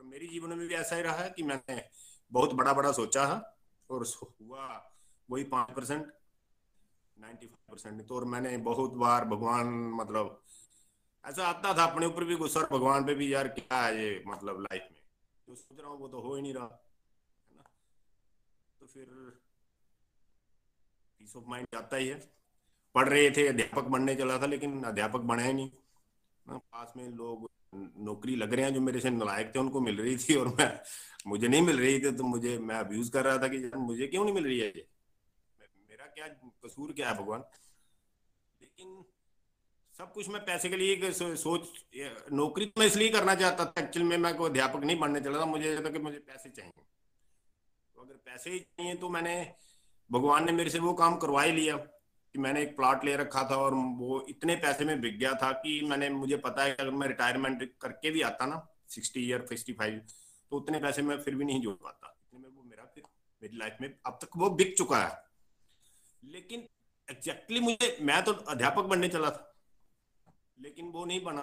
और 0.00 0.06
मेरी 0.06 0.26
जीवन 0.26 0.48
में 0.48 0.68
भी 0.68 0.74
ऐसा 0.74 0.96
ही 0.96 1.02
रहा 1.02 1.16
है 1.16 1.30
कि 1.30 1.42
मैंने 1.42 1.88
बहुत 2.32 2.52
बड़ा 2.52 2.72
बड़ा 2.72 2.92
सोचा 2.92 3.26
है 3.26 3.42
और 3.90 4.06
हुआ 4.40 4.92
वही 5.30 5.44
पाँच 5.44 5.76
परसेंट 5.76 6.12
नाइन्टी 7.18 7.46
फाइव 7.46 7.72
परसेंट 7.72 8.08
तो 8.08 8.16
और 8.16 8.24
मैंने 8.24 8.56
बहुत 8.58 8.92
बार 8.92 9.24
भगवान 9.24 9.66
मतलब 9.94 10.42
ऐसा 11.24 11.48
आता 11.48 11.74
था 11.74 11.84
अपने 11.84 12.06
ऊपर 12.06 12.24
भी 12.24 12.36
गुस्सा 12.36 12.60
भगवान 12.60 13.04
पे 13.04 13.14
भी 13.14 13.34
यार 13.34 13.48
क्या 13.48 13.82
है 13.82 14.04
ये 14.04 14.24
मतलब 14.26 14.60
लाइफ 14.60 14.88
में? 14.92 15.00
जो 15.48 15.54
सोच 15.54 15.80
रहा 15.80 15.90
हूँ 15.90 15.98
वो 15.98 16.08
तो 16.08 16.20
हो 16.20 16.34
ही 16.34 16.42
नहीं 16.42 16.54
रहा, 16.54 16.64
है 16.64 17.56
ना? 17.56 17.62
तो 18.80 18.86
फिर 18.86 19.04
पीस 21.18 21.36
ऑफ़ 21.36 21.44
माइंड 21.46 21.66
जाता 21.72 21.96
ही 21.96 22.08
है। 22.08 22.32
पढ़ 22.94 23.08
रहे 23.08 23.30
थे, 23.30 23.48
अध्यापक 23.48 23.82
बनने 23.82 24.14
चला 24.14 24.38
था 24.38 24.46
लेकिन 24.46 24.82
अध्यापक 24.84 25.20
बने 25.20 25.46
ही 25.46 25.52
नहीं 25.52 25.70
ना? 26.48 26.58
पास 26.58 26.92
में 26.96 27.08
लोग 27.08 27.50
नौकरी 27.72 28.36
लग 28.36 28.54
रहे 28.54 28.64
हैं 28.64 28.74
जो 28.74 28.80
मेरे 28.80 29.00
से 29.00 29.10
नलायक 29.10 29.52
थे 29.54 29.58
उनको 29.58 29.80
मिल 29.80 30.00
रही 30.00 30.16
थी 30.16 30.34
और 30.34 30.48
मैं 30.48 30.68
मुझे 31.26 31.48
नहीं 31.48 31.62
मिल 31.62 31.78
रही 31.78 31.98
थी 32.00 32.10
तो 32.16 32.24
मुझे 32.24 32.58
मैं 32.58 32.76
अब्यूज 32.76 33.08
कर 33.08 33.24
रहा 33.24 33.38
था 33.38 33.48
कि 33.48 33.70
मुझे 33.76 34.06
क्यों 34.06 34.24
नहीं 34.24 34.34
मिल 34.34 34.44
रही 34.44 34.58
है 34.58 34.66
ये? 34.66 34.86
मेरा 35.90 36.06
क्या 36.06 36.26
कसूर 36.64 36.92
क्या 36.92 37.10
है 37.10 37.16
भगवान? 37.18 37.44
लेकिन 38.60 39.04
सब 39.94 40.12
कुछ 40.12 40.28
मैं 40.28 40.44
पैसे 40.44 40.68
के 40.68 40.76
लिए 40.76 41.12
सो, 41.12 41.34
सोच 41.36 41.84
नौकरी 42.32 42.66
तो 42.66 42.80
मैं 42.80 42.86
इसलिए 42.86 43.08
करना 43.08 43.34
चाहता 43.34 43.64
था 43.64 43.82
एक्चुअल 43.82 44.06
में 44.06 44.16
मैं 44.16 44.34
कोई 44.36 44.50
अध्यापक 44.50 44.84
नहीं 44.84 44.98
बनने 44.98 45.20
चला 45.20 45.40
था 45.40 45.44
मुझे 45.44 45.76
था 45.84 45.90
कि 45.90 45.98
मुझे 45.98 46.18
पैसे 46.18 46.50
चाहिए। 46.50 46.82
तो 47.94 48.02
अगर 48.02 48.14
पैसे 48.14 48.50
ही 48.50 48.58
चाहिए 48.58 48.94
तो 48.94 49.08
मैंने 49.08 49.34
भगवान 50.10 50.44
ने 50.46 50.52
मेरे 50.52 50.70
से 50.70 50.78
वो 50.78 50.92
काम 50.94 51.16
करवा 51.16 51.42
ही 51.42 51.52
लिया। 51.52 51.76
कि 52.34 52.38
मैंने 52.38 52.62
एक 52.62 52.74
प्लॉट 52.76 53.04
ले 53.04 53.16
रखा 53.16 53.42
था 53.50 53.56
और 53.56 53.74
वो 53.98 54.24
इतने 54.28 54.56
पैसे 54.56 54.84
में 54.84 55.00
बिक 55.00 55.18
गया 55.18 55.32
था 55.34 55.50
कि 55.54 55.80
मैंने, 55.84 56.08
मुझे 56.10 56.36
पता 56.38 56.64
है 56.64 56.74
अगर 56.74 56.90
मैं 56.92 57.08
रिटायरमेंट 57.08 57.62
करके 57.80 58.10
भी 58.10 58.22
आता 58.22 58.46
ना 58.46 58.66
सिक्सटी 58.88 59.20
ईयर 59.20 59.46
सिक्सटी 59.46 59.72
फाइव 59.72 60.00
तो 60.50 60.56
उतने 60.56 60.78
पैसे 60.78 61.02
में 61.02 61.16
फिर 61.18 61.34
भी 61.34 61.44
नहीं 61.44 61.60
जोड़ 61.62 61.74
पाता। 61.76 62.16
इतने 62.24 62.38
में 62.40 62.48
वो 62.48 62.62
मेरा 62.62 62.84
फिर, 62.84 63.04
मेरी 63.42 63.56
लाइफ 63.56 63.76
में 63.80 63.94
अब 64.06 64.18
तक 64.22 64.36
वो 64.36 64.50
बिक 64.52 64.76
चुका 64.78 64.98
है। 64.98 66.30
लेकिन 66.32 66.66
एग्जैक्टली 67.08 67.60
मुझे, 67.60 67.96
मैं 68.02 68.22
तो 68.24 68.32
अध्यापक 68.32 68.84
बनने 68.84 69.08
चला 69.08 69.30
था, 69.30 69.46
लेकिन 70.58 70.88
वो 70.88 71.04
नहीं 71.04 71.22
बना। 71.24 71.42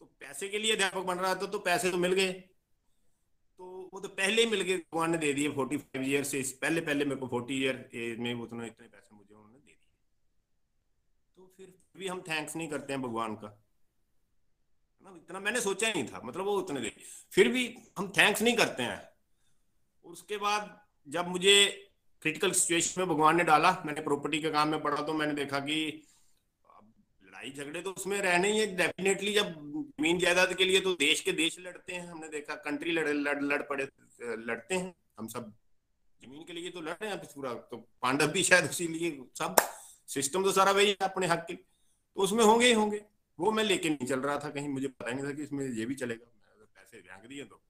तो 0.00 0.06
पैसे 0.20 0.48
के 0.48 0.58
लिए 0.58 0.72
अध्यापक 0.72 1.04
बन 1.06 1.18
रहा 1.18 1.34
था 1.34 1.46
तो 1.46 1.58
पैसे 1.60 1.90
तो 1.90 1.98
मिल 1.98 2.12
गए। 2.12 2.32
तो 2.32 3.88
वो 3.92 4.00
तो 4.00 4.08
पहले 4.10 4.42
ही 4.42 4.50
मिल 4.50 4.60
गए, 4.62 4.76
भगवान 4.76 5.10
ने 5.10 5.18
दे 5.18 5.32
दिए 5.32 5.50
फोर्टी 5.52 5.76
फाइव 5.76 6.04
ईयर 6.04 6.24
से, 6.24 6.42
पहले 6.62 6.80
पहले 6.80 7.04
मेरे 7.04 7.20
को 7.20 7.26
फोर्टी 7.28 7.60
ईयर 7.60 8.16
में 8.20 8.32
उतने 8.34 8.66
इतने 8.66 8.86
पैसे 8.88 9.16
मुझे 9.16 9.34
उन्होंने 9.34 9.58
दे 9.58 9.72
दिए 9.72 9.88
तो 11.36 11.54
फिर 11.56 11.74
भी 12.00 12.08
हम 12.08 12.20
थैंक्स 12.22 12.56
नहीं 12.56 12.68
करते 12.68 12.92
हैं 12.92 13.02
भगवान 13.02 13.34
का। 13.36 13.48
ना? 15.02 15.14
इतना 15.16 15.40
मैंने 15.40 15.60
सोचा 15.60 15.86
ही 15.86 15.92
नहीं 15.92 16.08
था 16.08 16.20
मतलब 16.24 16.44
वो 16.44 16.56
उतने 16.58 16.80
दे। 16.80 16.92
फिर 17.32 17.48
भी 17.48 17.64
हम 17.98 18.12
थैंक्स 18.18 18.42
नहीं 18.42 18.56
करते 18.56 18.82
हैं। 18.82 19.00
उसके 20.04 20.36
बाद 20.38 20.78
जब 21.06 21.28
मुझे 21.28 21.54
क्रिटिकल 22.22 22.50
सिचुएशन 22.52 23.00
में 23.00 23.08
भगवान 23.08 23.36
ने 23.36 23.44
डाला, 23.44 23.70
मैंने 23.86 24.00
प्रॉपर्टी 24.02 24.40
के 24.42 24.50
काम 24.50 24.68
में 24.68 24.82
पढ़ा 24.82 25.02
तो 25.02 25.12
मैंने 25.14 25.34
देखा 25.34 25.58
कि 25.60 25.76
लड़ाई 27.22 27.50
झगड़े 27.52 27.80
तो 27.82 27.90
उसमें 27.92 28.20
रहने 28.22 28.50
ही 28.52 28.58
है। 28.58 28.66
डेफिनेटली 28.76 29.32
जब 29.34 29.52
ज़मीन 30.00 30.18
जायदाद 30.18 30.54
के 30.54 30.64
लिए 30.64 30.80
तो 30.80 30.92
देश 30.96 31.20
के 31.20 31.32
देश 31.34 31.58
लड़ते 31.60 31.92
हैं। 31.92 32.06
हमने 32.06 32.28
देखा 32.28 32.54
कंट्री 32.66 32.92
लड़ 32.92 33.08
लड़ 33.08 33.40
लड़ 33.42 33.62
पड़े, 33.62 33.88
लड़ते 34.22 34.74
हैं। 34.74 34.94
हम 35.18 35.28
सब 35.28 35.52
ज़मीन 36.20 36.44
के 36.44 36.52
लिए 36.52 36.70
तो 36.70 36.80
लड़ 36.80 36.92
रहे 36.92 37.10
हैं, 37.10 37.18
पूरा 37.18 37.52
तो 37.70 37.76
पांडव 38.02 38.26
भी 38.28 38.42
शायद 38.42 38.70
उसी 38.70 38.86
लिए, 38.88 39.10
सब 39.38 39.56
सिस्टम 40.08 40.44
तो 40.44 40.52
सारा 40.52 40.72
वही 40.72 40.88
है 40.88 40.96
अपने 41.02 41.26
हक 41.26 41.44
के 41.48 41.54
उसमें 42.20 42.44
होंगे 42.44 42.66
ही 42.66 42.72
होंगे। 42.72 43.00
वो 43.38 43.50
मैं 43.52 43.64
लेके 43.64 43.88
नहीं 43.90 44.06
चल 44.06 44.20
रहा 44.20 44.38
था 44.38 44.50
कहीं, 44.50 44.68
मुझे 44.68 44.88
पता 44.88 45.10
नहीं 45.10 45.24
था 45.24 45.32
कि 45.32 45.42
इसमें 45.42 45.64
ये 45.66 45.86
भी 45.86 45.94
चलेगा। 45.96 46.26
अगर 46.54 46.64
पैसे 46.66 47.00
फेंक 47.00 47.26
दिए 47.28 47.44
तो 47.44 47.60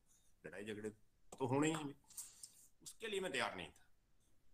लड़ाई 0.44 0.64
झगड़े 0.64 0.88
तो 0.88 1.46
होने 1.46 1.68
ही 1.68 1.74
उसके 2.82 3.09
लिए 3.09 3.20
मैं 3.20 3.32
तैयार 3.32 3.55
नहीं 3.57 3.66
था। 3.66 3.76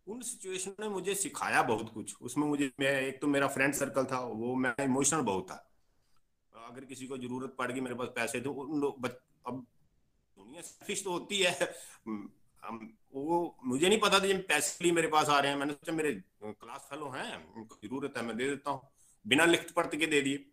उन 0.06 0.20
सिचुएशन 0.22 0.74
ने 0.80 0.88
मुझे 0.88 1.14
सिखाया 1.16 1.62
बहुत 1.64 1.92
कुछ। 1.94 2.14
उसमें 2.22 2.46
मुझे, 2.46 2.70
मैं, 2.80 3.00
एक 3.02 3.20
तो 3.20 3.26
मेरा 3.26 3.48
फ्रेंड 3.48 3.74
सर्कल 3.74 4.04
था, 4.04 4.18
वो 4.20 4.54
मैं 4.56 4.74
इमोशनल 4.80 5.20
बहुत 5.22 5.50
था। 5.50 5.62
अगर 6.52 6.84
किसी 6.84 7.06
को 7.06 7.16
ज़रूरत 7.18 7.54
पड़ 7.58 7.70
गई, 7.72 7.80
मेरे 7.80 7.94
पास 7.94 8.08
पैसे 8.14 8.40
तो 8.40 8.52
उन 8.52 8.80
लोग 8.80 9.06
अब 9.06 9.64
दुनिया 10.36 10.62
सेल्फिश 10.62 11.02
तो 11.04 11.12
होती 11.12 11.40
है। 11.40 11.74
वो, 13.14 13.56
मुझे 13.64 13.88
नहीं 13.88 13.98
पता 14.00 14.18
था 14.20 14.26
जब 14.26 14.46
पैसे 14.46 14.84
लिए 14.84 14.92
मेरे 14.92 15.08
पास 15.08 15.28
आ 15.28 15.38
रहे 15.40 15.50
हैं। 15.50 15.58
मैंने 15.58 15.72
सोचा 15.72 15.92
मेरे 15.92 16.12
क्लास 16.42 16.86
फेलो 16.90 17.08
हैं, 17.10 17.54
उनको 17.54 17.76
ज़रूरत 17.84 18.16
है, 18.16 18.22
मैं 18.24 18.36
दे 18.36 18.48
देता 18.48 18.70
हूँ। 18.70 18.80
बिना 19.26 19.44
लिखत 19.44 19.70
पढ़ 19.72 19.86
के 19.88 20.06
दे 20.06 20.20
दिए। 20.20 20.44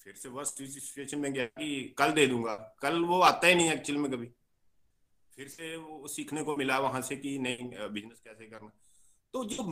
फिर 0.00 0.14
से 0.14 0.28
वर्स्ट 0.28 0.62
सिचुएशन 0.64 1.18
में 1.18 1.32
गया 1.32 1.44
कि 1.46 1.94
कल 1.98 2.12
दे 2.12 2.26
दूँगा। 2.26 2.54
कल 2.82 3.02
वो 3.04 3.20
आता 3.22 3.46
ही 3.46 3.54
नहीं 3.54 3.70
एक्चुअल 3.70 3.98
में 3.98 4.10
कभी। 4.12 4.26
फिर 5.32 5.48
से 5.48 5.76
वो 5.76 6.08
सीखने 6.08 6.42
को 6.42 6.56
मिला 6.56 6.78
वहाँ 6.78 7.00
से 7.02 7.16
कि 7.16 7.38
नहीं 7.38 7.68
बिज़नेस 7.88 8.20
कैसे 8.24 8.46
करना। 8.46 8.70
तो 9.34 9.44
जो 9.44 9.62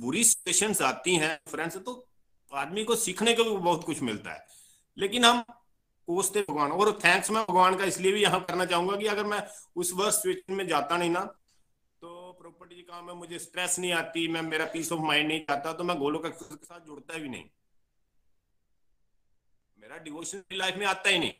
बुरी 0.00 0.24
सिचुएशन 0.24 0.74
आती 0.84 1.14
हैं 1.16 1.38
फ्रेंड्स 1.48 1.76
तो 1.78 2.04
आदमी 2.52 2.84
को 2.84 2.96
सीखने 2.96 3.32
को 3.34 3.44
भी 3.44 3.56
बहुत 3.56 3.84
कुछ 3.84 4.02
मिलता 4.02 4.32
है। 4.32 4.46
लेकिन 4.98 5.24
हम 5.24 5.42
कोसते 6.08 6.40
भगवान, 6.40 6.70
और 6.72 6.92
थैंक्स 7.04 7.30
मैं 7.30 7.42
भगवान 7.44 7.76
का 7.76 7.84
इसलिए 7.84 8.12
भी 8.12 8.22
यहाँ 8.22 8.40
करना 8.44 8.64
चाहूँगा 8.64 8.96
कि 8.96 9.06
अगर 9.06 9.24
मैं 9.24 9.42
उस 9.76 9.92
वर्ष 9.94 10.14
सिचुएशन 10.14 10.54
में 10.54 10.66
जाता 10.68 10.96
नहीं 10.96 11.10
ना 11.10 11.20
तो 12.02 12.32
प्रॉपर्टी 12.32 12.82
काम 12.82 13.06
में 13.06 13.14
मुझे 13.14 13.38
स्ट्रेस 13.38 13.78
नहीं 13.78 13.92
आती, 13.92 14.26
मैं, 14.28 14.42
मेरा 14.42 14.64
पीस 14.64 14.92
ऑफ़ 14.92 15.00
माइंड 15.00 15.28
नहीं 15.28 15.40
चाहता 15.40 15.72
तो 15.72 15.84
मैं 15.84 15.98
गोलोक 15.98 16.26
के 16.26 16.56
साथ 16.56 16.80
जुड़ता 16.80 17.18
भी 17.18 17.28
नहीं। 17.28 17.44
मेरा 19.88 20.02
डिवोशन 20.04 20.42
लाइफ 20.52 20.76
में 20.76 20.84
आता 20.86 21.10
ही 21.10 21.18
नहीं। 21.18 21.32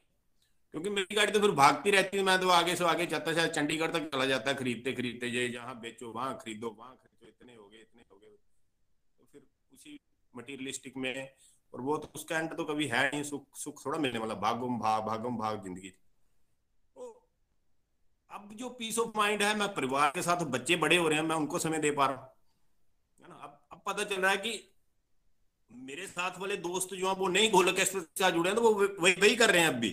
क्योंकि 0.75 0.91
मेरी 0.91 1.15
गाड़ी 1.17 1.33
तो 1.33 1.41
फिर 1.41 1.51
भागती 1.51 1.91
रहती 1.91 2.17
है, 2.17 2.23
मैं 2.23 2.39
तो 2.41 2.49
आगे 2.49 2.77
से 2.77 2.85
आगे 2.85 3.07
जाता 3.07 3.33
शायद 3.35 3.51
चंडीगढ़ 3.51 3.91
तक 3.91 4.09
चला 4.13 4.25
जाता 4.27 4.51
है 4.51 4.57
खरीदते 4.57 4.93
खरीदते 4.93 5.27
ये 5.27 5.49
जहाँ 5.49 5.79
बेचो, 5.81 6.13
वहाँ 6.13 6.39
खरीदो 6.39 6.71
वहाँ 6.79 6.95
खरीदो, 6.95 7.27
इतने 7.29 7.55
हो 7.55 7.69
गए, 7.69 7.79
इतने 7.79 8.03
हो 8.13 8.17
गए। 8.17 8.29
तो 8.29 9.27
फिर 9.33 9.43
उसी 9.75 9.99
मटीरियलिस्टिक 10.35 10.97
में, 10.97 11.31
और 11.73 11.81
वो 11.81 11.97
तो 11.99 12.11
उसका 12.15 12.39
एंड 12.39 12.57
तो 12.57 12.65
कभी 12.65 12.87
है 12.87 13.05
नहीं, 13.11 13.23
सुख 13.23 13.57
सुख 13.57 13.85
थोड़ा 13.87 13.99
मिलने 13.99 14.19
वाला 14.19 14.35
भागम 14.35 14.79
भाग 14.79 15.03
भागम 15.03 15.37
भाग 15.37 15.63
ज़िंदगी। 15.65 15.89
तो 15.89 17.29
अब 18.31 18.49
जो 18.55 18.69
पीस 18.71 18.99
ऑफ़ 18.99 19.17
माइंड 19.17 19.43
है, 19.43 19.55
मैं 19.57 19.75
परिवार 19.75 20.11
के 20.11 20.23
साथ 20.23 20.45
बच्चे 20.49 20.77
बड़े 20.77 20.97
हो 20.97 21.09
रहे 21.09 21.19
हैं, 21.19 21.27
मैं 21.27 21.37
उनको 21.37 21.59
समय 21.59 21.79
दे 21.79 21.91
पा 21.91 22.07
रहा 22.07 22.17
हूँ। 22.17 22.29
है 23.21 23.29
ना? 23.29 23.35
अब 23.35 23.61
अब 23.73 23.83
पता 23.87 24.05
चल 24.05 24.21
रहा 24.21 24.31
है 24.31 24.37
कि 24.37 24.53
मेरे 25.71 26.07
साथ 26.07 26.39
वाले 26.41 26.57
दोस्त 26.57 26.95
जो 26.95 27.09
है, 27.09 27.15
वो 27.15 27.29
नहीं 27.29 27.51
गोलक 27.51 27.77
के 27.77 27.85
साथ 27.85 28.31
जुड़े 28.33 28.51
हैं 28.51 28.57
तो 28.57 28.63
वो 28.63 28.87
वही 29.03 29.13
वही 29.21 29.37
कर 29.37 29.51
रहे 29.51 29.63
हैं 29.63 29.69
अब 29.69 29.75
भी। 29.81 29.91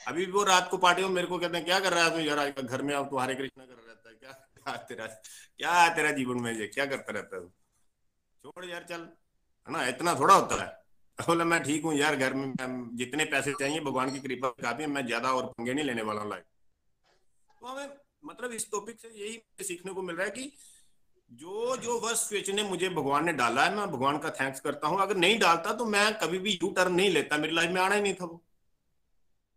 अभी 0.00 0.24
भी 0.26 0.32
वो 0.32 0.42
रात 0.44 0.68
को 0.70 0.76
पार्टी 0.78 1.02
में 1.02 1.08
मेरे 1.10 1.26
को 1.26 1.38
कहते 1.38 1.56
हैं, 1.56 1.64
क्या 1.66 1.78
कर 1.80 1.92
रहा 1.92 2.04
है 2.04 2.10
तू 2.10 2.20
यार? 2.20 2.50
घर 2.62 2.82
में 2.82 2.94
अब 2.94 3.08
तू 3.10 3.18
हरे 3.18 3.34
कृष्णा 3.34 3.64
कर 3.66 3.74
रहता 3.74 4.08
है। 4.08 4.14
क्या 4.16 4.32
क्या 4.56 4.76
तेरा 4.88 5.06
क्या 5.06 5.88
तेरा 5.96 6.10
जीवन 6.12 6.40
में 6.42 6.52
ये? 6.52 6.66
क्या 6.66 6.86
करता 6.86 7.12
रहता 7.12 7.36
है 7.36 7.48
छोड़ 8.44 8.64
यार, 8.64 8.82
चल। 8.88 9.00
है 9.00 9.72
ना? 9.72 9.86
इतना 9.88 10.14
थोड़ा 10.14 10.34
होता 10.34 10.62
है। 10.62 10.68
बोला, 11.28 11.44
मैं 11.44 11.62
ठीक 11.62 11.84
हूँ 11.84 11.94
यार, 11.94 12.16
घर 12.16 12.34
में 12.34 12.52
जितने 12.96 13.24
पैसे 13.24 13.52
चाहिए, 13.52 13.80
भगवान 13.80 14.10
की 14.12 14.18
कृपा 14.20 14.48
काफ़ी 14.62 14.86
मैं 14.86 15.06
ज़्यादा 15.06 15.32
और 15.32 15.46
पंगे 15.46 15.74
नहीं 15.74 15.84
लेने 15.84 16.02
वाला 16.02 16.20
हूँ 16.20 16.30
लाइफ। 16.30 16.44
तो 17.60 17.66
हमें 17.66 17.96
मतलब 18.24 18.52
इस 18.52 18.70
टॉपिक 18.70 19.00
से 19.00 19.08
यही 19.08 19.64
सीखने 19.64 19.92
को 19.92 20.02
मिल 20.02 20.16
रहा 20.16 20.26
है 20.26 20.30
कि 20.30 20.52
जो 21.30 21.76
जो 21.76 21.98
वर्ष 22.00 22.18
सिचुएशन 22.18 22.56
ने 22.56 22.62
मुझे 22.64 22.88
भगवान 22.90 23.24
ने 23.26 23.32
डाला 23.34 23.64
है 23.64 23.74
मैं 23.76 23.86
भगवान 23.88 24.18
का 24.18 24.30
थैंक्स 24.32 24.60
करता 24.60 24.88
हूँ। 24.88 25.00
अगर 25.02 25.16
नहीं 25.16 25.38
डालता 25.38 25.72
तो 25.72 25.84
मैं 25.86 26.12
कभी 26.18 26.38
भी 26.38 26.58
यू 26.62 26.68
टर्न 26.70 26.92
नहीं 26.94 27.10
लेता 27.10 27.38
मेरी 27.38 27.54
लाइफ 27.54 27.70
में 27.70 27.80
आना 27.82 27.94
ही 27.94 28.02
नहीं 28.02 28.14
था 28.14 28.24
वो। 28.24 28.42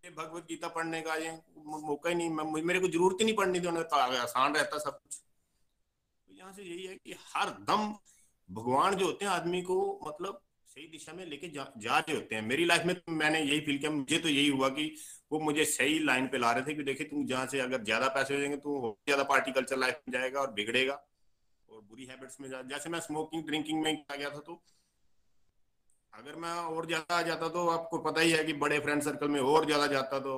भगवत 0.04 0.46
गीता 0.50 0.68
पढ़ने 0.70 1.02
का 1.02 1.16
ये 1.16 1.32
मौका 1.68 2.10
ही 2.10 2.16
नहीं 2.16 2.30
मैं 2.30 2.62
मेरे 2.64 2.80
को 2.80 2.88
ज़रूरत 2.88 3.18
ही 3.20 3.26
नहीं 3.26 3.36
पढ़नी 3.36 3.60
थी 3.62 3.68
उन्हें 3.68 4.20
आसान 4.20 4.56
रहता 4.56 4.78
सब 4.80 4.92
कुछ। 4.94 5.16
तो 5.16 6.34
यहाँ 6.34 6.52
से 6.54 6.64
यही 6.64 6.86
है 6.86 6.96
कि 6.96 7.16
हर 7.28 7.50
दम 7.68 7.94
भगवान 8.50 8.96
जो 8.96 9.06
होते 9.06 9.26
हैं 9.26 9.32
आदमी 9.32 9.62
को 9.62 9.78
मतलब 10.08 10.42
सही 10.68 10.88
दिशा 10.88 11.14
में 11.14 11.26
लेके 11.26 11.48
जा, 11.50 11.64
रहे 11.90 12.16
होते 12.16 12.36
हैं। 12.36 12.42
मेरी 12.44 12.66
लाइफ 12.66 12.86
में 12.86 12.96
तो 12.96 13.12
मैंने 13.14 13.40
यही 13.42 13.60
फील 13.60 13.78
किया 13.78 13.92
मुझे 13.92 14.18
तो 14.18 14.30
यही 14.30 14.48
हुआ 14.48 14.70
कि 14.70 14.94
वो 15.32 15.40
मुझे 15.40 15.66
सही 15.68 16.00
लाइन 16.00 16.28
पे 16.28 16.38
ला 16.38 16.52
रहे 16.52 16.64
थे 16.64 16.74
कि 16.74 16.84
देखे 16.84 17.04
तुम 17.04 17.26
जहाँ 17.28 17.46
से 17.48 17.60
अगर 17.60 17.84
ज़्यादा 17.84 18.08
पैसे 18.10 18.34
हो 18.34 18.40
जाएँगे 18.40 18.58
तो 18.58 18.98
ज़्यादा 19.08 19.24
पार्टी 19.26 19.52
कल्चर 19.52 19.78
लाइफ 19.78 20.02
में 20.08 20.20
जाएगा 20.20 20.40
और 20.40 20.52
बिगड़ेगा। 20.54 20.94
बुरी 21.90 22.06
हैबिट्स 22.06 22.40
में 22.42 22.50
जा, 22.50 22.62
जैसे 22.64 22.90
मैं 22.90 23.00
स्मोकिंग 23.00 23.44
ड्रिंकिंग 23.46 23.82
में 23.84 23.92
आ 24.12 24.16
गया 24.16 24.30
था 24.30 24.40
तो। 24.40 24.62
अगर 26.14 26.36
मैं 26.36 26.52
और 26.52 26.86
ज़्यादा 26.86 27.18
आ 27.18 27.22
जाता 27.22 27.48
तो 27.50 27.68
आपको 27.70 27.98
पता 28.04 28.22
ही 28.22 28.32
है 28.32 28.44
कि 28.44 28.54
बड़े 28.64 28.80
फ्रेंड 28.80 29.02
सर्कल 29.04 29.28
में 29.30 29.40
और 29.42 29.66
ज़्यादा 29.66 29.88
जाता 29.88 30.20
तो 30.20 30.34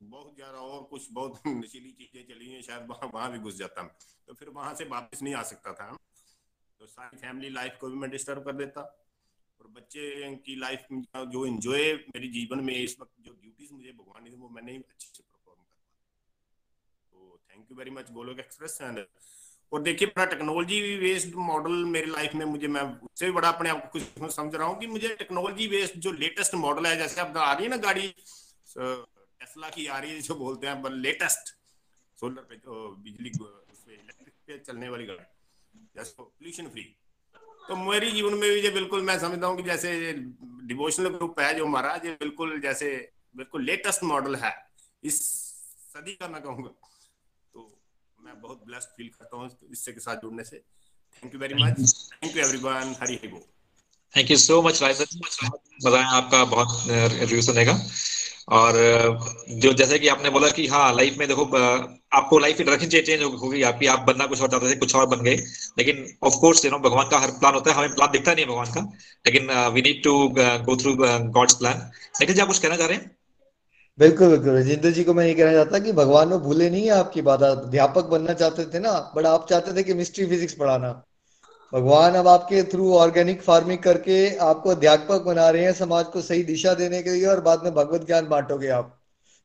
बहुत 0.00 0.34
ज़्यादा 0.36 0.58
और 0.58 0.82
कुछ 0.90 1.08
बहुत 1.12 1.40
नशीली 1.46 1.90
चीज़ें 1.92 2.22
चली 2.28 2.50
हैं, 2.50 2.62
शायद 2.62 2.86
वहाँ 2.90 3.10
वहाँ 3.14 3.30
भी 3.32 3.38
घुस 3.38 3.56
जाता 3.56 3.82
तो 4.28 4.34
फिर 4.34 4.48
वहाँ 4.50 4.74
से 4.74 4.84
वापस 4.86 5.22
नहीं 5.22 5.34
आ 5.34 5.42
सकता 5.50 5.72
था। 5.72 5.90
तो 6.80 6.86
सारी 6.86 7.16
फैमिली 7.18 7.48
लाइफ 7.50 7.76
को 7.80 7.88
भी 7.88 7.96
मैं 7.98 8.10
डिस्टर्ब 8.10 8.44
कर 8.44 8.52
देता 8.56 8.80
और 9.60 9.66
बच्चे 9.70 10.34
की 10.46 10.54
लाइफ 10.56 10.86
जो 11.32 11.44
इंजॉय 11.46 11.92
मेरे 12.06 12.28
जीवन 12.38 12.64
में 12.64 12.74
इस 12.74 12.96
वक्त 13.00 13.12
जो 13.20 13.32
ड्यूटीज़ 13.32 13.72
मुझे 13.74 13.92
भगवान 13.92 14.24
ने 14.24 14.30
वो 14.36 14.48
मैंने 14.48 14.76
अच्छे 14.76 15.08
से 15.08 15.22
परफॉर्म 15.22 15.60
कर 15.60 15.78
तो 17.12 17.38
thank 17.50 17.70
you 17.70 17.76
very 17.78 17.90
much 17.98 18.10
Golok 18.12 18.38
express 18.40 18.78
and 18.82 18.98
और 19.72 19.82
देखिए, 19.82 20.08
बड़ा 20.08 20.24
टेक्नोलॉजी 20.26 20.80
बेस्ड 20.98 21.34
मॉडल 21.36 21.72
मेरी 21.86 22.10
लाइफ 22.10 22.34
में 22.34 22.44
मुझे, 22.46 22.68
मैं 22.68 22.82
उससे 22.82 23.26
भी 23.26 23.32
बड़ा 23.32 23.48
अपने 23.48 23.70
आप 23.70 23.82
को 23.82 23.98
कुछ 23.98 24.32
समझ 24.34 24.54
रहा 24.54 24.66
हूँ 24.66 24.78
कि 24.78 24.86
मुझे 24.88 25.08
टेक्नोलॉजी 25.18 25.68
बेस्ड 25.68 25.98
जो 26.00 26.12
लेटेस्ट 26.14 26.54
मॉडल 26.56 26.86
है, 26.86 26.96
जैसे 26.98 27.20
अब 27.20 27.36
आ 27.38 27.52
रही 27.52 27.64
है 27.64 27.70
ना 27.70 27.76
गाड़ी 27.78 28.08
टेस्ला 28.68 29.68
की 29.70 29.86
आ 29.86 29.98
रही 29.98 30.10
है 30.10 30.20
जो 30.20 30.34
बोलते 30.36 30.66
हैं 30.66 30.90
लेटेस्ट 30.92 31.54
सोलर 32.18 32.42
पे 32.42 32.56
बिजली 33.02 33.28
इलेक्ट्रिक 33.28 34.34
पे 34.46 34.58
चलने 34.60 34.88
वाली 34.88 35.06
गाड़ी, 35.06 35.24
जैसे 35.96 36.14
पोल्यूशन 36.18 36.68
फ्री 36.68 36.82
तो 37.68 37.76
मेरी 37.76 38.10
जीवन 38.10 38.32
में 38.32 38.50
भी 38.50 38.60
ये 38.60 38.70
बिल्कुल 38.70 39.02
मैं 39.02 39.18
समझता 39.18 39.46
हूँ 39.46 39.56
कि 39.56 39.62
जैसे 39.62 40.12
डिवोशनल 40.68 41.08
ग्रुप 41.08 41.40
है 41.40 41.54
जो 41.54 41.66
हमारा 41.66 41.94
ये 42.04 42.12
बिल्कुल 42.20 42.60
जैसे, 42.60 42.88
बिल्कुल 43.36 43.64
लेटेस्ट 43.64 44.02
मॉडल 44.04 44.34
है। 44.36 44.52
इस 45.02 45.20
सदी 45.92 46.14
का 46.14 46.28
मैं 46.28 46.42
कहूँगा। 46.42 46.70
मैं 48.20 48.40
बहुत 48.40 48.62
ब्लेस्ड 48.66 48.88
फील 48.96 49.08
करता 49.08 49.36
हूँ 49.36 49.50
इससे 49.72 49.92
के 49.92 50.00
साथ 50.00 50.16
जुड़ने 50.16 50.44
से। 50.44 50.56
Thank 50.56 51.34
you 51.34 51.40
very 51.40 51.54
much 51.54 52.10
thank 52.12 52.36
you 52.36 52.42
everyone 52.42 52.94
Hari 53.02 53.14
Hari 53.14 53.28
बोल 53.28 53.40
thank 54.14 54.30
you 54.30 54.36
so 54.38 54.60
much 54.62 54.82
Rai 54.82 54.92
मज़ा 54.92 55.96
आया 55.98 56.06
आपका 56.06 56.44
बहुत 56.46 56.84
रिव्यू 56.88 57.42
सुनेगा 57.42 57.78
और 58.58 58.76
जो 59.62 59.72
जैसे 59.72 59.98
कि 59.98 60.08
आपने 60.08 60.30
बोला 60.30 60.48
कि 60.50 60.66
हाँ 60.66 60.92
लाइफ 60.94 61.16
में 61.18 61.26
देखो 61.28 61.44
आपको 62.16 62.38
लाइफ 62.38 62.56
की 62.56 62.64
डायरेक्शन 62.64 63.02
चेंज 63.02 63.22
होगी 63.22 63.62
आपकी 63.62 63.86
आप 63.86 64.00
बनना 64.06 64.26
कुछ 64.26 64.40
और 64.40 64.48
चाहते 64.50 64.70
थे, 64.70 64.76
कुछ 64.76 64.94
और 64.94 65.06
बन 65.06 65.20
गए। 65.24 65.36
लेकिन 65.78 66.04
ऑफ़ 66.22 66.34
कोर्स 66.40 66.64
यू 66.64 66.70
नो 66.70 66.78
भगवान 66.80 67.08
का 67.08 67.18
हर 67.18 67.30
प्लान 67.38 67.54
होता 67.54 67.70
है, 67.70 67.76
हमें 67.76 67.94
प्लान 67.94 68.10
दिखता 68.12 68.32
नहीं 68.32 68.44
है 68.44 68.50
भगवान 68.50 68.72
का। 68.72 68.80
लेकिन 69.26 69.50
we 69.74 69.82
need 69.82 70.02
to 70.04 70.12
go 70.30 70.76
through 70.76 70.94
God's 70.98 71.54
plan 71.54 71.90
लेकिन 72.20 72.34
जी, 72.34 72.40
आप 72.40 72.48
कुछ 72.48 72.58
कहना 72.58 72.76
चाह 72.76 72.86
रहे 72.86 72.96
हैं? 72.96 73.16
बिल्कुल 74.00 74.28
बिल्कुल। 74.28 74.50
राजेंद्र 74.50 74.90
जी 74.90 75.02
को 75.04 75.14
मैं 75.14 75.24
ये 75.26 75.34
कहना 75.34 75.52
चाहता 75.52 75.78
कि 75.78 75.92
भगवान 75.92 76.28
में 76.28 76.38
भूले 76.38 76.68
नहीं 76.70 76.84
है 76.84 76.90
आपकी 76.90 77.22
बात। 77.22 77.42
अध्यापक 77.42 78.04
बनना 78.06 78.32
चाहते 78.34 78.64
थे 78.74 78.78
ना, 78.78 78.92
बट 79.16 79.26
आप 79.26 79.46
चाहते 79.48 79.74
थे 79.76 79.82
कि 79.82 79.94
मिस्ट्री 79.94 80.26
फिजिक्स 80.26 80.54
पढ़ाना। 80.54 80.90
भगवान 81.72 82.14
अब 82.14 82.28
आपके 82.28 82.62
थ्रू 82.64 82.92
ऑर्गेनिक 82.94 83.42
फ़ार्मिंग 83.42 83.78
करके 83.78 84.18
आपको 84.48 84.70
अध्यापक 84.70 85.22
बना 85.22 85.48
रहे 85.50 85.64
हैं, 85.64 85.72
समाज 85.74 86.06
को 86.06 86.22
सही 86.22 86.42
दिशा 86.44 86.74
देने 86.74 87.02
के 87.02 87.10
लिए 87.10 87.26
और 87.26 87.40
बाद 87.40 87.64
में 87.64 87.74
भगवत 87.74 88.06
ज्ञान 88.06 88.28
बांटोगे 88.28 88.68
आप। 88.70 88.96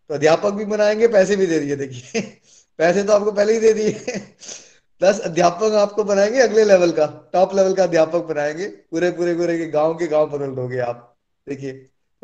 तो 0.09 0.15
अध्यापक 0.15 0.53
भी 0.53 0.65
बनाएँगे, 0.65 1.07
पैसे 1.07 1.35
भी 1.35 1.47
दे 1.47 1.59
दिए, 1.59 1.75
देखिए। 1.75 2.21
पैसे 2.79 3.03
तो 3.03 3.13
आपको 3.13 3.31
पहले 3.31 3.53
ही 3.53 3.59
दे 3.59 3.73
दिए। 3.73 4.17
प्लस 5.01 5.19
अध्यापक 5.21 5.73
आपको 5.75 6.03
बनाएँगे 6.03 6.39
अगले 6.39 6.63
लेवल 6.65 6.91
का 6.91 7.05
टॉप 7.33 7.55
लेवल 7.55 7.73
का 7.73 7.83
अध्यापक 7.83 8.25
बनाएँगे। 8.25 8.67
पूरे 8.91 9.11
पूरे 9.11 9.35
पूरे 9.35 9.57
के 9.57 9.67
गाँव 9.71 9.93
के 9.95 10.07
गाँव 10.07 10.29
बदल 10.29 10.55
दोगे 10.55 10.79
आप। 10.81 11.15
देखिए। 11.47 11.73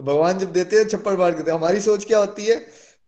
तो 0.01 0.05
भगवान 0.05 0.37
जब 0.39 0.51
देते 0.53 0.75
हैं 0.75 0.87
छप्पड़ 0.87 1.13
मार 1.17 1.31
के 1.31 1.51
हमारी 1.51 1.81
सोच 1.81 2.05
क्या 2.05 2.19
होती 2.19 2.45
है? 2.45 2.55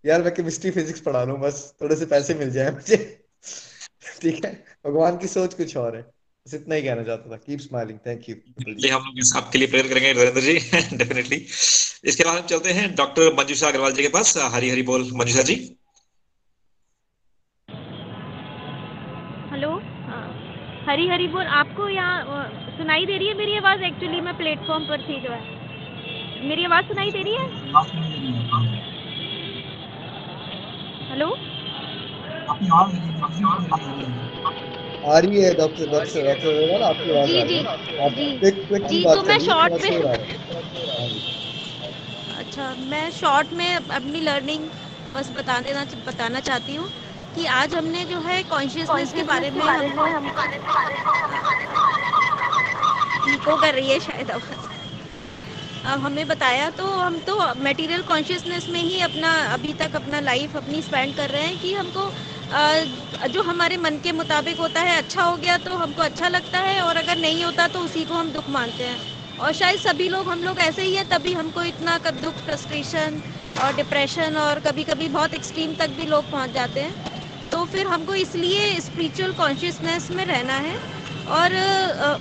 यार 0.05 0.23
मैं 0.23 0.33
केमिस्ट्री 0.33 0.71
फिजिक्स 0.71 0.99
पढ़ा 1.01 1.23
लू 1.23 1.35
बस 1.43 1.55
थोड़े 1.81 1.95
से 1.95 2.05
पैसे 2.05 2.33
मिल 2.33 2.51
जाए 2.51 2.71
मुझे। 2.71 2.97
ठीक 4.21 4.43
है? 4.45 4.51
भगवान 4.85 5.17
की 5.17 5.27
सोच 5.27 5.53
कुछ 5.53 5.75
और 5.77 5.95
है। 5.95 6.01
बस 6.01 6.53
इतना 6.53 6.75
ही 6.75 6.81
कहना 6.81 7.03
चाहता 7.03 7.31
था। 7.31 7.37
कीप 7.37 7.59
स्माइलिंग 7.59 7.99
थैंक 8.07 8.29
यू 8.29 8.35
हम 8.95 9.07
लोग 9.07 9.37
आपके 9.37 9.57
लिए 9.57 9.67
प्रेयर 9.67 9.87
करेंगे 9.87 10.13
नरेंद्र 10.13 10.41
जी 10.41 10.53
डेफिनेटली 10.97 11.37
इसके 12.05 12.23
बाद 12.23 12.37
हम 12.37 12.45
चलते 12.47 12.73
हैं 12.73 12.93
डॉक्टर 12.95 13.33
मंजूषा 13.33 13.67
अग्रवाल 13.67 13.93
जी 13.93 14.01
के 14.03 14.09
पास। 14.09 14.37
हरी 14.53 14.69
हरी 14.69 14.83
बोल 14.91 15.09
मंजूषा 15.13 15.41
जी। 15.41 15.55
हेलो 19.53 19.73
हरी 20.91 21.07
हरी 21.07 21.27
बोल 21.33 21.45
आपको 21.63 21.89
यहाँ 21.89 22.47
सुनाई 22.77 23.05
दे 23.05 23.17
रही 23.17 23.27
है 23.27 23.37
मेरी 23.37 23.57
आवाज़? 23.57 23.83
एक्चुअली 23.83 24.21
मैं 24.21 24.37
प्लेटफॉर्म 24.37 24.87
पर 24.87 25.01
थी 25.01 25.19
जो 25.21 25.31
है। 25.31 25.62
मेरी 26.43 26.65
आवाज़ 26.65 26.85
सुनाई 26.85 27.11
दे 27.11 27.21
रही 27.23 27.33
है? 27.33 27.47
हेलो 31.09 31.27
आ 35.03 35.17
रही 35.19 35.41
है 35.41 35.53
डॉक्टर 35.55 35.85
डॉक्टर 35.91 36.25
डॉक्टर 36.27 36.83
आपकी 36.83 37.09
आवाज़ 37.11 37.29
जी 37.29 37.41
जी। 37.43 37.57
जी। 38.15 38.37
जी 38.89 39.03
तो 39.05 39.23
मैं 39.23 39.37
शॉर्ट 39.39 39.73
में 39.81 39.89
अच्छा 42.39 42.73
मैं 42.91 43.09
शॉर्ट 43.11 43.53
में 43.53 43.75
अपनी 43.75 44.21
लर्निंग 44.21 44.69
बस 45.15 45.29
बता 45.37 45.59
देना 45.61 45.83
बताना 46.07 46.39
चाहती 46.49 46.75
हूँ 46.75 46.87
कि 47.35 47.45
आज 47.57 47.75
हमने 47.75 48.03
जो 48.05 48.19
है 48.21 48.41
कॉन्शियसनेस 48.53 49.13
के 49.13 49.23
बारे 49.23 49.51
में 49.51 49.61
हम 49.65 50.31
इको 53.33 53.55
कर 53.57 53.73
रही 53.73 53.89
है 53.89 53.99
शायद 53.99 54.31
आवाज़ 54.31 54.72
हमें 55.83 56.25
बताया 56.27 56.69
तो 56.71 56.85
हम 56.91 57.19
तो 57.21 57.35
मटेरियल 57.57 58.01
कॉन्शियसनेस 58.03 58.67
में 58.69 58.79
ही 58.81 58.99
अपना, 59.01 59.31
अभी 59.53 59.73
तक 59.73 59.95
अपना 59.95 60.19
लाइफ 60.19 60.55
अपनी 60.57 60.81
स्पेंड 60.81 61.15
कर 61.15 61.29
रहे 61.29 61.43
हैं 61.43 61.57
कि 61.57 61.73
हमको 61.73 62.11
जो 63.29 63.41
हमारे 63.43 63.77
मन 63.77 63.97
के 64.03 64.11
मुताबिक 64.13 64.59
होता 64.59 64.81
है 64.81 64.97
अच्छा 64.97 65.23
हो 65.23 65.35
गया 65.37 65.57
तो 65.59 65.75
हमको 65.77 66.01
अच्छा 66.01 66.27
लगता 66.27 66.59
है 66.61 66.81
और 66.81 66.97
अगर 66.97 67.17
नहीं 67.17 67.43
होता 67.43 67.67
तो 67.67 67.79
उसी 67.81 68.03
को 68.05 68.13
हम 68.15 68.31
दुख 68.31 68.49
मानते 68.49 68.83
हैं। 68.83 68.99
और 69.37 69.53
शायद 69.53 69.79
सभी 69.79 70.07
लोग, 70.09 70.29
हम 70.29 70.43
लोग 70.43 70.59
ऐसे 70.59 70.83
ही 70.83 70.93
है, 70.95 71.03
तभी 71.05 71.33
हमको 71.33 71.63
इतना 71.63 71.97
कब 71.99 72.19
दुख 72.19 72.39
फ्रस्ट्रेशन 72.39 73.21
और 73.55 73.73
डिप्रेशन 73.75 74.37
और 74.37 74.59
कभी 74.61 74.83
कभी 74.85 75.07
बहुत 75.09 75.33
एक्सट्रीम 75.33 75.73
तक 75.75 75.89
भी 75.91 76.05
लोग 76.05 76.29
पहुँच 76.31 76.49
जाते 76.51 76.81
हैं। 76.81 76.95
तो 77.51 77.63
फिर 77.65 77.87
हमको 77.87 78.15
इसलिए 78.15 78.79
स्पिरिचुअल 78.81 79.31
कॉन्शियसनेस 79.33 80.09
में 80.11 80.23
रहना 80.25 80.57
है 80.59 80.77
और 81.27 81.53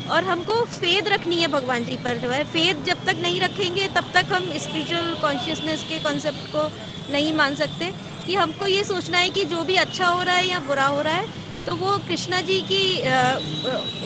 और 0.07 0.25
हमको 0.25 0.65
फेद 0.67 1.09
रखनी 1.09 1.41
है 1.41 1.47
भगवान 1.49 1.85
जी 1.85 1.97
पर 1.99 2.19
जो 2.19 2.31
है। 2.31 2.43
फेद 2.47 2.83
जब 2.85 3.05
तक 3.07 3.17
नहीं 3.19 3.41
रखेंगे, 3.41 3.87
तब 3.89 4.05
तक 4.15 4.33
हम 4.33 4.51
स्पिरिचुअल 4.59 5.15
कॉन्शियसनेस 5.23 5.85
के 5.85 5.99
कॉन्सेप्ट 6.01 6.47
को 6.49 6.69
नहीं 7.09 7.33
मान 7.35 7.55
सकते। 7.57 7.93
कि 8.27 8.35
हमको 8.35 8.67
ये 8.67 8.85
सोचना 8.85 9.19
है 9.19 9.31
कि 9.31 9.45
जो 9.45 9.63
भी 9.65 9.77
अच्छा 9.77 10.09
हो 10.09 10.23
रहा 10.23 10.35
है 10.37 10.47
या 10.47 10.59
बुरा 10.63 10.87
हो 10.87 11.01
रहा 11.03 11.15
है 11.15 11.41
तो 11.67 11.75
वो 11.77 11.97
कृष्णा 11.99 12.41
जी 12.41 12.61
की 12.63 12.83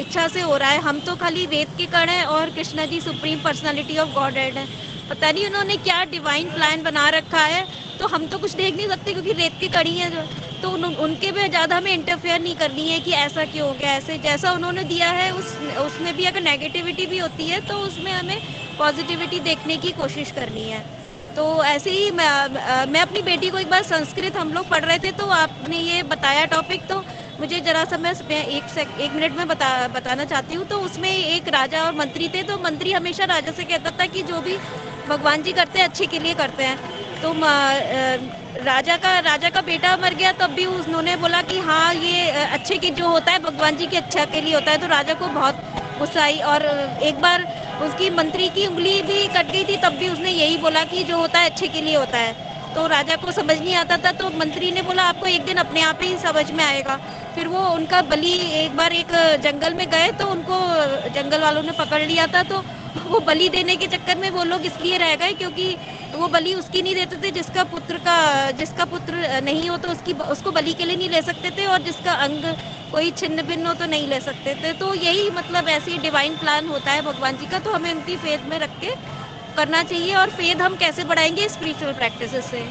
इच्छा 0.00 0.26
से 0.28 0.40
हो 0.40 0.56
रहा 0.56 0.70
है। 0.70 0.80
हम 0.80 0.98
तो 1.00 1.14
खाली 1.16 1.46
वेद 1.46 1.68
के 1.78 1.86
कण 1.86 2.08
हैं 2.08 2.24
और 2.26 2.50
Krishna 2.50 2.84
ji 2.86 3.00
supreme 3.00 3.38
personality 3.40 3.96
of 3.98 4.08
Godhead 4.38 4.58
है। 4.58 4.66
पता 5.10 5.30
नहीं 5.30 5.46
उन्होंने 5.46 5.76
क्या 5.78 6.04
डिवाइन 6.06 6.50
प्लान 6.50 6.82
बना 6.82 7.08
रखा 7.10 7.44
है 7.44 7.66
तो 7.98 8.06
हम 8.08 8.26
तो 8.26 8.38
कुछ 8.38 8.54
देख 8.54 8.74
नहीं 8.76 8.88
सकते 8.88 9.12
क्योंकि 9.12 9.32
रेत 9.34 9.52
की 9.60 9.68
कड़ी 9.68 9.96
है 9.98 10.10
जो। 10.10 10.22
तो 10.66 10.70
उन, 10.72 10.84
उनके 10.86 11.30
भी 11.32 11.48
ज़्यादा 11.48 11.76
हमें 11.76 11.92
इंटरफेयर 11.92 12.40
नहीं 12.40 12.54
करनी 12.56 12.88
है 12.88 12.98
कि 13.00 13.10
ऐसा 13.16 13.44
क्यों 13.46 13.68
हो 13.68 13.74
गया 13.76 13.90
ऐसे 13.94 14.16
जैसा 14.20 14.52
उन्होंने 14.52 14.84
दिया 14.86 15.10
है 15.12 15.30
उस 15.32 15.56
उसमें 15.80 16.14
भी 16.16 16.24
अगर 16.26 16.40
नेगेटिविटी 16.42 17.06
भी 17.06 17.18
होती 17.18 17.46
है 17.48 17.60
तो 17.62 17.74
उसमें 17.82 18.12
हमें 18.12 18.40
पॉजिटिविटी 18.78 19.40
देखने 19.42 19.76
की 19.78 19.92
कोशिश 19.94 20.30
करनी 20.32 20.66
है। 20.68 20.84
तो 21.36 21.44
ऐसे 21.64 21.90
ही 21.92 22.10
मैं 22.12 22.86
मैं 22.88 23.00
अपनी 23.00 23.22
बेटी 23.22 23.48
को 23.50 23.58
एक 23.58 23.68
बार 23.70 23.82
संस्कृत 23.84 24.36
हम 24.36 24.52
लोग 24.52 24.68
पढ़ 24.68 24.84
रहे 24.84 24.98
थे 24.98 25.10
तो 25.12 25.28
आपने 25.32 25.78
ये 25.78 26.02
बताया 26.04 26.44
टॉपिक 26.48 26.84
तो 26.88 27.00
मुझे 27.38 27.60
जरा 27.60 27.84
सा 27.86 27.96
मैं 27.98 28.12
एक 28.46 28.68
सेक, 28.70 28.90
एक 28.90 29.14
मिनट 29.14 29.36
में 29.36 29.46
बता 29.48 29.88
बताना 29.90 30.24
चाहती 30.26 30.54
हूँ। 30.54 30.64
तो 30.66 30.78
उसमें 30.82 31.10
एक 31.10 31.48
राजा 31.50 31.84
और 31.84 31.94
मंत्री 31.96 32.28
थे 32.30 32.42
तो 32.44 32.58
मंत्री 32.60 32.92
हमेशा 32.92 33.24
राजा 33.26 33.52
से 33.52 33.64
कहता 33.64 33.90
था 33.92 34.06
कि 34.08 34.22
जो 34.24 34.40
भी 34.42 34.58
भगवान 35.06 35.42
जी 35.42 35.52
करते 35.52 35.78
हैं 35.78 35.86
अच्छे 35.86 36.06
के 36.06 36.18
लिए 36.18 36.34
करते 36.36 36.64
हैं। 36.64 36.78
तो 37.22 37.32
राजा 38.64 38.96
का 38.96 39.18
राजा 39.20 39.48
का 39.50 39.60
बेटा 39.62 39.96
मर 39.96 40.14
गया, 40.14 40.32
तब 40.34 40.50
भी 40.50 40.64
उन्होंने 40.66 41.16
बोला 41.16 41.40
कि 41.42 41.58
हाँ 41.60 41.94
ये 41.94 42.30
अच्छे 42.30 42.78
की 42.78 42.90
जो 42.92 43.08
होता 43.08 43.32
है, 43.32 43.38
भगवान 43.40 43.76
जी 43.76 43.86
की 43.86 43.96
अच्छा 43.96 44.24
के 44.26 44.40
लिए 44.40 44.54
होता 44.54 44.70
है 44.70 44.78
तो 44.78 44.86
राजा 44.88 45.14
को 45.14 45.28
बहुत 45.30 45.54
गुस्सा 45.98 46.22
आई 46.22 46.38
और 46.46 46.64
एक 47.02 47.20
बार 47.20 47.46
उसकी 47.78 48.08
मंत्री 48.12 48.48
की 48.50 48.66
उंगली 48.66 49.00
भी 49.02 49.26
कट 49.28 49.50
गई 49.52 49.64
थी, 49.64 49.76
तब 49.78 49.96
भी 49.98 50.08
उसने 50.08 50.30
यही 50.30 50.56
बोला 50.58 50.84
कि 50.84 51.04
जो 51.04 51.18
होता 51.18 51.38
है, 51.38 51.50
अच्छे 51.50 51.68
के 51.68 51.80
लिए 51.80 51.96
होता 51.96 52.18
है। 52.18 52.34
तो 52.74 52.86
राजा 52.86 53.16
को 53.16 53.32
समझ 53.32 53.58
नहीं 53.58 53.74
आता 53.76 53.96
था 53.96 54.10
तो 54.12 54.30
मंत्री 54.38 54.70
ने 54.70 54.82
बोला, 54.82 55.02
आपको 55.04 55.26
एक 55.26 55.44
दिन 55.44 55.56
अपने 55.58 55.82
आप 55.82 56.02
ही 56.02 56.16
समझ 56.18 56.50
में 56.52 56.64
आएगा। 56.64 56.96
फिर 57.34 57.48
वो 57.48 57.60
उनका 57.70 58.00
बलि 58.04 58.32
एक 58.56 58.76
बार 58.76 58.92
एक 58.94 59.12
जंगल 59.42 59.74
में 59.74 59.86
गए 59.90 60.10
तो 60.18 60.26
उनको 60.28 60.58
जंगल 61.10 61.40
वालों 61.40 61.62
ने 61.62 61.72
पकड़ 61.74 62.02
लिया 62.02 62.26
था 62.26 62.42
तो 62.44 62.62
वो 63.04 63.20
बलि 63.26 63.48
देने 63.48 63.76
के 63.76 63.86
चक्कर 63.88 64.18
में 64.18 64.30
वो 64.30 64.44
लोग 64.44 64.66
इसलिए 64.66 64.98
रह 64.98 65.14
गए 65.16 65.32
क्योंकि 65.34 65.76
वो 66.14 66.28
बलि 66.28 66.54
उसकी 66.54 66.82
नहीं 66.82 66.94
देते 66.94 67.16
थे, 67.16 67.30
जिसका 67.32 67.64
पुत्र 67.66 67.98
का, 67.98 68.50
जिसका 68.52 68.84
पुत्र 68.86 69.40
नहीं 69.44 69.68
हो 69.68 69.76
तो 69.76 69.88
उसकी 69.88 70.12
उसको 70.30 70.50
बलि 70.52 70.72
के 70.74 70.84
लिए 70.84 70.96
नहीं 70.96 71.08
ले 71.10 71.22
सकते 71.22 71.50
थे 71.58 71.66
और 71.66 71.82
जिसका 71.82 72.12
अंग 72.24 72.44
कोई 72.92 73.10
छिन्न 73.12 73.42
भिन्न 73.42 73.66
हो 73.66 73.74
तो 73.74 73.86
नहीं 73.86 74.06
ले 74.08 74.20
सकते 74.20 74.54
थे। 74.54 74.72
तो 74.80 74.92
यही 74.96 75.30
मतलब 75.30 75.68
ऐसी 75.68 75.98
डिवाइन 75.98 76.36
प्लान 76.38 76.68
होता 76.68 76.92
है 76.92 77.02
भगवान 77.02 77.36
जी 77.36 77.46
का 77.46 77.58
तो 77.58 77.72
हमें 77.72 77.92
उनकी 77.92 78.16
फेद 78.16 78.48
में 78.50 78.58
रख 78.58 78.80
के 78.80 78.94
करना 79.56 79.82
चाहिए 79.84 80.14
और 80.16 80.30
फेद 80.32 80.62
हम 80.62 80.76
कैसे 80.76 81.04
बढ़ाएँगे 81.04 81.48
स्पिरिचुअल 81.48 81.92
प्रैक्टिस 81.94 82.34
से। 82.46 82.64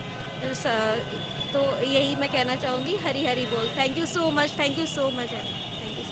तो 1.53 1.61
यही 1.83 2.15
मैं 2.15 2.29
कहना 2.31 2.55
चाहूँगी 2.55 2.95
हरी 3.05 3.25
हरी 3.25 3.45
बोल 3.47 3.69
thank 3.77 3.97
you 3.97 4.05
so 4.05 4.31
much 4.31 4.57
thank 4.59 4.79
you 4.79 4.85
so 4.87 5.09
much 5.11 5.31
thank 5.31 5.97
you 5.97 6.03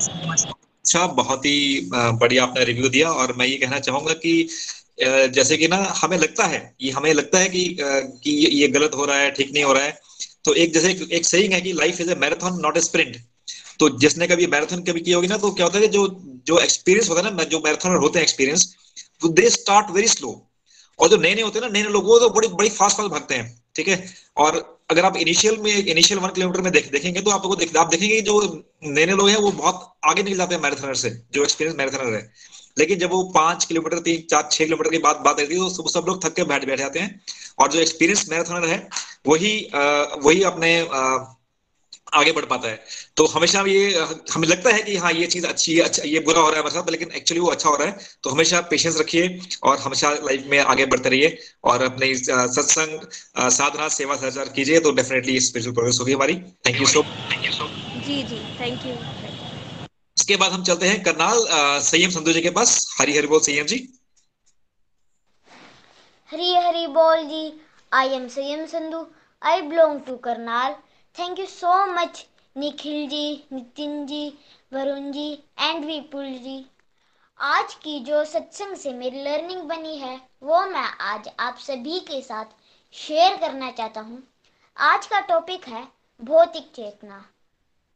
so 0.00 0.30
much 0.30 0.59
अच्छा 0.84 1.06
बहुत 1.16 1.44
ही 1.46 1.88
बढ़िया 1.92 2.42
आपने 2.42 2.64
रिव्यू 2.64 2.88
दिया 2.88 3.10
और 3.12 3.32
मैं 3.36 3.46
ये 3.46 3.56
कहना 3.56 3.78
चाहूँगा 3.78 4.12
कि 4.14 4.32
जैसे 5.34 5.56
कि 5.56 5.68
ना, 5.68 5.76
हमें 6.02 6.16
लगता 6.18 6.44
है, 6.44 6.60
ये 6.82 6.90
हमें 6.90 7.12
लगता 7.14 7.38
है 7.38 7.48
कि 7.48 7.64
कि 7.80 8.30
ये 8.52 8.68
गलत 8.68 8.94
हो 8.96 9.04
रहा 9.04 9.16
है, 9.16 9.30
ठीक 9.30 9.52
नहीं 9.52 9.64
हो 9.64 9.72
रहा 9.72 9.84
है। 9.84 9.98
तो 10.44 10.54
एक 10.54 10.72
जैसे 10.74 10.90
एक 11.12 11.26
सही 11.26 11.46
है 11.48 11.60
कि 11.60 11.72
life 11.72 12.00
is 12.00 12.10
a 12.10 12.14
marathon 12.14 12.58
not 12.62 12.76
a 12.76 12.80
sprint 12.80 13.16
तो 13.80 13.88
जिसने 13.98 14.26
कभी 14.26 14.46
मैराथन 14.46 14.82
कभी 14.84 15.00
की 15.00 15.12
होगी 15.12 15.28
ना 15.28 15.36
तो 15.38 15.50
क्या 15.52 15.66
होता 15.66 15.78
है 15.78 15.88
जो 15.88 16.06
जो 16.46 16.58
एक्सपीरियंस 16.60 17.08
होता 17.10 17.22
है 17.22 17.34
ना, 17.36 17.44
जो 17.44 17.58
मैराथन 17.64 17.96
होते 17.96 18.18
हैं 18.18 18.24
एक्सपीरियंस 18.24 18.74
तो 19.22 19.28
दे 19.30 19.48
स्टार्ट 19.50 19.90
वेरी 19.90 20.08
स्लो 20.08 20.32
और 20.98 21.08
जो 21.08 21.16
नए 21.18 21.34
नए 21.34 21.42
होते 21.42 21.58
हैं 21.58 21.66
ना 21.66 21.72
नए 21.72 21.82
नए 21.82 21.90
लोग, 21.90 22.04
वो 22.06 22.18
तो 22.18 22.30
बड़ी 22.30 22.48
बड़ी 22.48 22.68
फास्ट 22.70 22.96
फास्ट 22.96 23.10
भागते 23.10 23.34
हैं। 23.34 23.59
ठीक 23.74 23.88
है? 23.88 24.04
और 24.36 24.78
अगर 24.90 25.04
आप 25.04 25.16
इनिशियल 25.16 25.56
में 25.58 25.72
इनिशियल 25.72 26.20
वन 26.20 26.28
किलोमीटर 26.30 26.60
में 26.60 26.72
देख, 26.72 26.90
देखेंगे 26.92 27.20
तो 27.20 27.30
आपको 27.30 27.56
देख, 27.56 27.76
आप 27.76 27.88
देखेंगे 27.88 28.20
जो 28.20 28.40
नए 28.84 29.06
नए 29.06 29.12
लोग 29.12 29.28
हैं 29.28 29.36
वो 29.38 29.50
बहुत 29.52 29.92
आगे 30.04 30.22
निकल 30.22 30.36
जाते 30.36 30.54
हैं 30.54 30.62
मैराथनर 30.62 30.94
से 30.94 31.10
जो 31.32 31.42
एक्सपीरियंस 31.42 31.78
मैराथनर 31.78 32.14
है। 32.14 32.30
लेकिन 32.78 32.98
जब 32.98 33.10
वो 33.10 33.22
पाँच 33.34 33.64
किलोमीटर 33.64 33.98
तीन 34.00 34.26
चार 34.30 34.48
छह 34.52 34.64
किलोमीटर 34.64 34.90
की 34.90 34.98
बात 34.98 35.18
बात 35.24 35.40
रहती 35.40 35.54
है 35.54 35.68
तो 35.76 35.88
सब 35.88 36.04
लोग 36.06 36.24
थक 36.24 36.34
के 36.34 36.44
बैठ 36.44 36.64
बैठ 36.66 36.78
जाते 36.78 37.00
हैं। 37.00 37.20
और 37.58 37.72
जो 37.72 37.80
एक्सपीरियंस 37.80 38.28
मैराथनर 38.30 38.68
है 38.68 38.88
वही 39.26 39.52
वही 40.24 40.42
अपने 40.44 40.70
आगे 42.14 42.32
बढ़ 42.32 42.44
पाता 42.46 42.68
है। 42.68 42.84
तो 43.16 43.26
हमेशा 43.26 43.60
ये 43.62 44.04
हमें 44.32 44.46
लगता 44.48 44.70
है 44.70 44.82
कि 44.82 44.96
हाँ 44.96 45.12
ये 45.12 45.26
चीज़ 45.26 45.46
अच्छी 45.46 45.74
है 45.74 45.82
अच्छा 45.82 46.02
ये 46.04 46.20
बुरा 46.20 46.40
हो 46.40 46.48
रहा 46.48 46.56
है 46.56 46.60
हमारे 46.60 46.74
साथ 46.74 46.90
लेकिन 46.90 47.10
एक्चुअली 47.16 47.40
वो 47.40 47.50
अच्छा 47.50 47.68
हो 47.68 47.76
रहा 47.76 47.88
है। 47.88 47.98
तो 48.22 48.30
हमेशा 48.30 48.60
पेशेंस 48.70 48.98
रखिए 49.00 49.38
और 49.62 49.78
हमेशा 49.78 50.10
लाइफ 50.22 50.46
में 50.50 50.58
आगे 50.60 50.86
बढ़ते 50.86 51.08
रहिए 51.08 51.38
और 51.64 51.82
अपने 51.82 52.14
सत्संग 52.16 53.08
साधना 53.50 53.88
सेवा 53.90 54.16
सचार 54.18 54.48
कीजिए 54.56 54.80
तो 54.80 54.92
डेफिनेटली 54.92 55.38
स्पिरिचुअल 55.40 55.74
प्रोग्रेस 55.74 56.00
होगी 56.00 56.12
हमारी। 56.12 56.34
Thank 56.66 56.80
you 56.80 56.86
so 56.88 57.02
thank 57.02 57.46
you 57.46 57.52
so 57.52 57.68
जी 58.00 58.22
जी 58.24 58.42
थैंक 58.60 58.86
यू 58.86 58.94
इसके 60.16 60.36
बाद 60.36 60.52
हम 60.52 60.62
चलते 60.64 60.88
हैं 60.88 61.02
करनाल 61.02 61.46
संयम 61.82 62.10
संधु 62.10 62.32
जी 62.32 62.40
के 62.40 62.50
पास। 62.52 62.96
हरी 62.98 63.16
हरी 63.16 63.26
बोल 63.26 63.40
संयम 63.40 63.66
जी। 63.66 63.76
हरी 66.30 66.54
हरी 66.56 66.86
बोल 66.88 67.22
जी। 67.28 67.42
I 67.92 68.08
am 68.14 68.26
Sanyam 68.28 68.64
Sandhu. 68.66 69.06
I 69.42 69.62
belong 69.62 70.00
to 70.06 70.16
Karnal. 70.24 70.74
Thank 71.16 71.38
you 71.38 71.44
so 71.46 71.72
much 71.86 72.24
Nikhil 72.56 73.08
ji 73.08 73.48
Nitin 73.52 74.06
ji 74.06 74.28
Varun 74.72 75.10
ji 75.12 75.32
and 75.58 75.84
Vipul 75.84 76.26
ji 76.44 76.64
आज 77.40 77.74
की 77.74 77.98
जो 78.00 78.24
सत्संग 78.24 78.76
से 78.76 78.92
मेरी 78.92 79.22
लर्निंग 79.24 79.62
बनी 79.62 79.96
है, 79.98 80.20
वो 80.42 80.60
मैं 80.66 80.86
आज 81.02 81.28
आप 81.40 81.56
सभी 81.58 81.98
के 82.00 82.20
साथ 82.22 82.54
शेयर 82.94 83.36
करना 83.36 83.70
चाहता 83.70 84.00
हूँ। 84.00 84.22
आज 84.76 85.06
का 85.06 85.20
टॉपिक 85.26 85.68
है 85.68 85.86
भौतिक 86.20 86.70
चेतना। 86.74 87.24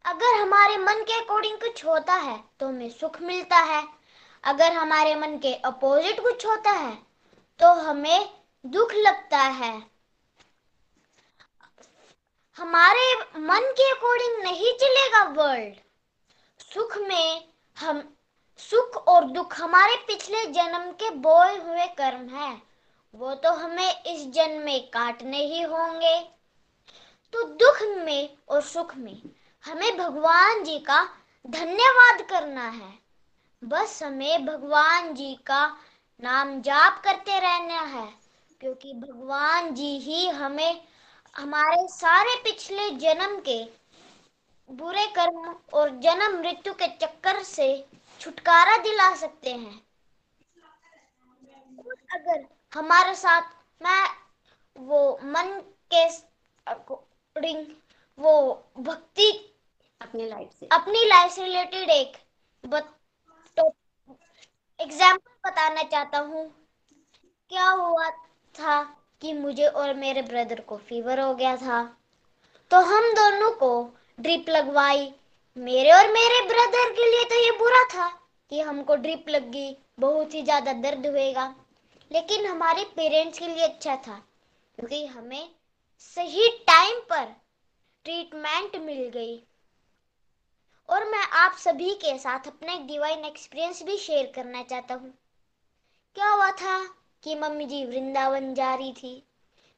अगर 0.04 0.40
हमारे 0.40 0.76
मन 0.78 1.02
के 1.02 1.20
अकॉर्डिंग 1.20 1.58
कुछ 1.58 1.84
होता 1.84 2.14
है 2.16 2.38
तो 2.60 2.68
हमें 2.68 2.90
सुख 2.90 3.20
मिलता 3.22 3.58
है। 3.64 3.82
अगर 4.44 4.72
हमारे 4.72 5.14
मन 5.14 5.38
के 5.38 5.54
अपोजिट 5.64 6.20
कुछ 6.20 6.46
होता 6.46 6.70
है 6.72 6.94
तो 7.60 7.72
हमें 7.80 8.28
दुख 8.64 8.94
लगता 8.96 9.38
है। 9.38 9.74
हमारे 12.58 13.14
मन 13.40 13.64
के 13.70 13.90
अकॉर्डिंग 13.90 14.42
नहीं 14.42 14.72
चलेगा 14.72 15.22
वर्ल्ड 15.32 15.74
सुख 16.64 16.96
में 16.98 17.48
हम, 17.76 18.02
सुख 18.60 18.96
और 19.08 19.24
दुख 19.24 19.58
हमारे 19.60 19.96
पिछले 20.06 20.44
जन्म 20.52 20.90
के 20.92 21.10
बोए 21.10 21.56
हुए 21.56 21.86
कर्म 21.98 22.28
है। 22.28 22.52
वो 23.14 23.34
तो 23.34 23.52
हमें 23.54 24.02
इस 24.04 24.26
जन्म 24.28 24.64
में 24.64 24.88
काटने 24.90 25.44
ही 25.44 25.62
होंगे। 25.62 26.18
तो 27.32 27.42
दुख 27.56 27.82
में 27.98 28.36
और 28.48 28.62
सुख 28.62 28.94
में 28.96 29.20
हमें 29.64 29.96
भगवान 29.98 30.64
जी 30.64 30.78
का 30.78 31.02
धन्यवाद 31.44 32.22
करना 32.30 32.68
है। 32.68 32.92
बस 33.62 34.02
हमें 34.02 34.46
भगवान 34.46 35.14
जी 35.14 35.34
का 35.46 35.66
नाम 36.22 36.60
जाप 36.62 37.02
करते 37.04 37.38
रहना 37.40 37.80
है, 37.80 38.08
क्योंकि 38.60 38.92
भगवान 38.94 39.74
जी 39.74 39.96
ही 39.98 40.26
हमें 40.28 40.82
हमारे 41.36 41.86
सारे 41.88 42.34
पिछले 42.42 42.90
जन्म 42.98 43.38
के 43.48 43.62
बुरे 44.68 45.06
कर्म 45.16 45.54
और 45.74 45.90
जन्म 46.00 46.38
मृत्यु 46.38 46.72
के 46.74 46.86
चक्कर 46.96 47.42
से 47.44 47.66
छुटकारा 48.20 48.76
दिला 48.82 49.14
सकते 49.16 49.50
हैं। 49.50 49.80
अगर 52.14 52.44
हमारे 52.72 53.14
साथ 53.14 53.42
मैं 53.80 54.04
वो 54.76 55.00
मन 55.24 55.60
के 55.94 56.04
अकॉर्डिंग 56.66 57.66
वो 58.18 58.32
भक्ति 58.78 59.30
अपनी 60.00 60.28
लाइफ 60.28 60.50
से। 60.52 60.66
अपनी 60.72 61.04
लाइफ 61.08 61.32
से 61.32 61.44
रिलेटेड 61.44 61.90
एक 61.90 62.16
तो 63.56 63.72
एग्ज़ाम्पल 64.80 65.50
बताना 65.50 65.82
चाहता 65.84 66.18
हूँ। 66.18 66.48
क्या 67.50 67.68
हुआ 67.68 68.10
था? 68.10 68.82
कि 69.22 69.32
मुझे 69.34 69.66
और 69.66 69.94
मेरे 69.94 70.22
ब्रदर 70.22 70.60
को 70.60 70.76
फीवर 70.78 71.20
हो 71.20 71.34
गया 71.34 71.56
था। 71.56 71.82
तो 72.70 72.80
हम 72.82 73.10
दोनों 73.14 73.50
को 73.52 73.70
ड्रिप 74.18 74.48
लगवाई। 74.48 75.12
मेरे 75.56 75.90
और 75.92 76.12
मेरे 76.12 76.40
ब्रदर 76.48 76.92
के 76.92 77.10
लिए 77.10 77.24
तो 77.24 77.44
ये 77.44 77.50
बुरा 77.58 77.82
था 77.88 78.08
कि 78.52 78.60
हमको 78.60 78.94
ड्रिप 78.96 79.28
लग 79.28 79.50
गई। 79.50 79.76
बहुत 80.00 80.34
ही 80.34 80.42
ज़्यादा 80.42 80.72
दर्द 80.74 81.06
हुएगा। 81.06 81.54
लेकिन 82.10 82.46
हमारे 82.46 82.84
पेरेंट्स 82.96 83.38
के 83.38 83.46
लिए 83.46 83.64
अच्छा 83.64 83.96
था, 83.98 84.16
क्योंकि 84.78 85.04
हमें 85.06 85.48
सही 86.00 86.48
टाइम 86.66 87.00
पर 87.10 87.24
ट्रीटमेंट 88.06 88.76
मिल 88.76 89.08
गई। 89.10 89.36
और 90.88 91.04
मैं 91.04 91.22
आप 91.36 91.56
सभी 91.58 91.94
के 91.96 92.16
साथ 92.18 92.46
अपना 92.46 92.72
एक 92.72 92.86
डिवाइन 92.86 93.24
एक्सपीरियंस 93.24 93.82
भी 93.82 93.96
शेयर 93.98 94.30
करना 94.34 94.62
चाहता 94.62 94.94
हूँ। 94.94 95.12
क्या 96.16 96.28
हुआ 96.28 96.50
था? 96.52 96.78
कि 97.24 97.34
मम्मी 97.34 97.64
जी 97.66 97.84
वृंदावन 97.86 98.52
जा 98.54 98.74
रही 98.74 98.92
थी। 98.92 99.14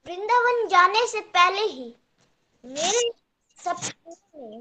वृंदावन 0.06 0.66
जाने 0.68 1.06
से 1.06 1.20
पहले 1.20 1.60
ही 1.62 1.94
मेरे 2.64 3.10
सपने 3.58 4.56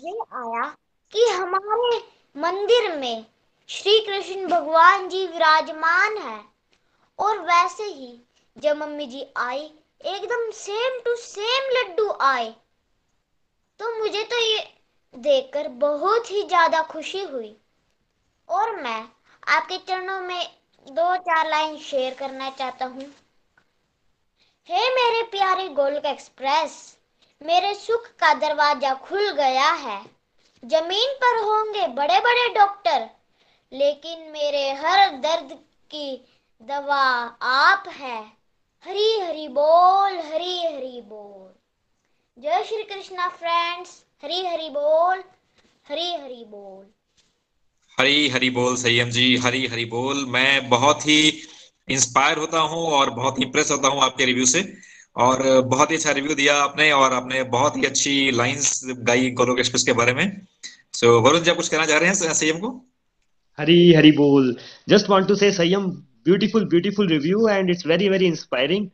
ये 0.00 0.18
आया 0.34 0.64
कि 1.12 1.28
हमारे 1.30 1.96
मंदिर 2.36 2.96
में 2.96 3.24
श्री 3.68 3.98
कृष्ण 4.06 4.46
भगवान 4.48 5.08
जी 5.08 5.26
विराजमान 5.26 6.16
है। 6.18 6.40
और 7.18 7.38
वैसे 7.40 7.84
ही 7.84 8.18
जब 8.56 8.76
मम्मी 8.76 9.06
जी 9.06 9.24
आई, 9.38 9.70
एकदम 10.00 10.50
सेम 10.52 11.00
टू 11.04 11.14
सेम 11.16 11.70
लड्डू 11.72 12.10
आए 12.22 12.54
तो 13.80 13.96
मुझे 13.98 14.22
तो 14.24 14.38
ये 14.38 14.58
देखकर 15.14 15.68
बहुत 15.80 16.30
ही 16.30 16.42
ज़्यादा 16.44 16.82
खुशी 16.82 17.22
हुई। 17.22 17.56
और 18.48 18.74
मैं 18.76 19.00
आपके 19.48 19.78
चरणों 19.78 20.20
में 20.20 20.46
दो 20.86 21.14
चार 21.18 21.48
लाइन 21.50 21.76
शेयर 21.80 22.14
करना 22.14 22.48
चाहता 22.50 22.84
हूँ। 22.86 23.04
हे 24.68 24.88
मेरे 24.94 25.22
प्यारे 25.30 25.68
गोलक 25.70 26.04
एक्सप्रेस, 26.06 26.74
मेरे 27.40 27.74
सुख 27.74 28.06
का 28.20 28.32
दरवाज़ा 28.34 28.92
खुल 29.04 29.30
गया 29.32 29.70
है। 29.70 30.00
ज़मीन 30.62 31.14
पर 31.22 31.38
होंगे 31.44 31.86
बड़े 31.94 32.18
बड़े 32.20 32.48
डॉक्टर, 32.54 33.08
लेकिन 33.72 34.30
मेरे 34.32 34.70
हर 34.74 35.08
दर्द 35.18 35.52
की 35.90 36.16
दवा 36.60 37.04
आप 37.42 37.88
है। 37.90 38.18
हरी 38.86 39.18
हरी 39.20 39.48
बोल 39.50 40.18
हरी 40.22 40.58
हरी 40.64 41.00
बोल। 41.02 41.52
जय 42.38 42.64
श्री 42.64 42.82
कृष्णा 42.84 43.28
फ्रेंड्स 43.30 44.02
हरी 44.22 44.46
हरी 44.46 44.68
बोल 44.70 45.22
हरी 45.86 46.12
हरी 46.12 46.44
बोल। 46.44 46.84
हरी 48.00 48.28
हरी 48.28 48.50
बोल 48.50 48.76
संयम 48.76 49.10
जी 49.10 49.36
हरी 49.36 49.66
हरी 49.66 49.84
बोल। 49.84 50.24
मैं 50.26 50.68
बहुत 50.68 51.02
ही 51.02 51.32
इंस्पायर 51.88 52.38
होता 52.38 52.60
हूँ 52.60 52.86
और 52.86 53.10
बहुत 53.10 53.40
इंप्रेस 53.40 53.70
होता 53.70 53.88
हूँ 53.88 54.02
आपके 54.02 54.24
रिव्यू 54.24 54.46
से। 54.46 54.62
और 55.16 55.60
बहुत 55.60 55.90
ही 55.90 55.96
अच्छा 55.96 56.10
रिव्यू 56.10 56.34
दिया 56.34 56.56
आपने 56.56 56.90
और 56.92 57.12
आपने 57.12 57.42
बहुत 57.42 57.76
ही 57.76 57.84
अच्छी 57.84 58.30
लाइंस 58.30 58.80
गाई 58.84 59.30
गोलोक 59.30 59.58
एक्सप्रेस 59.58 59.82
के 59.82 59.92
बारे 59.92 60.14
में। 60.14 60.40
सो 60.92 61.18
so, 61.18 61.24
वरुण 61.24 61.40
जी 61.40 61.50
आप 61.50 61.56
कुछ 61.56 61.68
कहना 61.68 61.86
चाह 61.86 61.98
रहे 61.98 62.08
हैं 62.08 62.14
संयम 62.14 62.58
को? 62.58 62.86
हरी 63.58 63.92
हरी 63.92 64.12
बोल। 64.12 64.56
Just 64.88 65.10
want 65.10 65.28
to 65.28 65.34
say 65.34 65.52
Sanyam 65.52 65.86
beautiful 66.26 66.64
beautiful 66.64 67.08
review 67.08 67.48
and 67.48 67.70
it's 67.70 67.86
very 67.86 68.08
very 68.08 68.26
inspiring 68.26 68.88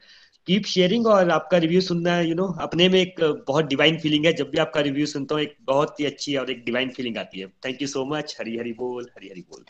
keep 0.47 0.65
sharing 0.67 1.07
और 1.07 1.31
आपका 1.31 1.59
रिव्यू 1.59 1.81
सुनना 1.81 2.19
यू 2.21 2.35
नो 2.35 2.47
अपने 2.63 2.89
में 2.89 2.99
एक 3.01 3.21
बहुत 3.49 3.65
डिवाइन 3.67 3.99
फीलिंग 4.01 4.27
है। 4.27 4.33
जब 4.35 4.51
भी 4.51 4.59
आपका 4.59 4.81
रिव्यू 4.81 5.07
सुनता 5.07 5.35
हूँ, 5.35 5.43
एक 5.43 5.57
बहुत 5.63 6.01
ही 6.01 6.07
अच्छी 6.07 6.37
और 6.37 6.51
एक 6.51 6.65
डिवाइन 6.65 6.91
फीलिंग 6.91 7.19
आती 7.19 7.41
है। 7.41 7.47
Thank 7.65 7.83
you 7.83 7.89
so 7.89 8.05
much 8.07 8.37
Hari 8.41 8.57
Hari 8.59 8.73
बोल, 8.75 9.09
हरी 9.17 9.29
हरी 9.29 9.41
बोल। 9.51 9.65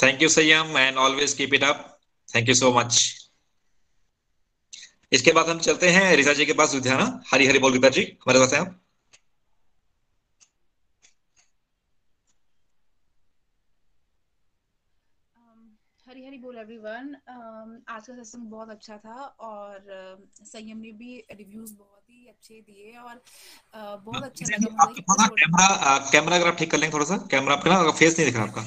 Thank 0.00 0.22
you 0.22 0.28
Sanyam 0.28 0.78
and 0.78 0.96
always 0.98 1.32
keep 1.34 1.54
it 1.54 1.64
up 1.64 1.90
thank 2.28 2.48
you 2.48 2.54
so 2.54 2.72
much 2.78 3.02
इसके 5.12 5.32
बाद 5.32 5.48
हम 5.48 5.58
चलते 5.60 5.88
हैं 5.90 6.14
रिजा 6.16 6.32
जी 6.32 6.44
के 6.46 6.52
पास, 6.52 6.74
लुधियाना। 6.74 7.04
हरी 7.32 7.46
हरी 7.46 7.58
बोल 7.58 7.72
रिजा 7.72 7.88
जी। 7.90 8.02
हमारे 8.02 8.38
पास 8.40 8.52
है 8.54 8.60
आप 8.60 8.80
हरी 16.06 16.24
हरी 16.24 16.38
बोल 16.38 16.52
एवरीवन 16.64 17.08
आज 17.88 18.06
का 18.06 18.14
सेशन 18.14 18.44
बहुत 18.50 18.70
अच्छा 18.70 18.96
था 18.96 19.16
और 19.48 19.78
uh, 19.96 20.44
संयम 20.46 20.78
ने 20.78 20.92
भी 20.92 21.16
रिव्यूज़ 21.32 21.74
बहुत 21.76 22.10
ही 22.10 22.26
अच्छे 22.28 22.60
दिए 22.60 22.96
और 22.98 23.14
uh, 23.14 24.04
बहुत 24.04 24.22
अच्छा 24.22 24.46
लगा 24.46 24.86
मुझे 24.86 25.02
थोड़ा 25.02 25.26
कैमरा 25.40 25.98
कैमरा 26.10 26.36
अगर 26.36 26.48
आप 26.48 26.56
ठीक 26.56 26.70
कर 26.70 26.78
लेंगे 26.78 26.94
थोड़ा 26.94 27.04
सा 27.04 27.16
कैमरा 27.30 27.54
आपका 27.54 27.82
ना 27.82 27.90
फेस 27.90 28.18
नहीं 28.18 28.26
दिख 28.26 28.36
रहा 28.36 28.44
आपका। 28.44 28.62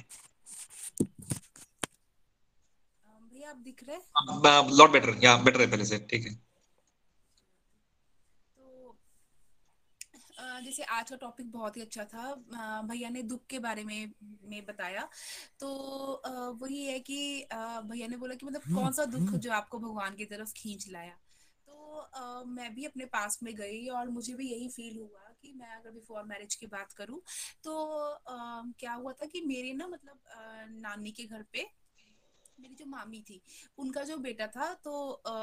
भैया 3.33 3.49
आप 3.49 3.57
दिख 3.57 3.83
रहे 3.89 4.77
लॉट 4.77 4.91
बेटर 4.91 5.15
या 5.23 5.35
बेटर 5.37 5.61
है 5.61 5.71
पहले 5.71 5.85
से 5.85 5.97
ठीक 6.11 6.27
है। 6.27 6.46
जैसे 10.59 10.83
आज 10.83 11.09
का 11.09 11.15
टॉपिक 11.15 11.51
बहुत 11.51 11.77
ही 11.77 11.81
अच्छा 11.81 12.03
था। 12.05 12.33
भैया 12.83 13.09
ने 13.09 13.21
दुख 13.23 13.45
के 13.49 13.59
बारे 13.59 13.83
में 13.83 14.11
में 14.43 14.65
बताया। 14.65 15.07
तो 15.59 15.69
वही 16.61 16.83
है 16.85 16.99
कि 16.99 17.47
भैया 17.51 18.07
ने 18.07 18.17
बोला 18.17 18.35
कि 18.35 18.45
मतलब 18.45 18.75
कौन 18.75 18.91
सा 18.91 19.05
दुख 19.07 19.33
जो 19.37 19.51
आपको 19.51 19.79
भगवान 19.79 20.15
की 20.15 20.25
तरफ़ 20.25 20.53
खींच 20.57 20.87
लाया? 20.89 21.15
तो 21.67 22.45
मैं 22.47 22.73
भी 22.75 22.85
अपने 22.85 23.05
पास 23.07 23.39
में 23.43 23.53
गई 23.55 23.87
और 23.89 24.09
मुझे 24.09 24.33
भी 24.33 24.47
यही 24.49 24.67
फील 24.69 24.97
हुआ 24.97 25.33
कि 25.41 25.53
मैं 25.53 25.75
अगर 25.75 25.91
बिफोर 25.91 26.23
मैरिज 26.23 26.55
की 26.55 26.67
बात 26.67 26.93
करूँ 26.93 27.21
तो 27.63 27.73
क्या 28.79 28.93
हुआ 28.93 29.13
था 29.13 29.25
कि 29.25 29.41
मेरे 29.41 29.73
ना 29.73 29.87
मतलब 29.87 30.19
नानी 30.81 31.11
के 31.11 31.23
घर 31.25 31.43
पे 31.53 31.65
मेरी 32.59 32.75
जो 32.75 32.85
मामी 32.85 33.19
थी, 33.21 33.41
उनका 33.77 34.03
जो 34.03 34.17
बेटा 34.17 34.47
था 34.47 34.73
तो 34.83 34.91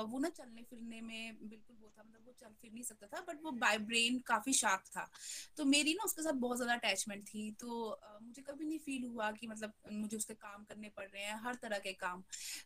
वो 0.04 0.18
ना 0.18 0.28
चलने 0.28 0.62
फिरने 0.62 1.00
में 1.00 1.36
बिल्कुल 1.42 1.73
मतलब 2.04 2.26
वो 2.26 2.32
चल 2.40 2.54
फिर 2.60 2.72
नहीं 2.72 2.82
सकता 2.84 3.06
था 3.06 3.20
बट 3.28 3.42
वो 3.42 3.50
बाय 3.58 3.78
ब्रेन 3.80 4.18
काफ़ी 4.26 4.52
शार्प 4.54 4.82
था। 4.88 5.08
तो 5.56 5.64
मेरी 5.66 5.94
ना 5.94 6.04
उसके 6.04 6.22
साथ 6.22 6.40
बहुत 6.40 6.56
ज़्यादा 6.56 6.74
अटैचमेंट 6.74 7.24
थी। 7.24 7.50
तो 7.60 8.00
मुझे 8.22 8.42
कभी 8.42 8.64
नहीं 8.64 8.78
फील 8.80 9.04
हुआ 9.06 9.30
कि 9.32 9.46
मतलब 9.46 9.72
मुझे 9.92 10.16
उसके 10.16 10.34
काम 10.36 10.64
करने 10.64 10.88
पड़ 10.88 11.06
रहे 11.06 11.22
हैं, 11.22 11.40
हर 11.44 11.54
तरह 11.62 11.78
के 11.78 11.92
काम। 11.94 12.22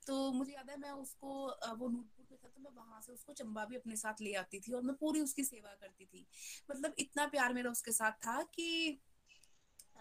तो 0.06 0.31
मुझे 0.32 0.52
याद 0.52 0.70
है, 0.70 0.77
मैं 0.78 0.90
उसको 0.93 1.35
वो 1.74 1.89
नूरपुर 1.89 2.27
में 2.31 2.39
था 2.39 2.48
तो 2.48 2.60
मैं 2.60 2.70
वहाँ 2.77 3.01
से 3.01 3.12
उसको 3.12 3.32
चंबा 3.35 3.65
भी 3.65 3.77
अपने 3.77 3.97
साथ 3.97 4.23
ले 4.23 4.32
आती 4.36 4.60
थी 4.60 4.73
और 4.73 4.82
मैं 4.82 4.94
पूरी 4.97 5.20
उसकी 5.20 5.44
सेवा 5.44 5.74
करती 5.74 6.05
थी। 6.06 6.27
मतलब 6.70 6.94
इतना 6.98 7.27
प्यार 7.28 7.52
मेरा 7.52 7.70
उसके 7.70 7.93
साथ 7.93 8.12
था 8.27 8.43
कि 8.55 9.01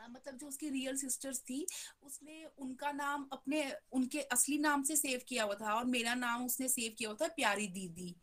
मतलब 0.09 0.35
जो 0.37 0.47
उसकी 0.47 0.69
रियल 0.69 0.97
सिस्टर्स 0.97 1.39
थी, 1.39 1.65
उसने 2.03 2.43
उनका 2.57 2.91
नाम 2.91 3.27
अपने, 3.31 3.61
उनके 3.91 4.21
असली 4.31 4.57
नाम 4.57 4.83
से 4.83 4.95
सेव 4.95 5.21
किया 5.27 5.43
हुआ 5.43 5.55
था 5.55 5.73
और 5.73 5.85
मेरा 5.85 6.13
नाम 6.15 6.45
उसने 6.45 6.67
सेव 6.67 6.95
किया 6.97 7.09
हुआ 7.09 7.17
था 7.21 7.27
प्यारी 7.33 7.67
दीदी। 7.67 8.15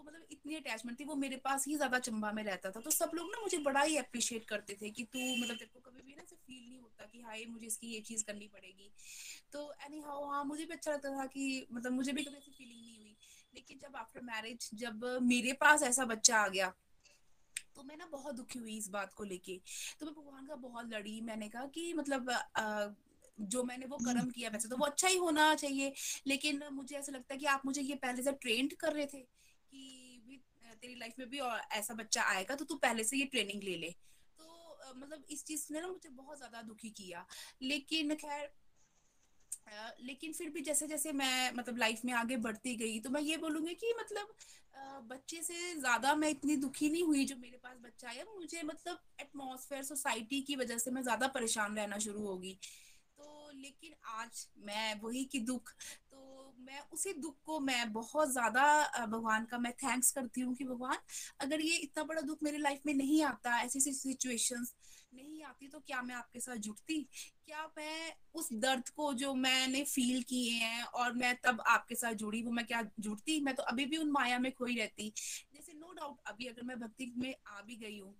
तो 0.00 0.04
मतलब 0.06 0.26
इतनी 0.32 0.54
अटैचमेंट 0.56 0.98
थी, 1.00 1.04
वो 1.04 1.14
मेरे 1.14 1.36
पास 1.36 1.66
ही 1.68 1.74
ज़्यादा 1.76 1.98
चंबा 1.98 2.30
में 2.32 2.42
रहता 2.44 2.70
था। 2.70 2.80
तो 2.80 2.90
सब 2.90 3.10
लोग 3.14 3.26
ना 3.30 3.40
मुझे 3.40 3.58
बड़ा 3.58 3.80
ही 3.82 3.96
अप्रिशिएट 3.96 4.44
करते 4.44 4.76
थे 4.82 4.90
कि 4.90 5.04
तू 5.04 5.18
मतलब 5.36 5.56
तेरे 5.56 5.70
को 5.74 5.80
कभी 5.80 6.02
भी 6.02 6.14
ना 6.14 6.22
फील 6.22 6.68
नहीं 6.68 6.78
होता 6.78 7.04
कि 7.04 7.20
हाय, 7.20 7.44
मुझे 7.48 7.66
इसकी 7.66 7.86
ये 7.86 8.00
चीज़ 8.00 8.24
करनी 8.24 8.46
पड़ेगी। 8.46 8.90
तो 9.52 9.72
एनी 9.86 10.00
हाउ 10.00 10.24
हाँ 10.24 10.44
मुझे 10.44 10.64
भी 10.64 10.74
अच्छा 10.74 10.92
लगता 10.92 11.10
था 11.16 11.26
कि 11.26 11.66
मतलब 11.72 11.92
मुझे 11.92 12.12
भी 12.12 12.22
कभी 12.24 12.36
ऐसी 12.36 12.52
फीलिंग 12.52 12.80
नहीं 12.80 12.96
हुई। 12.98 13.16
लेकिन 13.54 13.78
जब 13.82 13.96
आफ्टर 13.96 14.20
मैरिज 14.22 14.68
जब 14.74 15.04
मेरे 15.22 15.52
पास 15.52 15.82
ऐसा 15.82 16.04
बच्चा 16.04 16.36
आ 16.36 16.48
गया 16.48 16.72
तो 17.76 17.82
मैं 17.82 17.96
ना 17.96 18.06
बहुत 18.06 18.34
दुखी 18.34 18.58
हुई 18.58 18.76
इस 18.76 18.88
बात 18.88 19.12
को 19.14 19.24
लेके। 19.24 19.60
तो 20.00 20.06
मैं 20.06 20.14
भगवान 20.14 20.46
का 20.46 20.54
बहुत 20.54 20.92
लड़ी। 20.92 21.20
मैंने 21.20 21.48
कहा 21.48 21.66
कि 21.66 21.92
मतलब 21.94 22.30
जो 23.38 23.62
मैंने 23.64 23.86
वो 23.86 23.96
कर्म 23.96 24.30
किया, 24.30 24.50
वैसे 24.50 24.68
तो 24.68 24.76
वो 24.76 24.86
अच्छा 24.86 25.08
ही 25.08 25.16
होना 25.16 25.54
चाहिए। 25.54 25.92
लेकिन 26.26 26.62
मुझे 26.72 26.96
ऐसा 26.96 27.12
लगता 27.12 27.34
है 27.34 27.38
कि 27.38 27.46
आप 27.46 27.62
मुझे 27.66 27.82
ये 27.82 27.94
पहले 27.94 28.22
से 28.22 28.32
ट्रेंड 28.32 28.74
कर 28.74 28.92
रहे 28.92 29.06
थे। 29.06 29.24
कि 29.72 30.40
तेरी 30.72 30.94
लाइफ 30.96 31.14
में 31.18 31.28
भी 31.30 31.38
और 31.40 31.60
ऐसा 31.72 31.94
बच्चा 31.94 32.22
आएगा 32.26 32.54
तो 32.54 32.64
तू 32.64 32.74
पहले 32.78 33.04
से 33.04 33.16
ये 33.16 33.24
ट्रेनिंग 33.26 33.62
ले 33.62 33.76
ले। 33.76 33.90
तो 34.38 34.94
मतलब 34.94 35.24
इस 35.30 35.44
चीज़ 35.44 35.66
ने 35.70 35.80
ना 35.80 35.88
मुझे 35.88 36.08
बहुत 36.10 36.36
ज़्यादा 36.38 36.62
दुखी 36.62 36.90
किया। 36.92 37.26
लेकिन 37.62 38.14
खैर 38.16 38.50
लेकिन 40.00 40.32
फिर 40.32 40.48
भी 40.50 40.60
जैसे 40.60 40.86
जैसे 40.86 41.12
मैं 41.12 41.52
मतलब 41.54 41.78
लाइफ 41.78 42.00
में 42.04 42.12
आगे 42.14 42.36
बढ़ती 42.38 42.74
गई 42.76 42.98
तो 43.00 43.10
मैं 43.10 43.20
ये 43.22 43.36
बोलूँगी 43.36 43.74
कि 43.74 43.92
मतलब 43.98 44.34
बच्चे 45.08 45.42
से 45.42 45.74
ज़्यादा 45.74 46.14
मैं 46.14 46.28
इतनी 46.28 46.56
दुखी 46.56 46.88
नहीं 46.90 47.02
हुई 47.02 47.24
जो 47.24 47.36
मेरे 47.36 47.56
पास 47.56 47.76
बच्चा 47.82 48.08
आया। 48.08 48.24
मुझे 48.26 48.62
मतलब 48.62 49.00
एटमॉस्फेयर 49.20 49.82
सोसाइटी 49.84 50.40
की 50.42 50.56
वजह 50.56 50.78
से 50.78 50.90
मैं 50.90 51.02
ज़्यादा 51.02 51.26
परेशान 51.28 51.76
रहना 51.76 51.98
शुरू 51.98 52.26
होगी 52.26 52.58
तो 53.18 53.50
लेकिन 53.54 53.94
आज 54.12 54.46
मैं 54.66 55.00
वही 55.00 55.24
की 55.24 55.38
दुख 55.42 55.72
मैं 56.60 56.80
उसी 56.92 57.12
दुख 57.14 57.36
को 57.44 57.58
मैं 57.60 57.92
बहुत 57.92 58.32
ज़्यादा 58.32 59.06
भगवान 59.06 59.44
का 59.44 59.58
मैं 59.58 59.72
थैंक्स 59.74 60.10
करती 60.12 60.40
हूँ 60.40 60.54
कि 60.54 60.64
भगवान, 60.64 60.96
अगर 61.40 61.60
ये 61.60 61.76
इतना 61.76 62.04
बड़ा 62.04 62.20
दुख 62.22 62.38
मेरी 62.42 62.58
लाइफ 62.58 62.80
में 62.86 62.92
नहीं 62.94 63.22
आता, 63.24 63.60
ऐसी 63.60 63.78
ऐसी 63.78 63.92
सिचुएशंस 63.92 64.74
नहीं 65.14 65.42
आती 65.44 65.68
तो 65.68 65.78
क्या 65.80 66.00
मैं 66.02 66.14
आपके 66.14 66.40
साथ 66.40 66.56
जुड़ती 66.58 66.98
क्या 67.46 67.62
मैं 67.78 68.12
उस 68.34 68.48
दर्द 68.54 68.88
को 68.96 69.12
जो 69.14 69.32
मैंने 69.36 69.82
फील 69.84 70.22
किए 70.22 70.50
हैं 70.54 70.82
और 70.84 71.12
मैं 71.14 71.34
तब 71.44 71.62
आपके 71.68 71.94
साथ 71.94 72.12
जुड़ी, 72.14 72.42
वो 72.42 72.50
मैं 72.52 72.66
क्या 72.66 72.82
जुड़ती 73.00 73.40
मैं 73.40 73.54
तो 73.54 73.62
अभी 73.64 73.84
भी 73.86 73.96
उन 73.96 74.10
माया 74.10 74.38
में 74.38 74.52
खोई 74.52 74.76
रहती। 74.76 75.12
जैसे 75.54 75.72
नो 75.74 75.92
डाउट 75.92 76.18
अभी 76.26 76.46
अगर 76.46 76.62
मैं 76.62 76.78
भक्ति 76.80 77.12
में 77.16 77.34
आ 77.48 77.60
भी 77.62 77.76
गई 77.76 77.98
हूँ 77.98 78.14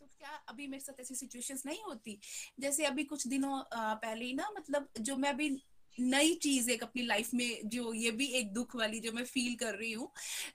तो 0.00 0.06
क्या 0.08 0.30
अभी 0.48 0.66
मेरे 0.66 0.80
साथ 0.80 1.00
ऐसी 1.00 1.14
सिचुएशंस 1.14 1.62
नहीं 1.66 1.82
होती? 1.84 2.18
जैसे 2.60 2.84
अभी 2.86 3.04
कुछ 3.04 3.26
दिनों 3.28 3.62
पहले 3.74 4.24
ही 4.24 4.34
ना 4.34 4.48
मतलब 4.56 4.88
जो 5.00 5.16
मैं 5.16 5.30
अभी 5.30 5.56
नई 5.98 6.34
चीज़ 6.34 6.70
एक 6.70 6.82
अपनी 6.82 7.02
लाइफ 7.02 7.32
में 7.34 7.68
जो 7.68 7.92
ये 7.92 8.10
भी 8.10 8.26
एक 8.34 8.52
दुख 8.52 8.76
वाली 8.76 9.00
जो 9.00 9.12
मैं 9.12 9.24
फील 9.24 9.54
कर 9.54 9.74
रही 9.74 9.92
हूँ 9.92 10.10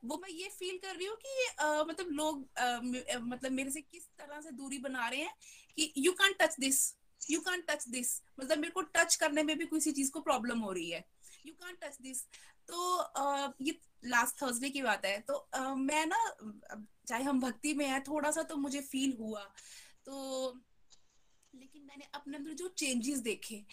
वो 0.05 0.17
मैं 0.17 0.29
ये 0.29 0.49
फील 0.49 0.77
कर 0.77 0.95
रही 0.95 1.05
हूँ 1.05 1.15
कि 1.15 1.45
आ, 1.59 1.83
मतलब 1.83 2.07
लोग 2.11 2.47
आ, 2.59 2.79
मतलब 2.81 3.51
मेरे 3.51 3.71
से 3.71 3.81
किस 3.81 4.07
तरह 4.19 4.41
से 4.41 4.51
दूरी 4.51 4.77
बना 4.77 5.07
रहे 5.07 5.19
हैं 5.19 5.33
कि 5.77 5.93
you 5.97 6.11
can 6.11 6.33
touch 6.41 6.55
this 6.59 6.95
you 7.31 7.39
can 7.39 7.61
touch 7.69 7.87
this 7.89 8.21
मतलब 8.39 8.57
मेरे 8.57 8.71
को 8.71 8.81
टच 8.81 9.15
करने 9.15 9.43
में 9.43 9.57
भी 9.57 9.65
किसी 9.65 9.91
चीज़ 9.91 10.11
को 10.11 10.19
प्रॉब्लम 10.19 10.59
हो 10.59 10.71
रही 10.71 10.89
है। 10.89 11.03
यू 11.45 11.53
कैन 11.53 11.75
टच 11.81 11.97
दिस 12.01 12.23
तो 12.67 12.97
आ, 12.97 13.51
ये 13.61 13.79
लास्ट 14.05 14.41
थर्सडे 14.41 14.69
की 14.69 14.81
बात 14.81 15.05
है। 15.05 15.19
तो 15.19 15.33
आ, 15.53 15.73
मैं 15.75 16.05
ना 16.05 16.19
चाहे 17.07 17.23
हम 17.23 17.39
भक्ति 17.41 17.73
में 17.73 17.85
है 17.85 17.99
थोड़ा 17.99 18.31
सा 18.31 18.43
तो 18.43 18.55
मुझे 18.55 18.81
फील 18.81 19.15
हुआ। 19.19 19.43
तो 20.05 20.53
लेकिन 21.53 21.83
मैंने 21.83 22.05
अपने 22.13 22.37
अंदर 22.37 22.53
जो 22.53 22.67
चेंजेस 22.77 23.19
देखे 23.19 23.63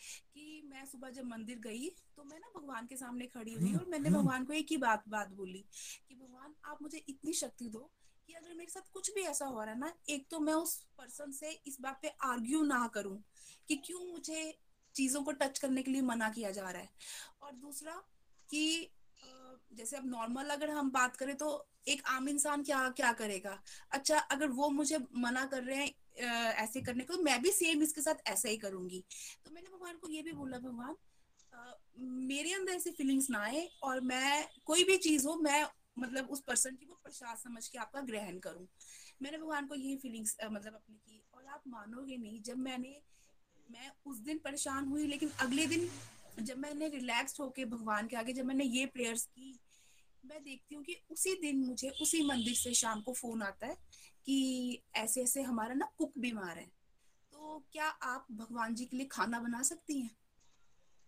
मैं 0.74 0.84
सुबह 0.86 1.10
जब 1.10 1.24
मंदिर 1.24 1.58
गई 1.58 1.88
तो 2.16 2.24
मैं 2.24 2.38
ना 2.38 2.48
भगवान 2.56 2.86
के 2.86 2.96
सामने 2.96 3.26
खड़ी 3.26 3.52
हुई 3.54 3.74
और 3.74 3.84
मैंने 3.88 4.10
भगवान 4.10 4.44
को 4.44 4.52
एक 4.52 4.66
ही 4.70 4.76
बात 4.76 5.02
बात 5.08 5.32
बोली 5.32 5.64
कि 6.08 6.14
भगवान 6.14 6.54
आप 6.64 6.82
मुझे 6.82 7.04
इतनी 7.08 7.32
शक्ति 7.32 7.68
दो 7.68 7.90
कि 8.28 8.32
अगर 8.32 8.54
मेरे 8.54 8.70
साथ 8.70 8.90
कुछ 8.92 9.10
भी 9.14 9.22
ऐसा 9.22 9.46
हो 9.46 9.62
रहा 9.62 9.72
है 9.72 9.78
ना 9.78 9.92
एक 10.08 10.26
तो 10.30 10.40
मैं 10.40 10.52
उस 10.52 10.74
पर्सन 10.98 11.32
से 11.32 11.50
इस 11.66 11.80
बात 11.80 11.98
पे 12.02 12.08
आर्ग्यू 12.24 12.62
ना 12.62 12.86
करूँ 12.94 13.22
कि 13.68 13.76
क्यों 13.76 14.00
मुझे 14.06 14.58
चीज़ों 14.94 15.22
को 15.22 15.32
टच 15.32 15.58
करने 15.58 15.82
के 15.82 15.90
लिए 15.90 16.02
मना 16.02 16.28
किया 16.28 16.50
जा 16.50 16.70
रहा 16.70 16.82
है। 16.82 16.90
और 17.42 17.52
दूसरा 17.52 17.94
कि 18.50 18.90
जैसे 19.74 19.96
अब 19.96 20.06
नॉर्मल 20.06 20.50
अगर 20.50 20.70
हम 20.70 20.90
बात 20.90 21.16
करें 21.16 21.36
तो 21.36 21.48
एक 21.88 22.02
आम 22.06 22.28
इंसान 22.28 22.62
क्या 22.62 22.88
क्या 22.90 23.12
करेगा? 23.12 23.58
अच्छा 23.90 24.18
अगर 24.18 24.48
वो 24.50 24.68
मुझे 24.70 24.98
मना 25.16 25.44
कर 25.46 25.62
रहे 25.62 25.76
हैं 25.76 25.92
ऐसे 26.16 26.80
करने 26.80 27.04
को, 27.04 27.22
मैं 27.22 27.40
भी 27.42 27.50
सेम 27.50 27.82
इसके 27.82 28.00
साथ 28.00 28.28
ऐसा 28.28 28.48
ही 28.48 28.56
करूँगी। 28.56 29.04
तो 29.44 29.50
मैंने 29.50 29.68
भगवान 29.68 29.96
को 29.96 30.08
ये 30.08 30.22
भी 30.22 30.32
बोला, 30.32 30.58
भगवान 30.58 30.96
मेरे 32.28 32.52
अंदर 32.52 32.72
ऐसी 32.72 32.90
फीलिंग्स 32.90 33.30
ना 33.30 33.38
आए 33.38 33.68
और 33.82 34.00
मैं, 34.00 34.46
कोई 34.64 34.84
भी 34.84 34.96
चीज़ 34.98 35.26
हो, 35.26 35.36
मैं 35.36 35.64
मतलब 35.98 36.28
उस 36.30 36.40
पर्सन 36.40 36.76
की 36.76 36.86
वो 36.86 36.98
प्रसाद 37.04 37.36
समझ 37.38 37.66
के 37.68 37.78
आपका 37.78 38.00
ग्रहण 38.00 38.38
करूँ। 38.38 38.66
मैंने 39.22 39.38
भगवान 39.38 39.66
को 39.66 39.74
यही 39.74 39.96
फीलिंग्स 39.96 40.36
मतलब 40.44 40.74
अपनी 40.74 40.96
की, 40.96 41.22
और 41.34 41.46
आप 41.46 41.62
मानोगे 41.68 42.16
नहीं, 42.16 42.40
जब 42.42 42.58
मैंने, 42.58 42.96
मैं 43.68 43.90
उस 44.06 44.18
दिन 44.18 44.38
परेशान 44.38 44.88
हुई, 44.88 45.06
लेकिन 45.06 45.30
अगले 45.40 45.66
दिन 45.66 45.88
जब 46.40 46.58
मैंने 46.58 46.88
रिलैक्स 46.88 47.40
होके 47.40 47.64
भगवान 47.64 48.06
के 48.06 48.16
आगे, 48.16 48.32
जब 48.32 48.44
मैंने 48.44 48.64
ये 48.64 48.86
प्रेयर्स 48.86 49.24
की, 49.26 49.58
मैं 50.24 50.42
देखती 50.42 50.74
हूँ 50.74 50.82
कि 50.84 50.96
उसी 51.10 51.34
दिन 51.40 51.58
मुझे 51.58 51.88
उसी 52.02 52.22
मंदिर 52.22 52.54
से 52.54 52.72
शाम 52.74 53.00
को 53.00 53.12
फ़ोन 53.12 53.42
आता 53.42 53.66
है 53.66 53.76
कि 54.26 54.82
ऐसे 54.94 55.22
ऐसे 55.22 55.42
हमारा 55.42 55.74
ना 55.74 55.88
कुक 55.98 56.12
बीमार 56.18 56.58
है। 56.58 56.72
तो 57.32 57.64
क्या 57.72 57.86
आप 57.86 58.26
भगवान 58.32 58.74
जी 58.74 58.84
के 58.84 58.96
लिए 58.96 59.06
खाना 59.06 59.40
बना 59.40 59.62
सकती 59.62 60.00
हैं? 60.00 60.16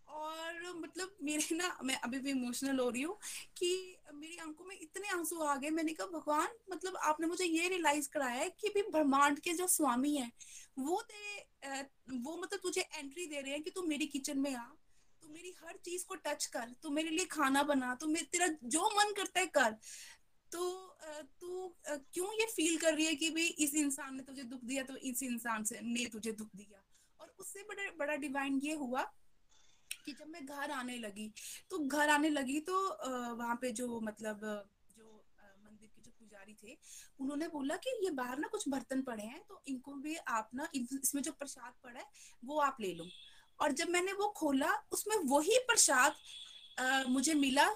और 0.08 0.76
मतलब 0.76 1.16
मेरे 1.22 1.54
ना, 1.56 1.78
मैं 1.84 2.00
अभी 2.00 2.18
भी 2.18 2.30
इमोशनल 2.30 2.78
हो 2.78 2.90
रही 2.90 3.02
हूँ 3.02 3.18
कि 3.56 3.96
मेरी 4.14 4.36
आँखों 4.36 4.64
में 4.64 4.76
इतने 4.82 5.08
आँसू 5.08 5.38
आ 5.38 5.56
गए, 5.56 5.70
मैंने 5.70 5.92
कहा, 5.92 6.06
भगवान 6.06 6.48
मतलब 6.70 6.96
आपने 6.96 7.26
मुझे 7.26 7.44
ये 7.44 7.68
रियलाइज़ 7.68 8.08
कराया 8.08 8.40
है 8.40 8.50
कि 8.50 8.68
भी 8.68 8.82
ब्रह्मांड 8.82 9.40
के 9.40 9.52
जो 9.52 9.66
स्वामी 9.66 10.14
हैं, 10.16 10.32
वो 10.78 11.02
तेरे 11.02 11.82
वो 12.16 12.36
मतलब 12.36 12.60
तुझे 12.62 12.80
एंट्री 12.80 13.26
दे 13.26 13.40
रहे 13.40 13.52
हैं 13.52 13.62
कि 13.62 13.70
तू 13.70 13.82
मेरी 13.82 14.06
किचन 14.06 14.38
में 14.38 14.54
आ, 14.54 14.64
तू 15.22 15.28
मेरी 15.28 15.54
हर 15.64 15.76
चीज़ 15.84 16.04
को 16.06 16.14
टच 16.14 16.46
कर, 16.46 16.74
तू 16.82 16.90
मेरे 16.90 17.10
लिए 17.10 17.24
खाना 17.24 17.62
बना, 17.62 17.94
तू 17.94 18.06
मेरे, 18.06 18.26
तेरा 18.26 18.46
जो 18.64 18.86
मन 18.98 19.12
करता 19.12 19.40
है 19.40 19.46
कर। 19.46 19.76
तो 20.52 20.62
तू 21.40 21.68
क्यों 21.86 22.32
ये 22.34 22.46
फील 22.46 22.76
कर 22.78 22.94
रही 22.94 23.04
है 23.06 23.14
कि 23.14 23.30
भाई 23.30 23.46
इस 23.58 23.74
इंसान 23.76 24.14
ने 24.16 24.22
तुझे 24.22 24.42
दुख 24.44 24.64
दिया 24.64 24.82
तो 24.84 24.96
इस 24.98 25.22
इंसान 25.22 25.64
से, 25.64 25.80
ने 25.82 26.04
तुझे 26.12 26.32
दुख 26.32 26.48
दिया? 26.56 26.82
और 27.20 27.34
उससे 27.38 27.62
बड़ा 27.68 27.90
बड़ा 27.98 28.16
डिवाइन 28.18 28.60
ये 28.64 28.74
हुआ 28.74 29.02
कि 30.04 30.12
जब 30.12 30.28
मैं 30.28 30.44
घर 30.46 30.70
आने 30.72 30.96
लगी 30.98 31.32
तो 31.70 31.78
घर 31.78 32.08
आने 32.10 32.28
लगी 32.30 32.60
तो 32.62 32.78
वहाँ 33.36 33.56
पे 33.62 33.70
जो 33.72 34.00
मतलब 34.00 34.40
जो 34.96 35.24
मंदिर 35.64 35.88
के 35.88 36.02
जो 36.02 36.10
पुजारी 36.10 36.54
थे, 36.54 36.76
उन्होंने 37.20 37.48
बोला 37.48 37.76
कि 37.76 37.90
ये 38.04 38.10
बाहर 38.12 38.38
ना 38.38 38.48
कुछ 38.48 38.68
बर्तन 38.68 39.02
पड़े 39.02 39.24
हैं 39.24 39.42
तो 39.48 39.62
इनको 39.68 39.94
भी 39.96 40.16
आप 40.16 40.50
ना 40.54 40.68
इसमें 40.74 41.22
जो 41.22 41.32
प्रसाद 41.32 41.72
पड़ा 41.84 41.98
है, 41.98 42.06
वो 42.44 42.58
आप 42.60 42.76
ले 42.80 42.92
लो। 42.94 43.08
और 43.60 43.72
जब 43.72 43.88
मैंने 43.88 44.12
वो 44.12 44.28
खोला, 44.36 44.72
उसमें 44.92 45.16
वही 45.26 45.58
प्रसाद 45.66 47.08
मुझे 47.08 47.34
मिला 47.34 47.66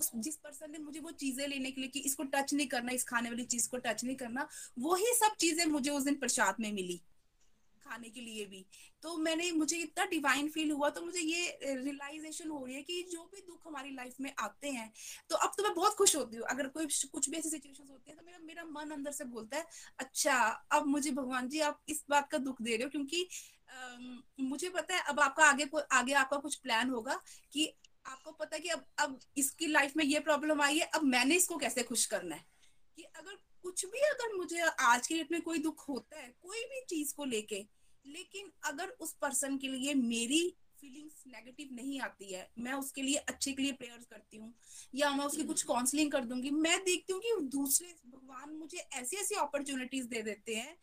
उस 0.00 0.10
जिस 0.16 0.36
पर्सन 0.36 0.72
ने 0.72 0.78
मुझे 0.78 1.00
वो 1.00 1.10
चीज़ें 1.20 1.46
लेने 1.48 1.70
के 1.70 1.80
लिए 1.80 1.90
कि 1.90 2.00
इसको 2.00 2.24
टच 2.34 2.54
नहीं 2.54 2.66
करना 2.68 2.92
इस 2.92 3.04
खाने 3.04 3.30
वाली 3.30 3.44
चीज़ 3.46 3.68
को 3.70 3.78
टच 3.78 4.04
नहीं 4.04 4.16
करना 4.16 4.48
वही 4.78 5.14
सब 5.14 5.36
चीज़ें 5.40 5.64
मुझे 5.66 5.90
उस 5.90 6.02
दिन 6.02 6.14
प्रसाद 6.16 6.60
में 6.60 6.72
मिली 6.72 7.00
खाने 7.82 8.08
के 8.08 8.20
लिए 8.20 8.44
भी। 8.46 8.64
तो 9.02 9.16
मैंने 9.18 9.50
मुझे 9.52 9.76
इतना 9.76 10.04
डिवाइन 10.06 10.48
फील 10.48 10.70
हुआ 10.70 10.88
तो 10.90 11.02
मुझे 11.02 11.20
ये 11.20 11.58
रियलाइजेशन 11.62 12.50
हो 12.50 12.64
रही 12.64 12.74
है 12.74 12.82
कि 12.82 13.02
जो 13.12 13.22
भी 13.34 13.40
दुख 13.40 13.66
हमारी 13.66 13.94
लाइफ 13.94 14.14
में 14.20 14.32
आते 14.38 14.70
हैं 14.70 14.90
तो 15.30 15.36
अब 15.36 15.52
तो 15.56 15.62
मैं 15.62 15.74
बहुत 15.74 15.94
खुश 15.94 16.14
होती 16.16 16.36
हूँ। 16.36 16.46
अगर 16.50 16.68
कोई 16.68 16.86
कुछ 17.12 17.28
भी 17.30 17.36
ऐसी 17.36 17.50
सिचुएशन 17.50 17.88
होती 17.90 18.10
है 18.10 18.16
तो 18.16 18.26
मेरा 18.26 18.38
मेरा 18.38 18.64
मन 18.64 18.90
अंदर 18.90 19.12
से 19.12 19.24
बोलता 19.24 19.56
है 19.56 19.66
अच्छा 19.98 20.36
अब 20.72 20.86
मुझे 20.86 21.10
भगवान 21.10 21.48
जी 21.48 21.60
आप 21.60 21.80
इस 21.88 22.04
बात 22.10 22.28
का 22.30 22.38
दुख 22.38 22.62
दे 22.62 22.76
रहे 22.76 22.84
हो 22.84 22.90
क्योंकि 22.90 23.28
Uh, 23.70 24.22
मुझे 24.40 24.68
पता 24.68 24.94
है 24.94 25.02
अब 25.08 25.20
आपका 25.20 25.44
आगे 25.44 25.66
आगे 25.92 26.12
आपका 26.12 26.36
कुछ 26.36 26.54
प्लान 26.54 26.88
होगा 26.90 27.14
कि 27.52 27.66
आपको 28.06 28.32
पता 28.32 28.56
है 28.56 28.60
कि 28.60 28.68
अब 28.68 28.84
अब 28.98 29.18
इसकी 29.36 29.66
लाइफ 29.66 29.96
में 29.96 30.04
ये 30.04 30.20
प्रॉब्लम 30.20 30.62
आई 30.62 30.78
है 30.78 30.86
अब 30.86 31.02
मैंने 31.02 31.36
इसको 31.36 31.56
कैसे 31.56 31.82
खुश 31.82 32.06
करना 32.06 32.34
है? 32.34 32.44
कि 32.96 33.02
अगर 33.02 33.34
कुछ 33.62 33.84
भी 33.86 33.98
अगर 33.98 34.34
मुझे 34.36 34.60
आज 34.60 35.06
के 35.06 35.14
डेट 35.14 35.32
में 35.32 35.40
कोई 35.42 35.58
दुख 35.58 35.88
होता 35.88 36.20
है 36.20 36.34
कोई 36.40 36.60
भी 36.60 36.80
चीज़ 36.88 37.14
को 37.14 37.24
लेके 37.24 37.66
लेकिन 38.06 38.52
अगर 38.64 38.88
उस 38.88 39.12
पर्सन 39.12 39.58
के 39.58 39.68
लिए 39.68 39.94
मेरी 39.94 40.56
फीलिंग्स 40.80 41.22
नेगेटिव 41.26 41.68
नहीं 41.72 42.00
आती 42.00 42.32
है 42.32 42.50
मैं 42.58 42.72
उसके 42.72 43.02
लिए 43.02 43.16
अच्छे 43.16 43.52
के 43.52 43.62
लिए 43.62 43.72
प्रेयर्स 43.72 44.04
करती 44.04 44.36
हूँ 44.36 44.54
या 44.94 45.10
मैं 45.10 45.24
उसकी 45.24 45.44
कुछ 45.44 45.62
काउंसलिंग 45.62 46.12
कर 46.12 46.24
दूँगी 46.24 46.50
मैं 46.50 46.84
देखती 46.84 47.12
हूँ 47.12 47.20
कि 47.20 47.34
दूसरे 47.40 47.94
भगवान 48.06 48.50
मुझे 48.50 48.78
ऐसी 48.78 49.16
ऐसी 49.16 49.34
अपॉर्चुनिटीज़ 49.34 50.06
दे 50.06 50.22
देते 50.22 50.54
हैं 50.54 50.76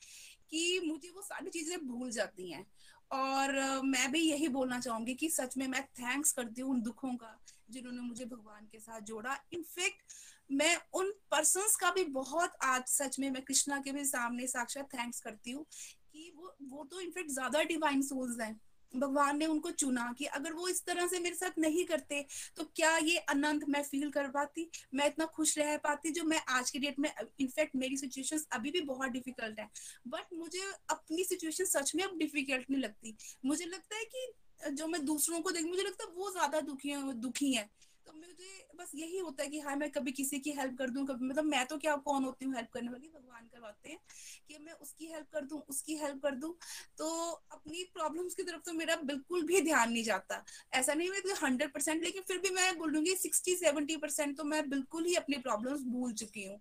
कि 0.50 0.80
मुझे 0.86 1.10
वो 1.10 1.22
सारी 1.22 1.50
चीज़ें 1.50 1.88
भूल 1.88 2.12
जाती 2.12 2.52
हैं। 2.52 2.66
और 3.12 3.82
मैं 3.86 4.12
भी 4.12 4.20
यही 4.22 4.48
बोलना 4.48 4.80
चाहूँगी 4.80 5.14
कि 5.16 5.30
सच 5.30 5.58
में 5.58 5.68
मैं 5.68 5.84
थैंक्स 6.00 6.32
करती 6.32 6.62
हूँ 6.62 6.72
उन 6.72 6.82
दुखों 6.82 7.14
का, 7.16 7.38
जिन्होंने 7.72 8.02
मुझे 8.02 8.26
भगवान 8.26 8.68
के 8.72 8.80
साथ 8.80 9.02
जोड़ा। 9.02 9.38
इनफेक्ट 9.54 10.14
मैं 10.50 10.76
उन 10.94 11.12
पर्सन 11.32 11.68
का 11.82 11.92
भी 11.92 12.04
बहुत 12.14 12.54
आज 12.64 12.84
सच 12.88 13.20
में 13.20 13.30
मैं 13.32 13.42
कृष्णा 13.42 13.78
के 13.78 13.92
भी 13.92 14.06
सामने 14.06 14.48
साक्षात 14.48 14.94
थैंक्स 14.94 15.20
करती 15.22 15.52
हूँ 15.52 15.66
कि 16.14 16.32
वो 16.38 16.56
वो 16.70 16.84
तो 16.84 17.02
इनफेक्ट 17.02 17.32
ज़्यादा 17.32 17.64
डिवाइन 17.64 18.02
सोल्स 18.02 18.40
हैं। 18.42 18.60
भगवान 18.94 19.38
ने 19.38 19.46
उनको 19.46 19.72
चुना 19.72 20.12
कि 20.18 20.26
अगर 20.28 20.54
वो 20.54 20.68
इस 20.68 20.84
तरह 20.86 21.08
से 21.08 21.20
मेरे 21.20 21.36
साथ 21.36 21.60
नहीं 21.60 21.86
करते 21.86 22.26
तो 22.58 22.64
क्या 22.76 22.96
ये 22.98 23.18
अनंत 23.30 23.64
मैं 23.70 23.82
फील 23.84 24.10
कर 24.12 24.28
पाती? 24.30 24.70
मैं 24.94 25.08
इतना 25.08 25.26
खुश 25.28 25.58
रह 25.58 25.76
पाती 25.78 26.12
जो 26.12 26.24
मैं 26.24 26.42
आज 26.50 26.72
के 26.72 26.80
डेट 26.80 27.00
में 27.00 27.12
इनफैक्ट 27.40 27.76
मेरी 27.76 27.98
सिचुएशंस 27.98 28.48
अभी 28.52 28.72
भी 28.72 28.82
बहुत 28.84 29.10
डिफ़िकल्ट 29.12 29.60
है। 29.60 29.70
बट 30.08 30.34
मुझे 30.34 30.62
अपनी 30.90 31.24
सिचुएशन 31.24 31.66
सच 31.68 31.96
में 31.96 32.04
अब 32.04 32.18
डिफ़िकल्ट 32.18 32.70
नहीं 32.72 32.82
लगती। 32.82 33.16
मुझे 33.46 33.66
लगता 33.66 33.96
है 33.96 34.04
कि 34.06 34.72
जो 34.72 34.88
मैं 34.88 35.04
दूसरों 35.06 35.40
को 35.42 35.52
देख 35.52 35.66
मुझे 35.66 35.84
लगता 35.84 36.04
है 36.04 36.12
वो 36.16 36.32
ज़्यादा 36.32 36.60
दुखी 36.62 36.90
है 36.90 37.14
दुखी 37.16 37.54
है। 37.54 37.70
तो 38.08 38.14
मुझे 38.14 38.68
बस 38.76 38.92
यही 38.96 39.18
होता 39.18 39.44
है 39.44 39.50
कि 39.50 39.60
हाँ 39.60 39.76
मैं 39.76 39.90
कभी 39.92 40.12
किसी 40.12 40.40
की 40.40 40.52
हेल्प 40.52 40.78
कर 40.78 40.90
दूँ, 40.90 41.06
कभी 41.06 41.26
मतलब 41.26 41.44
मैं 41.44 41.66
तो 41.66 41.78
क्या, 41.78 41.96
कौन 41.96 42.24
होती 42.24 42.46
हूँ 42.46 42.56
हेल्प 42.56 42.70
करने 42.74 42.90
वाली? 42.90 43.08
भगवान 43.08 43.48
करवाते 43.54 43.90
हैं 43.90 44.00
कि 44.48 44.58
मैं 44.58 44.74
उसकी 44.74 45.06
हेल्प 45.06 45.28
कर 45.34 45.46
दूँ, 45.46 45.60
उसकी 45.70 45.96
हेल्प 45.98 46.22
कर 46.24 46.36
दूँ। 46.36 46.54
तो 46.98 47.10
अपनी 47.52 47.84
प्रॉब्लम्स 47.94 48.36
की 48.36 48.44
तरफ़ 48.44 48.62
तो 48.62 48.74
मेरा 48.74 48.96
बिल्कुल 49.04 49.44
भी 49.44 49.62
ध्यान 49.62 49.92
नहीं 49.92 50.04
जाता। 50.04 50.44
ऐसा 50.74 50.94
नहीं 50.94 51.10
मैं 51.10 51.36
हंड्रेड 51.44 51.72
परसेंट 51.74 52.04
लेकिन 52.04 52.22
फिर 52.28 52.38
भी 52.38 52.50
मैं 52.50 52.78
बोलूँगी 52.78 53.16
सिक्सटी 53.16 53.56
सेवेंटी 53.56 53.98
परसेंट 53.98 54.38
तो 54.38 54.44
मैं 54.44 54.70
बिल्कुल 54.70 55.06
ही 55.06 55.16
अपनी 55.16 55.38
प्रॉब्लम्स 55.38 55.82
भूल 55.82 56.14
चुकी 56.14 56.46
हूँ। 56.46 56.58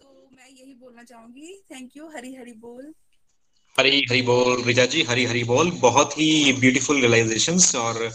तो 0.00 0.28
मैं 0.32 0.48
यही 0.48 0.74
बोलना 0.74 1.02
चाहूँगी। 1.02 1.62
थैंक 1.70 1.96
यू 1.96 2.08
हरी 2.08 2.34
हरी 2.34 2.52
बोल। 2.52 2.94
हरी 3.76 4.04
हरी 4.10 4.20
बोल 4.22 4.62
रिजा 4.64 4.84
जी, 4.86 5.02
हरी 5.02 5.24
हरी 5.24 5.42
बोल। 5.44 5.70
बहुत 5.80 6.18
ही 6.18 6.52
ब्यूटीफुल 6.60 7.00
रियलाइजेशंस 7.00 7.74
और 7.76 8.10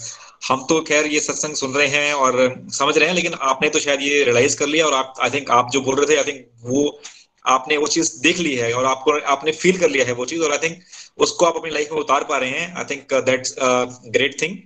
हम 0.47 0.65
तो 0.69 0.79
खैर 0.87 1.05
ये 1.07 1.19
सत्संग 1.19 1.55
सुन 1.55 1.73
रहे 1.73 1.87
हैं 1.87 2.13
और 2.13 2.35
समझ 2.73 2.97
रहे 2.97 3.07
हैं, 3.07 3.15
लेकिन 3.15 3.33
आपने 3.43 3.69
तो 3.69 3.79
शायद 3.79 4.01
ये 4.01 4.23
रियलाइज़ 4.23 4.57
कर 4.57 4.67
लिया 4.67 4.85
और 4.85 4.93
आप 4.93 5.13
आई 5.21 5.29
थिंक 5.29 5.49
आप 5.51 5.69
जो 5.73 5.81
बोल 5.81 5.95
रहे 5.95 6.09
थे 6.09 6.17
आई 6.17 6.31
थिंक 6.31 6.45
वो 6.63 6.99
आपने 7.45 7.77
वो 7.77 7.87
चीज़ 7.87 8.11
देख 8.21 8.39
ली 8.39 8.55
है 8.55 8.71
और 8.73 8.85
आपको, 8.85 9.19
आपने 9.19 9.51
फील 9.53 9.77
कर 9.79 9.89
लिया 9.89 10.05
है 10.05 10.13
वो 10.13 10.25
चीज़ 10.25 10.41
और 10.43 10.51
आई 10.51 10.57
थिंक 10.59 10.77
उसको 11.17 11.45
आप 11.45 11.55
अपनी 11.57 11.71
लाइफ 11.71 11.91
में 11.91 11.99
उतार 11.99 12.23
पा 12.29 12.37
रहे 12.37 12.59
हैं। 12.59 12.73
I 12.75 12.83
think 12.89 13.13
that's 13.25 13.55
great 13.59 14.41
thing 14.41 14.57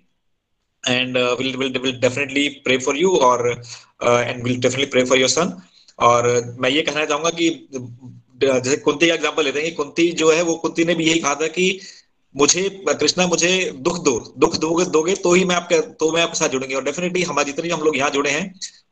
and 0.83 1.17
will 1.39 1.55
will 1.57 1.77
will 1.79 1.99
definitely 2.01 2.47
pray 2.65 2.77
for 2.85 2.97
you 2.97 3.15
और 3.29 3.49
and 3.49 4.43
will 4.43 4.55
definitely 4.57 4.85
pray 4.91 5.03
for 5.05 5.19
your 5.19 5.29
son 5.29 5.59
और 5.99 6.27
मैं 6.59 6.69
ये 6.69 6.81
कहना 6.81 7.05
चाहूँगा 7.05 7.29
कि 7.29 7.49
जैसे 8.41 8.77
कुंती 8.77 9.07
का 9.07 9.13
एग्जांपल 9.13 9.43
लेते 9.43 9.61
हैं 9.61 9.73
कुंती 9.75 10.11
जो 10.13 10.31
है, 10.31 10.41
वो 10.41 10.55
कुंती 10.55 10.85
ने 10.85 10.95
भी 10.95 11.05
यही 11.05 11.19
कहा 11.19 11.35
था 11.35 11.47
कि 11.47 11.79
मुझे, 12.35 12.61
कृष्णा 12.89 13.25
मुझे 13.27 13.49
दुख 13.77 13.97
दो, 14.03 14.11
दुख 14.37 14.55
दोगे 14.57 14.83
दोगे 14.87 15.13
तो 15.15 15.33
ही 15.33 15.43
मैं 15.45 15.55
आपके 15.55 15.79
तो 15.99 16.11
मैं 16.11 16.21
आपके 16.21 16.37
साथ 16.39 16.49
जुड़ूँगी। 16.49 16.75
और 16.75 16.83
डेफिनेटली 16.83 17.23
हमारे 17.23 17.51
जितने 17.51 17.69
हम 17.69 17.81
लोग 17.81 17.97
यहाँ 17.97 18.09
जुड़े 18.09 18.31
हैं 18.31 18.43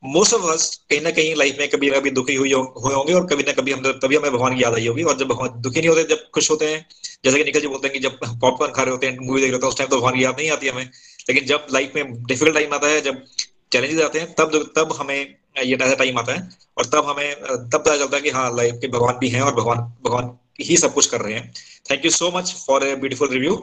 मोस्ट 0.03 0.33
ऑफ़ 0.33 0.43
अस 0.51 0.65
कहीं 0.89 1.01
ना 1.01 1.11
कहीं 1.11 1.35
लाइफ 1.35 1.57
में 1.59 1.67
कभी 1.69 1.89
कभी 1.89 2.11
दुखी 2.11 2.35
हुई 2.35 2.51
हुए 2.53 2.93
होंगे 2.93 3.13
और 3.13 3.25
कभी 3.27 3.43
ना 3.43 3.51
कभी 3.51 3.71
हम, 3.71 3.81
तभी 3.83 4.15
हमें 4.15 4.31
भगवान 4.31 4.55
की 4.55 4.63
याद 4.63 4.73
आई 4.73 4.87
होगी। 4.87 5.03
और 5.03 5.17
जब 5.17 5.27
भगवान 5.27 5.61
दुखी 5.61 5.79
नहीं 5.79 5.89
होते, 5.89 6.03
जब 6.03 6.29
खुश 6.33 6.49
होते 6.51 6.65
हैं, 6.65 6.85
जैसे 7.25 7.37
कि 7.37 7.43
निकल 7.43 7.61
जी 7.61 7.67
बोलते 7.67 7.87
हैं 7.87 7.93
कि 7.93 7.99
जब 7.99 8.19
पॉपकॉर्न 8.41 8.73
खा 8.73 8.83
रहे 8.83 8.91
होते 8.91 9.07
हैं 9.07 9.17
मूवी 9.19 9.41
देख 9.41 9.49
रहे 9.49 9.55
होते 9.55 9.65
हैं, 9.65 9.71
उस 9.71 9.77
टाइम 9.77 9.89
तो 9.89 9.97
भगवान 9.97 10.15
की 10.15 10.23
याद 10.23 10.35
नहीं 10.39 10.49
आती 10.51 10.67
हमें। 10.67 10.89
लेकिन 11.29 11.45
जब 11.45 11.67
लाइफ 11.73 11.91
में 11.95 12.23
डिफ़िकल्ट 12.23 12.55
टाइम 12.55 12.73
आता 12.73 12.87
है, 12.87 13.01
जब 13.01 13.23
चैलेंजेस 13.71 14.01
आते 14.01 14.19
हैं, 14.19 14.33
तब 14.33 14.71
तब 14.75 14.95
हमें 14.99 15.36
ये 15.57 15.75
ऐसा 15.75 15.95
टाइम 15.95 16.17
आता 16.19 16.34
है। 16.34 16.49
और 16.77 16.85
तब 16.85 17.05
हमें, 17.05 17.35
तब 17.35 17.75
पता 17.75 17.95
चलता 17.97 18.15
है 18.15 18.21
कि 18.21 18.29
हाँ 18.29 18.49
लाइफ 18.55 18.77
के 18.81 18.88
भगवान 18.88 19.17
भी 19.19 19.29
हैं 19.29 19.41
और 19.41 19.55
भगवान 19.55 19.77
भगवान 20.05 20.38
ही 20.61 20.77
सब 20.77 20.93
कुछ 20.93 21.05
कर 21.05 21.21
रहे 21.21 21.34
हैं। 21.34 21.51
Thank 21.91 22.05
you 22.05 22.11
so 22.11 22.31
much 22.35 22.53
for 22.67 22.84
a 22.84 22.95
beautiful 22.95 23.29
review 23.29 23.61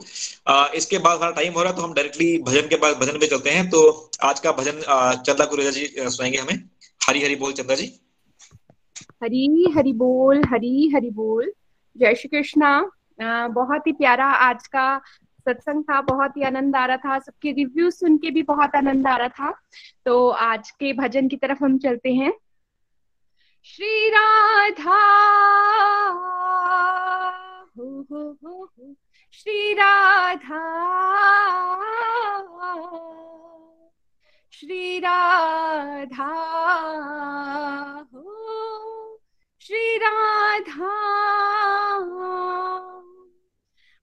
इसके 0.74 0.98
बाद 0.98 1.16
हमारा 1.16 1.32
टाइम 1.32 1.52
हो 1.52 1.62
रहा 1.62 1.70
है 1.70 1.76
तो 1.76 1.82
हम 1.82 1.94
डायरेक्टली 1.94 2.38
भजन 2.42 2.68
के 2.68 2.76
बाद, 2.76 2.96
भजन 2.96 3.18
पे 3.18 3.26
चलते 3.26 3.50
हैं। 3.50 3.68
तो 3.70 4.10
आज 4.22 4.40
का 4.40 4.52
भजन 4.52 4.80
चंदा 5.22 5.44
कुरेजा 5.44 5.70
जी 5.70 5.86
सुनाएँगे 5.98 6.38
हमें। 6.38 6.62
हरी 7.00 7.22
हरी 7.22 7.36
बोल 7.36 7.52
चंदा 7.52 7.74
जी। 7.74 7.92
हरी 9.22 9.72
हरी 9.76 9.92
बोल, 9.94 10.42
हरी 10.44 10.88
हरी 10.94 11.10
बोल। 11.12 11.52
जय 11.96 12.14
श्री 12.14 12.28
कृष्णा। 12.28 12.78
बहुत 13.54 13.86
ही 13.86 13.92
प्यारा 13.92 14.26
आज 14.44 14.66
का 14.66 14.86
सत्संग 15.48 15.84
था, 15.84 16.00
बहुत 16.00 16.36
ही 16.36 16.42
आनंद 16.42 16.76
आ 16.76 16.86
रहा 16.86 16.96
था, 16.96 17.18
सबके 17.18 17.52
रिव्यू 17.52 17.90
सुन 17.90 18.16
के 18.16 18.30
भी 18.30 18.42
बहुत 18.42 18.76
आनंद 18.76 19.06
आ 19.06 19.16
रहा 19.16 19.28
था। 19.28 19.60
तो 20.04 20.28
आज 20.28 20.70
के 20.70 20.92
भजन 20.92 21.28
की 21.28 21.36
तरफ़ 21.36 21.64
हम 21.64 21.78
चलते 21.78 22.14
हैं। 22.14 22.32
श्री 23.64 24.08
राधा 24.08 25.24
हो 27.78 28.06
हो 28.12 28.32
हो। 28.42 28.94
श्री 29.32 29.72
राधा 29.72 30.94
श्री 34.52 34.98
राधा, 34.98 36.26
हो। 38.14 39.20
श्री 39.60 39.96
राधा। 39.96 41.14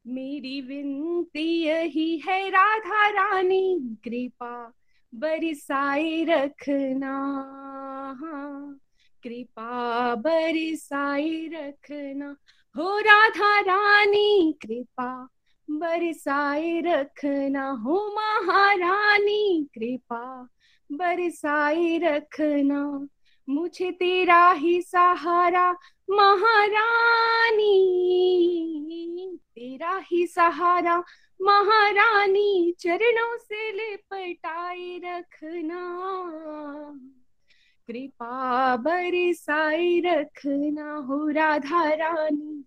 मेरी 0.07 0.61
विनती 0.61 1.64
यही 1.64 2.18
है, 2.18 2.49
राधा 2.49 3.10
रानी, 3.10 3.98
कृपा 4.03 4.73
बरसाए 5.15 6.23
रखना। 6.23 7.18
कृपा 9.23 10.15
बरसाए 10.15 11.49
रखना। 11.53 12.36
हो 12.78 12.99
राधा 12.99 13.60
रानी, 13.60 14.57
कृपा 14.61 15.30
बरसाए 15.69 16.82
रखना। 16.82 17.69
हो 17.69 18.15
महारानी, 18.15 19.68
कृपा 19.73 20.48
बरसाए 20.91 21.98
रखना। 21.98 23.07
मुझे 23.52 23.91
तेरा 23.91 24.52
ही 24.52 24.82
सहारा, 24.82 25.72
महारानी। 26.10 27.78
तेरा 29.56 30.02
ही 30.11 30.28
सहारा, 30.28 31.03
महारानी, 31.41 32.76
चरणों 32.80 33.38
से 33.38 33.72
लिपटाए 33.72 35.02
रखना। 35.06 35.84
कृपा 37.88 38.76
बरसाए 38.76 39.99
रखना 39.99 40.95
हो 40.95 41.30
राधा 41.30 41.94
रानी। 41.94 42.64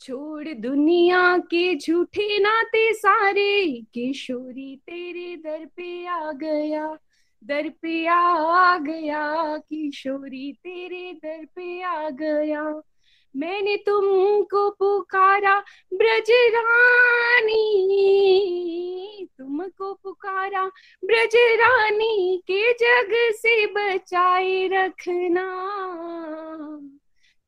छोड़ 0.00 0.48
दुनिया 0.48 1.38
के 1.38 1.76
झूठे 1.76 2.38
नाते 2.38 2.94
सारे, 2.94 3.82
किशोरी 3.94 4.76
तेरे 4.76 5.36
दर 5.36 5.66
पे 5.66 6.06
आ 6.06 6.32
गया। 6.32 6.96
दर 7.44 7.68
पे 7.68 8.06
आ 8.06 8.78
गया, 8.78 9.56
किशोरी 9.58 10.52
तेरे 10.52 11.12
दर 11.12 11.44
पे 11.44 11.82
आ 11.82 12.10
गया। 12.10 12.82
मैंने 13.36 13.76
तुमको 13.76 14.70
पुकारा, 14.70 15.60
ब्रजरानी। 15.94 17.64
तुमको 19.38 19.94
पुकारा, 19.94 20.66
ब्रजरानी 21.04 22.42
के 22.50 22.72
जग 22.72 23.34
से 23.36 23.66
बचाए 23.66 24.68
रखना। 24.68 25.48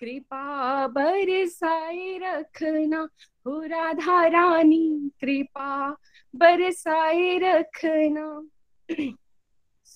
कृपा 0.01 0.87
बरसाए 0.87 2.19
रखना, 2.23 3.09
हो 3.47 3.61
राधा 3.61 4.27
रानी, 4.27 5.11
कृपा 5.21 5.97
बरसाए 6.37 7.39
रखना। 7.39 8.43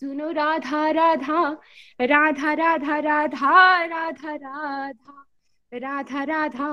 सुनो 0.00 0.30
राधा 0.36 0.88
राधा 0.90 1.40
राधा 2.00 2.52
राधा 2.52 2.98
राधा 2.98 3.84
राधा 3.84 4.34
राधा 5.72 6.22
राधा 6.22 6.24
राधा 6.24 6.68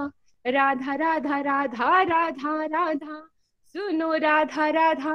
राधा 0.46 0.96
राधा 0.96 1.40
राधा 1.42 2.02
राधा 2.04 2.54
राधा 2.66 3.20
सुनो 3.76 4.14
राधा 4.24 4.68
राधा 4.70 5.14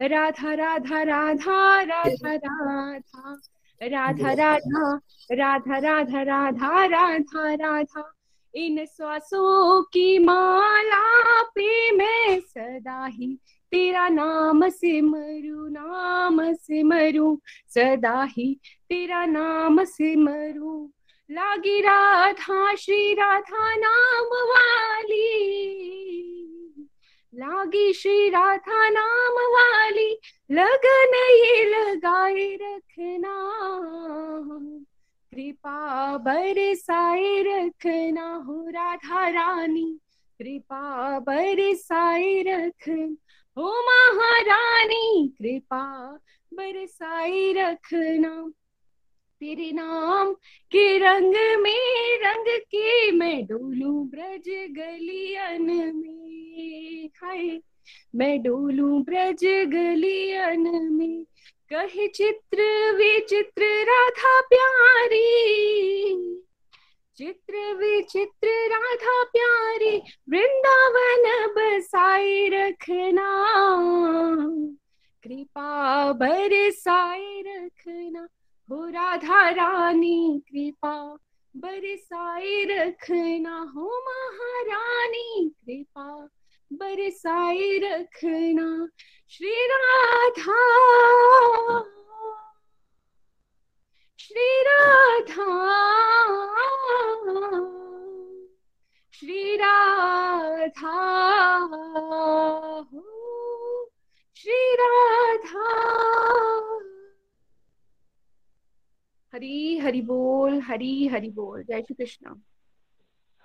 राधा 0.00 0.52
राधा 0.54 1.02
राधा 1.02 1.82
राधा 1.82 2.20
राधा 2.60 3.36
राधा 3.80 4.32
राधा 4.32 4.92
राधा 5.30 5.78
राधा 5.78 6.22
राधा 6.22 6.84
राधा 6.86 7.54
राधा 7.54 8.12
इन 8.54 8.84
श्वासों 8.86 9.82
की 9.92 10.18
माला 10.18 11.42
पे 11.54 11.90
मैं 11.96 12.40
सदा 12.40 13.04
ही 13.04 13.36
तेरा 13.72 14.08
नाम 14.08 14.68
सिमरू 14.68 15.66
नाम 15.68 16.52
सिमरू 16.52 17.40
सदा 17.68 18.22
ही 18.22 18.60
तेरा 18.88 19.26
नाम 19.26 19.84
सिमरू 19.84 20.90
लागी 21.30 21.80
राधा, 21.80 22.74
श्री 22.74 23.14
राधा 23.14 23.74
नाम 23.76 24.30
वाली। 24.50 25.24
लागी 27.34 27.92
श्री 27.92 28.28
राधा 28.28 28.88
नाम 28.88 29.34
वाली, 29.52 30.18
लगन 30.50 31.14
ये 31.14 31.64
लगाए 31.64 32.58
रखना। 32.62 33.36
कृपा 35.32 36.16
बरसाए 36.16 37.42
रखना 37.42 38.34
हो 38.34 38.66
राधा 38.68 39.28
रानी, 39.28 39.98
कृपा 40.38 41.18
बरसाए 41.18 42.42
रखना। 42.42 43.16
हो 43.58 43.64
महारानी, 43.64 45.34
कृपा 45.38 46.18
बरसाई 46.54 47.52
रखना। 47.52 48.52
तेरे 49.40 49.72
नाम 49.72 50.32
के 50.70 50.98
रंग 50.98 51.62
में, 51.62 52.18
रंग 52.22 52.44
के 52.48 53.12
मैं 53.12 53.46
डोलू 53.46 54.04
ब्रज 54.04 54.48
गलियन 54.48 55.92
में। 55.96 57.10
हाय, 57.22 57.60
मैं 58.14 58.42
डोलू 58.42 58.98
ब्रज 58.98 59.44
गलियन 59.68 60.88
में। 60.92 61.24
कहे 61.72 62.08
चित्र 62.08 62.92
विचित्र, 62.92 63.84
राधा 63.84 64.40
प्यारी। 64.40 65.28
चित्र 67.18 67.74
विचित्र, 67.74 68.48
राधा 68.48 69.24
प्यारी, 69.24 69.96
वृंदावन 70.30 71.46
बसाए 71.56 72.48
रखना। 72.48 73.54
कृपा 75.24 76.12
बरसाए 76.12 77.42
रखना। 77.46 78.28
हो 78.70 78.88
राधा 78.88 79.48
रानी, 79.48 80.42
कृपा 80.48 81.18
बरसाए 81.56 82.64
रखना। 82.64 83.72
हो 83.76 84.04
महारानी, 84.08 85.52
कृपा 85.66 86.28
बरसाए 86.72 87.78
रखना। 87.78 88.88
श्री 89.30 89.66
राधा। 89.66 90.64
श्री 94.28 94.62
राधा 94.62 95.44
श्री 99.12 99.56
राधा 99.56 100.96
हो 102.92 103.90
श्री 104.36 104.74
राधा 104.74 105.88
हरी, 109.34 109.78
हरि 109.78 110.00
बोल, 110.00 110.60
हरी, 110.60 111.06
हरि 111.06 111.30
बोल। 111.30 111.62
जय 111.62 111.82
श्री 111.82 111.94
कृष्ण। 111.94 112.34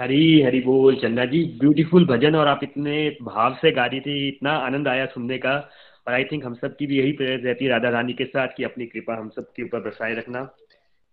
हरी 0.01 0.41
हरी 0.41 0.61
बोल। 0.61 0.95
चंदा 0.95 1.25
जी 1.25 1.59
ब्यूटीफुल 1.59 2.05
भजन 2.05 2.35
और 2.35 2.47
आप 2.47 2.59
इतने 2.63 3.17
भाव 3.21 3.53
से 3.53 3.71
गा 3.71 3.85
रही 3.85 3.99
थी, 3.99 4.27
इतना 4.27 4.51
आनंद 4.51 4.87
आया 4.87 5.05
सुनने 5.05 5.37
का। 5.37 5.69
और 6.07 6.13
आई 6.13 6.23
थिंक 6.23 6.45
हम 6.45 6.53
सब 6.53 6.75
की 6.75 6.87
भी 6.87 6.97
यही 6.97 7.11
प्रेयर 7.11 7.39
रहती 7.39 7.65
है 7.65 7.71
राधा 7.71 7.89
रानी 7.89 8.13
के 8.13 8.25
साथ 8.25 8.47
कि 8.57 8.63
अपनी 8.63 8.85
कृपा 8.85 9.19
हम 9.19 9.29
सब 9.29 9.51
के 9.55 9.63
ऊपर 9.63 9.79
बरसाए 9.79 10.13
रखना। 10.13 10.55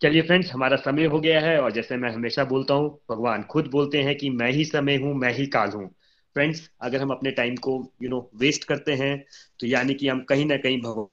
चलिए 0.01 0.23
फ्रेंड्स 0.23 0.51
हमारा 0.53 0.77
समय 0.77 1.05
हो 1.05 1.19
गया 1.21 1.41
है 1.41 1.61
और 1.61 1.73
जैसे 1.73 1.97
मैं 1.97 2.11
हमेशा 2.11 2.45
बोलता 2.45 2.75
हूँ, 2.75 2.91
भगवान 3.11 3.43
खुद 3.43 3.67
बोलते 3.71 4.03
हैं 4.03 4.17
कि 4.17 4.31
मैं 4.31 4.51
ही 4.53 4.65
समय 4.65 4.97
हूँ, 4.97 5.15
मैं 5.15 5.33
ही 5.35 5.47
काल 5.47 5.71
हूँ। 5.71 5.89
फ्रेंड्स 6.37 6.71
अगर 6.81 7.01
हम 7.01 7.11
अपने 7.11 7.31
टाइम 7.31 7.57
को 7.57 7.73
यू 8.03 8.09
नो 8.11 8.31
वेस्ट 8.37 8.65
करते 8.65 8.93
हैं 8.95 9.25
तो 9.61 9.67
यानी 9.67 9.95
कि 9.95 10.09
हम 10.09 10.23
कहीं 10.25 10.45
ना 10.47 10.57
कहीं 10.57 10.81
भगवान 10.83 11.09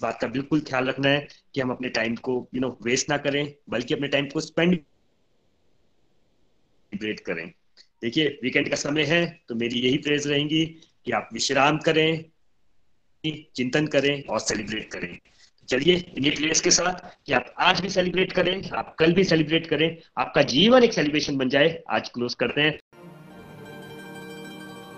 बात 0.00 0.18
का 0.20 0.26
बिल्कुल 0.28 0.60
ख्याल 0.60 0.88
रखना 0.88 1.08
है 1.08 1.26
कि 1.54 1.60
हम 1.60 1.70
अपने 1.70 1.88
टाइम 1.90 2.14
को 2.16 2.32
यू 2.54 2.60
नो 2.60 2.68
वेस्ट 2.82 3.10
ना 3.10 3.16
करें, 3.18 3.54
बल्कि 3.70 3.94
अपने 3.94 4.08
टाइम 4.08 4.26
को 4.26 4.40
स्पेंड 4.40 4.74
सेलिब्रेट 6.92 7.20
करें। 7.20 7.46
देखिए 8.02 8.38
वीकेंड 8.42 8.68
का 8.70 8.76
समय 8.76 9.02
है 9.04 9.24
तो 9.48 9.54
मेरी 9.54 9.80
यही 9.80 9.98
प्रेज 9.98 10.26
रहेंगी 10.26 10.64
कि 11.06 11.12
आप 11.12 11.28
विश्राम 11.32 11.78
करें, 11.78 12.24
चिंतन 13.24 13.86
करें 13.86 14.22
और 14.24 14.40
सेलिब्रेट 14.40 14.90
करें। 14.92 15.18
चलिए 15.72 16.30
प्लेयर्स 16.30 16.60
के 16.60 16.70
साथ 16.70 17.04
कि 17.26 17.32
आप 17.32 17.52
आज 17.60 17.80
भी 17.80 17.88
सेलिब्रेट 17.90 18.32
करें, 18.32 18.70
आप 18.70 18.94
कल 18.98 19.12
भी 19.12 19.24
सेलिब्रेट 19.24 19.66
करें, 19.66 19.96
आपका 20.18 20.42
जीवन 20.50 20.82
एक 20.84 20.92
सेलिब्रेशन 20.92 21.36
बन 21.36 21.48
जाए। 21.48 21.68
आज 21.90 22.08
क्लोज 22.14 22.34
करते 22.42 22.60
हैं। 22.60 22.78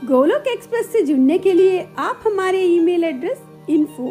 गोलोक 0.07 0.49
एक्सप्रेस 0.49 0.93
से 0.93 1.03
जुड़ने 1.03 1.39
के 1.39 1.53
लिए 1.53 1.87
आप 1.99 2.23
हमारे 2.27 2.63
email 2.65 3.05
address 3.05 3.43
info 3.71 4.11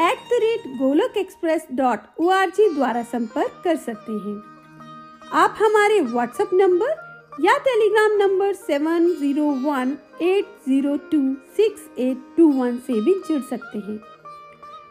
at 0.00 0.18
the 0.30 0.38
rate 0.42 0.66
Golok 0.78 1.16
express 1.16 1.66
dot 1.74 2.00
O 2.20 2.28
R 2.32 2.50
G 2.50 2.68
द्वारा 2.74 3.02
संपर्क 3.10 3.60
कर 3.64 3.76
सकते 3.84 4.12
हैं। 4.12 4.40
आप 5.34 5.56
हमारे 5.60 6.00
व्हाट्सएप 6.02 6.50
नंबर 6.54 7.04
या 7.40 7.56
Telegram 7.64 8.16
number 8.18 8.52
seven 8.56 9.14
zero 9.20 9.50
one 9.62 9.96
eight 10.22 10.44
zero 10.68 10.96
two 11.10 11.20
six 11.56 11.88
eight 12.00 12.18
two 12.36 12.50
one 12.52 12.76
से 12.86 13.00
भी 13.00 13.14
जुड़ 13.28 13.42
सकते 13.50 13.78
हैं। 13.80 13.98